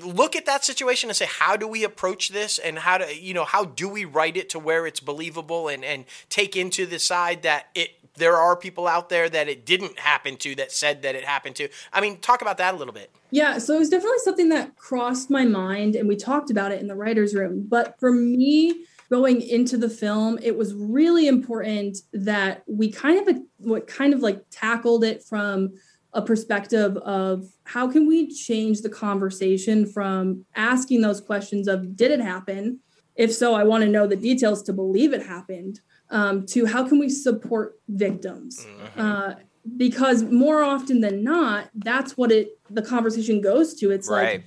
look 0.02 0.36
at 0.36 0.46
that 0.46 0.64
situation 0.64 1.10
and 1.10 1.16
say 1.16 1.26
how 1.26 1.56
do 1.56 1.66
we 1.66 1.84
approach 1.84 2.30
this 2.30 2.58
and 2.58 2.78
how 2.78 2.98
do 2.98 3.04
you 3.14 3.34
know 3.34 3.44
how 3.44 3.64
do 3.64 3.88
we 3.88 4.04
write 4.04 4.36
it 4.36 4.48
to 4.50 4.58
where 4.58 4.86
it's 4.86 5.00
believable 5.00 5.68
and 5.68 5.84
and 5.84 6.04
take 6.28 6.56
into 6.56 6.86
the 6.86 6.98
side 6.98 7.42
that 7.42 7.68
it 7.74 7.90
there 8.16 8.36
are 8.36 8.56
people 8.56 8.86
out 8.86 9.08
there 9.08 9.28
that 9.28 9.48
it 9.48 9.64
didn't 9.64 9.98
happen 9.98 10.36
to 10.36 10.54
that 10.54 10.70
said 10.70 11.00
that 11.00 11.14
it 11.14 11.24
happened 11.24 11.56
to. 11.56 11.66
I 11.94 12.02
mean, 12.02 12.18
talk 12.18 12.42
about 12.42 12.58
that 12.58 12.74
a 12.74 12.76
little 12.76 12.92
bit. 12.92 13.10
yeah 13.30 13.58
so 13.58 13.74
it 13.74 13.78
was 13.78 13.88
definitely 13.88 14.18
something 14.18 14.50
that 14.50 14.76
crossed 14.76 15.30
my 15.30 15.44
mind 15.44 15.96
and 15.96 16.08
we 16.08 16.16
talked 16.16 16.50
about 16.50 16.72
it 16.72 16.80
in 16.80 16.88
the 16.88 16.94
writers 16.94 17.34
room 17.34 17.66
but 17.68 17.98
for 17.98 18.12
me 18.12 18.84
going 19.12 19.42
into 19.42 19.76
the 19.76 19.90
film, 19.90 20.38
it 20.40 20.56
was 20.56 20.72
really 20.72 21.28
important 21.28 21.98
that 22.14 22.62
we 22.66 22.90
kind 22.90 23.28
of 23.28 23.36
what 23.58 23.86
kind 23.86 24.14
of 24.14 24.20
like 24.20 24.42
tackled 24.50 25.04
it 25.04 25.22
from 25.22 25.74
a 26.14 26.22
perspective 26.22 26.96
of 26.98 27.46
how 27.64 27.90
can 27.90 28.06
we 28.06 28.28
change 28.28 28.82
the 28.82 28.88
conversation 28.88 29.86
from 29.86 30.44
asking 30.54 31.00
those 31.00 31.20
questions 31.20 31.68
of 31.68 31.96
did 31.96 32.10
it 32.10 32.20
happen? 32.20 32.80
If 33.14 33.32
so 33.32 33.54
i 33.54 33.64
want 33.64 33.84
to 33.84 33.90
know 33.90 34.06
the 34.06 34.16
details 34.16 34.62
to 34.64 34.72
believe 34.72 35.12
it 35.12 35.26
happened 35.26 35.80
um, 36.10 36.46
to 36.46 36.66
how 36.66 36.86
can 36.86 36.98
we 36.98 37.08
support 37.08 37.78
victims? 37.88 38.66
Mm-hmm. 38.66 39.00
uh, 39.00 39.34
because 39.76 40.24
more 40.24 40.62
often 40.62 41.00
than 41.00 41.22
not 41.22 41.68
that's 41.74 42.16
what 42.16 42.32
it 42.32 42.58
the 42.68 42.82
conversation 42.82 43.40
goes 43.40 43.74
to. 43.76 43.90
It's 43.90 44.08
right. 44.08 44.32
like 44.32 44.44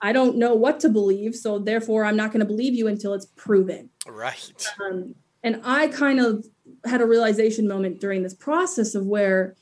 i 0.00 0.12
don't 0.12 0.36
know 0.36 0.54
what 0.54 0.80
to 0.80 0.88
believe 0.88 1.34
so 1.34 1.58
therefore 1.58 2.04
i'm 2.04 2.16
not 2.16 2.32
going 2.32 2.40
to 2.40 2.46
believe 2.46 2.74
you 2.74 2.88
until 2.88 3.14
it's 3.14 3.26
proven. 3.26 3.90
Right. 4.06 4.66
Um, 4.80 5.14
and 5.42 5.60
i 5.64 5.88
kind 5.88 6.18
of 6.18 6.46
had 6.84 7.00
a 7.00 7.06
realization 7.06 7.68
moment 7.68 8.00
during 8.00 8.22
this 8.22 8.34
process 8.34 8.94
of 8.94 9.06
where 9.06 9.54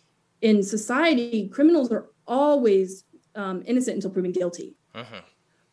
in 0.42 0.62
society 0.62 1.48
criminals 1.48 1.90
are 1.90 2.10
always 2.26 3.04
um, 3.34 3.62
innocent 3.66 3.96
until 3.96 4.10
proven 4.10 4.32
guilty 4.32 4.76
mm-hmm. 4.94 5.18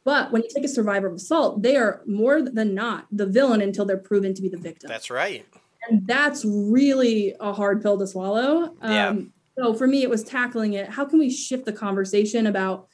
but 0.06 0.32
when 0.32 0.42
you 0.42 0.50
take 0.56 0.64
a 0.64 0.70
survivor 0.70 1.08
of 1.08 1.14
assault 1.16 1.62
they 1.62 1.76
are 1.76 2.02
more 2.08 2.42
than 2.42 2.74
not 2.74 3.06
the 3.12 3.26
villain 3.26 3.62
until 3.62 3.84
they're 3.86 3.98
proven 3.98 4.34
to 4.34 4.42
be 4.42 4.50
the 4.50 4.58
victim 4.58 4.88
that's 4.88 5.10
right 5.10 5.46
and 5.88 6.06
that's 6.08 6.46
really 6.46 7.36
a 7.40 7.54
hard 7.54 7.82
pill 7.82 7.98
to 7.98 8.08
swallow. 8.08 8.76
Um, 8.82 8.92
yeah. 8.92 9.16
So 9.58 9.74
for 9.74 9.88
me, 9.88 10.04
it 10.04 10.10
was 10.10 10.24
tackling 10.24 10.74
it. 10.74 10.90
How 10.90 11.06
can 11.06 11.20
we 11.20 11.30
shift 11.30 11.66
the 11.66 11.74
conversation 11.74 12.48
about 12.48 12.88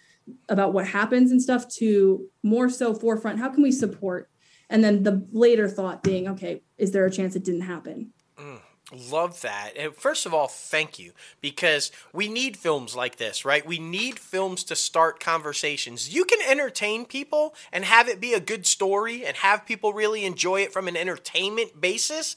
about 0.49 0.73
what 0.73 0.87
happens 0.87 1.29
and 1.29 1.39
stuff 1.39 1.67
to 1.67 2.25
more 2.41 2.69
so 2.69 2.93
forefront? 2.93 3.39
How 3.39 3.49
can 3.49 3.61
we 3.61 3.71
support? 3.71 4.29
And 4.71 4.83
then 4.83 5.03
the 5.03 5.27
later 5.31 5.69
thought 5.69 6.01
being, 6.01 6.27
okay, 6.29 6.63
is 6.79 6.91
there 6.91 7.05
a 7.05 7.11
chance 7.11 7.35
it 7.35 7.43
didn't 7.43 7.61
happen? 7.61 8.11
Love 8.93 9.41
that. 9.41 9.71
And 9.75 9.95
first 9.95 10.27
of 10.27 10.33
all, 10.33 10.47
thank 10.47 10.99
you 10.99 11.11
because 11.41 11.91
we 12.13 12.27
need 12.27 12.55
films 12.55 12.95
like 12.95 13.15
this, 13.15 13.43
right? 13.43 13.65
We 13.65 13.79
need 13.79 14.19
films 14.19 14.63
to 14.65 14.75
start 14.75 15.19
conversations. 15.19 16.13
You 16.13 16.23
can 16.23 16.39
entertain 16.47 17.05
people 17.05 17.55
and 17.73 17.83
have 17.83 18.07
it 18.07 18.21
be 18.21 18.33
a 18.33 18.39
good 18.39 18.67
story 18.67 19.25
and 19.25 19.37
have 19.37 19.65
people 19.65 19.91
really 19.91 20.23
enjoy 20.23 20.61
it 20.61 20.71
from 20.71 20.87
an 20.87 20.95
entertainment 20.95 21.81
basis 21.81 22.35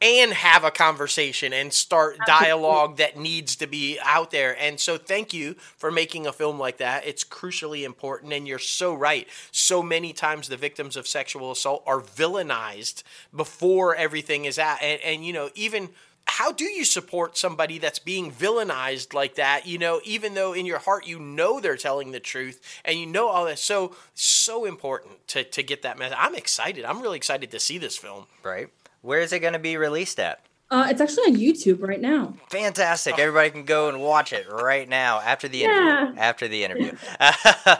and 0.00 0.32
have 0.32 0.64
a 0.64 0.70
conversation 0.70 1.52
and 1.52 1.72
start 1.72 2.18
dialogue 2.26 2.96
that 2.98 3.16
needs 3.16 3.56
to 3.56 3.66
be 3.66 3.98
out 4.02 4.30
there. 4.30 4.56
And 4.60 4.78
so, 4.78 4.98
thank 4.98 5.32
you 5.32 5.54
for 5.76 5.90
making 5.90 6.26
a 6.26 6.32
film 6.32 6.58
like 6.58 6.78
that. 6.78 7.06
It's 7.06 7.24
crucially 7.24 7.84
important. 7.84 8.32
And 8.32 8.46
you're 8.46 8.58
so 8.58 8.94
right. 8.94 9.26
So 9.52 9.82
many 9.82 10.12
times, 10.12 10.48
the 10.48 10.56
victims 10.56 10.96
of 10.96 11.06
sexual 11.06 11.50
assault 11.50 11.82
are 11.86 12.00
villainized 12.00 13.02
before 13.34 13.94
everything 13.94 14.44
is 14.44 14.58
out. 14.58 14.82
And, 14.82 15.00
and 15.02 15.24
you 15.24 15.32
know, 15.32 15.50
even 15.54 15.90
how 16.26 16.50
do 16.52 16.64
you 16.64 16.84
support 16.84 17.38
somebody 17.38 17.78
that's 17.78 17.98
being 17.98 18.30
villainized 18.30 19.14
like 19.14 19.36
that 19.36 19.66
you 19.66 19.78
know 19.78 20.00
even 20.04 20.34
though 20.34 20.52
in 20.52 20.66
your 20.66 20.78
heart 20.78 21.06
you 21.06 21.18
know 21.18 21.60
they're 21.60 21.76
telling 21.76 22.10
the 22.10 22.20
truth 22.20 22.60
and 22.84 22.98
you 22.98 23.06
know 23.06 23.28
all 23.28 23.44
that 23.44 23.58
so 23.58 23.94
so 24.14 24.64
important 24.64 25.26
to 25.28 25.44
to 25.44 25.62
get 25.62 25.82
that 25.82 25.98
message 25.98 26.18
i'm 26.20 26.34
excited 26.34 26.84
i'm 26.84 27.00
really 27.00 27.16
excited 27.16 27.50
to 27.50 27.60
see 27.60 27.78
this 27.78 27.96
film 27.96 28.26
right 28.42 28.68
where 29.06 29.20
is 29.20 29.32
it 29.32 29.38
going 29.38 29.52
to 29.52 29.58
be 29.58 29.76
released 29.76 30.18
at? 30.18 30.40
Uh, 30.68 30.88
it's 30.90 31.00
actually 31.00 31.32
on 31.32 31.36
YouTube 31.36 31.80
right 31.80 32.00
now. 32.00 32.34
Fantastic! 32.50 33.20
Everybody 33.20 33.50
can 33.50 33.64
go 33.64 33.88
and 33.88 34.00
watch 34.00 34.32
it 34.32 34.50
right 34.50 34.88
now 34.88 35.20
after 35.20 35.46
the 35.46 35.62
interview. 35.62 35.84
Yeah. 35.84 36.12
After 36.16 36.48
the 36.48 36.64
interview, 36.64 36.90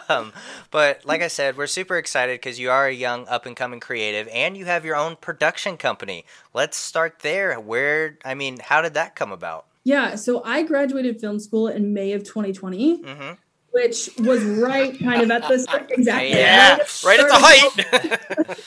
um, 0.09 0.32
but 0.70 1.05
like 1.05 1.20
I 1.20 1.27
said, 1.27 1.57
we're 1.57 1.66
super 1.66 1.97
excited 1.97 2.35
because 2.35 2.61
you 2.61 2.70
are 2.70 2.86
a 2.86 2.93
young, 2.93 3.27
up 3.27 3.44
and 3.44 3.57
coming 3.57 3.81
creative, 3.81 4.28
and 4.32 4.57
you 4.57 4.66
have 4.66 4.85
your 4.85 4.94
own 4.94 5.16
production 5.16 5.77
company. 5.77 6.24
Let's 6.55 6.77
start 6.77 7.20
there. 7.23 7.59
Where 7.59 8.19
I 8.24 8.35
mean, 8.35 8.61
how 8.61 8.81
did 8.81 8.94
that 8.94 9.16
come 9.16 9.32
about? 9.32 9.66
Yeah, 9.82 10.15
so 10.15 10.44
I 10.44 10.62
graduated 10.62 11.20
film 11.20 11.40
school 11.40 11.66
in 11.66 11.93
May 11.93 12.12
of 12.12 12.23
2020. 12.23 13.03
Mm-hmm 13.03 13.32
which 13.77 14.09
was 14.20 14.43
right 14.43 14.98
kind 14.98 15.20
of 15.20 15.31
at 15.31 15.47
this 15.48 15.66
exactly 15.90 16.31
yeah, 16.31 16.78
right, 16.78 17.05
right 17.05 17.20
at 17.20 17.28
the 17.28 17.35
height. 17.35 18.59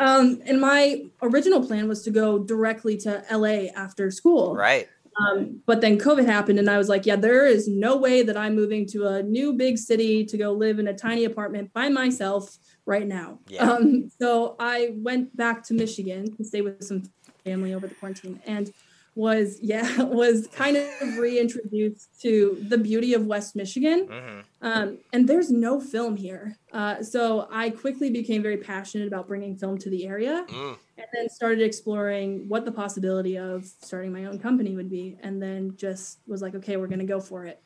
Um, 0.00 0.40
and 0.46 0.60
my 0.60 1.04
original 1.22 1.64
plan 1.64 1.86
was 1.86 2.02
to 2.02 2.10
go 2.10 2.38
directly 2.38 2.96
to 2.98 3.22
LA 3.30 3.68
after 3.76 4.10
school. 4.10 4.56
Right. 4.56 4.88
Um, 5.20 5.60
but 5.66 5.80
then 5.80 5.98
COVID 5.98 6.24
happened, 6.24 6.58
and 6.58 6.70
I 6.70 6.78
was 6.78 6.88
like, 6.88 7.04
yeah, 7.04 7.16
there 7.16 7.44
is 7.44 7.68
no 7.68 7.96
way 7.96 8.22
that 8.22 8.36
I'm 8.36 8.54
moving 8.54 8.86
to 8.88 9.06
a 9.08 9.22
new 9.22 9.52
big 9.52 9.76
city 9.76 10.24
to 10.24 10.38
go 10.38 10.52
live 10.52 10.78
in 10.78 10.88
a 10.88 10.94
tiny 10.94 11.24
apartment 11.24 11.72
by 11.74 11.90
myself 11.90 12.56
right 12.86 13.06
now. 13.06 13.40
Yeah. 13.48 13.70
Um, 13.70 14.10
so 14.20 14.56
I 14.58 14.92
went 14.94 15.36
back 15.36 15.64
to 15.64 15.74
Michigan 15.74 16.34
to 16.36 16.44
stay 16.44 16.62
with 16.62 16.82
some 16.82 17.02
family 17.44 17.74
over 17.74 17.86
the 17.86 17.94
quarantine. 17.94 18.40
And 18.46 18.72
was 19.14 19.58
yeah 19.60 20.02
was 20.02 20.46
kind 20.48 20.76
of 20.76 21.18
reintroduced 21.18 22.20
to 22.22 22.56
the 22.68 22.78
beauty 22.78 23.14
of 23.14 23.26
West 23.26 23.56
Michigan, 23.56 24.06
mm-hmm. 24.06 24.40
um, 24.62 24.98
and 25.12 25.28
there's 25.28 25.50
no 25.50 25.80
film 25.80 26.16
here. 26.16 26.56
Uh, 26.72 27.02
so 27.02 27.48
I 27.50 27.70
quickly 27.70 28.10
became 28.10 28.42
very 28.42 28.56
passionate 28.56 29.08
about 29.08 29.26
bringing 29.26 29.56
film 29.56 29.78
to 29.78 29.90
the 29.90 30.06
area, 30.06 30.44
mm. 30.48 30.76
and 30.96 31.06
then 31.12 31.28
started 31.28 31.62
exploring 31.62 32.48
what 32.48 32.64
the 32.64 32.72
possibility 32.72 33.36
of 33.36 33.66
starting 33.82 34.12
my 34.12 34.24
own 34.26 34.38
company 34.38 34.76
would 34.76 34.90
be, 34.90 35.16
and 35.22 35.42
then 35.42 35.76
just 35.76 36.18
was 36.26 36.42
like, 36.42 36.54
okay, 36.54 36.76
we're 36.76 36.88
gonna 36.88 37.04
go 37.04 37.20
for 37.20 37.44
it. 37.44 37.60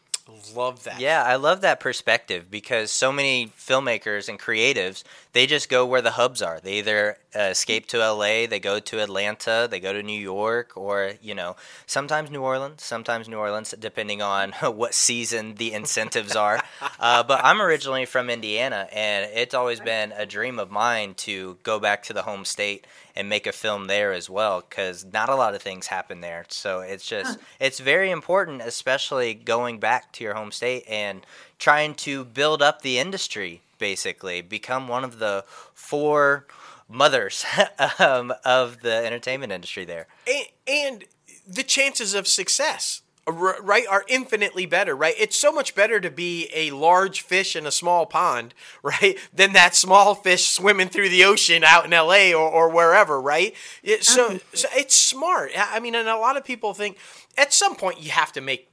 Love 0.54 0.84
that. 0.84 1.00
Yeah, 1.00 1.22
I 1.22 1.36
love 1.36 1.60
that 1.60 1.80
perspective 1.80 2.50
because 2.50 2.90
so 2.90 3.12
many 3.12 3.48
filmmakers 3.58 4.28
and 4.28 4.40
creatives, 4.40 5.02
they 5.32 5.46
just 5.46 5.68
go 5.68 5.84
where 5.84 6.00
the 6.00 6.12
hubs 6.12 6.40
are. 6.40 6.60
They 6.60 6.78
either 6.78 7.18
uh, 7.36 7.42
escape 7.50 7.86
to 7.88 7.98
LA, 7.98 8.46
they 8.46 8.60
go 8.60 8.78
to 8.80 9.00
Atlanta, 9.00 9.68
they 9.70 9.80
go 9.80 9.92
to 9.92 10.02
New 10.02 10.18
York, 10.18 10.76
or, 10.76 11.12
you 11.22 11.34
know, 11.34 11.56
sometimes 11.86 12.30
New 12.30 12.42
Orleans, 12.42 12.82
sometimes 12.82 13.28
New 13.28 13.38
Orleans, 13.38 13.74
depending 13.78 14.22
on 14.22 14.52
what 14.62 14.94
season 14.94 15.54
the 15.56 15.72
incentives 15.72 16.36
are. 16.36 16.60
Uh, 16.98 17.22
but 17.22 17.40
I'm 17.44 17.60
originally 17.60 18.04
from 18.04 18.30
Indiana, 18.30 18.88
and 18.92 19.30
it's 19.34 19.54
always 19.54 19.80
been 19.80 20.12
a 20.12 20.26
dream 20.26 20.58
of 20.58 20.70
mine 20.70 21.14
to 21.14 21.58
go 21.62 21.78
back 21.78 22.02
to 22.04 22.12
the 22.12 22.22
home 22.22 22.44
state 22.44 22.86
and 23.16 23.28
make 23.28 23.46
a 23.46 23.52
film 23.52 23.86
there 23.86 24.12
as 24.12 24.28
well 24.28 24.64
because 24.68 25.04
not 25.04 25.28
a 25.28 25.34
lot 25.34 25.54
of 25.54 25.62
things 25.62 25.86
happen 25.86 26.20
there. 26.20 26.44
So 26.48 26.80
it's 26.80 27.06
just 27.06 27.38
huh. 27.38 27.44
it's 27.60 27.78
very 27.78 28.10
important, 28.10 28.62
especially 28.62 29.34
going 29.34 29.78
back 29.78 30.12
to 30.12 30.24
your 30.24 30.34
home 30.34 30.50
state 30.50 30.84
and 30.88 31.24
trying 31.58 31.94
to 31.94 32.24
build 32.24 32.62
up 32.62 32.82
the 32.82 32.98
industry. 32.98 33.60
Basically, 33.78 34.40
become 34.40 34.88
one 34.88 35.04
of 35.04 35.18
the 35.18 35.44
four 35.74 36.46
mothers 36.88 37.44
um, 37.98 38.32
of 38.44 38.80
the 38.80 38.94
entertainment 38.94 39.52
industry 39.52 39.84
there, 39.84 40.06
and, 40.26 40.46
and 40.66 41.04
the 41.46 41.62
chances 41.62 42.14
of 42.14 42.26
success 42.26 43.02
right 43.26 43.86
are 43.88 44.04
infinitely 44.08 44.66
better 44.66 44.94
right? 44.94 45.14
It's 45.18 45.38
so 45.38 45.50
much 45.50 45.74
better 45.74 45.98
to 46.00 46.10
be 46.10 46.50
a 46.54 46.70
large 46.72 47.22
fish 47.22 47.56
in 47.56 47.66
a 47.66 47.70
small 47.70 48.06
pond 48.06 48.54
right 48.82 49.18
than 49.32 49.52
that 49.54 49.74
small 49.74 50.14
fish 50.14 50.46
swimming 50.46 50.88
through 50.88 51.08
the 51.08 51.24
ocean 51.24 51.64
out 51.64 51.84
in 51.86 51.90
la 51.92 52.32
or, 52.32 52.48
or 52.50 52.68
wherever 52.68 53.20
right? 53.20 53.54
It, 53.82 54.04
so, 54.04 54.40
so 54.52 54.68
it's 54.72 54.94
smart. 54.94 55.52
I 55.56 55.80
mean 55.80 55.94
and 55.94 56.08
a 56.08 56.16
lot 56.16 56.36
of 56.36 56.44
people 56.44 56.74
think 56.74 56.98
at 57.38 57.52
some 57.52 57.76
point 57.76 58.02
you 58.02 58.10
have 58.10 58.32
to 58.32 58.40
make 58.40 58.70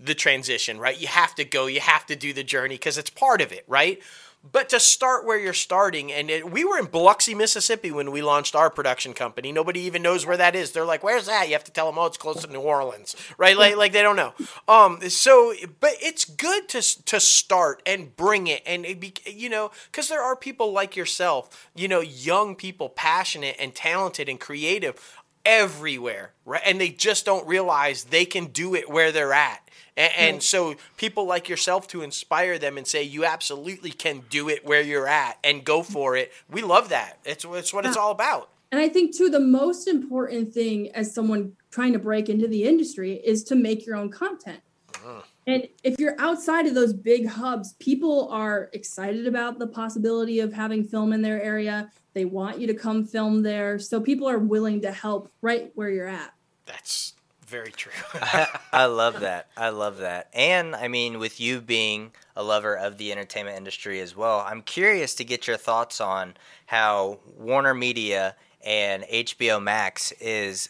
the 0.00 0.14
transition 0.14 0.78
right? 0.78 0.98
You 1.00 1.08
have 1.08 1.34
to 1.34 1.44
go 1.44 1.66
you 1.66 1.80
have 1.80 2.06
to 2.06 2.16
do 2.16 2.32
the 2.32 2.44
journey 2.44 2.76
because 2.76 2.98
it's 2.98 3.10
part 3.10 3.40
of 3.40 3.52
it 3.52 3.64
right 3.66 4.00
but 4.42 4.68
to 4.68 4.80
start 4.80 5.26
where 5.26 5.38
you're 5.38 5.52
starting, 5.52 6.12
and 6.12 6.30
it, 6.30 6.50
we 6.50 6.64
were 6.64 6.78
in 6.78 6.86
Biloxi, 6.86 7.34
Mississippi 7.34 7.90
when 7.90 8.10
we 8.10 8.22
launched 8.22 8.54
our 8.54 8.70
production 8.70 9.12
company. 9.12 9.52
Nobody 9.52 9.80
even 9.80 10.02
knows 10.02 10.24
where 10.24 10.36
that 10.36 10.54
is. 10.54 10.72
They're 10.72 10.84
like, 10.84 11.02
"Where's 11.02 11.26
that?" 11.26 11.48
You 11.48 11.54
have 11.54 11.64
to 11.64 11.72
tell 11.72 11.86
them, 11.86 11.98
"Oh, 11.98 12.06
it's 12.06 12.16
close 12.16 12.42
to 12.42 12.52
New 12.52 12.60
Orleans," 12.60 13.16
right? 13.36 13.56
Like, 13.56 13.76
like 13.76 13.92
they 13.92 14.02
don't 14.02 14.16
know. 14.16 14.34
Um, 14.68 15.00
so, 15.08 15.54
but 15.80 15.94
it's 16.00 16.24
good 16.24 16.68
to 16.70 17.04
to 17.04 17.20
start 17.20 17.82
and 17.84 18.14
bring 18.16 18.46
it, 18.46 18.62
and 18.64 18.86
it 18.86 19.00
be, 19.00 19.14
you 19.26 19.48
know, 19.48 19.70
because 19.90 20.08
there 20.08 20.22
are 20.22 20.36
people 20.36 20.72
like 20.72 20.96
yourself, 20.96 21.68
you 21.74 21.88
know, 21.88 22.00
young 22.00 22.54
people, 22.54 22.88
passionate 22.88 23.56
and 23.58 23.74
talented 23.74 24.28
and 24.28 24.38
creative 24.38 25.18
everywhere, 25.44 26.32
right? 26.44 26.62
And 26.64 26.80
they 26.80 26.90
just 26.90 27.24
don't 27.24 27.46
realize 27.46 28.04
they 28.04 28.24
can 28.24 28.46
do 28.46 28.74
it 28.74 28.88
where 28.88 29.10
they're 29.12 29.32
at. 29.32 29.67
And, 29.98 30.12
and, 30.16 30.42
so 30.42 30.76
people 30.96 31.26
like 31.26 31.48
yourself 31.48 31.88
to 31.88 32.02
inspire 32.02 32.56
them 32.56 32.78
and 32.78 32.86
say 32.86 33.02
you 33.02 33.24
absolutely 33.24 33.90
can 33.90 34.22
do 34.30 34.48
it 34.48 34.64
where 34.64 34.80
you're 34.80 35.08
at 35.08 35.38
and 35.42 35.64
go 35.64 35.82
for 35.82 36.16
it. 36.16 36.32
We 36.48 36.62
love 36.62 36.90
that. 36.90 37.18
It's, 37.24 37.44
it's 37.44 37.74
what 37.74 37.84
it's 37.84 37.96
all 37.96 38.12
about. 38.12 38.48
And 38.70 38.80
I 38.80 38.88
think 38.88 39.16
too 39.16 39.28
the 39.28 39.40
most 39.40 39.88
important 39.88 40.54
thing 40.54 40.92
as 40.92 41.12
someone 41.12 41.56
trying 41.72 41.92
to 41.94 41.98
break 41.98 42.28
into 42.28 42.46
the 42.46 42.62
industry 42.64 43.14
is 43.14 43.42
to 43.44 43.56
make 43.56 43.86
your 43.86 43.96
own 43.96 44.10
content. 44.10 44.60
Uh-huh. 44.94 45.22
And 45.48 45.66
if 45.82 45.98
you're 45.98 46.14
outside 46.20 46.66
of 46.66 46.74
those 46.74 46.92
big 46.92 47.26
hubs, 47.26 47.72
people 47.80 48.28
are 48.28 48.70
excited 48.74 49.26
about 49.26 49.58
the 49.58 49.66
possibility 49.66 50.38
of 50.38 50.52
having 50.52 50.84
film 50.84 51.12
in 51.12 51.22
their 51.22 51.42
area. 51.42 51.90
They 52.12 52.24
want 52.24 52.60
you 52.60 52.66
to 52.68 52.74
come 52.74 53.04
film 53.04 53.42
there. 53.42 53.78
So 53.78 54.00
people 54.00 54.28
are 54.28 54.38
willing 54.38 54.82
to 54.82 54.92
help 54.92 55.32
right 55.40 55.72
where 55.74 55.90
you're 55.90 56.06
at. 56.06 56.34
That's 56.66 57.14
very 57.48 57.72
true. 57.72 57.92
I 58.72 58.84
love 58.86 59.20
that. 59.20 59.48
I 59.56 59.70
love 59.70 59.98
that. 59.98 60.28
And 60.32 60.76
I 60.76 60.88
mean, 60.88 61.18
with 61.18 61.40
you 61.40 61.60
being 61.60 62.12
a 62.36 62.42
lover 62.42 62.76
of 62.76 62.98
the 62.98 63.10
entertainment 63.10 63.56
industry 63.56 64.00
as 64.00 64.14
well, 64.14 64.40
I'm 64.46 64.62
curious 64.62 65.14
to 65.16 65.24
get 65.24 65.46
your 65.46 65.56
thoughts 65.56 66.00
on 66.00 66.34
how 66.66 67.18
Warner 67.36 67.74
Media 67.74 68.36
and 68.64 69.04
HBO 69.04 69.62
Max 69.62 70.12
is, 70.12 70.68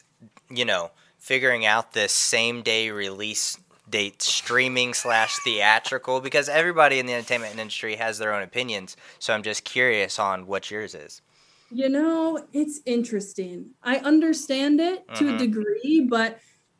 you 0.49 0.65
know, 0.65 0.93
figuring 1.19 1.67
out 1.67 1.93
this 1.93 2.13
same 2.13 2.63
day 2.63 2.91
release 2.91 3.59
date 3.91 4.23
streaming 4.23 4.93
slash 4.95 5.35
theatrical 5.45 6.21
because 6.21 6.49
everybody 6.49 6.99
in 6.99 7.07
the 7.07 7.15
entertainment 7.15 7.59
industry 7.59 7.97
has 7.97 8.19
their 8.19 8.35
own 8.35 8.43
opinions. 8.43 8.97
So 9.19 9.33
I'm 9.35 9.43
just 9.43 9.65
curious 9.65 10.19
on 10.19 10.47
what 10.47 10.71
yours 10.71 10.95
is. 10.95 11.23
You 11.71 11.89
know, 11.89 12.47
it's 12.53 12.81
interesting. 12.87 13.71
I 13.83 13.99
understand 13.99 14.81
it 14.81 15.07
to 15.15 15.25
Mhm. 15.25 15.35
a 15.35 15.39
degree, 15.39 16.07
but 16.09 16.39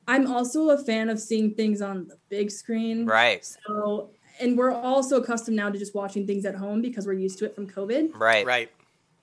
I'm 0.09 0.27
also 0.27 0.71
a 0.71 0.79
fan 0.79 1.11
of 1.11 1.21
seeing 1.21 1.55
things 1.55 1.83
on 1.83 2.09
the 2.09 2.17
big 2.31 2.51
screen. 2.51 3.05
Right. 3.05 3.45
So, 3.45 4.11
and 4.41 4.57
we're 4.57 4.73
also 4.73 5.21
accustomed 5.21 5.57
now 5.57 5.71
to 5.71 5.79
just 5.79 5.95
watching 5.95 6.27
things 6.27 6.47
at 6.47 6.55
home 6.55 6.81
because 6.81 7.07
we're 7.07 7.13
used 7.13 7.39
to 7.41 7.45
it 7.45 7.55
from 7.55 7.69
COVID. 7.69 8.19
Right. 8.19 8.47
Right. 8.47 8.71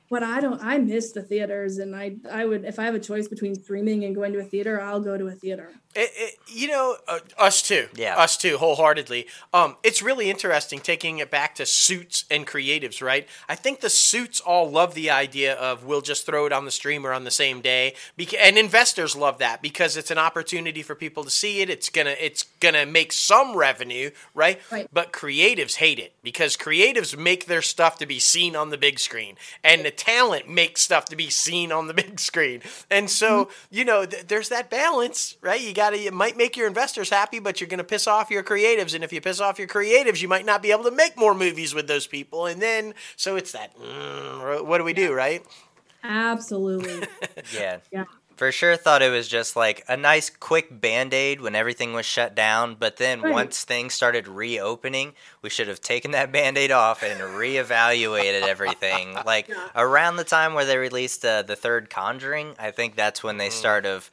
But 0.09 0.21
I 0.23 0.39
don't. 0.39 0.61
I 0.63 0.77
miss 0.77 1.11
the 1.11 1.23
theaters, 1.23 1.79
and 1.79 1.95
I 1.95 2.17
I 2.31 2.45
would 2.45 2.63
if 2.63 2.77
I 2.77 2.85
have 2.85 2.95
a 2.95 2.99
choice 2.99 3.27
between 3.27 3.55
streaming 3.55 4.03
and 4.03 4.13
going 4.13 4.33
to 4.33 4.39
a 4.39 4.43
theater, 4.43 4.79
I'll 4.79 5.01
go 5.01 5.17
to 5.17 5.27
a 5.27 5.31
theater. 5.31 5.71
It, 5.95 6.11
it, 6.13 6.35
you 6.47 6.67
know, 6.67 6.97
uh, 7.07 7.19
us 7.37 7.61
too. 7.61 7.87
Yeah. 7.95 8.17
us 8.17 8.35
too, 8.35 8.57
wholeheartedly. 8.57 9.27
Um, 9.53 9.77
it's 9.81 10.01
really 10.01 10.29
interesting 10.29 10.79
taking 10.79 11.19
it 11.19 11.31
back 11.31 11.55
to 11.55 11.65
suits 11.65 12.25
and 12.29 12.45
creatives, 12.45 13.01
right? 13.01 13.29
I 13.47 13.55
think 13.55 13.79
the 13.79 13.89
suits 13.89 14.41
all 14.41 14.69
love 14.69 14.93
the 14.93 15.09
idea 15.09 15.53
of 15.55 15.85
we'll 15.85 16.01
just 16.01 16.25
throw 16.25 16.45
it 16.47 16.51
on 16.51 16.65
the 16.65 16.71
streamer 16.71 17.13
on 17.13 17.23
the 17.23 17.31
same 17.31 17.61
day, 17.61 17.95
Beca- 18.19 18.39
and 18.41 18.57
investors 18.57 19.15
love 19.15 19.37
that 19.37 19.61
because 19.61 19.95
it's 19.95 20.11
an 20.11 20.17
opportunity 20.17 20.81
for 20.81 20.95
people 20.95 21.23
to 21.23 21.29
see 21.29 21.61
it. 21.61 21.69
It's 21.69 21.87
gonna 21.87 22.15
it's 22.19 22.43
gonna 22.59 22.85
make 22.85 23.13
some 23.13 23.55
revenue, 23.55 24.11
right? 24.33 24.59
Right. 24.69 24.89
But 24.91 25.13
creatives 25.13 25.77
hate 25.77 25.97
it 25.97 26.13
because 26.21 26.57
creatives 26.57 27.17
make 27.17 27.45
their 27.45 27.61
stuff 27.61 27.97
to 27.99 28.05
be 28.05 28.19
seen 28.19 28.55
on 28.57 28.69
the 28.69 28.77
big 28.77 28.99
screen, 28.99 29.37
and 29.63 29.85
the 29.85 29.91
talent 29.97 30.49
makes 30.49 30.81
stuff 30.81 31.05
to 31.05 31.15
be 31.15 31.29
seen 31.29 31.71
on 31.71 31.87
the 31.87 31.93
big 32.03 32.19
screen. 32.19 32.61
And 32.89 33.09
so, 33.09 33.49
you 33.69 33.85
know, 33.85 34.05
th- 34.05 34.27
there's 34.27 34.49
that 34.49 34.69
balance, 34.69 35.35
right? 35.41 35.59
You 35.59 35.73
got 35.73 35.91
to, 35.91 35.97
it 35.97 36.13
might 36.13 36.37
make 36.37 36.55
your 36.57 36.67
investors 36.67 37.09
happy, 37.09 37.39
but 37.39 37.59
you're 37.59 37.67
going 37.67 37.77
to 37.79 37.83
piss 37.83 38.07
off 38.07 38.29
your 38.29 38.43
creatives. 38.43 38.93
And 38.93 39.03
if 39.03 39.11
you 39.11 39.21
piss 39.21 39.39
off 39.39 39.59
your 39.59 39.67
creatives, 39.67 40.21
you 40.21 40.27
might 40.27 40.45
not 40.45 40.61
be 40.61 40.71
able 40.71 40.83
to 40.85 40.91
make 40.91 41.17
more 41.17 41.33
movies 41.33 41.73
with 41.73 41.87
those 41.87 42.07
people. 42.07 42.45
And 42.45 42.61
then, 42.61 42.93
so 43.15 43.35
it's 43.35 43.51
that, 43.53 43.77
mm, 43.77 44.65
what 44.65 44.77
do 44.77 44.83
we 44.83 44.93
do, 44.93 45.13
right? 45.13 45.43
Absolutely. 46.03 47.07
Yeah. 47.53 47.77
Yeah. 47.91 48.05
For 48.35 48.51
sure 48.51 48.75
thought 48.75 49.01
it 49.01 49.11
was 49.11 49.27
just 49.27 49.55
like 49.55 49.83
a 49.87 49.95
nice 49.95 50.29
quick 50.29 50.81
band-aid 50.81 51.39
when 51.39 51.55
everything 51.55 51.93
was 51.93 52.05
shut 52.05 52.35
down, 52.35 52.75
but 52.75 52.97
then 52.97 53.21
Right. 53.21 53.31
once 53.33 53.63
things 53.63 53.93
started 53.93 54.27
reopening, 54.27 55.13
we 55.41 55.49
should 55.49 55.67
have 55.69 55.79
taken 55.81 56.11
that 56.11 56.31
band-aid 56.31 56.69
off 56.71 57.01
and 57.01 57.19
reevaluated 57.21 58.41
everything. 58.41 59.17
Like 59.25 59.49
around 59.75 60.17
the 60.17 60.23
time 60.25 60.53
where 60.53 60.65
they 60.65 60.77
released 60.77 61.23
uh, 61.25 61.41
the 61.43 61.55
third 61.55 61.89
Conjuring, 61.89 62.55
I 62.59 62.71
think 62.71 62.95
that's 62.95 63.23
when 63.23 63.37
they 63.37 63.49
start 63.49 63.85
of 63.85 64.11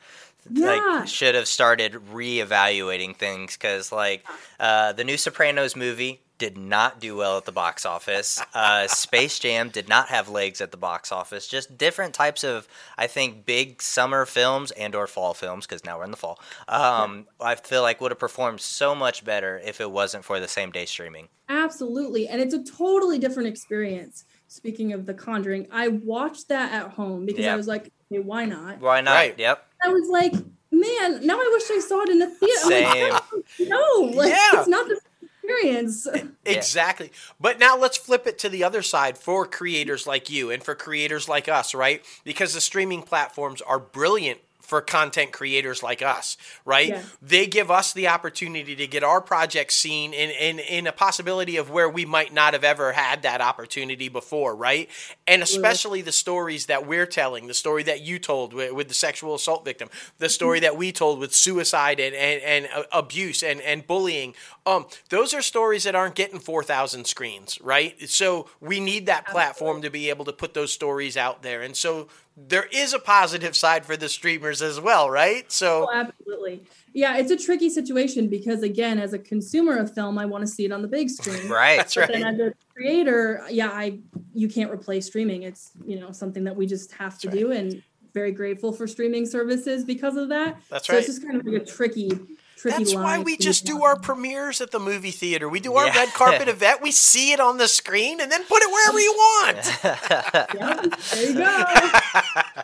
Yeah. 0.51 0.66
like 1.01 1.09
should 1.09 1.35
have 1.35 1.47
started 1.49 1.93
reevaluating 2.12 3.16
things 3.16 3.57
cuz 3.57 3.93
like 3.93 4.24
uh, 4.61 4.93
the 4.93 5.05
new 5.05 5.16
Sopranos 5.16 5.74
movie 5.77 6.20
did 6.43 6.59
not 6.59 6.98
do 6.98 7.14
well 7.14 7.36
at 7.39 7.44
the 7.44 7.52
box 7.52 7.86
office. 7.86 8.43
Uh, 8.52 8.89
Space 8.89 9.39
Jam 9.39 9.69
did 9.69 9.89
not 9.89 10.09
have 10.09 10.28
legs 10.28 10.60
at 10.60 10.73
the 10.73 10.77
box 10.77 11.12
office. 11.12 11.47
Just 11.47 11.78
different 11.78 12.14
types 12.14 12.43
of, 12.43 12.66
I 12.98 13.06
think, 13.06 13.47
big 13.47 13.81
summer 13.81 14.27
films 14.27 14.73
and 14.73 14.93
or 14.97 15.06
fall 15.06 15.35
films 15.35 15.69
because 15.69 15.85
now 15.85 15.98
we're 15.98 16.05
in 16.05 16.10
the 16.10 16.16
fall. 16.16 16.40
Um, 16.66 17.28
I 17.40 17.55
feel 17.55 17.82
like 17.82 18.01
would 18.01 18.10
have 18.10 18.19
performed 18.19 18.60
so 18.60 18.93
much 18.93 19.24
better 19.24 19.60
if 19.64 19.81
it 19.81 19.89
wasn't 19.89 20.24
for 20.24 20.40
the 20.40 20.48
same 20.48 20.73
day 20.73 20.85
streaming. 20.85 21.28
Absolutely. 21.48 22.27
And 22.27 22.40
it's 22.43 22.55
a 22.55 22.64
totally 22.64 23.20
different 23.20 23.48
experience. 23.48 24.24
Speaking 24.48 24.93
of 24.93 25.06
The 25.06 25.14
Conjuring, 25.14 25.69
I 25.70 25.86
watched 25.86 26.48
that 26.48 26.73
at 26.73 26.90
home 26.90 27.24
because 27.24 27.44
Yeah. 27.44 27.52
I 27.52 27.56
was 27.56 27.69
like, 27.69 27.93
okay, 28.10 28.19
why 28.20 28.47
not? 28.47 28.81
Why 28.81 29.01
not? 29.01 29.12
Right. 29.12 29.39
Yep. 29.39 29.64
I 29.85 29.90
was 29.90 30.09
like, 30.09 30.32
man, 30.73 31.24
now 31.24 31.36
I 31.39 31.51
wish 31.52 31.70
I 31.70 31.78
saw 31.86 32.01
it 32.02 32.09
in 32.09 32.20
a 32.20 32.27
theater. 32.31 32.60
I'm 32.64 33.12
like, 33.12 33.23
no, 33.60 34.10
like, 34.16 34.31
Yeah. 34.31 34.59
it's 34.60 34.66
not 34.69 34.89
the 34.89 34.97
same 34.97 35.11
experience. 35.43 36.06
Exactly. 36.44 37.12
But 37.40 37.60
now 37.60 37.78
let's 37.78 37.97
flip 37.97 38.27
it 38.27 38.36
to 38.40 38.48
the 38.48 38.64
other 38.64 38.82
side 38.82 39.16
for 39.16 39.47
creators 39.47 40.09
like 40.09 40.28
you 40.28 40.51
and 40.51 40.62
for 40.62 40.74
creators 40.74 41.28
like 41.28 41.48
us, 41.48 41.73
right? 41.73 42.05
Because 42.24 42.52
the 42.55 42.60
streaming 42.60 43.02
platforms 43.02 43.62
are 43.62 43.78
brilliant 43.78 44.40
for 44.73 44.81
content 44.81 45.32
creators 45.32 45.82
like 45.82 46.01
us, 46.01 46.39
right? 46.65 46.89
Yeah. 46.89 47.03
They 47.20 47.47
give 47.47 47.70
us 47.70 47.93
the 47.93 48.09
opportunity 48.09 48.74
to 48.74 48.86
get 48.86 49.05
our 49.05 49.20
projects 49.20 49.77
seen 49.77 50.15
in, 50.15 50.31
in, 50.31 50.61
in 50.61 50.86
a 50.86 50.93
possibility 50.93 51.59
of 51.59 51.69
where 51.69 51.90
we 51.90 52.07
might 52.07 52.32
not 52.32 52.55
have 52.55 52.65
ever 52.65 52.93
had 52.93 53.20
that 53.20 53.43
opportunity 53.43 54.09
before, 54.09 54.57
right? 54.57 54.89
And 55.27 55.43
especially 55.43 56.01
the 56.01 56.11
stories 56.11 56.65
that 56.66 56.86
we're 56.86 57.05
telling, 57.05 57.49
the 57.49 57.53
story 57.53 57.82
that 57.82 58.01
you 58.01 58.19
told 58.19 58.55
with, 58.55 58.73
with 58.73 58.89
the 58.89 58.94
sexual 58.94 59.35
assault 59.35 59.62
victim, 59.62 59.90
the 60.16 60.31
story 60.31 60.61
that 60.61 60.74
we 60.74 60.90
told 60.90 61.19
with 61.19 61.35
suicide 61.35 62.01
and, 62.01 62.15
and, 62.15 62.40
and 62.43 62.69
uh, 62.74 62.85
abuse 62.93 63.43
and, 63.43 63.61
and 63.61 63.86
bullying. 63.86 64.32
Um, 64.65 64.86
those 65.11 65.35
are 65.35 65.43
stories 65.43 65.85
that 65.85 65.94
aren't 65.94 66.15
getting 66.15 66.39
4,000 66.39 67.07
screens, 67.07 67.61
right? 67.61 68.09
So 68.09 68.49
we 68.59 68.81
need 68.81 69.05
that 69.05 69.27
platform 69.27 69.82
to 69.82 69.90
be 69.90 70.09
able 70.09 70.24
to 70.24 70.32
put 70.32 70.55
those 70.55 70.73
stories 70.73 71.19
out 71.19 71.43
there. 71.43 71.61
And 71.61 71.77
so 71.77 72.09
there 72.36 72.66
is 72.72 72.94
a 72.94 72.98
positive 72.98 73.54
side 73.54 73.84
for 73.84 73.96
the 73.96 74.09
streamers 74.09 74.62
as 74.62 74.80
well, 74.80 75.10
right? 75.10 75.50
So 75.52 75.88
Oh, 75.88 75.94
absolutely. 75.94 76.62
Yeah, 76.94 77.16
it's 77.18 77.30
a 77.30 77.36
tricky 77.36 77.68
situation 77.68 78.28
because 78.28 78.62
again, 78.62 78.98
as 78.98 79.12
a 79.12 79.18
consumer 79.18 79.76
of 79.76 79.94
film, 79.94 80.18
I 80.18 80.26
want 80.26 80.42
to 80.42 80.46
see 80.46 80.64
it 80.64 80.72
on 80.72 80.82
the 80.82 80.88
big 80.88 81.10
screen. 81.10 81.48
Right. 81.48 81.76
that's 81.78 81.94
But 81.94 82.09
then 82.09 82.22
right. 82.22 82.34
as 82.34 82.40
a 82.40 82.52
creator, 82.74 83.44
yeah, 83.50 83.68
I 83.68 83.98
you 84.32 84.48
can't 84.48 84.70
replace 84.70 85.06
streaming. 85.06 85.42
It's 85.42 85.72
you 85.84 86.00
know 86.00 86.12
something 86.12 86.44
that 86.44 86.56
we 86.56 86.66
just 86.66 86.92
have 86.92 87.18
to 87.20 87.26
That's 87.26 87.38
do, 87.38 87.52
and 87.52 87.82
very 88.14 88.32
grateful 88.32 88.72
for 88.72 88.86
streaming 88.86 89.26
services 89.26 89.84
because 89.84 90.16
of 90.16 90.28
that. 90.30 90.60
That's 90.70 90.86
so 90.86 90.94
right. 90.94 90.98
it's 91.00 91.09
just 91.09 91.24
kind 91.24 91.36
of 91.36 91.46
like 91.46 91.62
a 91.62 91.64
tricky, 91.64 92.09
tricky 92.09 92.36
That's 92.64 92.94
why 92.94 93.18
we 93.18 93.36
just 93.36 93.64
walk. 93.68 93.78
do 93.78 93.84
our 93.84 93.97
premieres 93.98 94.60
at 94.60 94.70
the 94.70 94.78
movie 94.78 95.10
theater. 95.10 95.48
We 95.48 95.60
do 95.60 95.74
our 95.74 95.86
Yeah. 95.86 95.97
red 95.98 96.09
carpet 96.10 96.48
event. 96.56 96.80
We 96.82 96.93
see 96.93 97.32
it 97.32 97.40
on 97.40 97.59
the 97.59 97.68
screen 97.68 98.20
and 98.20 98.30
then 98.30 98.44
put 98.44 98.62
it 98.62 98.70
wherever 98.70 99.01
you 99.01 99.12
want. 99.12 99.78
Yeah, 100.55 100.82
there 101.14 101.30
you 101.30 101.34
go. 101.34 101.64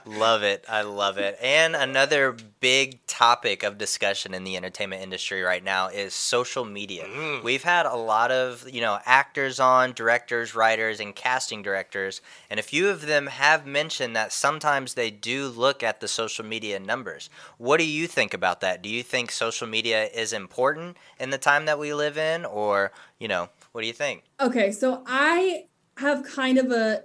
Love 0.18 0.42
it. 0.42 0.64
I 0.68 0.82
love 0.82 1.18
it. 1.18 1.38
And 1.42 1.74
another 1.76 2.36
big 2.60 3.04
topic 3.06 3.62
of 3.62 3.78
discussion 3.78 4.34
in 4.34 4.44
the 4.44 4.56
entertainment 4.56 5.02
industry 5.02 5.42
right 5.42 5.62
now 5.62 5.88
is 5.88 6.14
social 6.14 6.64
media. 6.64 7.04
Mm. 7.04 7.42
We've 7.44 7.62
had 7.62 7.86
a 7.86 7.94
lot 7.94 8.30
of, 8.30 8.66
you 8.70 8.80
know, 8.80 8.98
actors 9.04 9.60
on, 9.60 9.92
directors, 9.92 10.54
writers, 10.54 11.00
and 11.00 11.14
casting 11.14 11.62
directors, 11.62 12.20
and 12.50 12.58
a 12.58 12.62
few 12.62 12.88
of 12.88 13.06
them 13.06 13.26
have 13.26 13.66
mentioned 13.66 14.16
that 14.16 14.32
sometimes 14.32 14.94
they 14.94 15.10
do 15.10 15.48
look 15.48 15.82
at 15.82 16.00
the 16.00 16.08
social 16.08 16.44
media 16.44 16.78
numbers. 16.78 17.28
What 17.58 17.78
do 17.78 17.84
you 17.86 18.06
think 18.06 18.34
about 18.34 18.60
that? 18.62 18.82
Do 18.82 18.88
you 18.88 19.02
think 19.02 19.30
social 19.30 19.66
media 19.66 19.87
is 19.94 20.32
important 20.32 20.96
in 21.20 21.30
the 21.30 21.38
time 21.38 21.66
that 21.66 21.78
we 21.78 21.94
live 21.94 22.18
in 22.18 22.44
or, 22.44 22.92
you 23.18 23.28
know, 23.28 23.48
what 23.72 23.82
do 23.82 23.86
you 23.86 23.92
think? 23.92 24.24
Okay, 24.40 24.72
so 24.72 25.02
I 25.06 25.64
have 25.96 26.24
kind 26.24 26.58
of 26.58 26.70
a 26.70 27.04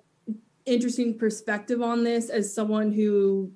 interesting 0.65 1.18
perspective 1.18 1.81
on 1.81 2.03
this 2.03 2.30
as 2.30 2.53
someone 2.53 2.91
who 2.91 3.51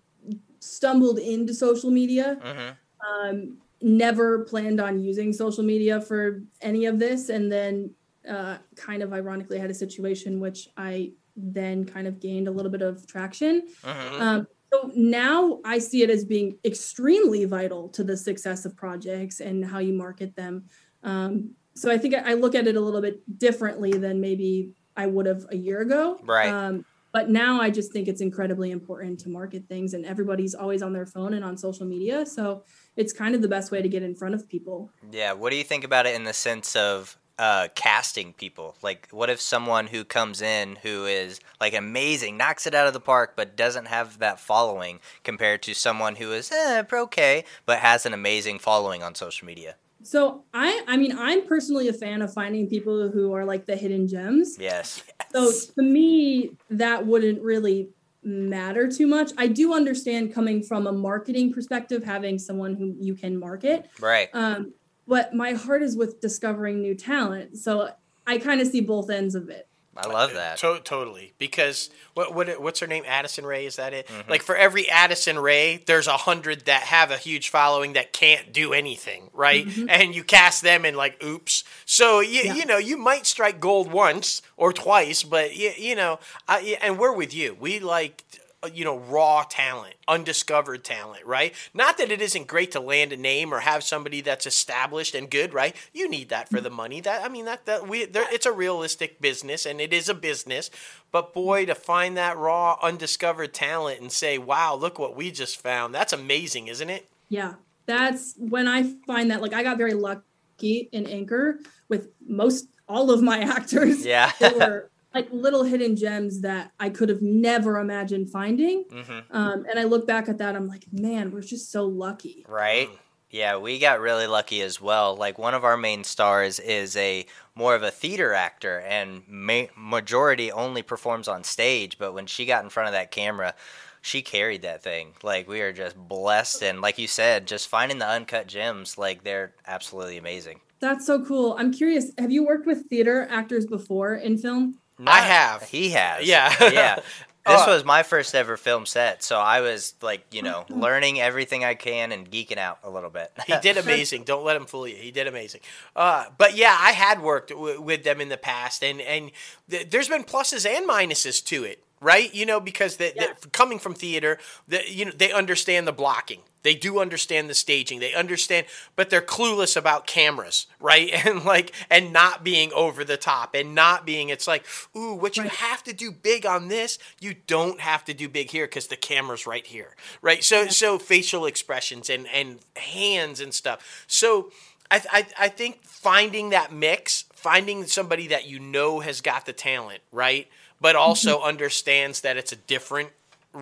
stumbled 0.60 1.20
into 1.20 1.54
social 1.54 1.92
media. 1.92 2.38
Mhm. 2.44 2.76
Um, 3.08 3.58
never 3.82 4.44
planned 4.46 4.82
on 4.82 5.00
using 5.00 5.32
social 5.32 5.64
media 5.64 6.02
for 6.02 6.44
any 6.62 6.86
of 6.86 7.00
this, 7.00 7.30
and 7.30 7.52
then 7.52 7.92
uh, 8.28 8.58
kind 8.76 9.02
of 9.02 9.14
ironically 9.14 9.58
had 9.58 9.70
a 9.70 9.74
situation 9.74 10.42
which 10.42 10.68
I 10.76 11.14
then 11.38 11.86
kind 11.86 12.08
of 12.08 12.20
gained 12.20 12.48
a 12.48 12.52
little 12.52 12.72
bit 12.72 12.82
of 12.82 13.08
traction. 13.08 13.68
Mhm. 13.84 14.20
Um, 14.20 14.48
so 14.82 14.92
now 14.96 15.60
I 15.66 15.80
see 15.80 16.04
it 16.04 16.10
as 16.10 16.26
being 16.26 16.58
extremely 16.66 17.46
vital 17.46 17.90
to 17.90 18.04
the 18.04 18.18
success 18.18 18.66
of 18.66 18.76
projects 18.76 19.40
and 19.40 19.66
how 19.66 19.80
you 19.80 19.94
market 19.94 20.36
them. 20.36 20.66
Um, 21.04 21.52
so 21.76 21.92
I 21.92 21.98
think 21.98 22.16
I 22.16 22.34
look 22.34 22.56
at 22.56 22.68
it 22.68 22.76
a 22.76 22.82
little 22.82 23.02
bit 23.02 23.22
differently 23.38 23.92
than 23.92 24.20
maybe 24.20 24.72
I 24.96 25.06
would 25.06 25.26
have 25.26 25.46
a 25.52 25.56
year 25.56 25.82
ago. 25.82 26.20
Right. 26.24 26.52
Um, 26.52 26.86
but 27.14 27.30
now 27.30 27.62
I 27.62 27.70
just 27.70 27.92
think 27.94 28.08
it's 28.08 28.22
incredibly 28.22 28.72
important 28.72 29.20
to 29.22 29.30
market 29.30 29.68
things, 29.68 29.94
and 29.94 30.06
everybody's 30.06 30.54
always 30.54 30.82
on 30.82 30.94
their 30.94 31.06
phone 31.06 31.34
and 31.34 31.44
on 31.44 31.58
social 31.58 31.86
media. 31.86 32.26
So 32.26 32.64
it's 32.96 33.14
kind 33.14 33.34
of 33.34 33.42
the 33.42 33.48
best 33.48 33.72
way 33.72 33.82
to 33.82 33.88
get 33.88 34.04
in 34.04 34.14
front 34.16 34.36
of 34.36 34.48
people. 34.48 34.92
Yeah, 35.12 35.34
what 35.34 35.52
do 35.52 35.56
you 35.56 35.64
think 35.64 35.84
about 35.84 36.06
it 36.06 36.16
in 36.16 36.26
the 36.26 36.34
sense 36.34 36.76
of 36.76 37.18
uh, 37.40 37.68
casting 37.76 38.34
people? 38.34 38.76
Like, 38.82 39.08
what 39.12 39.30
if 39.30 39.40
someone 39.40 39.88
who 39.88 40.04
comes 40.04 40.42
in 40.42 40.78
who 40.84 41.06
is 41.06 41.40
like 41.60 41.74
amazing, 41.74 42.38
knocks 42.38 42.68
it 42.68 42.74
out 42.74 42.88
of 42.88 42.94
the 42.94 43.00
park, 43.00 43.34
but 43.36 43.56
doesn't 43.56 43.86
have 43.86 44.20
that 44.20 44.40
following 44.40 45.00
compared 45.24 45.62
to 45.64 45.74
someone 45.74 46.16
who 46.16 46.32
is 46.32 46.52
eh, 46.52 46.84
okay, 46.92 47.44
but 47.66 47.80
has 47.80 48.06
an 48.06 48.14
amazing 48.14 48.60
following 48.60 49.04
on 49.04 49.16
social 49.16 49.46
media? 49.46 49.76
So 50.04 50.44
I, 50.54 50.84
I 50.88 50.98
mean, 50.98 51.18
I'm 51.18 51.46
personally 51.48 51.88
a 51.88 51.94
fan 51.94 52.22
of 52.22 52.34
finding 52.34 52.68
people 52.68 53.10
who 53.10 53.34
are 53.34 53.46
like 53.46 53.66
the 53.66 53.76
hidden 53.76 54.08
gems. 54.08 54.58
Yes. 54.60 55.04
So 55.32 55.52
to 55.76 55.82
me, 55.82 56.52
that 56.70 57.06
wouldn't 57.06 57.42
really 57.42 57.90
matter 58.24 58.90
too 58.90 59.08
much. 59.08 59.32
I 59.38 59.48
do 59.48 59.74
understand 59.74 60.34
coming 60.34 60.64
from 60.64 60.88
a 60.88 60.92
marketing 60.92 61.54
perspective, 61.54 62.04
having 62.04 62.40
someone 62.40 62.76
who 62.76 62.96
you 63.00 63.16
can 63.16 63.38
market. 63.38 63.90
Right. 64.00 64.30
Um, 64.34 64.74
but 65.08 65.34
my 65.34 65.54
heart 65.54 65.82
is 65.82 65.96
with 65.96 66.20
discovering 66.22 66.82
new 66.82 66.96
talent. 66.96 67.58
So 67.58 67.92
I 68.26 68.38
kind 68.38 68.62
of 68.62 68.68
see 68.68 68.82
both 68.82 69.10
ends 69.10 69.36
of 69.36 69.50
it. 69.50 69.68
I 70.00 70.06
love 70.08 70.34
that. 70.34 70.60
To- 70.60 70.80
totally, 70.84 71.34
because 71.40 71.90
what 72.14 72.32
what 72.32 72.62
what's 72.62 72.80
her 72.82 72.86
name? 72.88 73.04
Addison 73.08 73.48
Rae 73.48 73.66
is 73.66 73.78
that 73.78 73.94
it? 73.94 74.06
Mm-hmm. 74.08 74.30
Like 74.30 74.44
for 74.44 74.56
every 74.56 74.88
Addison 74.88 75.40
Rae, 75.40 75.78
there's 75.88 76.06
a 76.06 76.18
hundred 76.18 76.66
that 76.66 76.84
have 76.84 77.10
a 77.10 77.18
huge 77.18 77.50
following 77.50 77.94
that 77.94 78.14
can't 78.14 78.54
do 78.54 78.74
anything, 78.74 79.32
right? 79.34 79.66
And 79.90 80.14
you 80.14 80.24
cast 80.24 80.62
them 80.62 80.86
and 80.86 80.96
like, 80.96 81.24
oops. 81.24 81.64
So 81.86 82.20
you 82.20 82.42
Yeah. 82.44 82.54
you 82.54 82.66
know 82.68 82.78
you 82.78 82.96
might 82.96 83.26
strike 83.26 83.60
gold 83.60 83.92
once 83.92 84.44
or 84.56 84.72
twice, 84.72 85.24
but 85.24 85.56
you, 85.56 85.72
you 85.76 85.96
know, 85.96 86.20
I, 86.48 86.78
and 86.82 87.00
we're 87.00 87.14
with 87.14 87.34
you. 87.34 87.58
We 87.60 87.80
like 87.80 88.24
Uh, 88.64 88.70
you 88.74 88.84
know 88.84 88.98
raw 88.98 89.44
talent 89.48 89.94
undiscovered 90.08 90.84
talent 90.84 91.24
right 91.26 91.54
not 91.76 91.98
that 92.00 92.12
it 92.12 92.22
isn't 92.22 92.48
great 92.48 92.72
to 92.72 92.80
land 92.80 93.14
a 93.14 93.18
name 93.18 93.54
or 93.54 93.60
have 93.60 93.84
somebody 93.84 94.20
that's 94.20 94.48
established 94.48 95.14
and 95.14 95.30
good 95.30 95.54
right 95.54 95.76
you 95.94 96.10
need 96.10 96.30
that 96.30 96.50
for 96.50 96.60
the 96.60 96.70
money 96.70 97.00
that 97.00 97.24
i 97.24 97.30
mean 97.30 97.46
that 97.46 97.66
that 97.68 97.88
we 97.88 98.06
there, 98.06 98.26
it's 98.32 98.48
a 98.48 98.52
realistic 98.52 99.22
business 99.22 99.66
and 99.66 99.80
it 99.80 99.94
is 99.94 100.10
a 100.10 100.14
business 100.16 100.72
but 101.12 101.36
boy 101.36 101.66
to 101.66 101.76
find 101.76 102.18
that 102.18 102.36
raw 102.36 102.78
undiscovered 102.82 103.54
talent 103.54 104.02
and 104.02 104.12
say 104.12 104.40
wow 104.40 104.74
look 104.74 104.98
what 104.98 105.16
we 105.16 105.30
just 105.30 105.62
found 105.62 105.94
that's 105.94 106.12
amazing 106.14 106.68
isn't 106.68 106.90
it 106.90 107.08
Yeah, 107.30 107.56
that's 107.86 108.36
when 108.38 108.68
I 108.68 108.84
find 109.06 109.32
that 109.32 109.42
like 109.42 109.54
I 109.54 109.64
got 109.64 109.78
very 109.78 109.94
lucky 109.94 110.90
in 110.92 111.06
Anchor 111.08 111.60
with 111.90 112.10
most 112.28 112.68
all 112.88 113.12
of 113.12 113.22
my 113.22 113.40
actors. 113.56 114.06
Yeah. 114.06 114.32
were 114.42 114.90
like 115.14 115.28
little 115.32 115.64
hidden 115.64 115.96
gems 115.96 116.42
that 116.42 116.72
I 116.80 116.90
could 116.90 117.10
have 117.10 117.22
never 117.22 117.80
imagined 117.80 118.30
finding. 118.30 118.86
Mhm. 118.86 119.24
Um, 119.32 119.66
and 119.70 119.80
I 119.80 119.84
look 119.84 120.06
back 120.06 120.30
at 120.30 120.38
that, 120.40 120.56
I'm 120.56 120.68
like, 120.68 120.86
man, 120.92 121.32
we're 121.32 121.42
just 121.42 121.72
so 121.72 121.86
lucky. 121.86 122.46
Right? 122.48 122.90
Yeah, 123.30 123.58
we 123.58 123.78
got 123.80 124.00
really 124.00 124.28
lucky 124.28 124.62
as 124.62 124.80
well. 124.80 125.16
Like 125.16 125.38
one 125.38 125.54
of 125.54 125.66
our 125.66 125.76
main 125.76 126.04
stars 126.04 126.60
is 126.60 126.96
a 126.96 127.26
more 127.56 127.76
of 127.76 127.84
a 127.84 127.92
theater 127.92 128.34
actor 128.34 128.80
and 128.88 129.24
ma- 129.28 129.66
majority 129.76 130.52
only 130.52 130.82
performs 130.82 131.28
on 131.28 131.44
stage, 131.44 131.98
but 131.98 132.14
when 132.14 132.26
she 132.26 132.46
got 132.46 132.64
in 132.64 132.70
front 132.70 132.88
of 132.88 132.94
that 132.94 133.12
camera, 133.12 133.54
she 134.02 134.22
carried 134.22 134.62
that 134.62 134.82
thing. 134.82 135.14
Like 135.24 135.48
we 135.50 135.60
are 135.62 135.74
just 135.74 135.98
blessed 135.98 136.64
and 136.64 136.80
like 136.80 136.98
you 136.98 137.08
said, 137.08 137.48
just 137.48 137.68
finding 137.68 137.98
the 137.98 138.08
uncut 138.08 138.48
gems, 138.48 138.98
like 138.98 139.24
they're 139.24 139.54
absolutely 139.66 140.18
amazing. 140.18 140.62
That's 140.80 141.06
so 141.06 141.26
cool. 141.26 141.56
I'm 141.58 141.74
curious, 141.74 142.12
have 142.18 142.32
you 142.32 142.46
worked 142.46 142.68
with 142.68 142.86
theater 142.88 143.28
actors 143.30 143.66
before 143.66 144.14
in 144.16 144.38
film? 144.38 144.78
I 145.06 145.22
have. 145.22 145.64
He 145.64 145.90
has. 145.92 146.26
Yeah. 146.28 146.54
yeah. 146.72 147.00
This 147.48 147.62
Uh, 147.62 147.66
was 147.70 147.86
my 147.86 148.04
first 148.04 148.36
ever 148.36 148.58
film 148.58 148.86
set, 148.86 149.24
so 149.24 149.40
I 149.40 149.62
was 149.62 149.94
like, 150.02 150.26
you 150.32 150.42
know, 150.42 150.66
learning 150.70 151.22
everything 151.22 151.64
I 151.64 151.76
can 151.76 152.12
and 152.12 152.30
geeking 152.30 152.58
out 152.58 152.80
a 152.84 152.90
little 152.90 153.10
bit. 153.10 153.32
He 153.46 153.54
did 153.62 153.78
amazing. 153.86 154.26
Don't 154.26 154.44
let 154.44 154.58
him 154.58 154.66
fool 154.66 154.86
you. 154.86 154.98
He 154.98 155.12
did 155.12 155.28
amazing. 155.28 155.62
Uh, 155.96 156.26
but 156.38 156.58
yeah, 156.58 156.76
I 156.78 156.92
had 156.92 157.22
worked 157.22 157.52
w- 157.52 157.80
with 157.80 158.04
them 158.04 158.20
in 158.20 158.28
the 158.28 158.36
past, 158.36 158.84
and 158.84 159.00
and 159.00 159.32
th- 159.70 159.90
there's 159.90 160.10
been 160.10 160.26
pluses 160.26 160.70
and 160.70 160.86
minuses 160.90 161.42
to 161.46 161.64
it, 161.64 161.82
right? 162.02 162.36
You 162.36 162.46
know, 162.46 162.60
because 162.60 162.98
the, 162.98 163.14
Yeah. 163.16 163.28
the, 163.40 163.48
coming 163.52 163.80
from 163.80 163.94
theater, 163.94 164.40
the, 164.68 164.82
you 164.86 165.06
know, 165.06 165.12
they 165.16 165.32
understand 165.32 165.88
the 165.88 165.94
blocking. 165.94 166.42
They 166.68 166.76
do 166.76 167.00
understand 167.00 167.50
the 167.50 167.54
staging. 167.54 168.02
They 168.02 168.14
understand, 168.14 168.66
but 168.98 169.10
they're 169.10 169.22
clueless 169.22 169.78
about 169.78 170.06
cameras, 170.06 170.68
right? 170.82 171.10
And 171.28 171.46
like, 171.46 171.72
and 171.90 172.12
not 172.12 172.44
being 172.44 172.74
over 172.74 173.06
the 173.06 173.16
top, 173.16 173.56
and 173.56 173.74
not 173.74 174.06
being. 174.06 174.28
It's 174.28 174.48
like, 174.48 174.66
ooh, 174.94 175.14
what 175.14 175.38
you 175.38 175.44
have 175.44 175.82
to 175.86 175.94
do 175.94 176.12
big 176.12 176.46
on 176.46 176.68
this, 176.68 177.00
you 177.22 177.36
don't 177.48 177.80
have 177.80 178.04
to 178.04 178.14
do 178.14 178.28
big 178.28 178.50
here 178.50 178.66
because 178.66 178.88
the 178.88 178.98
camera's 178.98 179.48
right 179.48 179.66
here, 179.66 179.96
right? 180.22 180.44
So, 180.44 180.68
so 180.68 181.00
facial 181.00 181.46
expressions 181.46 182.10
and 182.10 182.28
and 182.34 182.60
hands 182.76 183.40
and 183.40 183.54
stuff. 183.54 184.06
So, 184.08 184.52
I, 184.92 185.02
I 185.10 185.28
I 185.40 185.48
think 185.48 185.84
finding 185.84 186.50
that 186.50 186.74
mix, 186.74 187.24
finding 187.34 187.86
somebody 187.86 188.28
that 188.28 188.46
you 188.46 188.60
know 188.60 189.00
has 189.00 189.22
got 189.22 189.46
the 189.46 189.54
talent, 189.54 190.02
right, 190.12 190.50
but 190.82 190.96
mm-hmm. 190.96 191.08
also 191.08 191.42
understands 191.42 192.20
that 192.22 192.36
it's 192.36 192.52
a 192.52 192.58
different 192.58 193.12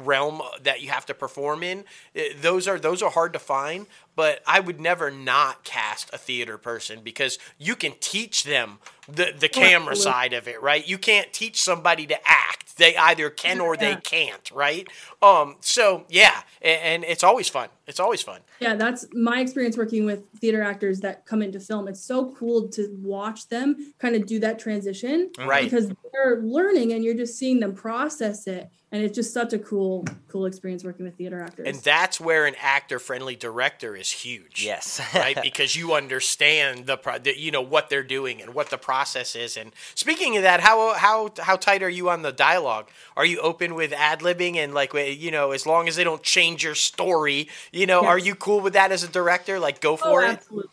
realm 0.03 0.41
that 0.61 0.81
you 0.81 0.89
have 0.89 1.05
to 1.05 1.13
perform 1.13 1.63
in 1.63 1.83
eh, 2.15 2.29
those 2.41 2.67
are 2.67 2.77
those 2.79 3.01
are 3.01 3.11
hard 3.11 3.33
to 3.33 3.39
find 3.39 3.87
but 4.15 4.41
i 4.45 4.59
would 4.59 4.79
never 4.79 5.09
not 5.09 5.63
cast 5.63 6.13
a 6.13 6.17
theater 6.17 6.57
person 6.57 6.99
because 7.03 7.39
you 7.57 7.75
can 7.75 7.93
teach 7.99 8.43
them 8.43 8.79
the 9.07 9.33
the 9.37 9.49
camera 9.49 9.95
side 9.95 10.33
of 10.33 10.47
it 10.47 10.61
right 10.61 10.87
you 10.87 10.97
can't 10.97 11.31
teach 11.31 11.61
somebody 11.61 12.05
to 12.05 12.17
act 12.25 12.77
they 12.77 12.95
either 12.97 13.29
can 13.29 13.59
or 13.59 13.77
they 13.77 13.95
can't 13.95 14.51
right 14.51 14.87
um 15.21 15.55
so 15.61 16.05
yeah 16.09 16.41
and, 16.61 17.03
it's 17.05 17.23
always 17.23 17.47
fun 17.47 17.69
it's 17.87 17.99
always 17.99 18.21
fun 18.21 18.39
Yeah, 18.59 18.75
that's 18.75 19.05
my 19.13 19.41
experience 19.41 19.77
working 19.77 20.05
with 20.05 20.23
theater 20.39 20.63
actors 20.63 21.01
that 21.01 21.25
come 21.25 21.41
into 21.41 21.59
film. 21.59 21.87
It's 21.87 22.01
so 22.01 22.31
cool 22.31 22.67
to 22.69 22.89
watch 23.01 23.47
them 23.49 23.93
kind 23.99 24.15
of 24.15 24.25
do 24.25 24.39
that 24.39 24.59
transition. 24.59 25.31
Right. 25.37 25.65
Because 25.65 25.91
they're 26.13 26.41
learning 26.41 26.93
and 26.93 27.03
you're 27.03 27.15
just 27.15 27.37
seeing 27.37 27.59
them 27.59 27.73
process 27.73 28.47
it. 28.47 28.69
And 28.95 29.03
it's 29.03 29.13
just 29.13 29.33
such 29.33 29.51
a 29.51 29.59
cool, 29.59 30.05
cool 30.29 30.45
experience 30.45 30.85
working 30.85 31.03
with 31.03 31.17
theater 31.17 31.41
actors. 31.41 31.67
and 31.67 31.75
that's 31.83 32.17
where 32.17 32.45
an 32.45 32.55
actor 32.61 32.97
friendly 32.97 33.35
director 33.35 33.93
is 33.93 34.09
huge. 34.09 34.63
Yes. 34.63 35.01
right? 35.13 35.37
Because 35.41 35.75
you 35.75 35.93
understand 35.93 36.85
the, 36.85 36.95
pro- 36.95 37.19
the 37.19 37.37
you 37.37 37.51
know 37.51 37.61
what 37.61 37.89
they're 37.89 38.03
doing 38.03 38.41
and 38.41 38.53
what 38.53 38.69
the 38.69 38.77
process 38.77 39.35
is. 39.35 39.57
And 39.57 39.73
speaking 39.95 40.37
of 40.37 40.43
that 40.43 40.61
how 40.61 40.93
how 40.93 41.31
how 41.39 41.57
tight 41.57 41.83
are 41.83 41.89
you 41.89 42.09
on 42.09 42.21
the 42.21 42.31
dialogue? 42.31 42.87
Are 43.17 43.25
you 43.25 43.41
open 43.41 43.75
with 43.75 43.91
ad-libbing 43.91 44.55
and 44.55 44.73
like 44.73 44.93
you 44.93 45.29
know 45.29 45.51
as 45.51 45.65
long 45.65 45.89
as 45.89 45.97
they 45.97 46.05
don't 46.05 46.23
change 46.23 46.63
your 46.63 46.75
story 46.75 47.49
you 47.73 47.85
know 47.85 48.05
are 48.05 48.17
you 48.17 48.33
cool 48.33 48.61
with 48.61 48.71
that 48.73 48.93
as 48.93 49.03
a 49.03 49.09
director? 49.09 49.59
Like 49.59 49.81
go 49.81 49.95
Oh, 49.95 49.97
for 49.97 50.23
it? 50.23 50.29
absolutely. 50.29 50.69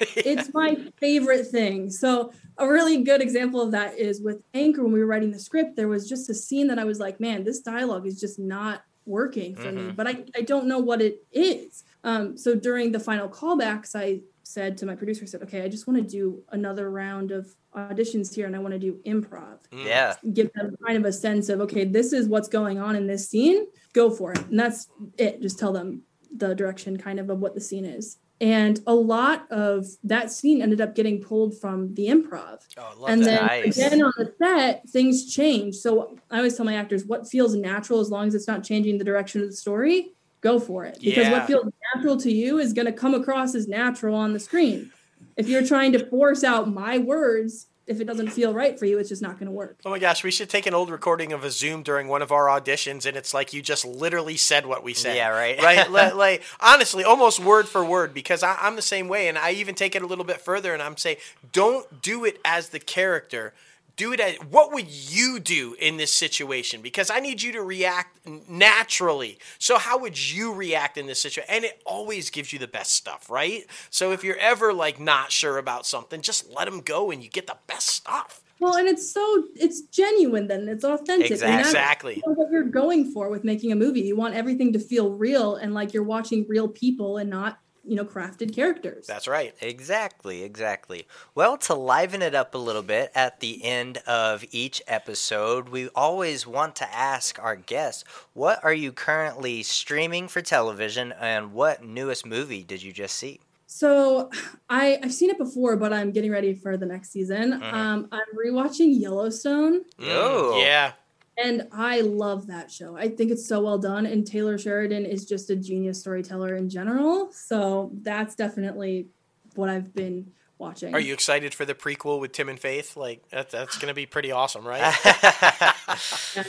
It's 0.00 0.52
my 0.54 0.76
favorite 0.98 1.46
thing. 1.48 1.90
So 1.90 2.32
a 2.58 2.68
really 2.68 3.02
good 3.02 3.20
example 3.20 3.60
of 3.60 3.72
that 3.72 3.98
is 3.98 4.20
with 4.20 4.42
Anchor 4.54 4.82
when 4.82 4.92
we 4.92 5.00
were 5.00 5.06
writing 5.06 5.30
the 5.30 5.38
script, 5.38 5.76
there 5.76 5.88
was 5.88 6.08
just 6.08 6.30
a 6.30 6.34
scene 6.34 6.68
that 6.68 6.78
I 6.78 6.84
was 6.84 6.98
like, 6.98 7.20
man, 7.20 7.44
this 7.44 7.60
dialogue 7.60 8.06
is 8.06 8.20
just 8.20 8.38
not 8.38 8.82
working 9.04 9.54
for 9.54 9.70
me, 9.70 9.92
but 9.92 10.06
I, 10.08 10.24
I 10.34 10.40
don't 10.40 10.66
know 10.66 10.80
what 10.80 11.00
it 11.00 11.24
is. 11.32 11.84
Um, 12.02 12.36
so 12.36 12.54
during 12.54 12.92
the 12.92 12.98
final 12.98 13.28
callbacks, 13.28 13.94
I 13.94 14.20
said 14.42 14.76
to 14.78 14.86
my 14.86 14.94
producer, 14.94 15.24
I 15.24 15.26
said, 15.26 15.42
okay, 15.42 15.62
I 15.62 15.68
just 15.68 15.86
want 15.86 16.00
to 16.02 16.08
do 16.08 16.42
another 16.50 16.90
round 16.90 17.30
of 17.30 17.54
auditions 17.74 18.34
here 18.34 18.46
and 18.46 18.56
I 18.56 18.58
want 18.58 18.72
to 18.72 18.78
do 18.78 19.00
improv. 19.04 19.58
yeah. 19.72 20.14
Give 20.32 20.52
them 20.54 20.76
kind 20.84 20.96
of 20.98 21.04
a 21.04 21.12
sense 21.12 21.48
of, 21.48 21.60
okay, 21.60 21.84
this 21.84 22.12
is 22.12 22.28
what's 22.28 22.48
going 22.48 22.78
on 22.78 22.96
in 22.96 23.06
this 23.06 23.28
scene, 23.28 23.66
go 23.92 24.10
for 24.10 24.32
it. 24.32 24.38
And 24.46 24.58
that's 24.58 24.88
it. 25.18 25.42
Just 25.42 25.58
tell 25.58 25.72
them 25.72 26.02
the 26.34 26.54
direction 26.54 26.96
kind 26.96 27.20
of 27.20 27.30
of 27.30 27.40
what 27.40 27.54
the 27.54 27.60
scene 27.60 27.84
is. 27.84 28.18
And 28.40 28.80
a 28.86 28.94
lot 28.94 29.50
of 29.50 29.86
that 30.04 30.30
scene 30.30 30.60
ended 30.60 30.80
up 30.82 30.94
getting 30.94 31.22
pulled 31.22 31.58
from 31.58 31.94
the 31.94 32.08
improv. 32.08 32.58
oh, 32.78 32.82
I 32.82 32.94
love 32.94 33.10
And 33.10 33.22
that. 33.22 33.24
then 33.24 33.46
Nice. 33.46 33.78
again 33.78 34.02
on 34.02 34.12
the 34.18 34.32
set, 34.38 34.88
things 34.90 35.32
change. 35.32 35.76
So 35.76 36.18
I 36.30 36.36
always 36.38 36.54
tell 36.56 36.66
my 36.66 36.74
actors 36.74 37.04
what 37.06 37.26
feels 37.28 37.54
natural 37.54 38.00
as 38.00 38.10
long 38.10 38.26
as 38.26 38.34
it's 38.34 38.46
not 38.46 38.62
changing 38.62 38.98
the 38.98 39.04
direction 39.04 39.40
of 39.42 39.48
the 39.48 39.56
story, 39.56 40.12
go 40.42 40.58
for 40.60 40.84
it. 40.84 40.98
Because 41.00 41.28
Yeah. 41.28 41.32
what 41.32 41.46
feels 41.46 41.64
natural 41.94 42.18
to 42.18 42.30
you 42.30 42.58
is 42.58 42.74
going 42.74 42.86
to 42.86 42.92
come 42.92 43.14
across 43.14 43.54
as 43.54 43.68
natural 43.68 44.14
on 44.14 44.34
the 44.34 44.38
screen. 44.40 44.90
If 45.38 45.48
you're 45.48 45.64
trying 45.66 45.92
to 45.92 46.06
force 46.06 46.44
out 46.44 46.68
my 46.72 46.98
words, 46.98 47.66
if 47.86 48.00
it 48.00 48.04
doesn't 48.04 48.30
feel 48.30 48.52
right 48.52 48.78
for 48.78 48.84
you, 48.84 48.98
it's 48.98 49.08
just 49.08 49.22
not 49.22 49.34
going 49.34 49.46
to 49.46 49.52
work. 49.52 49.78
Oh 49.84 49.90
my 49.90 49.98
gosh, 49.98 50.24
we 50.24 50.32
should 50.32 50.50
take 50.50 50.66
an 50.66 50.74
old 50.74 50.90
recording 50.90 51.32
of 51.32 51.44
a 51.44 51.50
Zoom 51.50 51.82
during 51.82 52.08
one 52.08 52.20
of 52.20 52.32
our 52.32 52.46
auditions, 52.46 53.06
and 53.06 53.16
it's 53.16 53.32
like 53.32 53.52
you 53.52 53.62
just 53.62 53.84
literally 53.84 54.36
said 54.36 54.66
what 54.66 54.82
we 54.82 54.92
said. 54.92 55.16
Yeah, 55.16 55.28
right. 55.28 55.60
right. 55.62 55.90
Like, 55.96 56.14
like, 56.14 56.42
honestly, 56.60 57.04
almost 57.04 57.38
word 57.38 57.68
for 57.68 57.84
word, 57.84 58.12
because 58.12 58.42
I, 58.42 58.56
I'm 58.60 58.76
the 58.76 58.82
same 58.82 59.08
way, 59.08 59.28
and 59.28 59.38
I 59.38 59.52
even 59.52 59.74
take 59.74 59.94
it 59.94 60.02
a 60.02 60.06
little 60.06 60.24
bit 60.24 60.40
further, 60.40 60.74
and 60.74 60.82
I'm 60.82 60.96
saying, 60.96 61.18
don't 61.52 62.02
do 62.02 62.24
it 62.24 62.40
as 62.44 62.70
the 62.70 62.80
character. 62.80 63.54
Do 63.96 64.12
it 64.12 64.20
as 64.20 64.36
what 64.50 64.72
would 64.72 64.88
you 64.88 65.40
do 65.40 65.74
in 65.78 65.96
this 65.96 66.12
situation? 66.12 66.82
Because 66.82 67.10
I 67.10 67.18
need 67.20 67.42
you 67.42 67.52
to 67.52 67.62
react 67.62 68.18
naturally. 68.48 69.38
So 69.58 69.78
how 69.78 69.98
would 69.98 70.30
you 70.32 70.52
react 70.52 70.98
in 70.98 71.06
this 71.06 71.20
situation? 71.20 71.48
And 71.50 71.64
it 71.64 71.80
always 71.86 72.28
gives 72.28 72.52
you 72.52 72.58
the 72.58 72.68
best 72.68 72.92
stuff, 72.92 73.30
right? 73.30 73.64
So 73.88 74.12
if 74.12 74.22
you're 74.22 74.36
ever 74.36 74.74
like 74.74 75.00
not 75.00 75.32
sure 75.32 75.56
about 75.56 75.86
something, 75.86 76.20
just 76.20 76.50
let 76.50 76.66
them 76.66 76.82
go, 76.82 77.10
and 77.10 77.22
you 77.22 77.30
get 77.30 77.46
the 77.46 77.56
best 77.66 77.88
stuff. 77.88 78.42
Well, 78.58 78.76
and 78.76 78.88
it's 78.88 79.10
so 79.10 79.44
it's 79.54 79.82
genuine 79.82 80.48
then. 80.48 80.68
It's 80.68 80.84
authentic. 80.84 81.30
And 81.42 81.60
Exactly. 81.60 82.22
what 82.24 82.50
you're 82.50 82.64
going 82.64 83.12
for 83.12 83.28
with 83.28 83.44
making 83.44 83.72
a 83.72 83.76
movie. 83.76 84.00
You 84.00 84.16
want 84.16 84.34
everything 84.34 84.72
to 84.72 84.78
feel 84.78 85.10
real 85.10 85.56
and 85.56 85.74
like 85.74 85.92
you're 85.92 86.02
watching 86.02 86.46
real 86.48 86.68
people 86.68 87.18
and 87.18 87.28
not, 87.28 87.58
you 87.86 87.96
know, 87.96 88.04
crafted 88.04 88.54
characters. 88.54 89.06
That's 89.06 89.28
right. 89.28 89.54
Exactly, 89.60 90.42
exactly. 90.42 91.06
Well, 91.34 91.56
to 91.58 91.74
liven 91.74 92.22
it 92.22 92.34
up 92.34 92.54
a 92.54 92.58
little 92.58 92.82
bit 92.82 93.12
at 93.14 93.40
the 93.40 93.64
end 93.64 93.98
of 94.06 94.44
each 94.50 94.82
episode, 94.88 95.68
we 95.68 95.88
always 95.94 96.46
want 96.46 96.76
to 96.76 96.94
ask 96.94 97.38
our 97.42 97.56
guests, 97.56 98.04
what 98.34 98.62
are 98.64 98.74
you 98.74 98.92
currently 98.92 99.62
streaming 99.62 100.28
for 100.28 100.42
television 100.42 101.12
and 101.12 101.52
what 101.52 101.84
newest 101.84 102.26
movie 102.26 102.62
did 102.62 102.82
you 102.82 102.92
just 102.92 103.16
see? 103.16 103.40
So 103.68 104.30
I 104.70 104.98
I've 105.02 105.12
seen 105.12 105.30
it 105.30 105.38
before, 105.38 105.76
but 105.76 105.92
I'm 105.92 106.12
getting 106.12 106.30
ready 106.30 106.54
for 106.54 106.76
the 106.76 106.86
next 106.86 107.10
season. 107.10 107.60
Mhm. 107.60 107.72
Um, 107.72 108.08
I'm 108.12 108.24
rewatching 108.36 108.98
Yellowstone, 109.00 109.84
Yo. 109.98 110.52
Mm, 110.54 110.62
yeah. 110.62 110.92
And 111.38 111.68
I 111.72 112.00
love 112.00 112.46
that 112.46 112.70
show. 112.70 112.96
I 112.96 113.08
think 113.08 113.30
it's 113.30 113.46
so 113.46 113.60
well 113.60 113.78
done, 113.78 114.06
and 114.06 114.26
Taylor 114.26 114.56
Sheridan 114.56 115.04
is 115.04 115.26
just 115.26 115.50
a 115.50 115.56
genius 115.56 116.00
storyteller 116.00 116.56
in 116.56 116.70
general. 116.70 117.30
So 117.32 117.90
that's 118.02 118.34
definitely 118.34 119.08
what 119.54 119.68
I've 119.68 119.94
been 119.94 120.32
watching. 120.58 120.94
Are 120.94 121.00
you 121.00 121.12
excited 121.12 121.52
for 121.52 121.66
the 121.66 121.74
prequel 121.74 122.20
with 122.20 122.32
Tim 122.32 122.48
and 122.48 122.58
Faith? 122.58 122.96
Like 122.96 123.28
that, 123.28 123.50
that's 123.50 123.76
going 123.76 123.88
to 123.88 123.94
be 123.94 124.06
pretty 124.06 124.32
awesome, 124.32 124.66
right? 124.66 124.80
You're 126.34 126.44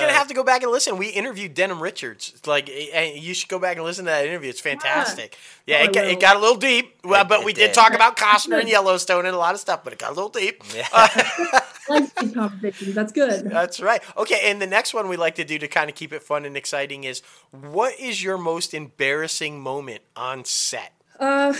gonna 0.00 0.12
have 0.12 0.28
to 0.28 0.34
go 0.34 0.42
back 0.42 0.62
and 0.62 0.72
listen. 0.72 0.96
We 0.96 1.08
interviewed 1.08 1.54
Denim 1.54 1.80
Richards. 1.82 2.34
Like, 2.46 2.68
eh, 2.70 3.12
you 3.14 3.34
should 3.34 3.48
go 3.48 3.58
back 3.58 3.76
and 3.76 3.84
listen 3.84 4.04
to 4.06 4.10
that 4.10 4.26
interview. 4.26 4.50
It's 4.50 4.60
fantastic. 4.60 5.36
Yeah, 5.66 5.78
Oh, 5.80 5.84
it, 5.84 5.92
got, 5.92 6.04
it 6.06 6.20
got 6.20 6.36
a 6.36 6.38
little 6.40 6.56
deep, 6.56 6.94
well, 7.04 7.22
It- 7.22 7.28
but 7.28 7.40
it 7.40 7.46
we 7.46 7.52
did 7.52 7.66
did. 7.68 7.74
talk 7.74 7.94
about 7.94 8.16
Costner 8.16 8.58
and 8.60 8.68
Yellowstone 8.68 9.26
and 9.26 9.34
a 9.34 9.38
lot 9.38 9.54
of 9.54 9.60
stuff. 9.60 9.84
But 9.84 9.92
it 9.92 9.98
got 10.00 10.10
a 10.10 10.14
little 10.14 10.28
deep. 10.30 10.62
Yeah. 10.74 10.88
I 10.92 11.59
like 11.90 12.14
these 12.14 12.32
conversations. 12.32 12.94
That's 12.94 13.12
good. 13.12 13.50
That's 13.50 13.80
right. 13.80 14.02
Okay, 14.16 14.40
and 14.44 14.60
the 14.62 14.66
next 14.66 14.94
one 14.94 15.08
we 15.08 15.16
like 15.16 15.34
to 15.36 15.44
do 15.44 15.58
to 15.58 15.68
kind 15.68 15.90
of 15.90 15.96
keep 15.96 16.12
it 16.12 16.22
fun 16.22 16.44
and 16.44 16.56
exciting 16.56 17.04
is 17.04 17.22
what 17.50 17.98
is 17.98 18.22
your 18.22 18.38
most 18.38 18.72
embarrassing 18.72 19.60
moment 19.60 20.02
on 20.16 20.44
set? 20.44 20.92
Uh, 21.18 21.54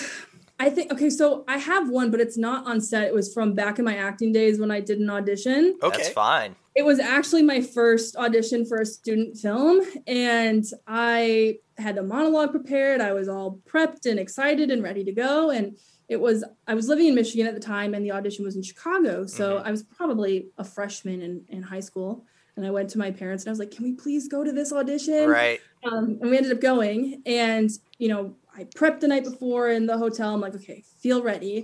I 0.59 0.70
think 0.70 0.93
okay. 0.93 1.11
So 1.11 1.44
I 1.48 1.59
have 1.59 1.89
one, 1.89 2.11
but 2.11 2.20
it's 2.20 2.36
not 2.36 2.66
on 2.66 2.81
set. 2.81 3.05
It 3.05 3.15
was 3.15 3.32
from 3.32 3.55
back 3.55 3.78
in 3.78 3.85
my 3.85 3.97
acting 3.97 4.32
days 4.32 4.59
when 4.59 4.70
I 4.70 4.81
did 4.81 4.98
an 5.01 5.11
audition. 5.11 5.78
Okay. 5.82 5.97
That's 5.97 6.11
fine. 6.11 6.55
It 6.74 6.85
was 6.85 7.01
actually 7.01 7.43
my 7.43 7.62
first 7.62 8.15
audition 8.16 8.65
for 8.65 8.81
a 8.81 8.86
student 8.86 9.36
film, 9.36 9.81
and 10.07 10.65
I 10.86 11.59
had 11.78 11.97
the 11.97 12.02
monologue 12.02 12.52
prepared. 12.52 13.01
I 13.01 13.12
was 13.12 13.28
all 13.28 13.59
prepped 13.69 14.07
and 14.07 14.20
excited 14.20 14.70
and 14.70 14.82
ready 14.82 15.02
to 15.05 15.12
go. 15.12 15.51
And 15.51 15.77
it 16.11 16.20
was 16.20 16.45
I 16.66 16.74
was 16.74 16.89
living 16.89 17.07
in 17.07 17.15
Michigan 17.15 17.47
at 17.47 17.55
the 17.55 17.61
time, 17.74 17.95
and 17.95 18.05
the 18.05 18.12
audition 18.12 18.45
was 18.45 18.57
in 18.57 18.62
Chicago. 18.62 19.24
So 19.27 19.59
I 19.65 19.70
was 19.70 19.82
probably 19.85 20.49
a 20.59 20.65
freshman 20.65 21.23
in, 21.23 21.45
in 21.49 21.62
high 21.62 21.81
school. 21.81 22.24
And 22.57 22.66
I 22.66 22.70
went 22.70 22.91
to 22.91 22.99
my 22.99 23.11
parents 23.12 23.45
and 23.45 23.51
I 23.51 23.53
was 23.53 23.61
like, 23.61 23.70
"Can 23.70 23.85
we 23.85 23.93
please 23.93 24.28
go 24.28 24.43
to 24.45 24.53
this 24.53 24.70
audition?" 24.73 25.28
Right. 25.31 25.61
um, 25.85 26.19
and 26.20 26.31
we 26.31 26.37
ended 26.37 26.53
up 26.53 26.61
going 26.61 27.23
and 27.24 27.70
you 27.99 28.09
know 28.09 28.35
i 28.59 28.65
prepped 28.65 29.01
the 29.01 29.09
night 29.09 29.24
before 29.24 29.70
in 29.70 29.87
the 29.87 29.97
hotel 29.97 30.35
i'm 30.35 30.41
like 30.41 30.55
okay 30.57 30.82
feel 30.99 31.23
ready 31.23 31.57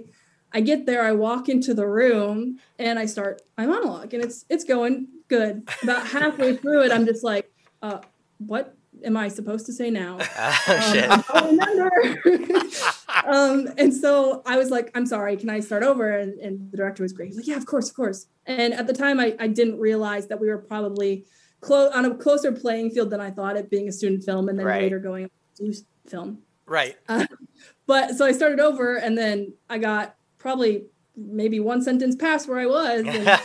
i 0.53 0.61
get 0.61 0.87
there 0.87 1.03
i 1.05 1.13
walk 1.13 1.49
into 1.49 1.75
the 1.75 1.87
room 1.87 2.59
and 2.79 2.99
i 2.99 3.05
start 3.05 3.43
my 3.59 3.67
monologue 3.67 4.15
and 4.15 4.23
it's 4.25 4.45
it's 4.49 4.65
going 4.65 5.09
good 5.29 5.69
about 5.83 6.07
halfway 6.17 6.57
through 6.57 6.83
it 6.85 6.93
i'm 6.93 7.05
just 7.05 7.25
like 7.25 7.51
uh, 7.83 7.99
what 8.39 8.75
am 9.05 9.17
i 9.17 9.29
supposed 9.29 9.67
to 9.67 9.73
say 9.73 9.91
now 9.91 10.17
Oh, 10.69 10.91
shit. 10.93 11.11
um, 11.11 11.25
I 11.61 11.75
don't 11.75 11.93
remember. 12.25 12.71
um, 13.25 13.69
and 13.79 13.95
so 13.95 14.43
I 14.45 14.59
was 14.59 14.71
like, 14.71 14.91
I'm 14.95 15.07
sorry, 15.07 15.37
can 15.37 15.49
I 15.51 15.61
start 15.61 15.83
over? 15.83 16.11
And, 16.11 16.39
and 16.41 16.71
the 16.71 16.77
director 16.77 17.03
was 17.03 17.13
great. 17.13 17.29
He's 17.29 17.37
like, 17.37 17.47
yeah, 17.47 17.57
of 17.57 17.67
course, 17.67 17.89
of 17.89 17.97
course. 17.97 18.27
And 18.47 18.75
at 18.75 18.87
the 18.87 18.93
time, 18.93 19.19
I, 19.21 19.35
I 19.39 19.47
didn't 19.49 19.79
realize 19.79 20.27
that 20.29 20.41
we 20.41 20.49
were 20.49 20.59
probably 20.59 21.25
close 21.61 21.93
on 21.95 22.05
a 22.05 22.15
closer 22.15 22.53
playing 22.53 22.91
field 22.91 23.11
than 23.11 23.21
I 23.21 23.31
thought 23.31 23.57
it 23.57 23.71
being 23.71 23.89
a 23.89 23.93
student 23.93 24.25
film 24.25 24.49
and 24.49 24.59
then 24.59 24.67
Right. 24.67 24.83
later 24.83 24.99
going 24.99 25.31
to 25.57 25.73
film. 26.07 26.39
Right. 26.67 26.97
But 27.87 28.17
so 28.17 28.27
I 28.27 28.33
started 28.33 28.61
over 28.61 28.97
and 28.97 29.17
then 29.17 29.55
I 29.71 29.79
got 29.79 30.17
probably 30.39 30.87
maybe 31.17 31.61
one 31.61 31.83
sentence 31.83 32.15
past 32.17 32.49
where 32.49 32.59
I 32.59 32.67
was. 32.67 33.05
And. 33.07 33.41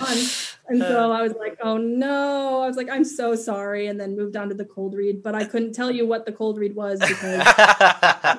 and 0.68 0.80
so 0.80 1.10
uh, 1.12 1.16
I 1.18 1.22
was 1.22 1.32
like, 1.34 1.58
oh 1.62 1.76
no. 1.76 2.60
I 2.62 2.66
was 2.66 2.76
like, 2.76 2.88
I'm 2.90 3.04
so 3.04 3.34
sorry. 3.34 3.86
And 3.86 3.98
then 4.00 4.16
moved 4.16 4.36
on 4.36 4.48
to 4.48 4.54
the 4.54 4.64
cold 4.64 4.94
read, 4.94 5.22
but 5.22 5.34
I 5.34 5.44
couldn't 5.44 5.72
tell 5.72 5.90
you 5.90 6.06
what 6.06 6.26
the 6.26 6.32
cold 6.32 6.58
read 6.58 6.74
was 6.74 6.98
because 7.00 7.44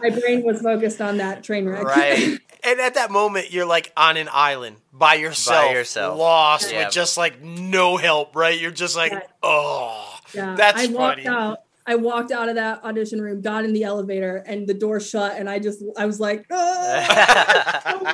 my 0.01 0.09
brain 0.21 0.43
was 0.43 0.61
focused 0.61 1.01
on 1.01 1.17
that 1.17 1.43
train 1.43 1.65
wreck. 1.67 1.83
right. 1.83 2.39
And 2.61 2.81
at 2.81 2.95
that 2.95 3.09
moment, 3.09 3.53
you're 3.53 3.65
like 3.65 3.93
on 3.95 4.17
an 4.17 4.27
island 4.29 4.75
by 4.91 5.13
yourself, 5.13 5.67
by 5.67 5.71
yourself. 5.71 6.19
lost 6.19 6.69
Yeah. 6.73 6.83
with 6.85 6.93
just 6.93 7.17
like 7.17 7.41
no 7.41 7.95
help. 7.95 8.35
Right? 8.35 8.59
You're 8.59 8.69
just 8.71 8.97
like, 8.97 9.13
Yeah. 9.13 9.21
oh, 9.41 10.19
yeah. 10.33 10.55
That's 10.55 10.83
I 10.83 10.87
walked 10.87 11.21
funny. 11.23 11.27
out. 11.27 11.59
I 11.87 11.95
walked 11.95 12.31
out 12.33 12.49
of 12.49 12.55
that 12.55 12.83
audition 12.83 13.21
room, 13.21 13.39
got 13.41 13.63
in 13.63 13.71
the 13.71 13.83
elevator, 13.85 14.43
and 14.45 14.67
the 14.67 14.73
door 14.73 14.99
shut, 14.99 15.37
and 15.39 15.49
I 15.49 15.59
just 15.59 15.81
I 15.97 16.05
was 16.05 16.19
like, 16.19 16.45
oh, 16.51 17.05
so 17.83 18.05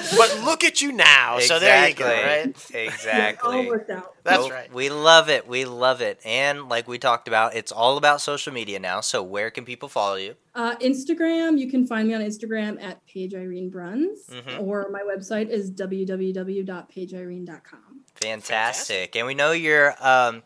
bad. 0.00 0.04
but 0.16 0.40
look 0.44 0.64
at 0.64 0.80
you 0.82 0.92
now. 0.92 1.38
So 1.40 1.58
there 1.58 1.88
you 1.88 1.94
go. 1.94 2.06
Right? 2.06 2.46
It 2.48 2.56
all 2.74 2.80
Exactly. 2.80 3.68
worked 3.68 3.90
out. 3.90 4.14
That's 4.24 4.38
Well, 4.38 4.50
right. 4.50 4.72
We 4.72 4.90
love 4.90 5.28
it. 5.28 5.46
We 5.48 5.64
love 5.64 6.00
it. 6.00 6.20
And 6.24 6.68
like 6.68 6.86
we 6.88 6.98
talked 6.98 7.28
about, 7.28 7.54
it's 7.54 7.72
all 7.72 7.96
about 7.96 8.20
social 8.20 8.52
media 8.52 8.78
now. 8.78 9.00
So 9.00 9.22
where 9.22 9.50
can 9.50 9.64
people 9.64 9.88
follow 9.88 10.16
you? 10.16 10.36
Uh, 10.54 10.76
Instagram, 10.76 11.58
you 11.58 11.70
can 11.70 11.86
find 11.86 12.08
me 12.08 12.14
on 12.14 12.20
Instagram 12.20 12.82
at 12.82 13.04
Paige 13.06 13.34
Irene 13.34 13.70
Bruns, 13.70 14.26
Mhm. 14.30 14.60
or 14.60 14.88
my 14.90 15.00
website 15.02 15.48
is 15.48 15.70
www.paigeirene.com. 15.70 18.00
Fantastic. 18.16 19.16
And 19.16 19.26
we 19.26 19.34
know 19.34 19.52
your 19.52 19.94
um, 20.00 20.42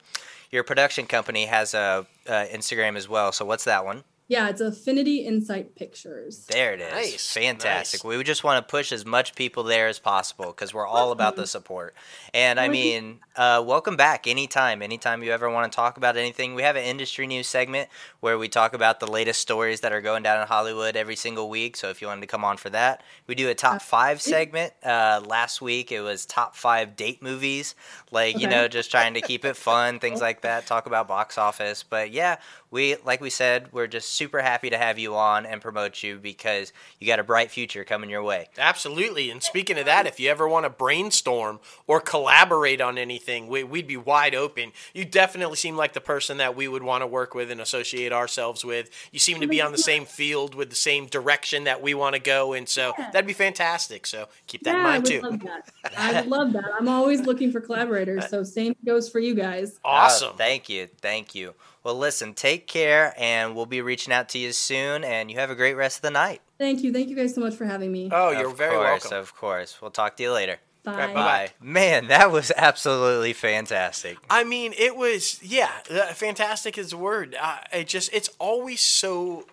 your 0.51 0.63
production 0.63 1.07
company 1.07 1.47
has 1.47 1.75
a 1.75 2.07
uh, 2.29 2.45
Instagram 2.53 2.97
as 2.97 3.09
well. 3.09 3.33
So 3.33 3.45
what's 3.45 3.65
that 3.65 3.85
one? 3.85 4.05
Yeah, 4.27 4.49
it's 4.49 4.63
Affinity 4.63 5.19
Insight 5.19 5.77
Pictures. 5.77 6.47
There 6.47 6.73
it 6.73 6.81
is. 6.81 6.93
Nice, 6.93 7.33
Fantastic. 7.35 8.03
nice. 8.03 8.17
We 8.17 8.25
just 8.25 8.43
want 8.43 8.67
to 8.67 8.71
push 8.71 8.91
as 8.91 9.05
much 9.05 9.35
people 9.35 9.65
there 9.65 9.87
as 9.87 9.99
possible 9.99 10.47
because 10.47 10.73
we're 10.73 10.87
all 10.87 11.13
about 11.13 11.37
the 11.37 11.47
support. 11.47 11.95
And 12.33 12.59
I 12.59 12.69
mean, 12.69 13.21
uh, 13.37 13.63
welcome 13.67 13.97
back 13.97 14.27
anytime. 14.27 14.81
Anytime 14.81 15.23
you 15.23 15.31
ever 15.31 15.51
want 15.51 15.71
to 15.71 15.77
talk 15.77 15.99
about 15.99 16.17
anything, 16.17 16.55
we 16.55 16.63
have 16.63 16.75
an 16.75 16.85
industry 16.85 17.27
news 17.27 17.47
segment 17.49 17.91
where 18.21 18.39
we 18.39 18.49
talk 18.49 18.73
about 18.73 18.99
the 18.99 19.07
latest 19.07 19.43
stories 19.43 19.81
that 19.83 19.93
are 19.93 20.01
going 20.01 20.23
down 20.23 20.41
in 20.41 20.47
Hollywood 20.47 20.97
every 20.97 21.17
single 21.17 21.51
week. 21.51 21.77
So 21.77 21.91
if 21.91 22.01
you 22.01 22.09
wanted 22.09 22.23
to 22.23 22.27
come 22.27 22.47
on 22.47 22.57
for 22.57 22.71
that, 22.71 23.03
we 23.27 23.35
do 23.35 23.51
a 23.51 23.55
top 23.55 23.83
five 23.83 24.23
segment. 24.23 24.73
Uh, 24.83 25.21
last 25.27 25.61
week 25.61 25.93
it 25.93 26.01
was 26.01 26.25
top 26.25 26.57
five 26.57 26.97
date 26.97 27.23
movies, 27.23 27.75
like 28.11 28.39
you 28.39 28.47
know, 28.49 28.69
just 28.69 28.91
trying 28.91 29.13
to 29.15 29.21
keep 29.21 29.45
it 29.45 29.55
fun, 29.55 29.99
things 29.99 30.23
like 30.23 30.41
that. 30.41 30.67
Talk 30.67 30.87
about 30.87 31.09
box 31.09 31.37
office. 31.37 31.83
But 31.83 32.11
yeah, 32.11 32.37
we 32.71 32.97
like 33.05 33.21
we 33.21 33.29
said, 33.31 33.69
we're 33.71 33.87
just 33.87 34.14
super 34.15 34.41
happy 34.41 34.71
to 34.71 34.79
have 34.79 34.99
you 34.99 35.15
on 35.17 35.45
and 35.47 35.61
promote 35.61 36.03
you 36.03 36.19
because 36.19 36.73
you 36.99 37.07
got 37.07 37.19
a 37.19 37.25
bright 37.25 37.51
future 37.51 37.85
coming 37.85 38.11
your 38.11 38.23
way. 38.23 38.49
Absolutely. 38.59 39.31
And 39.31 39.43
speaking 39.43 39.79
of 39.79 39.87
that, 39.87 40.07
if 40.07 40.19
you 40.21 40.31
ever 40.31 40.49
want 40.49 40.65
to 40.65 40.71
brainstorm 40.71 41.61
or 41.87 42.01
collaborate 42.01 42.81
on 42.81 42.99
anything, 42.99 43.49
we, 43.49 43.65
we'd 43.65 43.87
be 43.87 43.97
wide 43.97 44.35
open. 44.35 44.73
You 44.93 45.05
definitely 45.05 45.57
seem 45.57 45.77
like 45.77 45.93
the 45.93 46.01
person 46.01 46.39
that 46.39 46.57
we 46.57 46.69
would 46.69 46.83
want 46.83 47.03
to 47.03 47.07
work 47.07 47.35
with 47.35 47.51
and 47.51 47.61
associate 47.61 48.13
ourselves 48.13 48.65
with. 48.65 48.91
You 49.13 49.19
seem 49.19 49.41
to 49.41 49.47
be 49.47 49.61
on 49.61 49.73
the 49.73 49.79
same 49.79 50.05
field 50.05 50.55
with 50.55 50.71
the 50.71 50.77
same 50.77 51.07
direction 51.07 51.65
that 51.65 51.83
we 51.83 51.95
want 51.95 52.15
to 52.15 52.21
go. 52.21 52.53
And 52.53 52.69
so 52.69 52.93
that'd 52.99 53.27
be 53.27 53.33
fantastic. 53.33 54.07
So 54.07 54.29
keep 54.47 54.63
that 54.65 54.73
yeah, 54.73 54.77
in 54.77 54.83
mind 54.83 55.03
would 55.05 55.13
too. 55.13 55.21
love 55.21 55.41
that. 55.41 55.71
I 55.97 56.21
would 56.21 56.31
love 56.31 56.53
that. 56.53 56.71
I'm 56.79 56.89
always 56.89 57.21
looking 57.23 57.53
for 57.53 57.61
collaborators, 57.61 58.29
so 58.29 58.43
same 58.43 58.75
goes 58.85 59.09
for 59.09 59.19
you 59.19 59.35
guys. 59.35 59.79
Awesome. 59.85 60.31
Oh, 60.33 60.37
thank 60.37 60.69
you. 60.69 60.89
Thank 61.01 61.35
you. 61.35 61.55
Well, 61.85 61.97
listen, 61.97 62.33
take 62.33 62.67
care, 62.67 63.15
and 63.19 63.55
we'll 63.55 63.67
be 63.67 63.83
reaching 63.83 64.13
out 64.13 64.31
to 64.31 64.39
you 64.39 64.53
soon, 64.53 65.05
and 65.05 65.31
you 65.31 65.39
have 65.39 65.51
a 65.51 65.55
great 65.55 65.75
rest 65.75 65.99
of 65.99 66.03
the 66.03 66.11
night. 66.11 66.41
Thank 66.57 66.83
you. 66.83 66.93
Thank 66.95 67.11
you 67.11 67.17
guys 67.17 67.35
so 67.35 67.43
much 67.43 67.55
for 67.55 67.67
having 67.67 67.93
me. 67.93 68.09
oh, 68.11 68.31
you're 68.31 68.51
of 68.51 68.57
very 68.57 68.75
course, 68.75 69.03
welcome. 69.05 69.19
Of 69.19 69.37
course. 69.37 69.83
We'll 69.83 69.91
talk 69.91 70.17
to 70.17 70.23
you 70.23 70.33
later. 70.33 70.57
Bye. 70.83 70.97
right, 70.97 71.15
bye-bye. 71.15 71.51
Man, 71.61 72.09
that 72.09 72.31
was 72.31 72.53
absolutely 72.57 73.33
fantastic. 73.35 74.19
I 74.31 74.45
mean, 74.45 74.73
it 74.79 74.97
was 74.97 75.43
yeah, 75.43 75.71
uh, 75.91 76.07
fantastic 76.13 76.77
is 76.79 76.91
the 76.91 76.97
word. 76.99 77.37
Uh, 77.41 77.59
it 77.73 77.87
just 77.87 78.13
it's 78.13 78.31
always 78.39 78.81
so 78.81 79.47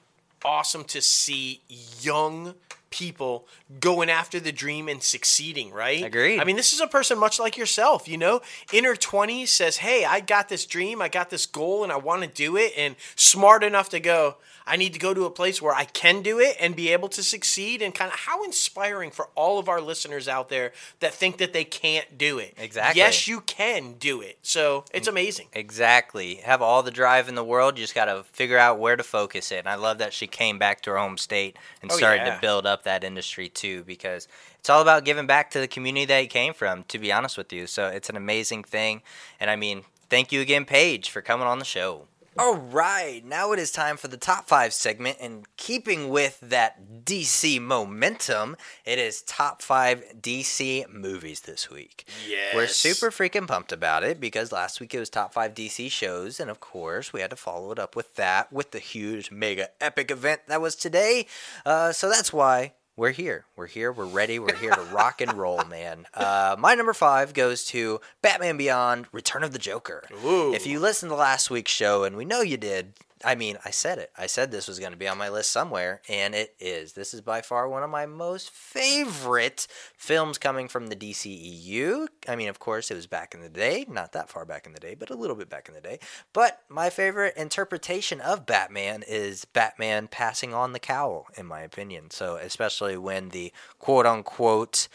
awesome 0.44 0.84
to 0.86 1.02
see 1.02 1.62
young 2.02 2.56
people 2.92 3.48
going 3.80 4.10
after 4.10 4.40
the 4.40 4.52
dream 4.52 4.88
and 4.88 5.02
succeeding, 5.02 5.72
right? 5.72 6.04
Agreed. 6.04 6.40
I 6.40 6.44
mean, 6.44 6.58
this 6.58 6.74
is 6.74 6.82
a 6.82 6.88
person 6.88 7.18
much 7.18 7.40
like 7.40 7.58
yourself, 7.58 8.08
you 8.08 8.18
know, 8.18 8.42
in 8.72 8.84
her 8.84 8.96
20s 8.96 9.48
says, 9.50 9.78
"Hey, 9.78 10.06
I 10.06 10.20
got 10.20 10.50
this 10.50 10.66
dream, 10.66 11.02
I 11.02 11.08
got 11.08 11.30
this 11.30 11.46
goal 11.46 11.84
and 11.84 11.92
I 11.92 11.96
want 11.96 12.22
to 12.22 12.28
do 12.28 12.58
it." 12.58 12.74
And 12.78 12.96
smart 13.16 13.64
enough 13.64 13.90
to 13.90 14.00
go, 14.00 14.36
I 14.72 14.78
need 14.78 14.94
to 14.94 15.00
go 15.00 15.14
to 15.14 15.26
a 15.26 15.30
place 15.30 15.62
where 15.62 15.76
I 15.76 15.84
can 15.84 16.22
do 16.22 16.40
it 16.40 16.56
and 16.58 16.78
be 16.78 16.94
able 16.94 17.10
to 17.10 17.22
succeed 17.22 17.82
and 17.82 17.94
kind 17.94 18.10
of 18.10 18.18
how 18.18 18.46
inspiring 18.46 19.12
for 19.12 19.28
all 19.36 19.60
of 19.60 19.68
our 19.68 19.82
listeners 19.82 20.30
out 20.30 20.48
there 20.48 20.72
that 21.02 21.14
think 21.14 21.40
that 21.40 21.52
they 21.52 21.66
can't 21.66 22.18
do 22.18 22.40
it. 22.40 22.54
Exactly. 22.58 22.98
Yes, 22.98 23.28
you 23.28 23.42
can 23.42 23.96
do 24.00 24.22
it. 24.22 24.38
So, 24.44 24.86
it's 24.94 25.10
mm, 25.10 25.12
amazing. 25.12 25.48
Exactly. 25.52 26.36
Have 26.36 26.62
all 26.62 26.84
the 26.84 26.90
drive 26.90 27.28
in 27.28 27.36
the 27.36 27.44
world. 27.44 27.78
You 27.78 27.84
just 27.84 27.94
got 27.94 28.06
to 28.06 28.24
figure 28.32 28.58
out 28.58 28.80
where 28.80 28.96
to 28.96 29.04
focus 29.04 29.52
it. 29.52 29.58
And 29.58 29.68
I 29.68 29.76
love 29.76 29.98
that 29.98 30.14
she 30.14 30.26
came 30.26 30.58
back 30.58 30.80
to 30.84 30.92
her 30.92 30.98
home 30.98 31.18
state 31.18 31.58
and 31.82 31.92
Oh, 31.92 31.98
started 31.98 32.24
yeah. 32.24 32.36
to 32.36 32.40
build 32.42 32.66
up 32.66 32.84
that 32.84 33.04
industry 33.04 33.50
too, 33.50 33.84
because 33.84 34.30
it's 34.58 34.70
all 34.70 34.82
about 34.82 35.04
giving 35.04 35.28
back 35.28 35.52
to 35.52 35.60
the 35.60 35.68
community 35.68 36.06
that 36.06 36.20
you 36.20 36.30
came 36.30 36.54
from, 36.54 36.86
to 36.86 36.98
be 36.98 37.12
honest 37.12 37.38
with 37.38 37.52
you. 37.52 37.68
So 37.68 37.88
it's 37.88 38.10
an 38.10 38.16
amazing 38.16 38.64
thing. 38.64 39.02
And 39.38 39.50
I 39.50 39.58
mean, 39.58 39.84
thank 40.10 40.32
you 40.32 40.40
again, 40.40 40.64
Paige, 40.64 41.10
for 41.10 41.22
coming 41.22 41.46
on 41.46 41.60
the 41.60 41.66
show. 41.66 42.08
All 42.38 42.56
right, 42.56 43.26
now 43.26 43.52
it 43.52 43.60
is 43.60 43.74
time 43.74 43.98
for 43.98 44.08
the 44.08 44.16
top 44.16 44.48
five 44.48 44.72
segment. 44.74 45.18
And 45.20 45.46
keeping 45.58 46.08
with 46.10 46.40
that 46.40 47.04
DC 47.04 47.60
momentum, 47.60 48.56
it 48.86 49.00
is 49.00 49.22
top 49.24 49.62
five 49.62 50.02
DC 50.22 50.90
movies 50.90 51.42
this 51.42 51.70
week. 51.70 52.08
Yes. 52.26 52.56
We're 52.56 52.68
super 52.68 53.12
freaking 53.12 53.50
pumped 53.50 53.74
about 53.74 54.06
it 54.06 54.22
because 54.22 54.54
last 54.54 54.80
week 54.80 54.94
it 54.94 55.00
was 55.00 55.10
top 55.10 55.34
five 55.34 55.54
DC 55.54 55.92
shows, 55.92 56.40
and 56.40 56.50
of 56.50 56.62
course 56.62 57.12
we 57.12 57.20
had 57.20 57.32
to 57.32 57.36
follow 57.36 57.70
it 57.74 57.80
up 57.80 57.98
with 57.98 58.16
that 58.16 58.52
with 58.54 58.72
the 58.72 58.80
huge 58.80 59.30
mega 59.30 59.68
epic 59.82 60.10
event 60.10 60.42
that 60.48 60.62
was 60.62 60.78
today. 60.78 61.28
Uh, 61.66 61.92
so 61.92 62.08
that's 62.10 62.32
why 62.32 62.72
we're 62.96 63.12
here. 63.12 63.46
We're 63.56 63.68
here. 63.68 63.92
We're 63.92 64.06
ready. 64.06 64.38
We're 64.40 64.56
here 64.56 64.72
to 64.72 64.82
rock 64.94 65.22
and 65.22 65.34
roll, 65.34 65.64
man. 65.66 66.06
Uh, 66.14 66.56
my 66.60 66.76
number 66.76 66.94
five 66.94 67.34
goes 67.34 67.64
to 67.66 68.02
Batman 68.22 68.58
Beyond: 68.58 69.08
Return 69.12 69.44
of 69.44 69.54
the 69.54 69.60
Joker. 69.60 70.04
Ooh. 70.26 70.54
If 70.54 70.68
you 70.68 70.80
listened 70.80 71.10
to 71.12 71.16
last 71.16 71.50
week's 71.50 71.72
show, 71.72 72.04
and 72.04 72.16
we 72.16 72.26
know 72.26 72.42
you 72.42 72.58
did, 72.58 72.94
I 73.24 73.36
mean, 73.36 73.58
I 73.66 73.72
said 73.72 73.98
it. 73.98 74.12
I 74.18 74.28
said 74.28 74.52
this 74.52 74.68
was 74.68 74.80
going 74.80 74.92
to 74.92 74.98
be 74.98 75.08
on 75.08 75.18
my 75.18 75.30
list 75.30 75.52
somewhere, 75.52 76.02
and 76.10 76.34
it 76.34 76.56
is. 76.60 76.94
This 76.94 77.14
is 77.14 77.22
by 77.22 77.42
far 77.42 77.68
one 77.68 77.84
of 77.84 77.90
my 77.90 78.06
most 78.06 78.52
favorite 78.52 79.68
films 79.96 80.38
coming 80.38 80.68
from 80.68 80.88
the 80.88 80.96
DCEU. 80.96 82.08
I 82.28 82.36
mean, 82.36 82.50
of 82.50 82.60
course, 82.60 82.92
it 82.92 82.96
was 82.96 83.08
back 83.08 83.34
in 83.34 83.42
the 83.42 83.50
day, 83.50 83.86
not 83.88 84.12
that 84.14 84.30
far 84.30 84.46
back 84.46 84.66
in 84.66 84.74
the 84.74 84.80
day, 84.80 84.96
but 84.96 85.10
a 85.10 85.16
little 85.16 85.36
bit 85.36 85.50
back 85.50 85.68
in 85.68 85.74
the 85.74 85.82
day. 85.82 86.00
But 86.34 86.62
my 86.70 86.90
favorite 86.90 87.36
interpretation 87.38 88.22
of 88.22 88.46
Batman 88.46 89.04
is 89.08 89.46
Batman 89.46 90.08
passing 90.08 90.54
on 90.54 90.74
the 90.74 90.80
cowl, 90.80 91.28
in 91.36 91.46
my 91.46 91.62
opinion. 91.62 92.12
So, 92.12 92.36
especially 92.36 92.98
when 92.98 93.30
the 93.30 93.52
quote 93.80 94.06
unquote 94.06 94.88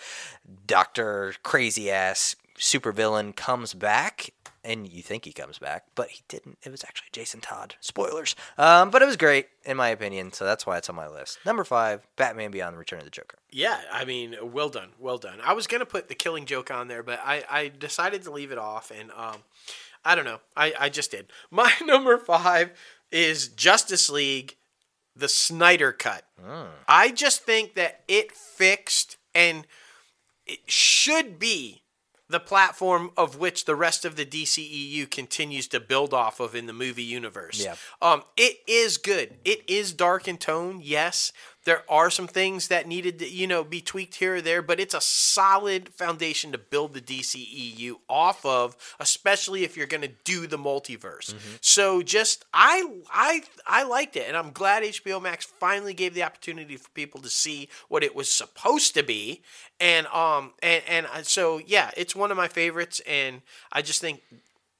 Dr. 0.66 1.34
Crazy 1.42 1.90
Ass 1.90 2.36
supervillain 2.58 3.36
comes 3.36 3.74
back 3.74 4.30
and 4.66 4.92
you 4.92 5.00
think 5.02 5.24
he 5.24 5.32
comes 5.32 5.58
back, 5.58 5.84
but 5.94 6.08
he 6.08 6.22
didn't. 6.28 6.58
It 6.62 6.70
was 6.70 6.84
actually 6.84 7.08
Jason 7.12 7.40
Todd. 7.40 7.76
Spoilers. 7.80 8.34
Um, 8.58 8.90
but 8.90 9.00
it 9.00 9.06
was 9.06 9.16
great 9.16 9.48
in 9.64 9.76
my 9.76 9.88
opinion, 9.88 10.32
so 10.32 10.44
that's 10.44 10.66
why 10.66 10.76
it's 10.76 10.88
on 10.90 10.96
my 10.96 11.08
list. 11.08 11.38
Number 11.46 11.64
five, 11.64 12.06
Batman 12.16 12.50
Beyond: 12.50 12.74
The 12.74 12.78
Return 12.78 12.98
of 12.98 13.04
the 13.04 13.10
Joker. 13.10 13.38
Yeah, 13.50 13.80
I 13.92 14.04
mean, 14.04 14.36
well 14.42 14.68
done, 14.68 14.90
well 14.98 15.18
done. 15.18 15.38
I 15.42 15.52
was 15.52 15.66
gonna 15.66 15.86
put 15.86 16.08
the 16.08 16.14
Killing 16.14 16.44
Joke 16.44 16.70
on 16.70 16.88
there, 16.88 17.02
but 17.02 17.20
I, 17.24 17.44
I 17.50 17.68
decided 17.68 18.22
to 18.24 18.30
leave 18.30 18.52
it 18.52 18.58
off, 18.58 18.90
and 18.90 19.10
um, 19.12 19.36
I 20.04 20.14
don't 20.14 20.24
know, 20.24 20.40
I, 20.56 20.74
I 20.78 20.88
just 20.88 21.10
did. 21.10 21.26
My 21.50 21.72
number 21.84 22.18
five 22.18 22.72
is 23.10 23.48
Justice 23.48 24.10
League, 24.10 24.56
the 25.14 25.28
Snyder 25.28 25.92
Cut. 25.92 26.24
I 26.88 27.10
just 27.10 27.42
think 27.42 27.74
that 27.74 28.02
it 28.08 28.32
fixed 28.32 29.16
and 29.34 29.66
it 30.46 30.60
should 30.66 31.38
be 31.38 31.82
the 32.28 32.40
platform 32.40 33.10
of 33.16 33.38
which 33.38 33.64
the 33.64 33.76
rest 33.76 34.04
of 34.04 34.16
the 34.16 34.26
DCEU 34.26 35.10
continues 35.10 35.68
to 35.68 35.80
build 35.80 36.12
off 36.12 36.40
of 36.40 36.54
in 36.54 36.66
the 36.66 36.72
movie 36.72 37.02
universe. 37.02 37.62
Yeah. 37.62 37.76
Um, 38.02 38.24
it 38.36 38.58
is 38.66 38.98
good. 38.98 39.36
It 39.44 39.62
is 39.68 39.92
dark 39.92 40.26
in 40.26 40.36
tone, 40.38 40.80
yes. 40.82 41.32
There 41.66 41.82
are 41.88 42.10
some 42.10 42.28
things 42.28 42.68
that 42.68 42.86
needed 42.86 43.18
to, 43.18 43.28
you 43.28 43.48
know, 43.48 43.64
be 43.64 43.80
tweaked 43.80 44.14
here 44.14 44.36
or 44.36 44.40
there, 44.40 44.62
but 44.62 44.78
it's 44.78 44.94
a 44.94 45.00
solid 45.00 45.88
foundation 45.88 46.52
to 46.52 46.58
build 46.58 46.94
the 46.94 47.00
DCEU 47.00 47.96
off 48.08 48.46
of, 48.46 48.76
especially 49.00 49.64
if 49.64 49.76
you're 49.76 49.88
going 49.88 50.02
to 50.02 50.12
do 50.22 50.46
the 50.46 50.56
multiverse. 50.58 51.34
So 51.60 52.02
just 52.02 52.44
I 52.54 52.88
I 53.10 53.42
I 53.66 53.82
liked 53.82 54.14
it, 54.16 54.26
and 54.28 54.36
I'm 54.36 54.52
glad 54.52 54.84
HBO 54.84 55.20
Max 55.20 55.44
finally 55.44 55.92
gave 55.92 56.14
the 56.14 56.22
opportunity 56.22 56.76
for 56.76 56.88
people 56.90 57.20
to 57.20 57.28
see 57.28 57.68
what 57.88 58.04
it 58.04 58.14
was 58.14 58.32
supposed 58.32 58.94
to 58.94 59.02
be, 59.02 59.42
and 59.80 60.06
um 60.08 60.52
and 60.62 60.84
and 60.88 61.06
uh, 61.06 61.22
so 61.22 61.60
yeah, 61.66 61.90
it's 61.96 62.14
one 62.14 62.30
of 62.30 62.36
my 62.36 62.48
favorites, 62.48 63.00
and 63.08 63.42
I 63.72 63.82
just 63.82 64.00
think 64.00 64.22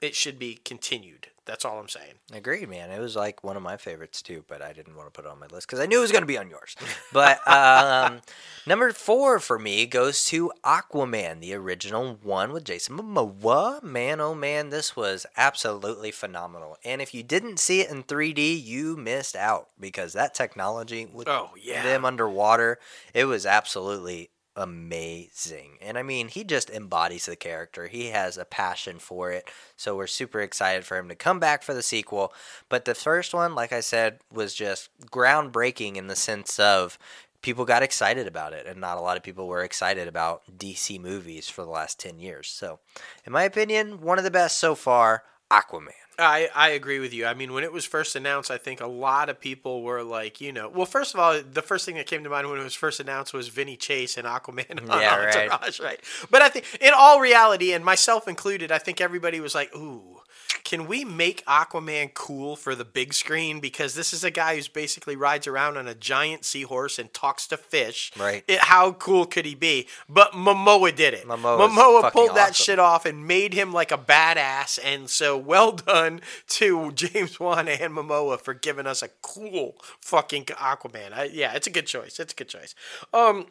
it 0.01 0.15
should 0.15 0.39
be 0.39 0.61
continued. 0.65 1.27
That's 1.47 1.65
all 1.65 1.79
I'm 1.79 1.89
saying. 1.89 2.15
Agreed, 2.33 2.69
man. 2.69 2.91
It 2.91 2.99
was 3.01 3.15
like 3.15 3.45
one 3.45 3.57
of 3.57 3.63
my 3.63 3.77
favorites 3.77 4.21
too, 4.21 4.45
but 4.49 4.61
I 4.61 4.73
didn't 4.73 4.97
want 4.97 5.07
to 5.07 5.13
put 5.13 5.27
it 5.27 5.31
on 5.33 5.39
my 5.39 5.47
list 5.47 5.69
because 5.69 5.79
I 5.79 5.87
knew 5.87 5.99
it 5.99 6.03
was 6.03 6.11
going 6.13 6.23
to 6.23 6.27
be 6.27 6.37
on 6.39 6.51
yours. 6.51 6.75
But 7.13 7.47
um, 7.49 8.21
number 8.67 8.93
four 8.93 9.39
for 9.39 9.59
me 9.59 9.87
goes 9.87 10.25
to 10.27 10.53
Aquaman, 10.65 11.41
the 11.41 11.55
original 11.55 12.19
one 12.23 12.53
with 12.53 12.65
Jason 12.65 12.99
Momoa. 12.99 13.83
Man, 13.83 14.21
oh 14.21 14.35
man, 14.35 14.71
this 14.71 14.97
was 14.97 15.25
absolutely 15.37 16.11
phenomenal. 16.11 16.77
And 16.85 17.01
if 17.01 17.15
you 17.15 17.23
didn't 17.23 17.59
see 17.61 17.81
it 17.81 17.91
in 17.91 18.03
3D, 18.03 18.63
you 18.63 18.97
missed 18.97 19.37
out 19.37 19.69
because 19.81 20.13
that 20.15 20.35
technology 20.35 21.07
with 21.07 21.29
Oh, 21.29 21.51
yeah. 21.63 21.83
them 21.85 22.05
underwater, 22.05 22.79
it 23.15 23.25
was 23.27 23.47
absolutely 23.47 24.31
amazing. 24.57 25.79
And 25.81 25.99
I 25.99 26.03
mean, 26.03 26.29
he 26.29 26.43
just 26.43 26.71
embodies 26.71 27.27
the 27.27 27.37
character. 27.37 27.87
He 27.87 28.07
has 28.07 28.39
a 28.39 28.45
passion 28.45 28.99
for 28.99 29.31
it. 29.31 29.49
So 29.77 29.95
we're 29.95 30.07
super 30.07 30.41
excited 30.41 30.85
for 30.85 30.97
him 30.97 31.09
to 31.09 31.15
come 31.15 31.39
back 31.39 31.63
for 31.63 31.75
the 31.75 31.83
sequel. 31.83 32.33
But 32.69 32.87
the 32.87 32.95
first 32.95 33.35
one, 33.35 33.55
like 33.55 33.73
I 33.73 33.81
said, 33.81 34.21
was 34.33 34.55
just 34.55 34.89
groundbreaking 35.07 35.97
in 35.97 36.07
the 36.07 36.17
sense 36.17 36.59
of 36.59 36.99
people 37.43 37.65
got 37.65 37.83
excited 37.83 38.27
about 38.27 38.53
it 38.53 38.67
and 38.67 38.81
not 38.81 38.97
a 38.97 39.01
lot 39.01 39.17
of 39.17 39.23
people 39.23 39.47
were 39.47 39.63
excited 39.63 40.09
about 40.09 40.43
DC 40.59 40.99
movies 40.99 41.49
for 41.49 41.63
the 41.63 41.71
last 41.71 42.01
10 42.01 42.19
years. 42.19 42.49
So, 42.49 42.81
in 43.25 43.33
my 43.33 43.45
opinion, 43.45 44.01
one 44.01 44.19
of 44.19 44.25
the 44.25 44.31
best 44.31 44.59
so 44.59 44.75
far, 44.75 45.23
Aquaman. 45.51 46.06
I, 46.19 46.49
I 46.55 46.71
agree 46.71 46.99
with 46.99 47.13
you. 47.13 47.27
I 47.27 47.35
mean, 47.35 47.53
when 47.53 47.63
it 47.63 47.73
was 47.73 47.85
first 47.85 48.17
announced, 48.17 48.51
I 48.51 48.57
think 48.57 48.81
a 48.81 48.87
lot 48.87 49.29
of 49.29 49.39
people 49.39 49.83
were 49.83 50.03
like, 50.03 50.41
you 50.41 50.53
know, 50.53 50.69
well, 50.69 50.87
first 50.87 51.13
of 51.13 51.21
all, 51.21 51.41
the 51.43 51.63
first 51.63 51.85
thing 51.85 51.97
that 51.97 52.07
came 52.07 52.25
to 52.25 52.31
mind 52.31 52.49
when 52.49 52.59
it 52.59 52.65
was 52.65 52.75
first 52.75 53.01
announced 53.01 53.35
was 53.35 53.49
Vinny 53.49 53.77
Chase 53.77 54.17
and 54.17 54.27
Aquaman 54.27 54.91
on 54.91 55.01
Yeah, 55.01 55.17
right. 55.17 55.51
Entourage, 55.51 55.81
right? 55.85 56.01
But 56.31 56.41
I 56.41 56.49
think, 56.49 56.65
in 56.81 56.93
all 56.97 57.21
reality, 57.21 57.73
and 57.73 57.85
myself 57.85 58.29
included, 58.29 58.73
I 58.73 58.79
think 58.79 59.01
everybody 59.01 59.41
was 59.41 59.55
like, 59.55 59.75
ooh, 59.77 60.23
can 60.65 60.87
we 60.87 61.05
make 61.05 61.45
Aquaman 61.47 62.13
cool 62.15 62.57
for 62.57 62.75
the 62.75 62.85
big 62.85 63.15
screen? 63.15 63.61
Because 63.61 63.95
this 63.95 64.13
is 64.13 64.25
a 64.25 64.31
guy 64.31 64.57
who's 64.57 64.69
basically 64.69 65.17
rides 65.17 65.47
around 65.47 65.77
on 65.77 65.87
a 65.87 65.95
giant 65.95 66.45
seahorse 66.45 66.99
and 66.99 67.13
talks 67.13 67.47
to 67.49 67.57
fish. 67.57 68.13
Right. 68.19 68.45
It, 68.49 68.61
how 68.61 68.93
cool 68.93 69.27
could 69.27 69.45
he 69.45 69.55
be? 69.55 69.87
But 70.09 70.33
Momoa 70.33 70.95
did 70.95 71.15
it. 71.15 71.25
Momoa 71.25 71.69
Momoa 71.69 72.13
pulled 72.13 72.37
that 72.37 72.51
awesome. 72.51 72.65
shit 72.65 72.79
off 72.79 73.07
and 73.07 73.27
made 73.27 73.55
him 73.55 73.73
like 73.73 73.93
a 73.93 73.99
badass. 73.99 74.79
And 74.83 75.09
so, 75.09 75.37
well 75.37 75.73
done 75.73 76.21
to 76.49 76.93
James 76.93 77.39
Wan 77.39 77.69
and 77.69 77.93
Momoa 77.95 78.41
for 78.41 78.55
giving 78.55 78.87
us 78.87 79.03
a 79.03 79.09
cool 79.23 79.77
fucking 80.01 80.45
Aquaman. 80.47 81.13
I, 81.13 81.25
yeah, 81.25 81.55
it's 81.55 81.67
a 81.67 81.71
good 81.71 81.87
choice. 81.87 82.19
It's 82.19 82.33
a 82.33 82.37
good 82.37 82.49
choice. 82.49 82.75
Um, 83.13 83.47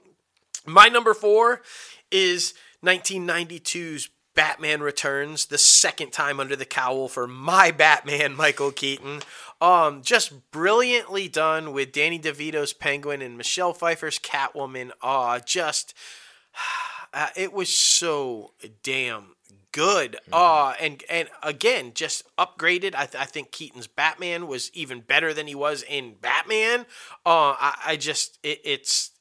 my 0.66 0.88
number 0.88 1.14
four 1.14 1.62
is 2.12 2.54
1992's 2.84 4.10
Batman 4.36 4.82
Returns, 4.82 5.46
the 5.48 5.58
second 5.58 6.12
time 6.12 6.40
under 6.40 6.56
the 6.56 6.66
cowl 6.66 7.08
for 7.08 7.28
my 7.28 7.72
Batman, 7.72 8.36
Michael 8.38 8.72
Keaton. 8.72 9.22
Um, 9.62 10.02
just 10.02 10.52
brilliantly 10.52 11.28
done 11.28 11.72
with 11.72 11.92
Danny 11.92 12.20
DeVito's 12.20 12.74
Penguin 12.74 13.22
and 13.22 13.38
Michelle 13.38 13.74
Pfeiffer's 13.74 14.20
Catwoman. 14.20 14.92
Uh, 15.02 15.40
just 15.40 15.94
uh, 17.14 17.30
it 17.36 17.54
was 17.54 17.70
so 17.70 18.52
damn 18.84 19.36
good. 19.76 20.16
Uh, 20.32 20.74
and 20.80 21.04
and 21.10 21.30
again, 21.44 21.92
just 21.94 22.24
upgraded. 22.38 22.96
I, 22.96 23.06
th- 23.06 23.22
I 23.22 23.26
think 23.26 23.52
Keaton's 23.52 23.88
Batman 23.88 24.48
was 24.48 24.72
even 24.74 25.02
better 25.02 25.34
than 25.34 25.48
he 25.48 25.56
was 25.56 25.84
in 25.84 26.16
Batman. 26.22 26.82
Uh, 27.26 27.56
I, 27.60 27.76
I 27.88 27.96
just 27.98 28.40
it, 28.42 28.62
it's 28.64 29.12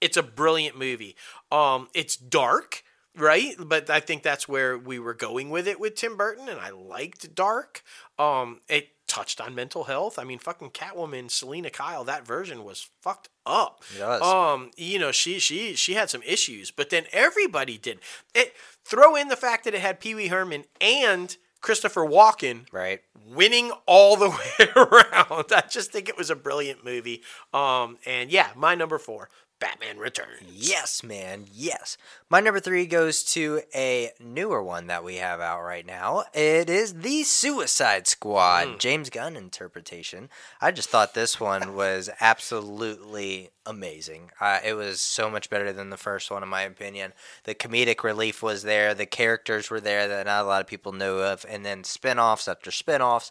it's 0.00 0.16
a 0.16 0.22
brilliant 0.22 0.78
movie. 0.78 1.14
Um, 1.52 1.88
it's 1.92 2.16
dark, 2.16 2.82
right? 3.18 3.54
But 3.58 3.90
I 3.90 4.00
think 4.00 4.22
that's 4.22 4.48
where 4.48 4.78
we 4.78 4.98
were 4.98 5.14
going 5.14 5.50
with 5.50 5.66
it 5.68 5.80
with 5.80 5.94
Tim 5.94 6.16
Burton, 6.16 6.48
and 6.48 6.60
I 6.60 6.70
liked 6.70 7.34
dark. 7.34 7.82
Um, 8.18 8.60
it 8.68 8.88
touched 9.06 9.40
on 9.40 9.54
mental 9.54 9.84
health. 9.84 10.18
I 10.18 10.24
mean, 10.24 10.38
fucking 10.38 10.70
Catwoman, 10.70 11.30
Selina 11.30 11.70
Kyle, 11.70 12.04
that 12.04 12.26
version 12.26 12.62
was 12.64 12.90
fucked 13.02 13.28
up. 13.46 13.82
Was. 13.98 14.22
Um, 14.22 14.70
you 14.76 14.98
know, 14.98 15.12
she 15.12 15.38
she 15.38 15.74
she 15.74 15.94
had 15.94 16.10
some 16.10 16.22
issues, 16.22 16.70
but 16.70 16.90
then 16.90 17.04
everybody 17.12 17.78
did. 17.78 18.00
It 18.34 18.54
throw 18.84 19.16
in 19.16 19.28
the 19.28 19.36
fact 19.36 19.64
that 19.64 19.74
it 19.74 19.80
had 19.80 20.00
Pee 20.00 20.14
Wee 20.14 20.28
Herman 20.28 20.64
and 20.80 21.36
Christopher 21.60 22.02
Walken 22.06 22.66
Right? 22.72 23.00
winning 23.26 23.72
all 23.86 24.16
the 24.16 24.28
way 24.60 24.68
around. 24.76 25.46
I 25.52 25.64
just 25.68 25.90
think 25.90 26.08
it 26.08 26.16
was 26.16 26.30
a 26.30 26.36
brilliant 26.36 26.84
movie. 26.84 27.22
Um, 27.52 27.98
and 28.06 28.30
yeah, 28.30 28.48
my 28.54 28.74
number 28.74 28.98
four, 28.98 29.28
Batman 29.60 29.98
Returns. 29.98 30.42
Yes, 30.50 31.02
man. 31.02 31.46
Yes. 31.52 31.96
My 32.30 32.40
number 32.40 32.60
three 32.60 32.86
goes 32.86 33.22
to 33.32 33.62
a 33.74 34.10
newer 34.20 34.62
one 34.62 34.86
that 34.86 35.04
we 35.04 35.16
have 35.16 35.40
out 35.40 35.62
right 35.62 35.86
now. 35.86 36.24
It 36.32 36.70
is 36.70 36.94
the 36.94 37.24
Suicide 37.24 38.06
Squad, 38.06 38.66
mm. 38.66 38.78
James 38.78 39.10
Gunn 39.10 39.36
interpretation. 39.36 40.28
I 40.60 40.70
just 40.70 40.90
thought 40.90 41.14
this 41.14 41.40
one 41.40 41.74
was 41.74 42.10
absolutely 42.20 43.50
amazing. 43.68 44.30
Uh, 44.40 44.58
it 44.64 44.72
was 44.72 45.00
so 45.00 45.30
much 45.30 45.50
better 45.50 45.72
than 45.72 45.90
the 45.90 45.96
first 45.96 46.30
one, 46.30 46.42
in 46.42 46.48
my 46.48 46.62
opinion. 46.62 47.12
The 47.44 47.54
comedic 47.54 48.02
relief 48.02 48.42
was 48.42 48.62
there, 48.62 48.94
the 48.94 49.06
characters 49.06 49.70
were 49.70 49.80
there 49.80 50.08
that 50.08 50.26
not 50.26 50.44
a 50.44 50.48
lot 50.48 50.62
of 50.62 50.66
people 50.66 50.92
know 50.92 51.18
of, 51.18 51.44
and 51.48 51.64
then 51.64 51.84
spin 51.84 52.18
offs 52.18 52.48
after 52.48 52.70
spin 52.70 53.02
offs. 53.02 53.30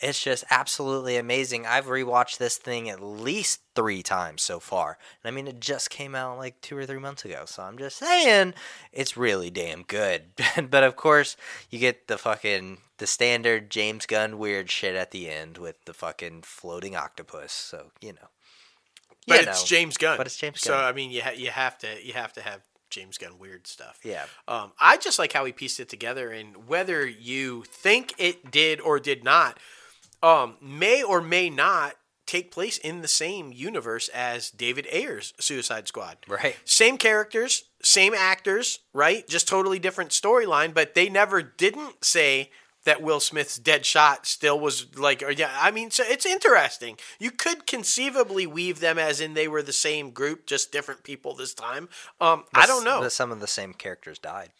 It's 0.00 0.22
just 0.22 0.44
absolutely 0.50 1.16
amazing. 1.16 1.66
I've 1.66 1.86
rewatched 1.86 2.38
this 2.38 2.58
thing 2.58 2.90
at 2.90 3.00
least 3.00 3.60
three 3.74 4.02
times 4.02 4.42
so 4.42 4.58
far. 4.58 4.98
And 5.22 5.32
I 5.32 5.34
mean, 5.34 5.46
it 5.46 5.60
just 5.60 5.88
came 5.88 6.14
out 6.14 6.36
like 6.36 6.60
two 6.60 6.76
or 6.76 6.84
three 6.84 6.98
months 6.98 7.24
ago. 7.24 7.44
So 7.46 7.62
I'm 7.62 7.78
just 7.78 7.96
saying, 7.96 8.54
it's 8.92 9.16
really 9.16 9.50
damn 9.50 9.84
good. 9.84 10.24
but 10.70 10.82
of 10.82 10.96
course, 10.96 11.36
you 11.70 11.78
get 11.78 12.08
the 12.08 12.18
fucking, 12.18 12.78
the 12.98 13.06
standard 13.06 13.70
James 13.70 14.04
Gunn 14.04 14.38
weird 14.38 14.70
shit 14.70 14.96
at 14.96 15.12
the 15.12 15.30
end 15.30 15.58
with 15.58 15.84
the 15.84 15.94
fucking 15.94 16.42
floating 16.42 16.96
octopus. 16.96 17.52
So, 17.52 17.92
you 18.00 18.12
know. 18.12 18.28
But 19.26 19.42
You 19.42 19.48
it's 19.48 19.62
know. 19.62 19.66
James 19.66 19.96
Gunn. 19.96 20.16
But 20.16 20.26
it's 20.26 20.36
James 20.36 20.62
Gunn. 20.62 20.72
So 20.72 20.76
I 20.76 20.92
mean, 20.92 21.10
you 21.10 21.22
ha- 21.22 21.34
you 21.36 21.50
have 21.50 21.78
to 21.78 22.04
you 22.04 22.12
have 22.12 22.32
to 22.34 22.40
have 22.42 22.60
James 22.90 23.18
Gunn 23.18 23.38
weird 23.38 23.66
stuff. 23.66 23.98
Yeah. 24.04 24.24
Um, 24.46 24.72
I 24.80 24.96
just 24.96 25.18
like 25.18 25.32
how 25.32 25.44
he 25.44 25.52
pieced 25.52 25.80
it 25.80 25.88
together, 25.88 26.30
and 26.30 26.68
whether 26.68 27.06
you 27.06 27.64
think 27.64 28.14
it 28.18 28.50
did 28.50 28.80
or 28.80 28.98
did 29.00 29.24
not, 29.24 29.58
um, 30.22 30.56
may 30.60 31.02
or 31.02 31.20
may 31.20 31.50
not 31.50 31.96
take 32.26 32.50
place 32.50 32.76
in 32.78 33.02
the 33.02 33.08
same 33.08 33.52
universe 33.52 34.08
as 34.08 34.50
David 34.50 34.86
Ayer's 34.90 35.32
Suicide 35.38 35.86
Squad. 35.86 36.18
Right. 36.26 36.56
Same 36.64 36.98
characters, 36.98 37.64
same 37.82 38.14
actors, 38.14 38.80
right? 38.92 39.26
Just 39.28 39.46
totally 39.46 39.78
different 39.78 40.10
storyline, 40.10 40.74
but 40.74 40.94
they 40.94 41.08
never 41.08 41.40
didn't 41.40 42.04
say 42.04 42.50
that 42.86 43.02
Will 43.02 43.20
Smith's 43.20 43.58
Deadshot 43.58 44.24
still 44.24 44.58
was 44.58 44.96
like, 44.96 45.22
or 45.22 45.30
yeah, 45.30 45.50
I 45.60 45.70
mean, 45.70 45.90
so 45.90 46.04
it's 46.06 46.24
interesting. 46.24 46.96
You 47.18 47.30
could 47.30 47.66
conceivably 47.66 48.46
weave 48.46 48.80
them 48.80 48.98
as 48.98 49.20
in 49.20 49.34
they 49.34 49.48
were 49.48 49.62
the 49.62 49.72
same 49.72 50.10
group, 50.10 50.46
just 50.46 50.72
different 50.72 51.02
people 51.02 51.34
this 51.34 51.52
time. 51.52 51.88
Um, 52.20 52.44
I 52.54 52.66
don't 52.66 52.84
know. 52.84 53.00
But 53.00 53.12
some 53.12 53.30
of 53.30 53.40
the 53.40 53.46
same 53.46 53.74
characters 53.74 54.18
died. 54.18 54.50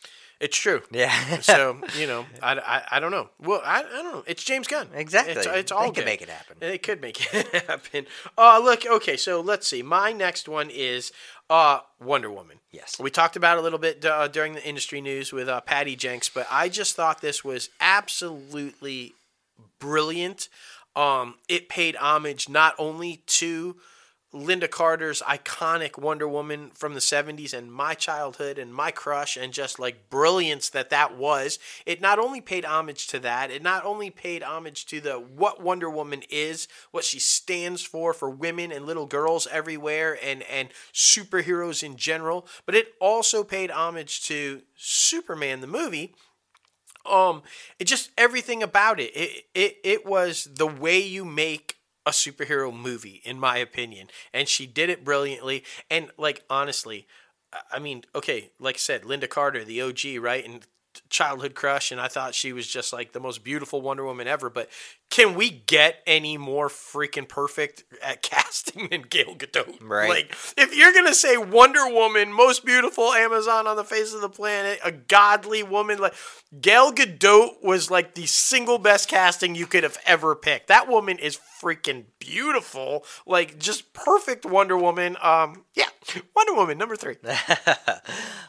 It's 0.41 0.57
true. 0.59 0.83
Yeah. 0.91 1.41
so 1.41 1.79
you 1.99 2.07
know, 2.07 2.27
I, 2.43 2.57
I, 2.59 2.83
I 2.97 3.01
don't 3.01 3.11
know. 3.11 3.31
Well, 3.41 3.63
I, 3.65 3.79
I 3.81 3.83
don't 4.03 4.13
know. 4.13 4.25
It's 4.27 4.45
James 4.45 4.67
Gunn. 4.67 4.89
Exactly. 4.95 5.33
It's, 5.35 5.47
it's 5.47 5.73
all 5.73 5.83
They 5.83 5.87
good. 5.89 5.95
can 5.97 6.05
make 6.05 6.23
it 6.23 6.29
happen. 6.29 6.57
They 6.61 6.79
could 6.79 7.01
make 7.01 7.35
it 7.35 7.65
happen. 7.67 8.07
Uh, 8.37 8.61
look. 8.63 8.85
Okay, 8.85 9.17
so 9.17 9.41
let's 9.41 9.67
see. 9.67 9.83
My 9.83 10.13
next 10.13 10.49
one 10.49 10.69
is 10.71 11.11
uh, 11.49 11.81
Wonder 12.01 12.31
Woman. 12.31 12.59
Yes. 12.71 12.99
We 13.01 13.11
talked 13.11 13.37
about 13.37 13.57
it 13.57 13.61
a 13.61 13.63
little 13.63 13.79
bit 13.79 14.05
uh, 14.05 14.29
during 14.29 14.53
the 14.53 14.67
industry 14.67 15.01
news 15.01 15.33
with 15.33 15.49
uh, 15.49 15.63
Patty 15.63 15.97
Jenkins, 15.97 16.31
but 16.35 16.47
I 16.51 16.69
just 16.69 16.95
thought 16.97 17.23
this 17.23 17.43
was 17.43 17.71
absolutely 17.81 19.15
brilliant. 19.79 20.49
Um, 20.95 21.37
it 21.49 21.69
paid 21.69 21.97
homage 21.97 22.49
not 22.49 22.75
only 22.79 23.23
to 23.27 23.77
Lynda 24.43 24.71
Carter's 24.71 25.23
iconic 25.23 25.99
Wonder 25.99 26.29
Woman 26.29 26.71
from 26.75 26.95
the 26.95 27.01
70s 27.01 27.53
and 27.53 27.73
my 27.73 27.95
childhood 27.95 28.59
and 28.59 28.75
my 28.75 28.91
crush 28.91 29.37
and 29.37 29.53
just 29.53 29.79
like 29.79 30.11
brilliance 30.11 30.69
that 30.71 30.91
that 30.91 31.17
was. 31.17 31.59
It 31.85 32.01
not 32.01 32.19
only 32.19 32.41
paid 32.41 32.65
homage 32.65 33.07
to 33.09 33.19
that, 33.21 33.51
it 33.51 33.63
not 33.63 33.85
only 33.85 34.11
paid 34.11 34.43
homage 34.43 34.87
to 34.87 35.01
the 35.01 35.15
what 35.15 35.63
Wonder 35.63 35.89
Woman 35.89 36.23
is, 36.31 36.69
what 36.91 37.05
she 37.05 37.19
stands 37.19 37.83
for 37.83 38.13
for 38.13 38.29
women 38.29 38.71
and 38.71 38.87
little 38.87 39.07
girls 39.07 39.47
everywhere 39.51 40.19
and 40.23 40.43
and 40.45 40.69
superheroes 40.93 41.83
in 41.83 41.97
general, 41.97 42.47
but 42.67 42.75
it 42.75 42.95
also 43.01 43.43
paid 43.43 43.71
homage 43.71 44.23
to 44.25 44.63
Superman 44.77 45.61
the 45.61 45.67
movie 45.67 46.15
um 47.09 47.43
it 47.79 47.85
just 47.85 48.11
everything 48.19 48.65
about 48.65 48.99
it 48.99 49.15
it 49.15 49.45
it, 49.55 49.77
it 49.85 50.07
was 50.07 50.49
the 50.57 50.67
way 50.67 50.99
you 50.99 51.25
make 51.25 51.76
a 52.07 52.11
superhero 52.11 52.73
movie 52.75 53.21
in 53.25 53.39
my 53.41 53.57
opinion. 53.59 54.09
And 54.33 54.49
she 54.49 54.67
did 54.67 54.91
it 54.91 55.05
brilliantly. 55.05 55.65
And 55.91 56.11
like 56.17 56.45
honestly 56.49 57.07
I- 57.53 57.79
mean 57.79 58.05
okay 58.15 58.51
like 58.59 58.77
i 58.77 58.79
said 58.79 59.03
lynda 59.03 59.29
carter 59.29 59.65
the 59.65 59.81
og 59.83 59.99
right? 60.21 60.45
And 60.45 60.67
childhood 61.09 61.55
crush 61.55 61.93
and 61.93 62.01
i 62.01 62.09
thought 62.09 62.35
she 62.35 62.53
was 62.53 62.67
just 62.67 62.93
like 62.93 63.13
the 63.13 63.21
most 63.21 63.45
beautiful 63.45 63.81
wonder 63.81 64.05
woman 64.05 64.27
ever 64.27 64.51
but 64.51 64.69
can 65.09 65.35
we 65.35 65.51
get 65.51 66.03
any 66.07 66.37
more 66.37 66.69
freaking 66.69 67.29
perfect 67.29 67.85
at 68.03 68.23
casting 68.23 68.89
than 68.89 69.03
Gal 69.03 69.35
Gadot? 69.35 69.79
Right. 69.81 70.09
Like, 70.09 70.37
if 70.57 70.75
you're 70.75 70.93
gonna 70.93 71.15
say 71.15 71.37
Wonder 71.37 71.87
Woman, 71.89 72.33
most 72.33 72.65
beautiful 72.65 73.13
Amazon 73.13 73.67
on 73.67 73.77
the 73.77 73.85
face 73.85 74.13
of 74.13 74.21
the 74.21 74.29
planet, 74.29 74.81
a 74.85 74.91
godly 74.93 75.63
woman, 75.63 75.99
like 75.99 76.15
Gal 76.61 76.93
Gadot 76.93 77.63
was 77.63 77.91
like 77.91 78.15
the 78.15 78.27
single 78.27 78.79
best 78.79 79.09
casting 79.09 79.55
you 79.55 79.67
could 79.67 79.85
have 79.85 79.99
ever 80.07 80.35
picked. 80.35 80.69
That 80.69 80.89
woman 80.89 81.19
is 81.19 81.39
freaking 81.63 82.05
beautiful, 82.19 83.05
like 83.27 83.59
just 83.59 83.93
perfect 83.93 84.45
Wonder 84.45 84.77
Woman. 84.77 85.17
Um, 85.23 85.65
yeah, 85.75 85.89
Wonder 86.37 86.55
Woman 86.55 86.79
number 86.79 86.97
three. 86.97 87.17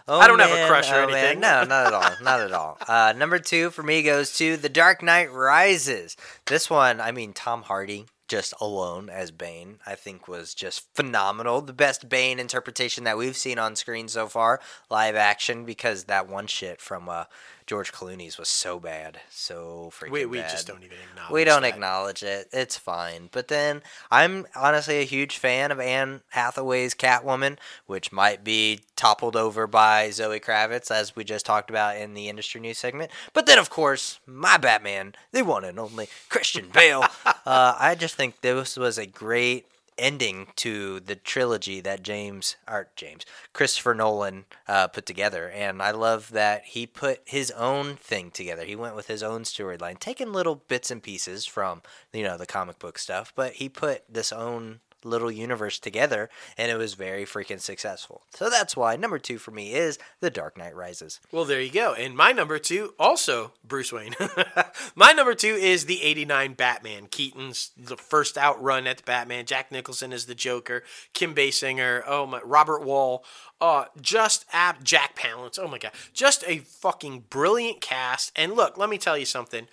Oh, 0.09 0.19
I 0.21 0.27
don't 0.27 0.39
have 0.39 0.57
a 0.57 0.67
crush 0.67 0.89
or 0.89 1.01
oh, 1.01 1.07
man. 1.07 1.17
anything. 1.17 1.41
No, 1.41 1.65
not 1.65 1.87
at 1.87 1.93
all. 1.93 2.23
Not 2.23 2.39
at 2.39 2.53
all. 2.53 2.77
Uh, 2.87 3.13
number 3.17 3.39
two 3.39 3.69
for 3.71 3.83
me 3.83 4.01
goes 4.01 4.37
to 4.37 4.55
The 4.55 4.69
Dark 4.69 5.03
Knight 5.03 5.29
Rises. 5.33 6.15
This 6.45 6.69
one, 6.69 7.01
I 7.01 7.11
mean, 7.11 7.33
Tom 7.33 7.63
Hardy 7.63 8.05
just 8.29 8.53
alone 8.61 9.09
as 9.09 9.31
Bane, 9.31 9.79
I 9.85 9.95
think 9.95 10.29
was 10.29 10.53
just 10.53 10.87
phenomenal. 10.95 11.59
The 11.59 11.73
best 11.73 12.07
Bane 12.07 12.39
interpretation 12.39 13.03
that 13.03 13.17
we've 13.17 13.35
seen 13.35 13.59
on 13.59 13.75
screen 13.75 14.07
so 14.07 14.27
far, 14.27 14.61
live 14.89 15.15
action, 15.15 15.65
because 15.65 16.05
that 16.05 16.29
one 16.29 16.47
shit 16.47 16.79
from 16.79 17.09
uh, 17.09 17.25
George 17.67 17.91
Clooney's 17.91 18.37
was 18.37 18.47
so 18.47 18.79
bad, 18.79 19.19
so 19.29 19.91
freaking 19.93 20.11
We 20.11 20.25
we 20.25 20.37
bad. 20.39 20.51
just 20.51 20.67
don't 20.67 20.83
even 20.83 20.97
acknowledge. 21.11 21.31
We 21.33 21.43
don't 21.43 21.63
that. 21.63 21.73
acknowledge 21.73 22.23
it. 22.23 22.47
It's 22.53 22.77
fine. 22.77 23.27
But 23.31 23.49
then 23.49 23.81
I'm 24.09 24.47
honestly 24.55 24.99
a 25.01 25.03
huge 25.03 25.37
fan 25.37 25.69
of 25.69 25.79
Anne 25.81 26.21
Hathaway's 26.29 26.95
Catwoman, 26.95 27.57
which 27.85 28.13
might 28.13 28.45
be 28.45 28.79
toppled 28.95 29.35
over 29.35 29.67
by 29.67 30.09
Zoe 30.11 30.39
Kravitz, 30.39 30.89
as 30.89 31.13
we 31.13 31.25
just 31.25 31.45
talked 31.45 31.69
about 31.69 31.97
in 31.97 32.13
the 32.13 32.29
industry 32.29 32.61
news 32.61 32.77
segment. 32.77 33.11
But 33.33 33.45
then, 33.47 33.59
of 33.59 33.69
course, 33.69 34.19
my 34.25 34.55
Batman, 34.57 35.13
the 35.33 35.43
one 35.43 35.65
and 35.65 35.77
only 35.77 36.07
Christian 36.29 36.69
Bale. 36.69 37.03
uh, 37.25 37.75
I 37.77 37.95
just 37.95 38.15
think 38.15 38.39
this 38.39 38.77
was 38.77 38.97
a 38.97 39.05
great 39.05 39.65
ending 39.97 40.47
to 40.57 40.99
the 40.99 41.15
trilogy 41.15 41.81
that 41.81 42.03
James, 42.03 42.55
Art 42.67 42.95
James, 42.95 43.25
Christopher 43.53 43.93
Nolan 43.93 44.45
uh, 44.67 44.87
put 44.87 45.05
together. 45.05 45.49
And 45.49 45.81
I 45.81 45.91
love 45.91 46.31
that 46.31 46.65
he 46.65 46.85
put 46.85 47.21
his 47.25 47.51
own 47.51 47.95
thing 47.95 48.31
together. 48.31 48.63
He 48.63 48.75
went 48.75 48.95
with 48.95 49.07
his 49.07 49.23
own 49.23 49.43
storyline, 49.43 49.99
taking 49.99 50.33
little 50.33 50.55
bits 50.55 50.91
and 50.91 51.01
pieces 51.01 51.45
from, 51.45 51.81
you 52.13 52.23
know, 52.23 52.37
the 52.37 52.45
comic 52.45 52.79
book 52.79 52.97
stuff, 52.97 53.33
but 53.35 53.53
he 53.53 53.69
put 53.69 54.03
this 54.09 54.31
own 54.31 54.79
little 55.03 55.31
universe 55.31 55.79
together 55.79 56.29
and 56.57 56.71
it 56.71 56.77
was 56.77 56.93
very 56.93 57.25
freaking 57.25 57.59
successful. 57.59 58.23
So 58.33 58.49
that's 58.49 58.75
why 58.75 58.95
number 58.95 59.19
two 59.19 59.37
for 59.37 59.51
me 59.51 59.73
is 59.73 59.97
The 60.19 60.29
Dark 60.29 60.57
Knight 60.57 60.75
Rises. 60.75 61.19
Well, 61.31 61.45
there 61.45 61.61
you 61.61 61.71
go. 61.71 61.93
And 61.93 62.15
my 62.15 62.31
number 62.31 62.59
two, 62.59 62.93
also 62.99 63.53
Bruce 63.63 63.91
Wayne. 63.91 64.15
my 64.95 65.11
number 65.11 65.33
two 65.33 65.53
is 65.53 65.85
the 65.85 66.03
89 66.03 66.53
Batman. 66.53 67.07
Keaton's 67.09 67.71
the 67.77 67.97
first 67.97 68.37
outrun 68.37 68.87
at 68.87 68.97
the 68.97 69.03
Batman. 69.03 69.45
Jack 69.45 69.71
Nicholson 69.71 70.11
is 70.11 70.25
the 70.25 70.35
Joker. 70.35 70.83
Kim 71.13 71.33
Basinger. 71.33 72.03
Oh, 72.07 72.25
my. 72.25 72.41
Robert 72.41 72.81
Wuhl. 72.81 73.21
Uh, 73.59 73.85
just 74.01 74.45
app 74.51 74.83
Jack 74.83 75.15
Palance. 75.15 75.59
Oh, 75.61 75.67
my 75.67 75.77
God. 75.77 75.91
Just 76.13 76.43
a 76.47 76.59
fucking 76.59 77.25
brilliant 77.29 77.81
cast. 77.81 78.31
And 78.35 78.53
look, 78.53 78.77
let 78.77 78.89
me 78.89 78.97
tell 78.97 79.17
you 79.17 79.25
something. 79.25 79.67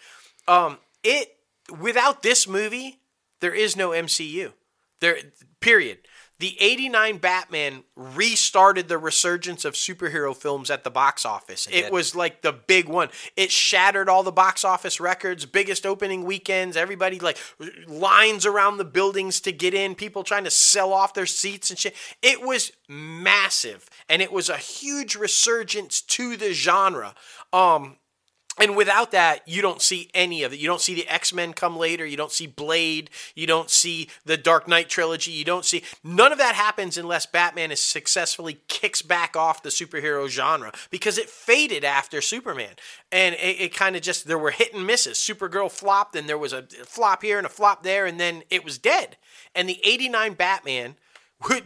Um, 0.46 0.78
it, 1.02 1.36
without 1.80 2.22
this 2.22 2.48
movie, 2.48 3.01
there 3.40 3.55
is 3.55 3.76
no 3.76 3.90
MCU. 3.90 4.52
There, 5.05 5.18
period. 5.60 5.98
The 6.39 6.56
89 6.59 7.18
Batman 7.18 7.85
restarted 7.94 8.89
the 8.89 8.97
resurgence 8.97 9.66
of 9.66 9.74
superhero 9.74 10.35
films 10.35 10.70
at 10.70 10.82
the 10.82 10.90
box 10.90 11.26
office. 11.26 11.68
It 11.70 11.93
was 11.93 12.16
like 12.16 12.40
the 12.40 12.52
big 12.52 12.89
one. 12.89 13.10
It 13.36 13.52
shattered 13.52 14.09
all 14.09 14.22
the 14.22 14.32
box 14.32 14.64
office 14.64 15.01
records, 15.01 15.44
biggest 15.44 15.85
opening 15.85 16.24
weekends, 16.24 16.74
everybody 16.74 17.20
like 17.20 17.36
lines 17.86 18.47
around 18.47 18.78
the 18.78 18.85
buildings 18.86 19.40
to 19.43 19.52
get 19.52 19.74
in, 19.74 19.94
people 19.94 20.24
trying 20.24 20.44
to 20.44 20.51
sell 20.51 20.94
off 20.94 21.12
their 21.12 21.26
seats 21.26 21.68
and 21.68 21.78
shit. 21.78 21.94
It 22.22 22.40
was 22.40 22.72
massive 22.89 23.90
and 24.09 24.22
it 24.22 24.32
was 24.32 24.48
a 24.48 24.56
huge 24.56 25.16
resurgence 25.16 26.01
to 26.01 26.39
the 26.39 26.55
genre. 26.55 27.14
Um 27.52 27.98
and 28.60 28.76
without 28.76 29.10
that, 29.10 29.47
you 29.47 29.62
don't 29.62 29.82
see 29.82 30.10
any 30.14 30.44
of 30.44 30.52
it. 30.52 30.60
You 30.60 30.68
don't 30.68 30.81
see 30.81 30.94
the 30.94 31.09
X 31.09 31.32
Men 31.32 31.52
come 31.52 31.76
later. 31.76 32.06
You 32.06 32.16
don't 32.16 32.31
see 32.31 32.47
Blade. 32.47 33.10
You 33.35 33.47
don't 33.47 33.68
see 33.68 34.09
the 34.24 34.36
Dark 34.36 34.68
Knight 34.68 34.89
trilogy. 34.89 35.32
You 35.32 35.44
don't 35.44 35.64
see 35.64 35.82
none 36.05 36.31
of 36.31 36.39
that 36.39 36.55
happens 36.55 36.97
unless 36.97 37.26
Batman 37.26 37.72
is 37.72 37.81
successfully 37.81 38.60
kicks 38.68 39.02
back 39.02 39.36
off 39.36 39.62
the 39.62 39.70
superhero 39.70 40.28
genre 40.28 40.72
because 40.90 41.18
it 41.18 41.28
faded 41.28 41.85
after 41.85 42.20
Superman, 42.20 42.74
and 43.10 43.35
it, 43.35 43.60
it 43.60 43.74
kind 43.74 43.97
of 43.97 44.02
just 44.02 44.26
there 44.26 44.39
were 44.39 44.52
hit 44.52 44.72
and 44.72 44.86
misses. 44.86 45.18
Supergirl 45.18 45.70
flopped, 45.70 46.14
and 46.14 46.28
there 46.28 46.39
was 46.39 46.52
a 46.52 46.62
flop 46.62 47.22
here 47.22 47.39
and 47.39 47.47
a 47.47 47.51
flop 47.51 47.82
there, 47.82 48.06
and 48.06 48.20
then 48.20 48.44
it 48.51 48.64
was 48.64 48.78
dead. 48.78 49.16
And 49.55 49.68
the 49.68 49.81
'89 49.85 50.35
Batman 50.35 50.94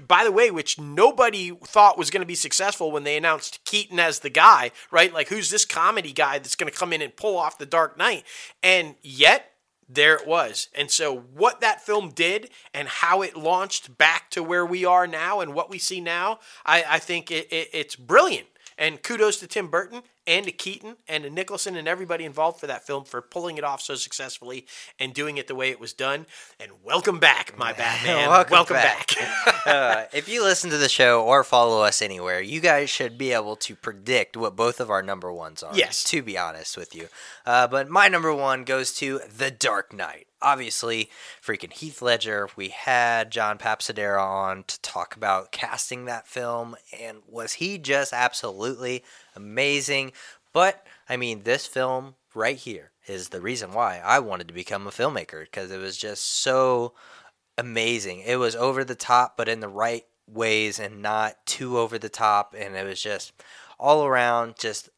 by 0.07 0.25
the 0.25 0.33
way, 0.33 0.51
which 0.51 0.79
nobody 0.79 1.51
thought 1.51 1.99
was 1.99 2.11
going 2.11 2.23
to 2.23 2.27
be 2.27 2.35
successful 2.35 2.91
when 2.91 3.05
they 3.05 3.17
announced 3.17 3.65
Keaton 3.65 3.99
as 3.99 4.21
the 4.21 4.31
guy, 4.31 4.71
right? 4.91 5.13
Like, 5.13 5.29
who's 5.29 5.51
this 5.51 5.65
comedy 5.65 6.13
guy 6.13 6.39
that's 6.39 6.55
going 6.55 6.71
to 6.71 6.79
come 6.79 6.93
in 6.93 7.03
and 7.03 7.15
pull 7.17 7.37
off 7.37 7.59
the 7.59 7.67
Dark 7.67 7.97
Knight? 7.97 8.25
And 8.63 8.97
yet, 9.03 9.53
there 9.89 10.17
it 10.17 10.27
was. 10.27 10.69
And 10.75 10.91
so, 10.91 11.17
what 11.17 11.61
that 11.61 11.81
film 11.81 12.11
did 12.11 12.51
and 12.75 12.89
how 12.89 13.23
it 13.23 13.37
launched 13.37 13.97
back 13.97 14.31
to 14.31 14.43
where 14.43 14.67
we 14.67 14.85
are 14.85 15.07
now 15.07 15.41
and 15.41 15.55
what 15.55 15.71
we 15.71 15.79
see 15.79 16.01
now, 16.01 16.41
I, 16.67 16.85
I 16.89 16.99
think 16.99 17.31
it, 17.31 17.51
it, 17.51 17.69
it's 17.73 17.97
brilliant. 17.97 18.49
And 18.79 19.03
kudos 19.03 19.41
to 19.41 19.49
Tim 19.49 19.69
Burton 19.69 20.03
and 20.25 20.47
to 20.47 20.53
Keaton 20.53 20.97
and 21.09 21.25
to 21.25 21.31
Nicholson 21.31 21.75
and 21.75 21.89
everybody 21.89 22.25
involved 22.25 22.61
for 22.61 22.69
that 22.69 22.87
film 22.87 23.05
for 23.05 23.21
pulling 23.21 23.59
it 23.59 23.65
off 23.65 23.83
so 23.83 23.97
successfully 23.97 24.67
and 25.01 25.13
doing 25.13 25.37
it 25.37 25.49
the 25.49 25.57
way 25.57 25.71
it 25.71 25.81
was 25.81 25.93
done. 25.93 26.27
And 26.61 26.71
welcome 26.85 27.19
back, 27.19 27.59
my 27.59 27.73
Batman. 27.73 28.29
Welcome 28.51 28.75
back. 28.77 29.17
back. 29.17 29.67
uh, 29.67 30.05
if 30.13 30.29
you 30.29 30.45
listen 30.45 30.71
to 30.71 30.79
the 30.79 30.89
show 30.89 31.25
or 31.25 31.43
follow 31.43 31.83
us 31.83 32.01
anywhere, 32.01 32.41
you 32.41 32.61
guys 32.61 32.89
should 32.89 33.19
be 33.19 33.33
able 33.33 33.57
to 33.57 33.75
predict 33.75 34.37
what 34.37 34.55
both 34.55 34.79
of 34.79 34.91
our 34.91 35.03
number 35.03 35.33
ones 35.33 35.63
are. 35.63 35.75
Yes. 35.75 36.05
To 36.05 36.23
be 36.23 36.39
honest 36.39 36.77
with 36.77 36.95
you. 36.95 37.09
Uh, 37.45 37.67
but 37.67 37.89
my 37.89 38.07
number 38.07 38.33
one 38.33 38.63
goes 38.63 38.93
to 38.95 39.21
The 39.37 39.51
Dark 39.51 39.93
Knight. 39.93 40.28
Obviously, 40.41 41.11
freaking 41.45 41.73
Heath 41.73 42.01
Ledger. 42.01 42.49
We 42.57 42.69
had 42.69 43.31
John 43.31 43.59
Papsidera 43.59 44.23
on 44.23 44.65
to 44.65 44.81
talk 44.83 45.17
about 45.17 45.51
casting 45.51 46.05
that 46.05 46.29
film, 46.29 46.77
and 46.99 47.19
was 47.27 47.55
he 47.55 47.79
just 47.79 48.13
absolutely 48.13 49.03
amazing? 49.35 50.13
But, 50.53 50.87
I 51.09 51.17
mean, 51.17 51.43
this 51.43 51.67
film 51.67 52.15
right 52.35 52.57
here 52.57 52.93
is 53.07 53.31
the 53.31 53.41
reason 53.41 53.73
why 53.73 54.01
I 54.05 54.21
wanted 54.21 54.49
to 54.49 54.55
become 54.55 54.87
a 54.87 54.91
filmmaker 54.91 55.45
because 55.45 55.71
it 55.71 55.79
was 55.79 55.97
just 55.97 56.25
so 56.25 56.95
amazing. 57.57 58.21
It 58.21 58.37
was 58.37 58.55
over 58.55 58.85
the 58.85 58.95
top, 58.95 59.37
but 59.37 59.49
in 59.49 59.61
the 59.61 59.69
right 59.69 60.05
ways 60.27 60.79
and 60.79 61.03
not 61.03 61.45
too 61.47 61.79
over 61.79 61.99
the 61.99 62.09
top. 62.09 62.55
And 62.57 62.77
it 62.77 62.87
was 62.87 63.03
just 63.03 63.33
all 63.79 64.05
around 64.05 64.57
just 64.59 64.89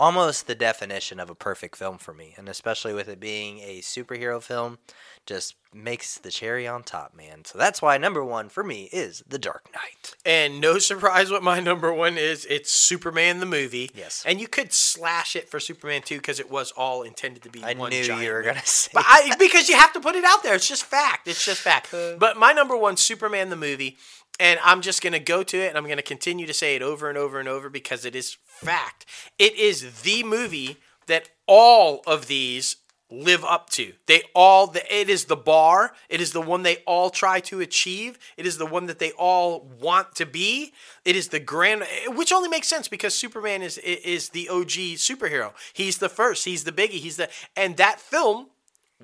almost 0.00 0.46
the 0.46 0.54
definition 0.54 1.20
of 1.20 1.28
a 1.28 1.34
perfect 1.34 1.76
film 1.76 1.98
for 1.98 2.14
me, 2.14 2.34
and 2.38 2.48
especially 2.48 2.94
with 2.94 3.06
it 3.06 3.20
being 3.20 3.58
a 3.60 3.80
superhero 3.82 4.42
film, 4.42 4.78
just 5.26 5.54
makes 5.72 6.16
the 6.18 6.30
cherry 6.30 6.66
on 6.66 6.82
top, 6.82 7.14
man. 7.14 7.44
So 7.44 7.58
that's 7.58 7.82
why 7.82 7.96
number 7.98 8.24
one 8.24 8.48
for 8.48 8.64
me 8.64 8.88
is 8.92 9.22
The 9.28 9.38
Dark 9.38 9.68
Knight. 9.72 10.14
And 10.24 10.60
no 10.60 10.78
surprise 10.78 11.30
what 11.30 11.42
my 11.42 11.60
number 11.70 11.92
one 11.92 12.16
is. 12.16 12.46
It's 12.48 12.72
Superman 12.72 13.38
the 13.38 13.46
movie. 13.46 13.90
Yes. 13.94 14.24
And 14.26 14.40
you 14.40 14.48
could 14.48 14.72
slash 14.72 15.36
it 15.36 15.48
for 15.48 15.60
Superman 15.60 16.02
2 16.02 16.16
because 16.16 16.40
it 16.40 16.50
was 16.50 16.72
all 16.72 17.02
intended 17.02 17.42
to 17.44 17.50
be 17.50 17.62
I 17.62 17.74
one 17.74 17.90
knew 17.90 18.02
giant 18.02 18.22
you 18.24 18.30
were 18.32 18.38
movie. 18.38 18.48
gonna 18.54 18.64
say. 18.66 18.90
But 18.94 19.04
I 19.06 19.36
because 19.38 19.68
you 19.68 19.76
have 19.76 19.92
to 19.92 20.00
put 20.00 20.16
it 20.16 20.24
out 20.24 20.42
there. 20.42 20.54
It's 20.54 20.66
just 20.66 20.84
fact. 20.84 21.28
It's 21.28 21.44
just 21.44 21.60
fact. 21.60 21.94
But 22.18 22.36
my 22.38 22.52
number 22.52 22.76
one, 22.76 22.96
Superman 22.96 23.50
the 23.50 23.56
movie, 23.56 23.96
and 24.40 24.58
I'm 24.64 24.80
just 24.80 25.02
gonna 25.02 25.20
go 25.20 25.44
to 25.44 25.56
it 25.58 25.68
and 25.68 25.78
I'm 25.78 25.86
gonna 25.86 26.02
continue 26.02 26.46
to 26.46 26.54
say 26.54 26.74
it 26.74 26.82
over 26.82 27.08
and 27.08 27.18
over 27.18 27.38
and 27.38 27.48
over 27.48 27.68
because 27.68 28.04
it 28.04 28.16
is 28.16 28.38
fact. 28.44 29.06
It 29.38 29.54
is 29.54 30.02
the 30.02 30.24
movie 30.24 30.78
that 31.06 31.28
all 31.46 32.02
of 32.06 32.26
these 32.26 32.76
live 33.10 33.44
up 33.44 33.68
to. 33.70 33.92
They 34.06 34.22
all 34.34 34.74
it 34.90 35.10
is 35.10 35.26
the 35.26 35.36
bar. 35.36 35.92
It 36.08 36.20
is 36.20 36.32
the 36.32 36.40
one 36.40 36.62
they 36.62 36.78
all 36.86 37.10
try 37.10 37.40
to 37.40 37.60
achieve. 37.60 38.18
It 38.36 38.46
is 38.46 38.56
the 38.56 38.66
one 38.66 38.86
that 38.86 38.98
they 38.98 39.10
all 39.12 39.68
want 39.80 40.14
to 40.16 40.26
be. 40.26 40.72
It 41.04 41.16
is 41.16 41.28
the 41.28 41.40
grand 41.40 41.84
which 42.08 42.32
only 42.32 42.48
makes 42.48 42.68
sense 42.68 42.88
because 42.88 43.14
Superman 43.14 43.62
is 43.62 43.78
is 43.78 44.30
the 44.30 44.48
OG 44.48 44.96
superhero. 44.96 45.52
He's 45.74 45.98
the 45.98 46.08
first. 46.08 46.44
He's 46.46 46.64
the 46.64 46.72
biggie. 46.72 47.00
He's 47.00 47.16
the 47.16 47.28
and 47.54 47.76
that 47.76 48.00
film 48.00 48.46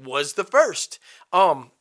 was 0.02 0.34
the 0.34 0.44
first. 0.44 0.98
Um, 1.32 1.72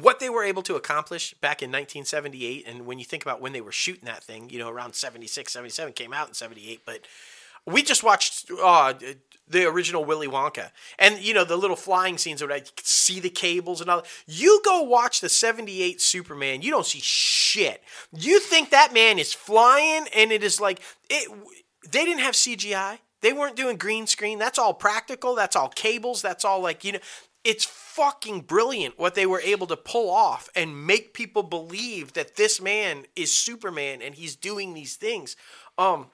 what 0.00 0.20
they 0.20 0.30
were 0.30 0.44
able 0.44 0.62
to 0.62 0.76
accomplish 0.76 1.34
back 1.34 1.62
in 1.62 1.70
1978, 1.70 2.66
and 2.66 2.86
when 2.86 2.98
you 2.98 3.04
think 3.04 3.22
about 3.22 3.40
when 3.40 3.52
they 3.52 3.60
were 3.60 3.72
shooting 3.72 4.04
that 4.04 4.22
thing, 4.22 4.48
you 4.50 4.58
know, 4.58 4.68
around 4.68 4.94
76, 4.94 5.52
77, 5.52 5.92
came 5.94 6.12
out 6.12 6.28
in 6.28 6.34
78, 6.34 6.82
but 6.84 7.00
we 7.66 7.82
just 7.82 8.02
watched 8.02 8.50
uh, 8.62 8.94
the 9.48 9.66
original 9.66 10.04
Willy 10.04 10.28
Wonka, 10.28 10.70
and 10.98 11.18
you 11.20 11.34
know 11.34 11.44
the 11.44 11.56
little 11.56 11.76
flying 11.76 12.18
scenes 12.18 12.42
where 12.42 12.52
I 12.52 12.62
see 12.82 13.20
the 13.20 13.30
cables 13.30 13.80
and 13.80 13.90
all. 13.90 14.04
You 14.26 14.62
go 14.64 14.82
watch 14.82 15.20
the 15.20 15.28
'78 15.28 16.00
Superman, 16.00 16.62
you 16.62 16.70
don't 16.70 16.86
see 16.86 17.00
shit. 17.00 17.82
You 18.16 18.40
think 18.40 18.70
that 18.70 18.94
man 18.94 19.18
is 19.18 19.34
flying, 19.34 20.06
and 20.14 20.32
it 20.32 20.42
is 20.42 20.60
like 20.60 20.80
it. 21.08 21.30
They 21.90 22.04
didn't 22.04 22.20
have 22.20 22.34
CGI. 22.34 22.98
They 23.20 23.32
weren't 23.32 23.56
doing 23.56 23.76
green 23.76 24.06
screen. 24.06 24.38
That's 24.38 24.58
all 24.58 24.72
practical. 24.72 25.34
That's 25.34 25.56
all 25.56 25.68
cables. 25.68 26.22
That's 26.22 26.44
all 26.44 26.60
like 26.60 26.84
you 26.84 26.92
know. 26.92 26.98
It's 27.42 27.64
fucking 27.64 28.42
brilliant 28.42 28.98
what 28.98 29.14
they 29.14 29.26
were 29.26 29.40
able 29.40 29.66
to 29.68 29.76
pull 29.76 30.10
off 30.10 30.48
and 30.54 30.86
make 30.86 31.14
people 31.14 31.42
believe 31.42 32.12
that 32.12 32.36
this 32.36 32.60
man 32.60 33.06
is 33.16 33.32
Superman 33.34 34.02
and 34.02 34.14
he's 34.14 34.36
doing 34.36 34.74
these 34.74 34.96
things. 34.96 35.36
Um, 35.78 36.08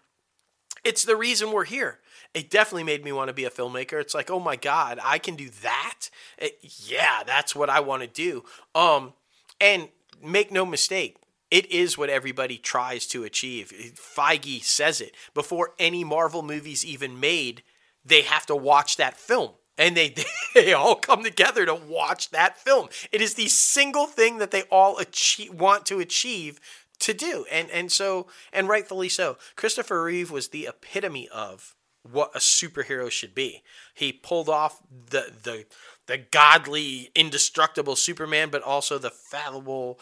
it's 0.85 1.05
the 1.05 1.16
reason 1.16 1.51
we're 1.51 1.65
here. 1.65 1.98
It 2.32 2.48
definitely 2.51 2.85
made 2.85 3.05
me 3.05 3.11
want 3.12 3.28
to 3.28 3.35
be 3.35 3.44
a 3.44 3.51
filmmaker. 3.51 4.01
It's 4.01 4.15
like, 4.15 4.31
oh 4.31 4.39
my 4.39 4.57
god, 4.57 5.01
I 5.03 5.19
can 5.19 5.35
do 5.35 5.48
that. 5.62 6.11
It- 6.39 6.59
yeah, 6.62 7.23
that's 7.27 7.57
what 7.57 7.70
I 7.70 7.81
want 7.81 8.03
to 8.03 8.09
do. 8.09 8.44
Um, 8.74 9.12
and 9.61 9.89
make 10.23 10.53
no 10.53 10.65
mistake, 10.65 11.16
it 11.51 11.70
is 11.70 11.98
what 11.98 12.11
everybody 12.11 12.59
tries 12.59 13.07
to 13.09 13.24
achieve. 13.24 13.73
Feige 13.97 14.62
says 14.62 15.01
it 15.01 15.15
before 15.35 15.73
any 15.78 16.05
Marvel 16.05 16.43
movies 16.43 16.85
even 16.85 17.19
made. 17.19 17.62
They 18.05 18.23
have 18.23 18.47
to 18.47 18.57
watch 18.57 18.97
that 18.97 19.16
film. 19.16 19.53
And 19.78 19.97
they, 19.97 20.15
they 20.55 20.73
all 20.73 20.94
come 20.94 21.23
together 21.23 21.66
to 21.66 21.74
watch 21.74 22.31
that 22.31 22.59
film. 22.59 22.89
It 23.12 23.20
is 23.20 23.35
the 23.35 23.48
single 23.48 24.07
thing 24.07 24.39
that 24.39 24.51
they 24.51 24.62
all 24.65 24.98
achieve, 24.98 25.53
want 25.53 25.86
to 25.86 26.01
achieve 26.01 26.61
to 27.01 27.12
do. 27.12 27.44
And 27.51 27.70
and 27.70 27.93
so 27.93 28.27
and 28.53 28.69
rightfully 28.69 29.09
so. 29.09 29.39
Christopher 29.55 30.03
Reeve 30.03 30.31
was 30.31 30.48
the 30.48 30.66
epitome 30.66 31.28
of 31.28 31.74
what 32.03 32.35
a 32.35 32.39
superhero 32.39 33.11
should 33.11 33.35
be. 33.35 33.62
He 33.94 34.12
pulled 34.12 34.48
off 34.48 34.81
the 34.90 35.32
the 35.43 35.66
the 36.07 36.19
godly, 36.19 37.11
indestructible 37.15 37.97
Superman, 37.97 38.48
but 38.51 38.62
also 38.62 38.97
the 38.97 39.11
fallible, 39.11 39.98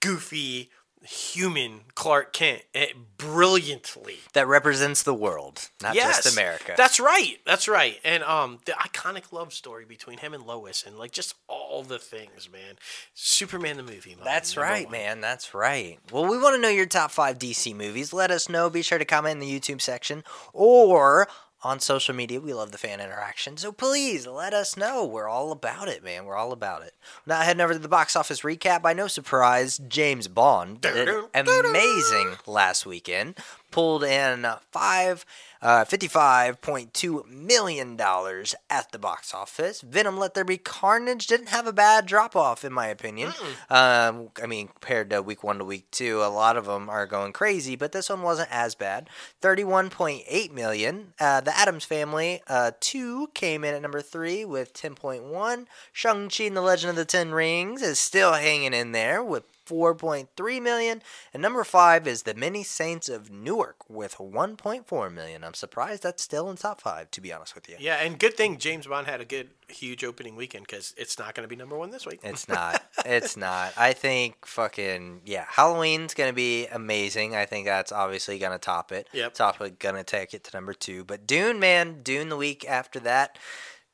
goofy 0.00 0.70
human 1.04 1.80
Clark 1.94 2.32
Kent 2.32 2.62
eh, 2.74 2.86
brilliantly. 3.16 4.18
that 4.32 4.46
represents 4.46 5.02
the 5.02 5.14
world, 5.14 5.70
not 5.82 5.94
just 5.94 6.32
America. 6.32 6.74
That's 6.76 6.98
right. 6.98 7.36
That's 7.46 7.68
right. 7.68 7.98
And 8.04 8.22
um, 8.22 8.58
the 8.64 8.72
iconic 8.72 9.32
love 9.32 9.52
story 9.52 9.84
between 9.84 10.18
him 10.18 10.34
and 10.34 10.44
Lois, 10.44 10.84
and 10.86 10.98
like 10.98 11.12
just 11.12 11.34
all 11.48 11.82
the 11.82 11.98
things, 11.98 12.48
man. 12.50 12.76
Superman 13.14 13.76
the 13.76 13.82
movie. 13.82 14.16
That's 14.22 14.56
right, 14.56 14.86
one. 14.86 14.92
man. 14.92 15.20
That's 15.20 15.54
right. 15.54 15.98
Well, 16.10 16.26
we 16.26 16.38
want 16.38 16.56
to 16.56 16.60
know 16.60 16.68
your 16.68 16.86
top 16.86 17.10
five 17.10 17.38
DC 17.38 17.74
movies. 17.74 18.12
Let 18.12 18.30
us 18.30 18.48
know. 18.48 18.70
Be 18.70 18.82
sure 18.82 18.98
to 18.98 19.04
comment 19.04 19.34
in 19.34 19.40
the 19.40 19.60
YouTube 19.60 19.80
section 19.80 20.24
or 20.52 21.28
on 21.64 21.80
social 21.80 22.14
media. 22.14 22.40
We 22.40 22.52
love 22.52 22.72
the 22.72 22.78
fan 22.78 23.00
interaction. 23.00 23.56
So 23.56 23.72
please 23.72 24.26
let 24.26 24.52
us 24.52 24.76
know. 24.76 25.04
We're 25.04 25.28
all 25.28 25.52
about 25.52 25.88
it, 25.88 26.04
man. 26.04 26.24
We're 26.24 26.36
all 26.36 26.52
about 26.52 26.82
it. 26.82 26.94
Now 27.26 27.40
heading 27.40 27.60
over 27.60 27.72
to 27.72 27.78
the 27.78 27.88
box 27.88 28.16
office 28.16 28.42
recap. 28.42 28.82
By 28.82 28.92
no 28.92 29.06
surprise, 29.06 29.78
James 29.78 30.28
Bond 30.28 30.80
did 30.80 31.08
amazing 31.34 32.36
last 32.46 32.86
weekend. 32.86 33.38
Pulled 33.74 34.04
in 34.04 34.46
five, 34.70 35.26
uh, 35.60 35.84
fifty-five 35.84 36.60
point 36.60 36.94
two 36.94 37.24
million 37.28 37.96
dollars 37.96 38.54
at 38.70 38.92
the 38.92 39.00
box 39.00 39.34
office. 39.34 39.80
Venom: 39.80 40.16
Let 40.16 40.34
There 40.34 40.44
Be 40.44 40.58
Carnage 40.58 41.26
didn't 41.26 41.48
have 41.48 41.66
a 41.66 41.72
bad 41.72 42.06
drop 42.06 42.36
off, 42.36 42.64
in 42.64 42.72
my 42.72 42.86
opinion. 42.86 43.32
Um, 43.68 44.28
I 44.40 44.46
mean, 44.46 44.68
compared 44.68 45.10
to 45.10 45.22
week 45.22 45.42
one 45.42 45.58
to 45.58 45.64
week 45.64 45.90
two, 45.90 46.22
a 46.22 46.30
lot 46.30 46.56
of 46.56 46.66
them 46.66 46.88
are 46.88 47.04
going 47.04 47.32
crazy, 47.32 47.74
but 47.74 47.90
this 47.90 48.08
one 48.08 48.22
wasn't 48.22 48.52
as 48.52 48.76
bad. 48.76 49.10
Thirty-one 49.40 49.90
point 49.90 50.22
eight 50.28 50.54
million. 50.54 51.14
Uh, 51.18 51.40
the 51.40 51.58
Addams 51.58 51.84
Family 51.84 52.42
uh, 52.46 52.70
two 52.78 53.26
came 53.34 53.64
in 53.64 53.74
at 53.74 53.82
number 53.82 54.02
three 54.02 54.44
with 54.44 54.72
ten 54.72 54.94
point 54.94 55.24
one. 55.24 55.66
Shang 55.92 56.28
Chi 56.28 56.44
and 56.44 56.56
the 56.56 56.60
Legend 56.60 56.90
of 56.90 56.96
the 56.96 57.04
Ten 57.04 57.32
Rings 57.32 57.82
is 57.82 57.98
still 57.98 58.34
hanging 58.34 58.72
in 58.72 58.92
there 58.92 59.20
with 59.24 59.42
4.3 59.66 60.62
million 60.62 61.02
and 61.32 61.42
number 61.42 61.64
5 61.64 62.06
is 62.06 62.22
the 62.22 62.34
many 62.34 62.62
saints 62.62 63.08
of 63.08 63.30
newark 63.30 63.88
with 63.88 64.16
1.4 64.16 65.12
million. 65.12 65.44
I'm 65.44 65.54
surprised 65.54 66.02
that's 66.02 66.22
still 66.22 66.50
in 66.50 66.56
top 66.56 66.80
5 66.80 67.10
to 67.10 67.20
be 67.20 67.32
honest 67.32 67.54
with 67.54 67.68
you. 67.68 67.76
Yeah, 67.78 67.96
and 67.96 68.18
good 68.18 68.34
thing 68.36 68.58
James 68.58 68.86
Bond 68.86 69.06
had 69.06 69.20
a 69.20 69.24
good, 69.24 69.50
huge 69.68 70.04
opening 70.04 70.36
weekend 70.36 70.66
because 70.66 70.94
it's 70.96 71.18
not 71.18 71.34
going 71.34 71.44
to 71.44 71.48
be 71.48 71.56
number 71.56 71.76
one 71.76 71.90
this 71.90 72.06
week. 72.06 72.20
it's 72.22 72.48
not. 72.48 72.82
It's 73.04 73.36
not. 73.36 73.72
I 73.76 73.92
think 73.92 74.46
fucking 74.46 75.22
yeah 75.24 75.44
halloween's 75.48 76.14
gonna 76.14 76.32
be 76.32 76.66
amazing. 76.66 77.34
I 77.34 77.46
think 77.46 77.66
that's 77.66 77.92
obviously 77.92 78.38
gonna 78.38 78.58
top 78.58 78.92
it. 78.92 79.08
Yep. 79.12 79.34
top 79.34 79.60
it 79.60 79.78
gonna 79.78 80.04
take 80.04 80.34
it 80.34 80.44
to 80.44 80.56
number 80.56 80.74
2 80.74 81.04
but 81.04 81.26
dune 81.26 81.58
man 81.58 82.02
dune 82.02 82.28
the 82.28 82.36
week 82.36 82.64
after 82.68 83.00
that 83.00 83.38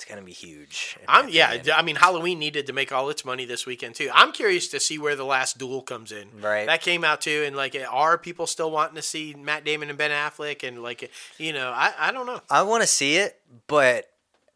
it's 0.01 0.09
gonna 0.09 0.23
be 0.23 0.33
huge 0.33 0.97
I'm 1.07 1.29
yeah. 1.29 1.53
opinion. 1.53 1.75
I 1.77 1.83
mean, 1.83 1.97
Halloween 1.97 2.39
needed 2.39 2.67
to 2.69 2.73
make 2.73 2.91
all 2.91 3.11
its 3.11 3.23
money 3.23 3.45
this 3.45 3.67
weekend 3.67 3.95
too. 3.97 4.09
I'm 4.15 4.33
curious 4.33 4.67
to 4.69 4.81
see 4.81 4.99
where 4.99 5.15
the 5.15 5.25
last 5.25 5.59
duel 5.59 5.83
comes 5.83 6.11
in. 6.11 6.29
Right. 6.41 6.65
That 6.67 6.81
came 6.81 7.05
out 7.05 7.21
too, 7.21 7.45
and 7.47 7.55
like, 7.55 7.77
are 7.91 8.17
people 8.17 8.47
still 8.47 8.71
wanting 8.71 8.95
to 8.97 9.03
see 9.03 9.35
Matt 9.39 9.63
Damon 9.65 9.91
and 9.91 9.99
Ben 9.99 10.11
Affleck? 10.11 10.67
And 10.67 10.83
like, 10.83 11.11
you 11.37 11.53
know, 11.53 11.71
I 11.71 11.93
I 11.99 12.13
don't 12.13 12.25
know. 12.25 12.41
I 12.49 12.63
want 12.63 12.83
to 12.83 12.87
see 12.87 13.17
it, 13.17 13.39
but 13.67 14.07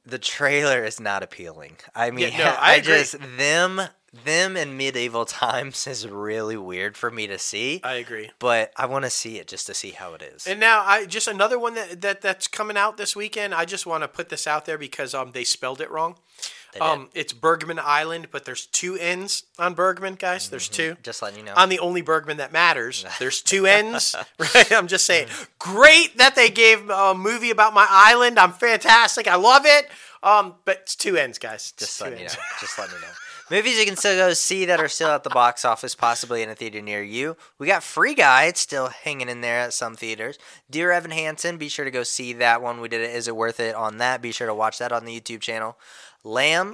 the 0.07 0.19
trailer 0.19 0.83
is 0.83 0.99
not 0.99 1.23
appealing. 1.23 1.77
I 1.95 2.11
mean, 2.11 2.31
Yeah, 2.33 2.39
no, 2.39 2.57
I 2.61 2.77
agree. 2.77 2.95
just 2.95 3.16
them 3.37 3.83
them 4.24 4.57
in 4.57 4.77
medieval 4.77 5.24
times 5.45 5.86
is 5.86 6.07
really 6.07 6.57
weird 6.57 6.97
for 6.97 7.11
me 7.11 7.27
to 7.27 7.39
see. 7.39 7.81
I 7.82 7.95
agree. 7.95 8.31
but 8.39 8.73
I 8.77 8.86
want 8.86 9.05
to 9.05 9.11
see 9.11 9.39
it 9.39 9.49
just 9.49 9.66
to 9.66 9.74
see 9.74 9.91
how 9.91 10.15
it 10.15 10.23
is. 10.23 10.47
And 10.47 10.61
now 10.61 10.82
I 10.85 11.07
just 11.07 11.27
another 11.28 11.59
one 11.59 11.74
that, 11.74 12.01
that 12.03 12.20
that's 12.20 12.47
coming 12.47 12.77
out 12.77 12.97
this 12.97 13.16
weekend. 13.16 13.55
I 13.55 13.65
just 13.65 13.86
want 13.86 14.03
to 14.05 14.09
put 14.09 14.28
this 14.28 14.47
out 14.47 14.65
there 14.66 14.78
because 14.78 15.15
um 15.15 15.32
they 15.32 15.45
spelled 15.45 15.81
it 15.81 15.91
wrong. 15.91 16.16
Um, 16.81 17.09
it's 17.15 17.32
Bergman 17.32 17.78
Island, 17.78 18.28
but 18.32 18.45
there's 18.45 18.66
two 18.66 18.97
N's 18.97 19.45
on 19.61 19.74
Bergman, 19.74 20.16
guys. 20.16 20.49
There's 20.49 20.69
two. 20.69 20.97
just 21.05 21.23
letting 21.23 21.39
you 21.39 21.45
know. 21.45 21.53
I'm 21.57 21.69
the 21.69 21.78
only 21.78 22.03
Bergman 22.03 22.39
that 22.39 22.53
matters. 22.53 23.07
There's 23.20 23.43
two 23.43 23.65
ends, 23.65 24.16
right? 24.41 24.73
I'm 24.73 24.89
just 24.89 25.05
saying. 25.05 25.28
Great 25.61 26.19
that 26.19 26.35
they 26.35 26.51
gave 26.51 26.91
a 26.91 27.15
movie 27.15 27.51
about 27.51 27.74
my 27.74 27.86
island. 27.89 28.41
I'm 28.41 28.51
fantastic. 28.53 29.28
I 29.28 29.36
love 29.36 29.62
it. 29.66 29.89
Um, 30.24 30.55
but 30.65 30.78
it's 30.82 30.97
two 30.97 31.16
ends, 31.16 31.39
guys. 31.39 31.73
It's 31.77 31.86
just 31.86 32.01
letting 32.01 32.19
you 32.19 32.24
know. 32.24 32.32
ends. 32.32 32.61
Just 32.61 32.77
letting 32.77 32.97
you 32.97 33.03
know. 33.03 33.12
Movies 33.51 33.79
you 33.79 33.85
can 33.85 33.97
still 33.97 34.16
go 34.16 34.33
see 34.33 34.65
that 34.65 34.81
are 34.81 34.89
still 34.89 35.11
at 35.11 35.23
the 35.23 35.29
box 35.29 35.66
office, 35.66 35.95
possibly 35.95 36.43
in 36.43 36.49
a 36.49 36.55
theater 36.55 36.81
near 36.81 37.03
you. 37.03 37.37
We 37.59 37.66
got 37.66 37.83
Free 37.83 38.15
Guy. 38.15 38.45
It's 38.45 38.61
still 38.61 38.89
hanging 38.89 39.29
in 39.29 39.43
there 39.43 39.61
at 39.61 39.75
some 39.75 39.97
theaters. 39.97 40.39
Dear 40.71 40.93
Evan 40.93 41.11
Hansen, 41.11 41.59
be 41.59 41.69
sure 41.69 41.85
to 41.85 41.91
go 41.91 42.05
see 42.05 42.33
that 42.33 42.62
one. 42.62 42.81
We 42.81 42.89
did 42.89 43.03
it. 43.03 43.15
Is 43.15 43.29
it 43.29 43.37
worth 43.37 43.61
it 43.61 43.75
on 43.75 43.99
that? 43.99 44.23
Be 44.23 44.33
sure 44.33 44.47
to 44.47 44.55
watch 44.55 44.79
that 44.79 44.93
on 44.93 45.05
the 45.05 45.21
YouTube 45.21 45.43
channel. 45.43 45.77
Lamb, 46.25 46.73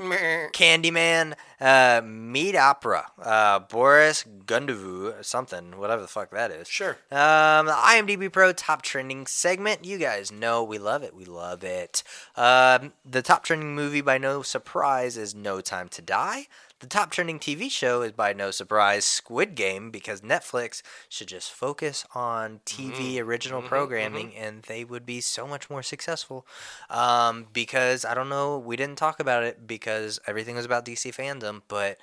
Candyman, 0.53 1.35
uh, 1.61 2.01
Met 2.05 2.55
Opera, 2.55 3.11
uh, 3.21 3.59
Boris 3.59 4.25
Gundovu, 4.47 5.25
something, 5.25 5.77
whatever 5.77 6.01
the 6.01 6.09
fuck 6.09 6.31
that 6.31 6.53
is. 6.53 6.69
Sure. 6.69 6.97
Um, 7.11 7.67
the 7.67 7.73
IMDb 7.73 8.33
Pro 8.33 8.53
top 8.53 8.83
trending 8.83 9.27
segment. 9.27 9.85
You 9.85 9.99
guys 9.99 10.31
know 10.31 10.63
we 10.63 10.79
love 10.79 11.03
it. 11.03 11.15
We 11.15 11.25
love 11.25 11.65
it. 11.65 12.05
Um, 12.37 12.93
the 13.05 13.23
top 13.23 13.45
trending 13.45 13.75
movie, 13.75 14.01
by 14.01 14.19
no 14.19 14.43
surprise, 14.43 15.17
is 15.17 15.35
No 15.35 15.61
Time 15.61 15.89
to 15.91 16.03
Die. 16.03 16.47
The 16.81 16.87
top 16.87 17.11
trending 17.11 17.39
TV 17.39 17.71
show 17.71 18.01
is 18.01 18.13
by 18.13 18.33
no 18.33 18.51
surprise 18.51 19.05
Squid 19.05 19.55
Game 19.55 19.91
because 19.91 20.23
Netflix 20.23 20.81
should 21.11 21.29
just 21.29 21.53
focus 21.53 22.07
on 22.15 22.61
TV 22.65 22.93
mm-hmm. 22.93 23.29
original 23.29 23.59
mm-hmm. 23.59 23.67
Mm-hmm. 23.67 23.75
programming 23.75 24.35
and 24.35 24.63
they 24.63 24.85
would 24.85 25.05
be 25.05 25.21
so 25.21 25.47
much 25.47 25.69
more 25.69 25.83
successful. 25.83 26.47
Um, 26.89 27.49
because 27.53 28.07
I 28.07 28.15
don't 28.15 28.31
know, 28.31 28.57
we 28.59 28.77
didn't 28.77 28.97
talk 28.97 29.21
about 29.21 29.43
it 29.43 29.67
because 29.67 30.21
everything 30.27 30.57
was 30.57 30.65
about 30.65 30.87
DC 30.87 31.15
fandom, 31.15 31.61
but 31.69 31.99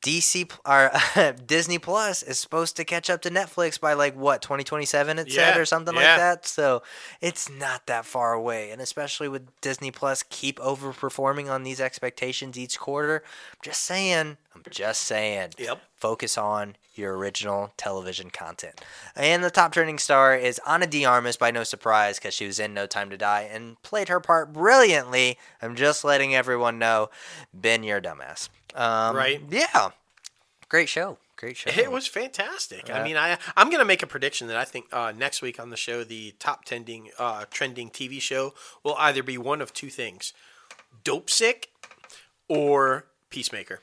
DC 0.00 0.50
or 0.66 1.34
Disney 1.46 1.78
Plus 1.78 2.22
is 2.22 2.38
supposed 2.38 2.76
to 2.76 2.84
catch 2.84 3.10
up 3.10 3.22
to 3.22 3.30
Netflix 3.30 3.80
by 3.80 3.92
like 3.92 4.16
what 4.16 4.42
2027 4.42 5.18
it 5.18 5.30
said 5.32 5.56
or 5.56 5.64
something 5.64 5.94
yeah. 5.94 6.00
like 6.00 6.18
that. 6.18 6.46
So 6.46 6.82
it's 7.20 7.50
not 7.50 7.86
that 7.86 8.04
far 8.04 8.32
away, 8.32 8.70
and 8.70 8.80
especially 8.80 9.28
with 9.28 9.48
Disney 9.60 9.90
Plus 9.90 10.22
keep 10.22 10.58
overperforming 10.58 11.50
on 11.50 11.62
these 11.62 11.80
expectations 11.80 12.58
each 12.58 12.78
quarter. 12.78 13.22
I'm 13.52 13.58
just 13.62 13.82
saying. 13.82 14.38
I'm 14.54 14.62
just 14.70 15.02
saying. 15.02 15.50
Yep. 15.58 15.80
Focus 15.96 16.36
on 16.36 16.76
your 16.94 17.16
original 17.16 17.72
television 17.76 18.30
content. 18.30 18.80
And 19.16 19.42
the 19.42 19.50
top 19.50 19.72
trending 19.72 19.98
star 19.98 20.36
is 20.36 20.60
Ana 20.66 20.86
de 20.86 21.04
Armas 21.04 21.36
by 21.36 21.50
no 21.50 21.64
surprise 21.64 22.18
because 22.18 22.34
she 22.34 22.46
was 22.46 22.58
in 22.58 22.74
No 22.74 22.86
Time 22.86 23.08
to 23.10 23.16
Die 23.16 23.48
and 23.50 23.80
played 23.82 24.08
her 24.08 24.20
part 24.20 24.52
brilliantly. 24.52 25.38
I'm 25.62 25.74
just 25.74 26.04
letting 26.04 26.34
everyone 26.34 26.78
know. 26.78 27.08
Ben, 27.54 27.82
you're 27.82 27.98
a 27.98 28.02
dumbass. 28.02 28.48
Um, 28.74 29.16
Right. 29.16 29.40
Yeah. 29.48 29.90
Great 30.68 30.88
show. 30.88 31.18
Great 31.36 31.56
show. 31.56 31.70
It 31.70 31.90
was 31.90 32.06
fantastic. 32.06 32.88
I 32.88 33.02
mean, 33.02 33.16
I 33.16 33.36
I'm 33.56 33.68
gonna 33.68 33.84
make 33.84 34.02
a 34.02 34.06
prediction 34.06 34.46
that 34.46 34.56
I 34.56 34.64
think 34.64 34.86
uh, 34.92 35.12
next 35.16 35.42
week 35.42 35.58
on 35.58 35.70
the 35.70 35.76
show, 35.76 36.04
the 36.04 36.34
top 36.38 36.64
trending 36.64 37.10
uh, 37.18 37.46
trending 37.50 37.90
TV 37.90 38.20
show 38.20 38.54
will 38.84 38.94
either 38.96 39.24
be 39.24 39.36
one 39.36 39.60
of 39.60 39.72
two 39.72 39.90
things: 39.90 40.32
Dopesick 41.04 41.64
or 42.48 43.06
Peacemaker. 43.28 43.80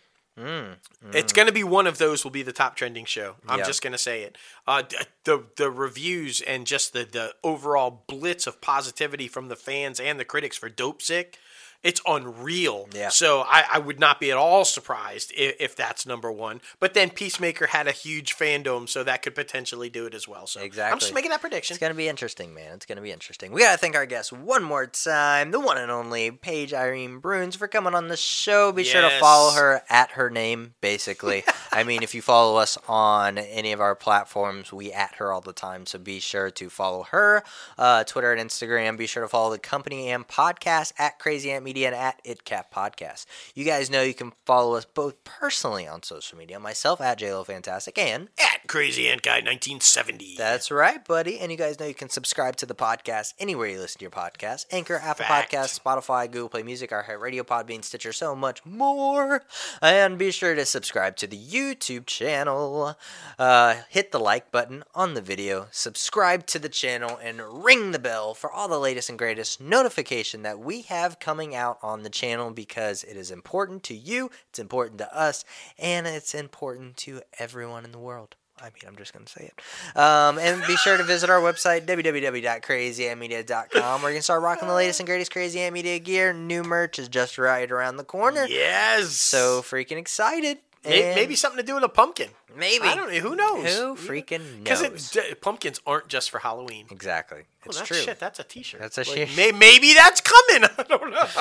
It's 1.13 1.33
gonna 1.33 1.51
be 1.51 1.63
one 1.63 1.87
of 1.87 1.97
those. 1.97 2.23
Will 2.23 2.31
be 2.31 2.43
the 2.43 2.53
top 2.53 2.75
trending 2.75 3.05
show. 3.05 3.35
I'm 3.47 3.59
Yeah. 3.59 3.65
just 3.65 3.81
gonna 3.81 3.97
say 3.97 4.23
it. 4.23 4.37
Uh, 4.67 4.83
the 5.23 5.45
the 5.55 5.69
reviews 5.69 6.41
and 6.41 6.65
just 6.65 6.93
the 6.93 7.05
the 7.05 7.35
overall 7.43 8.03
blitz 8.07 8.47
of 8.47 8.61
positivity 8.61 9.27
from 9.27 9.47
the 9.49 9.55
fans 9.55 9.99
and 9.99 10.19
the 10.19 10.25
critics 10.25 10.57
for 10.57 10.69
Dopesick. 10.69 11.35
It's 11.81 12.01
unreal. 12.05 12.89
Yeah. 12.93 13.07
So 13.07 13.41
I, 13.41 13.63
I 13.73 13.79
would 13.79 13.99
not 13.99 14.19
be 14.19 14.31
at 14.31 14.37
all 14.37 14.65
surprised 14.65 15.31
if, 15.37 15.55
if 15.59 15.75
that's 15.77 16.05
number 16.05 16.29
one. 16.29 16.59
But 16.79 16.93
then 16.93 17.09
Peacemaker 17.09 17.67
had 17.67 17.87
a 17.87 17.93
huge 17.93 18.35
fandom, 18.35 18.89
so 18.89 19.03
that 19.03 19.21
could 19.21 19.33
potentially 19.33 19.89
do 19.89 20.05
it 20.05 20.13
as 20.13 20.27
well. 20.27 20.45
So 20.45 20.59
exactly. 20.59 20.91
I'm 20.91 20.99
just 20.99 21.13
making 21.13 21.31
that 21.31 21.39
prediction. 21.39 21.75
It's 21.75 21.79
gonna 21.79 21.93
be 21.93 22.09
interesting, 22.09 22.53
man. 22.53 22.73
It's 22.73 22.85
gonna 22.85 23.01
be 23.01 23.11
interesting. 23.11 23.53
We 23.53 23.61
gotta 23.61 23.77
thank 23.77 23.95
our 23.95 24.05
guest 24.05 24.33
one 24.33 24.61
more 24.61 24.87
time, 24.87 25.51
the 25.51 25.59
one 25.59 25.77
and 25.77 25.89
only 25.89 26.31
Paige 26.31 26.73
Irene 26.73 27.19
Bruns, 27.19 27.55
for 27.55 27.69
coming 27.69 27.95
on 27.95 28.09
the 28.09 28.17
show. 28.17 28.73
Be 28.73 28.83
sure 28.83 29.01
to 29.01 29.19
follow 29.19 29.53
her 29.53 29.81
at 29.89 30.11
her 30.11 30.29
name, 30.29 30.73
basically. 30.81 31.45
I 31.71 31.83
mean, 31.83 32.03
if 32.03 32.13
you 32.13 32.21
follow 32.21 32.57
us 32.57 32.77
on 32.89 33.37
any 33.37 33.71
of 33.71 33.79
our 33.79 33.95
platforms, 33.95 34.73
we 34.73 34.91
at 34.91 35.15
her 35.15 35.31
all 35.31 35.41
the 35.41 35.53
time. 35.53 35.85
So 35.85 35.97
be 35.97 36.19
sure 36.19 36.51
to 36.51 36.69
follow 36.69 37.03
her, 37.03 37.43
uh, 37.77 38.03
Twitter 38.03 38.33
and 38.33 38.49
Instagram. 38.49 38.97
Be 38.97 39.07
sure 39.07 39.23
to 39.23 39.29
follow 39.29 39.51
the 39.51 39.59
company 39.59 40.09
and 40.09 40.27
podcast 40.27 40.91
at 40.97 41.19
Crazy 41.19 41.51
Ant 41.51 41.68
Media 41.69 41.85
and 41.85 41.95
at 41.95 42.19
ItCap 42.25 42.71
Podcast. 42.73 43.27
You 43.53 43.63
guys 43.63 43.91
know 43.91 44.01
you 44.01 44.15
can 44.15 44.31
follow 44.43 44.73
us 44.73 44.85
both 44.85 45.23
personally 45.23 45.87
on 45.87 46.01
social 46.01 46.35
media. 46.35 46.59
Myself 46.59 46.99
at 46.99 47.19
JLo 47.19 47.45
Fantastic 47.45 47.95
and 47.99 48.29
At 48.39 48.67
Crazy 48.67 49.07
Ant 49.07 49.21
Guy 49.21 49.35
1970. 49.35 50.33
that's 50.35 50.71
right, 50.71 51.05
buddy. 51.05 51.37
And 51.37 51.51
you 51.51 51.59
guys 51.59 51.79
know 51.79 51.85
you 51.85 51.93
can 51.93 52.09
subscribe 52.09 52.55
to 52.55 52.65
the 52.65 52.73
podcast 52.73 53.35
anywhere 53.37 53.67
you 53.67 53.77
listen 53.79 53.99
to 53.99 54.03
your 54.03 54.09
podcast 54.09 54.65
Anchor, 54.71 54.95
Apple 54.95 55.25
Fact. 55.25 55.51
Podcasts, 55.51 55.79
Spotify, 55.79 56.25
Google 56.25 56.49
Play 56.49 56.63
Music, 56.63 56.91
our 56.91 57.05
Radio 57.21 57.43
Podbean, 57.43 57.83
Stitcher, 57.83 58.13
so 58.13 58.35
much 58.35 58.65
more. 58.65 59.43
And 59.79 60.17
be 60.17 60.31
sure 60.31 60.55
to 60.55 60.65
subscribe 60.65 61.17
to 61.17 61.27
the 61.27 61.37
YouTube 61.37 62.07
channel. 62.07 62.97
Uh, 63.37 63.75
hit 63.89 64.11
the 64.11 64.19
like 64.19 64.51
button 64.51 64.83
on 64.95 65.13
the 65.13 65.21
video, 65.21 65.67
subscribe 65.69 66.47
to 66.47 66.57
the 66.57 66.67
channel, 66.69 67.19
and 67.21 67.63
ring 67.63 67.91
the 67.91 67.99
bell 67.99 68.33
for 68.33 68.51
all 68.51 68.67
the 68.67 68.79
latest 68.79 69.07
and 69.09 69.19
greatest 69.19 69.61
notification 69.61 70.41
that 70.41 70.57
we 70.57 70.81
have 70.81 71.19
coming 71.19 71.53
out 71.53 71.58
on 71.81 72.03
the 72.03 72.09
channel 72.09 72.51
because 72.51 73.03
it 73.03 73.17
is 73.17 73.31
important 73.31 73.83
to 73.83 73.93
you, 73.93 74.29
it's 74.49 74.59
important 74.59 74.97
to 74.99 75.17
us, 75.17 75.43
and 75.77 76.07
it's 76.07 76.33
important 76.33 76.95
to 76.97 77.21
everyone 77.37 77.85
in 77.85 77.91
the 77.91 77.99
world. 77.99 78.35
I 78.61 78.65
mean, 78.65 78.83
I'm 78.87 78.97
just 78.97 79.13
going 79.13 79.23
to 79.25 79.31
say 79.31 79.51
it. 79.53 79.61
Um, 79.97 80.37
and 80.37 80.61
be 80.67 80.75
sure 80.75 80.97
to 80.97 81.03
visit 81.03 81.29
our 81.29 81.39
website, 81.39 81.85
www.crazyantmedia.com, 81.85 84.01
where 84.01 84.11
you 84.11 84.17
can 84.17 84.21
start 84.21 84.41
rocking 84.41 84.67
the 84.67 84.73
latest 84.73 84.99
and 84.99 85.07
greatest 85.07 85.31
Crazy 85.31 85.61
Ant 85.61 85.73
Media 85.73 85.97
gear. 85.99 86.33
New 86.33 86.63
merch 86.63 86.99
is 86.99 87.07
just 87.07 87.37
right 87.37 87.71
around 87.71 87.95
the 87.95 88.03
corner. 88.03 88.45
yes. 88.47 89.11
So 89.11 89.61
freaking 89.61 89.97
excited. 89.97 90.57
May- 90.85 91.03
And 91.07 91.15
maybe 91.15 91.35
something 91.35 91.57
to 91.59 91.65
do 91.65 91.75
with 91.75 91.83
a 91.83 91.89
pumpkin. 91.89 92.29
Maybe. 92.55 92.85
I 92.87 92.95
don't 92.95 93.11
know. 93.11 93.19
Who 93.19 93.35
knows? 93.35 93.75
Who 93.77 93.95
freaking 93.95 94.63
knows? 94.63 95.11
Because 95.11 95.35
pumpkins 95.41 95.81
aren't 95.85 96.07
just 96.07 96.29
for 96.31 96.39
Halloween. 96.39 96.85
exactly. 96.89 97.41
Oh, 97.41 97.63
It's 97.65 97.77
that's 97.77 97.87
true. 97.87 97.97
shit. 97.97 98.19
That's 98.19 98.39
a 98.39 98.43
T-shirt. 98.43 98.79
That's 98.79 98.97
a 98.97 99.01
Like, 99.01 99.07
shit. 99.29 99.35
may- 99.35 99.51
maybe 99.51 99.93
that's 99.93 100.21
coming. 100.21 100.69
I 100.77 100.83
don't 100.83 101.11
know. 101.11 101.27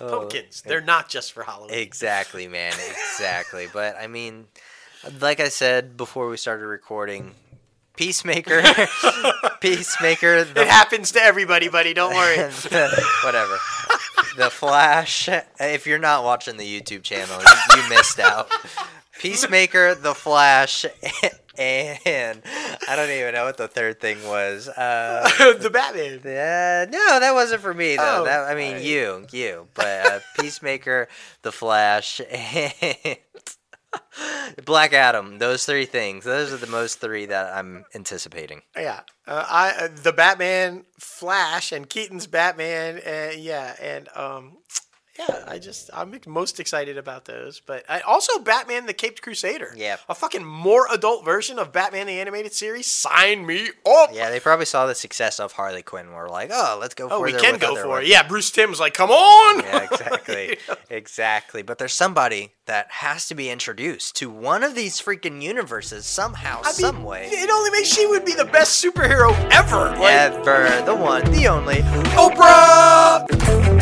Oh, 0.00 0.18
Pumpkins. 0.20 0.62
They're 0.62 0.80
not 0.80 1.08
just 1.08 1.32
for 1.32 1.42
Halloween. 1.44 1.74
Exactly, 1.78 2.48
man. 2.48 2.72
Exactly. 3.14 3.68
but 3.72 3.96
I 3.96 4.06
mean, 4.08 4.46
like 5.20 5.38
I 5.40 5.48
said 5.48 5.96
before 5.96 6.28
we 6.28 6.36
started 6.36 6.66
recording, 6.66 7.34
Peacemaker, 7.96 8.62
Peacemaker, 9.60 10.44
the 10.44 10.62
It 10.62 10.68
happens 10.68 11.12
to 11.12 11.20
everybody, 11.22 11.68
buddy. 11.68 11.92
Don't 11.94 12.14
worry. 12.14 12.36
whatever. 13.24 13.56
The 14.36 14.48
Flash. 14.50 15.28
If 15.60 15.86
you're 15.86 15.98
not 15.98 16.24
watching 16.24 16.56
the 16.56 16.80
YouTube 16.80 17.02
channel, 17.02 17.38
you, 17.40 17.82
you 17.82 17.88
missed 17.90 18.18
out. 18.18 18.50
Peacemaker, 19.20 19.94
The 19.94 20.14
Flash, 20.14 20.84
and 21.58 22.42
I 22.88 22.96
don't 22.96 23.10
even 23.10 23.34
know 23.34 23.44
what 23.44 23.58
the 23.58 23.68
third 23.68 24.00
thing 24.00 24.16
was. 24.26 24.68
Uh, 24.68 25.28
the 25.60 25.70
Batman. 25.70 26.18
uh, 26.20 26.86
no, 26.90 27.20
that 27.20 27.32
wasn't 27.34 27.60
for 27.60 27.74
me 27.74 27.96
though. 27.96 28.22
Oh, 28.22 28.24
that, 28.24 28.50
I 28.50 28.54
mean, 28.54 28.68
alright. 28.68 28.84
you, 28.84 29.26
you, 29.32 29.68
but 29.74 29.86
uh, 29.86 30.20
Peacemaker, 30.40 31.08
The 31.42 31.52
Flash, 31.52 32.20
and 32.30 33.16
Black 34.64 34.92
Adam. 34.92 35.38
Those 35.38 35.64
three 35.64 35.86
things. 35.86 36.24
Those 36.24 36.52
are 36.52 36.56
the 36.56 36.66
most 36.66 37.00
three 37.00 37.26
that 37.26 37.54
I'm 37.54 37.84
anticipating. 37.94 38.62
Yeah, 38.76 39.00
uh, 39.26 39.44
I 39.48 39.70
uh, 39.84 39.88
the 40.02 40.12
Batman, 40.12 40.84
Flash, 40.98 41.72
and 41.72 41.88
Keaton's 41.88 42.26
Batman. 42.26 43.00
Uh, 43.06 43.32
yeah, 43.36 43.74
and 43.80 44.08
um, 44.14 44.58
yeah, 45.18 45.44
I 45.46 45.58
just 45.58 45.90
I'm 45.92 46.18
most 46.26 46.58
excited 46.58 46.96
about 46.96 47.26
those. 47.26 47.60
But 47.60 47.84
I, 47.88 48.00
also 48.00 48.38
Batman: 48.38 48.86
The 48.86 48.94
Caped 48.94 49.20
Crusader. 49.20 49.74
Yeah. 49.76 49.96
a 50.08 50.14
fucking 50.14 50.44
more 50.44 50.86
adult 50.90 51.24
version 51.24 51.58
of 51.58 51.72
Batman 51.72 52.06
the 52.06 52.20
animated 52.20 52.52
series. 52.52 52.86
Sign 52.86 53.44
me 53.44 53.68
up. 53.86 54.10
Yeah, 54.12 54.30
they 54.30 54.40
probably 54.40 54.66
saw 54.66 54.86
the 54.86 54.94
success 54.94 55.38
of 55.38 55.52
Harley 55.52 55.82
Quinn. 55.82 56.06
and 56.06 56.14
Were 56.14 56.28
like, 56.28 56.50
oh, 56.52 56.78
let's 56.80 56.94
go. 56.94 57.06
Oh, 57.10 57.18
for 57.18 57.28
it. 57.28 57.34
Oh, 57.34 57.36
we 57.36 57.40
can 57.40 57.58
go 57.58 57.76
for 57.76 58.00
it. 58.00 58.06
Yeah, 58.06 58.26
Bruce 58.26 58.50
Timm's 58.50 58.80
like, 58.80 58.94
come 58.94 59.10
on. 59.10 59.60
Yeah, 59.60 59.82
exactly. 59.90 60.58
exactly. 60.90 61.62
But 61.62 61.78
there's 61.78 61.92
somebody 61.92 62.52
that 62.66 62.90
has 62.90 63.26
to 63.28 63.34
be 63.34 63.50
introduced 63.50 64.16
to 64.16 64.30
one 64.30 64.62
of 64.62 64.74
these 64.74 65.00
freaking 65.00 65.42
universes 65.42 66.06
somehow, 66.06 66.60
I 66.62 66.68
mean, 66.68 66.74
some 66.74 67.04
way. 67.04 67.28
It 67.30 67.50
only 67.50 67.70
makes 67.70 67.88
she 67.88 68.06
would 68.06 68.24
be 68.24 68.34
the 68.34 68.44
best 68.46 68.82
superhero 68.82 69.32
ever. 69.50 69.90
Like, 69.90 70.12
Ever 70.12 70.84
the 70.86 70.94
one, 70.94 71.24
the 71.32 71.48
only. 71.48 71.76
Oprah. 72.16 73.81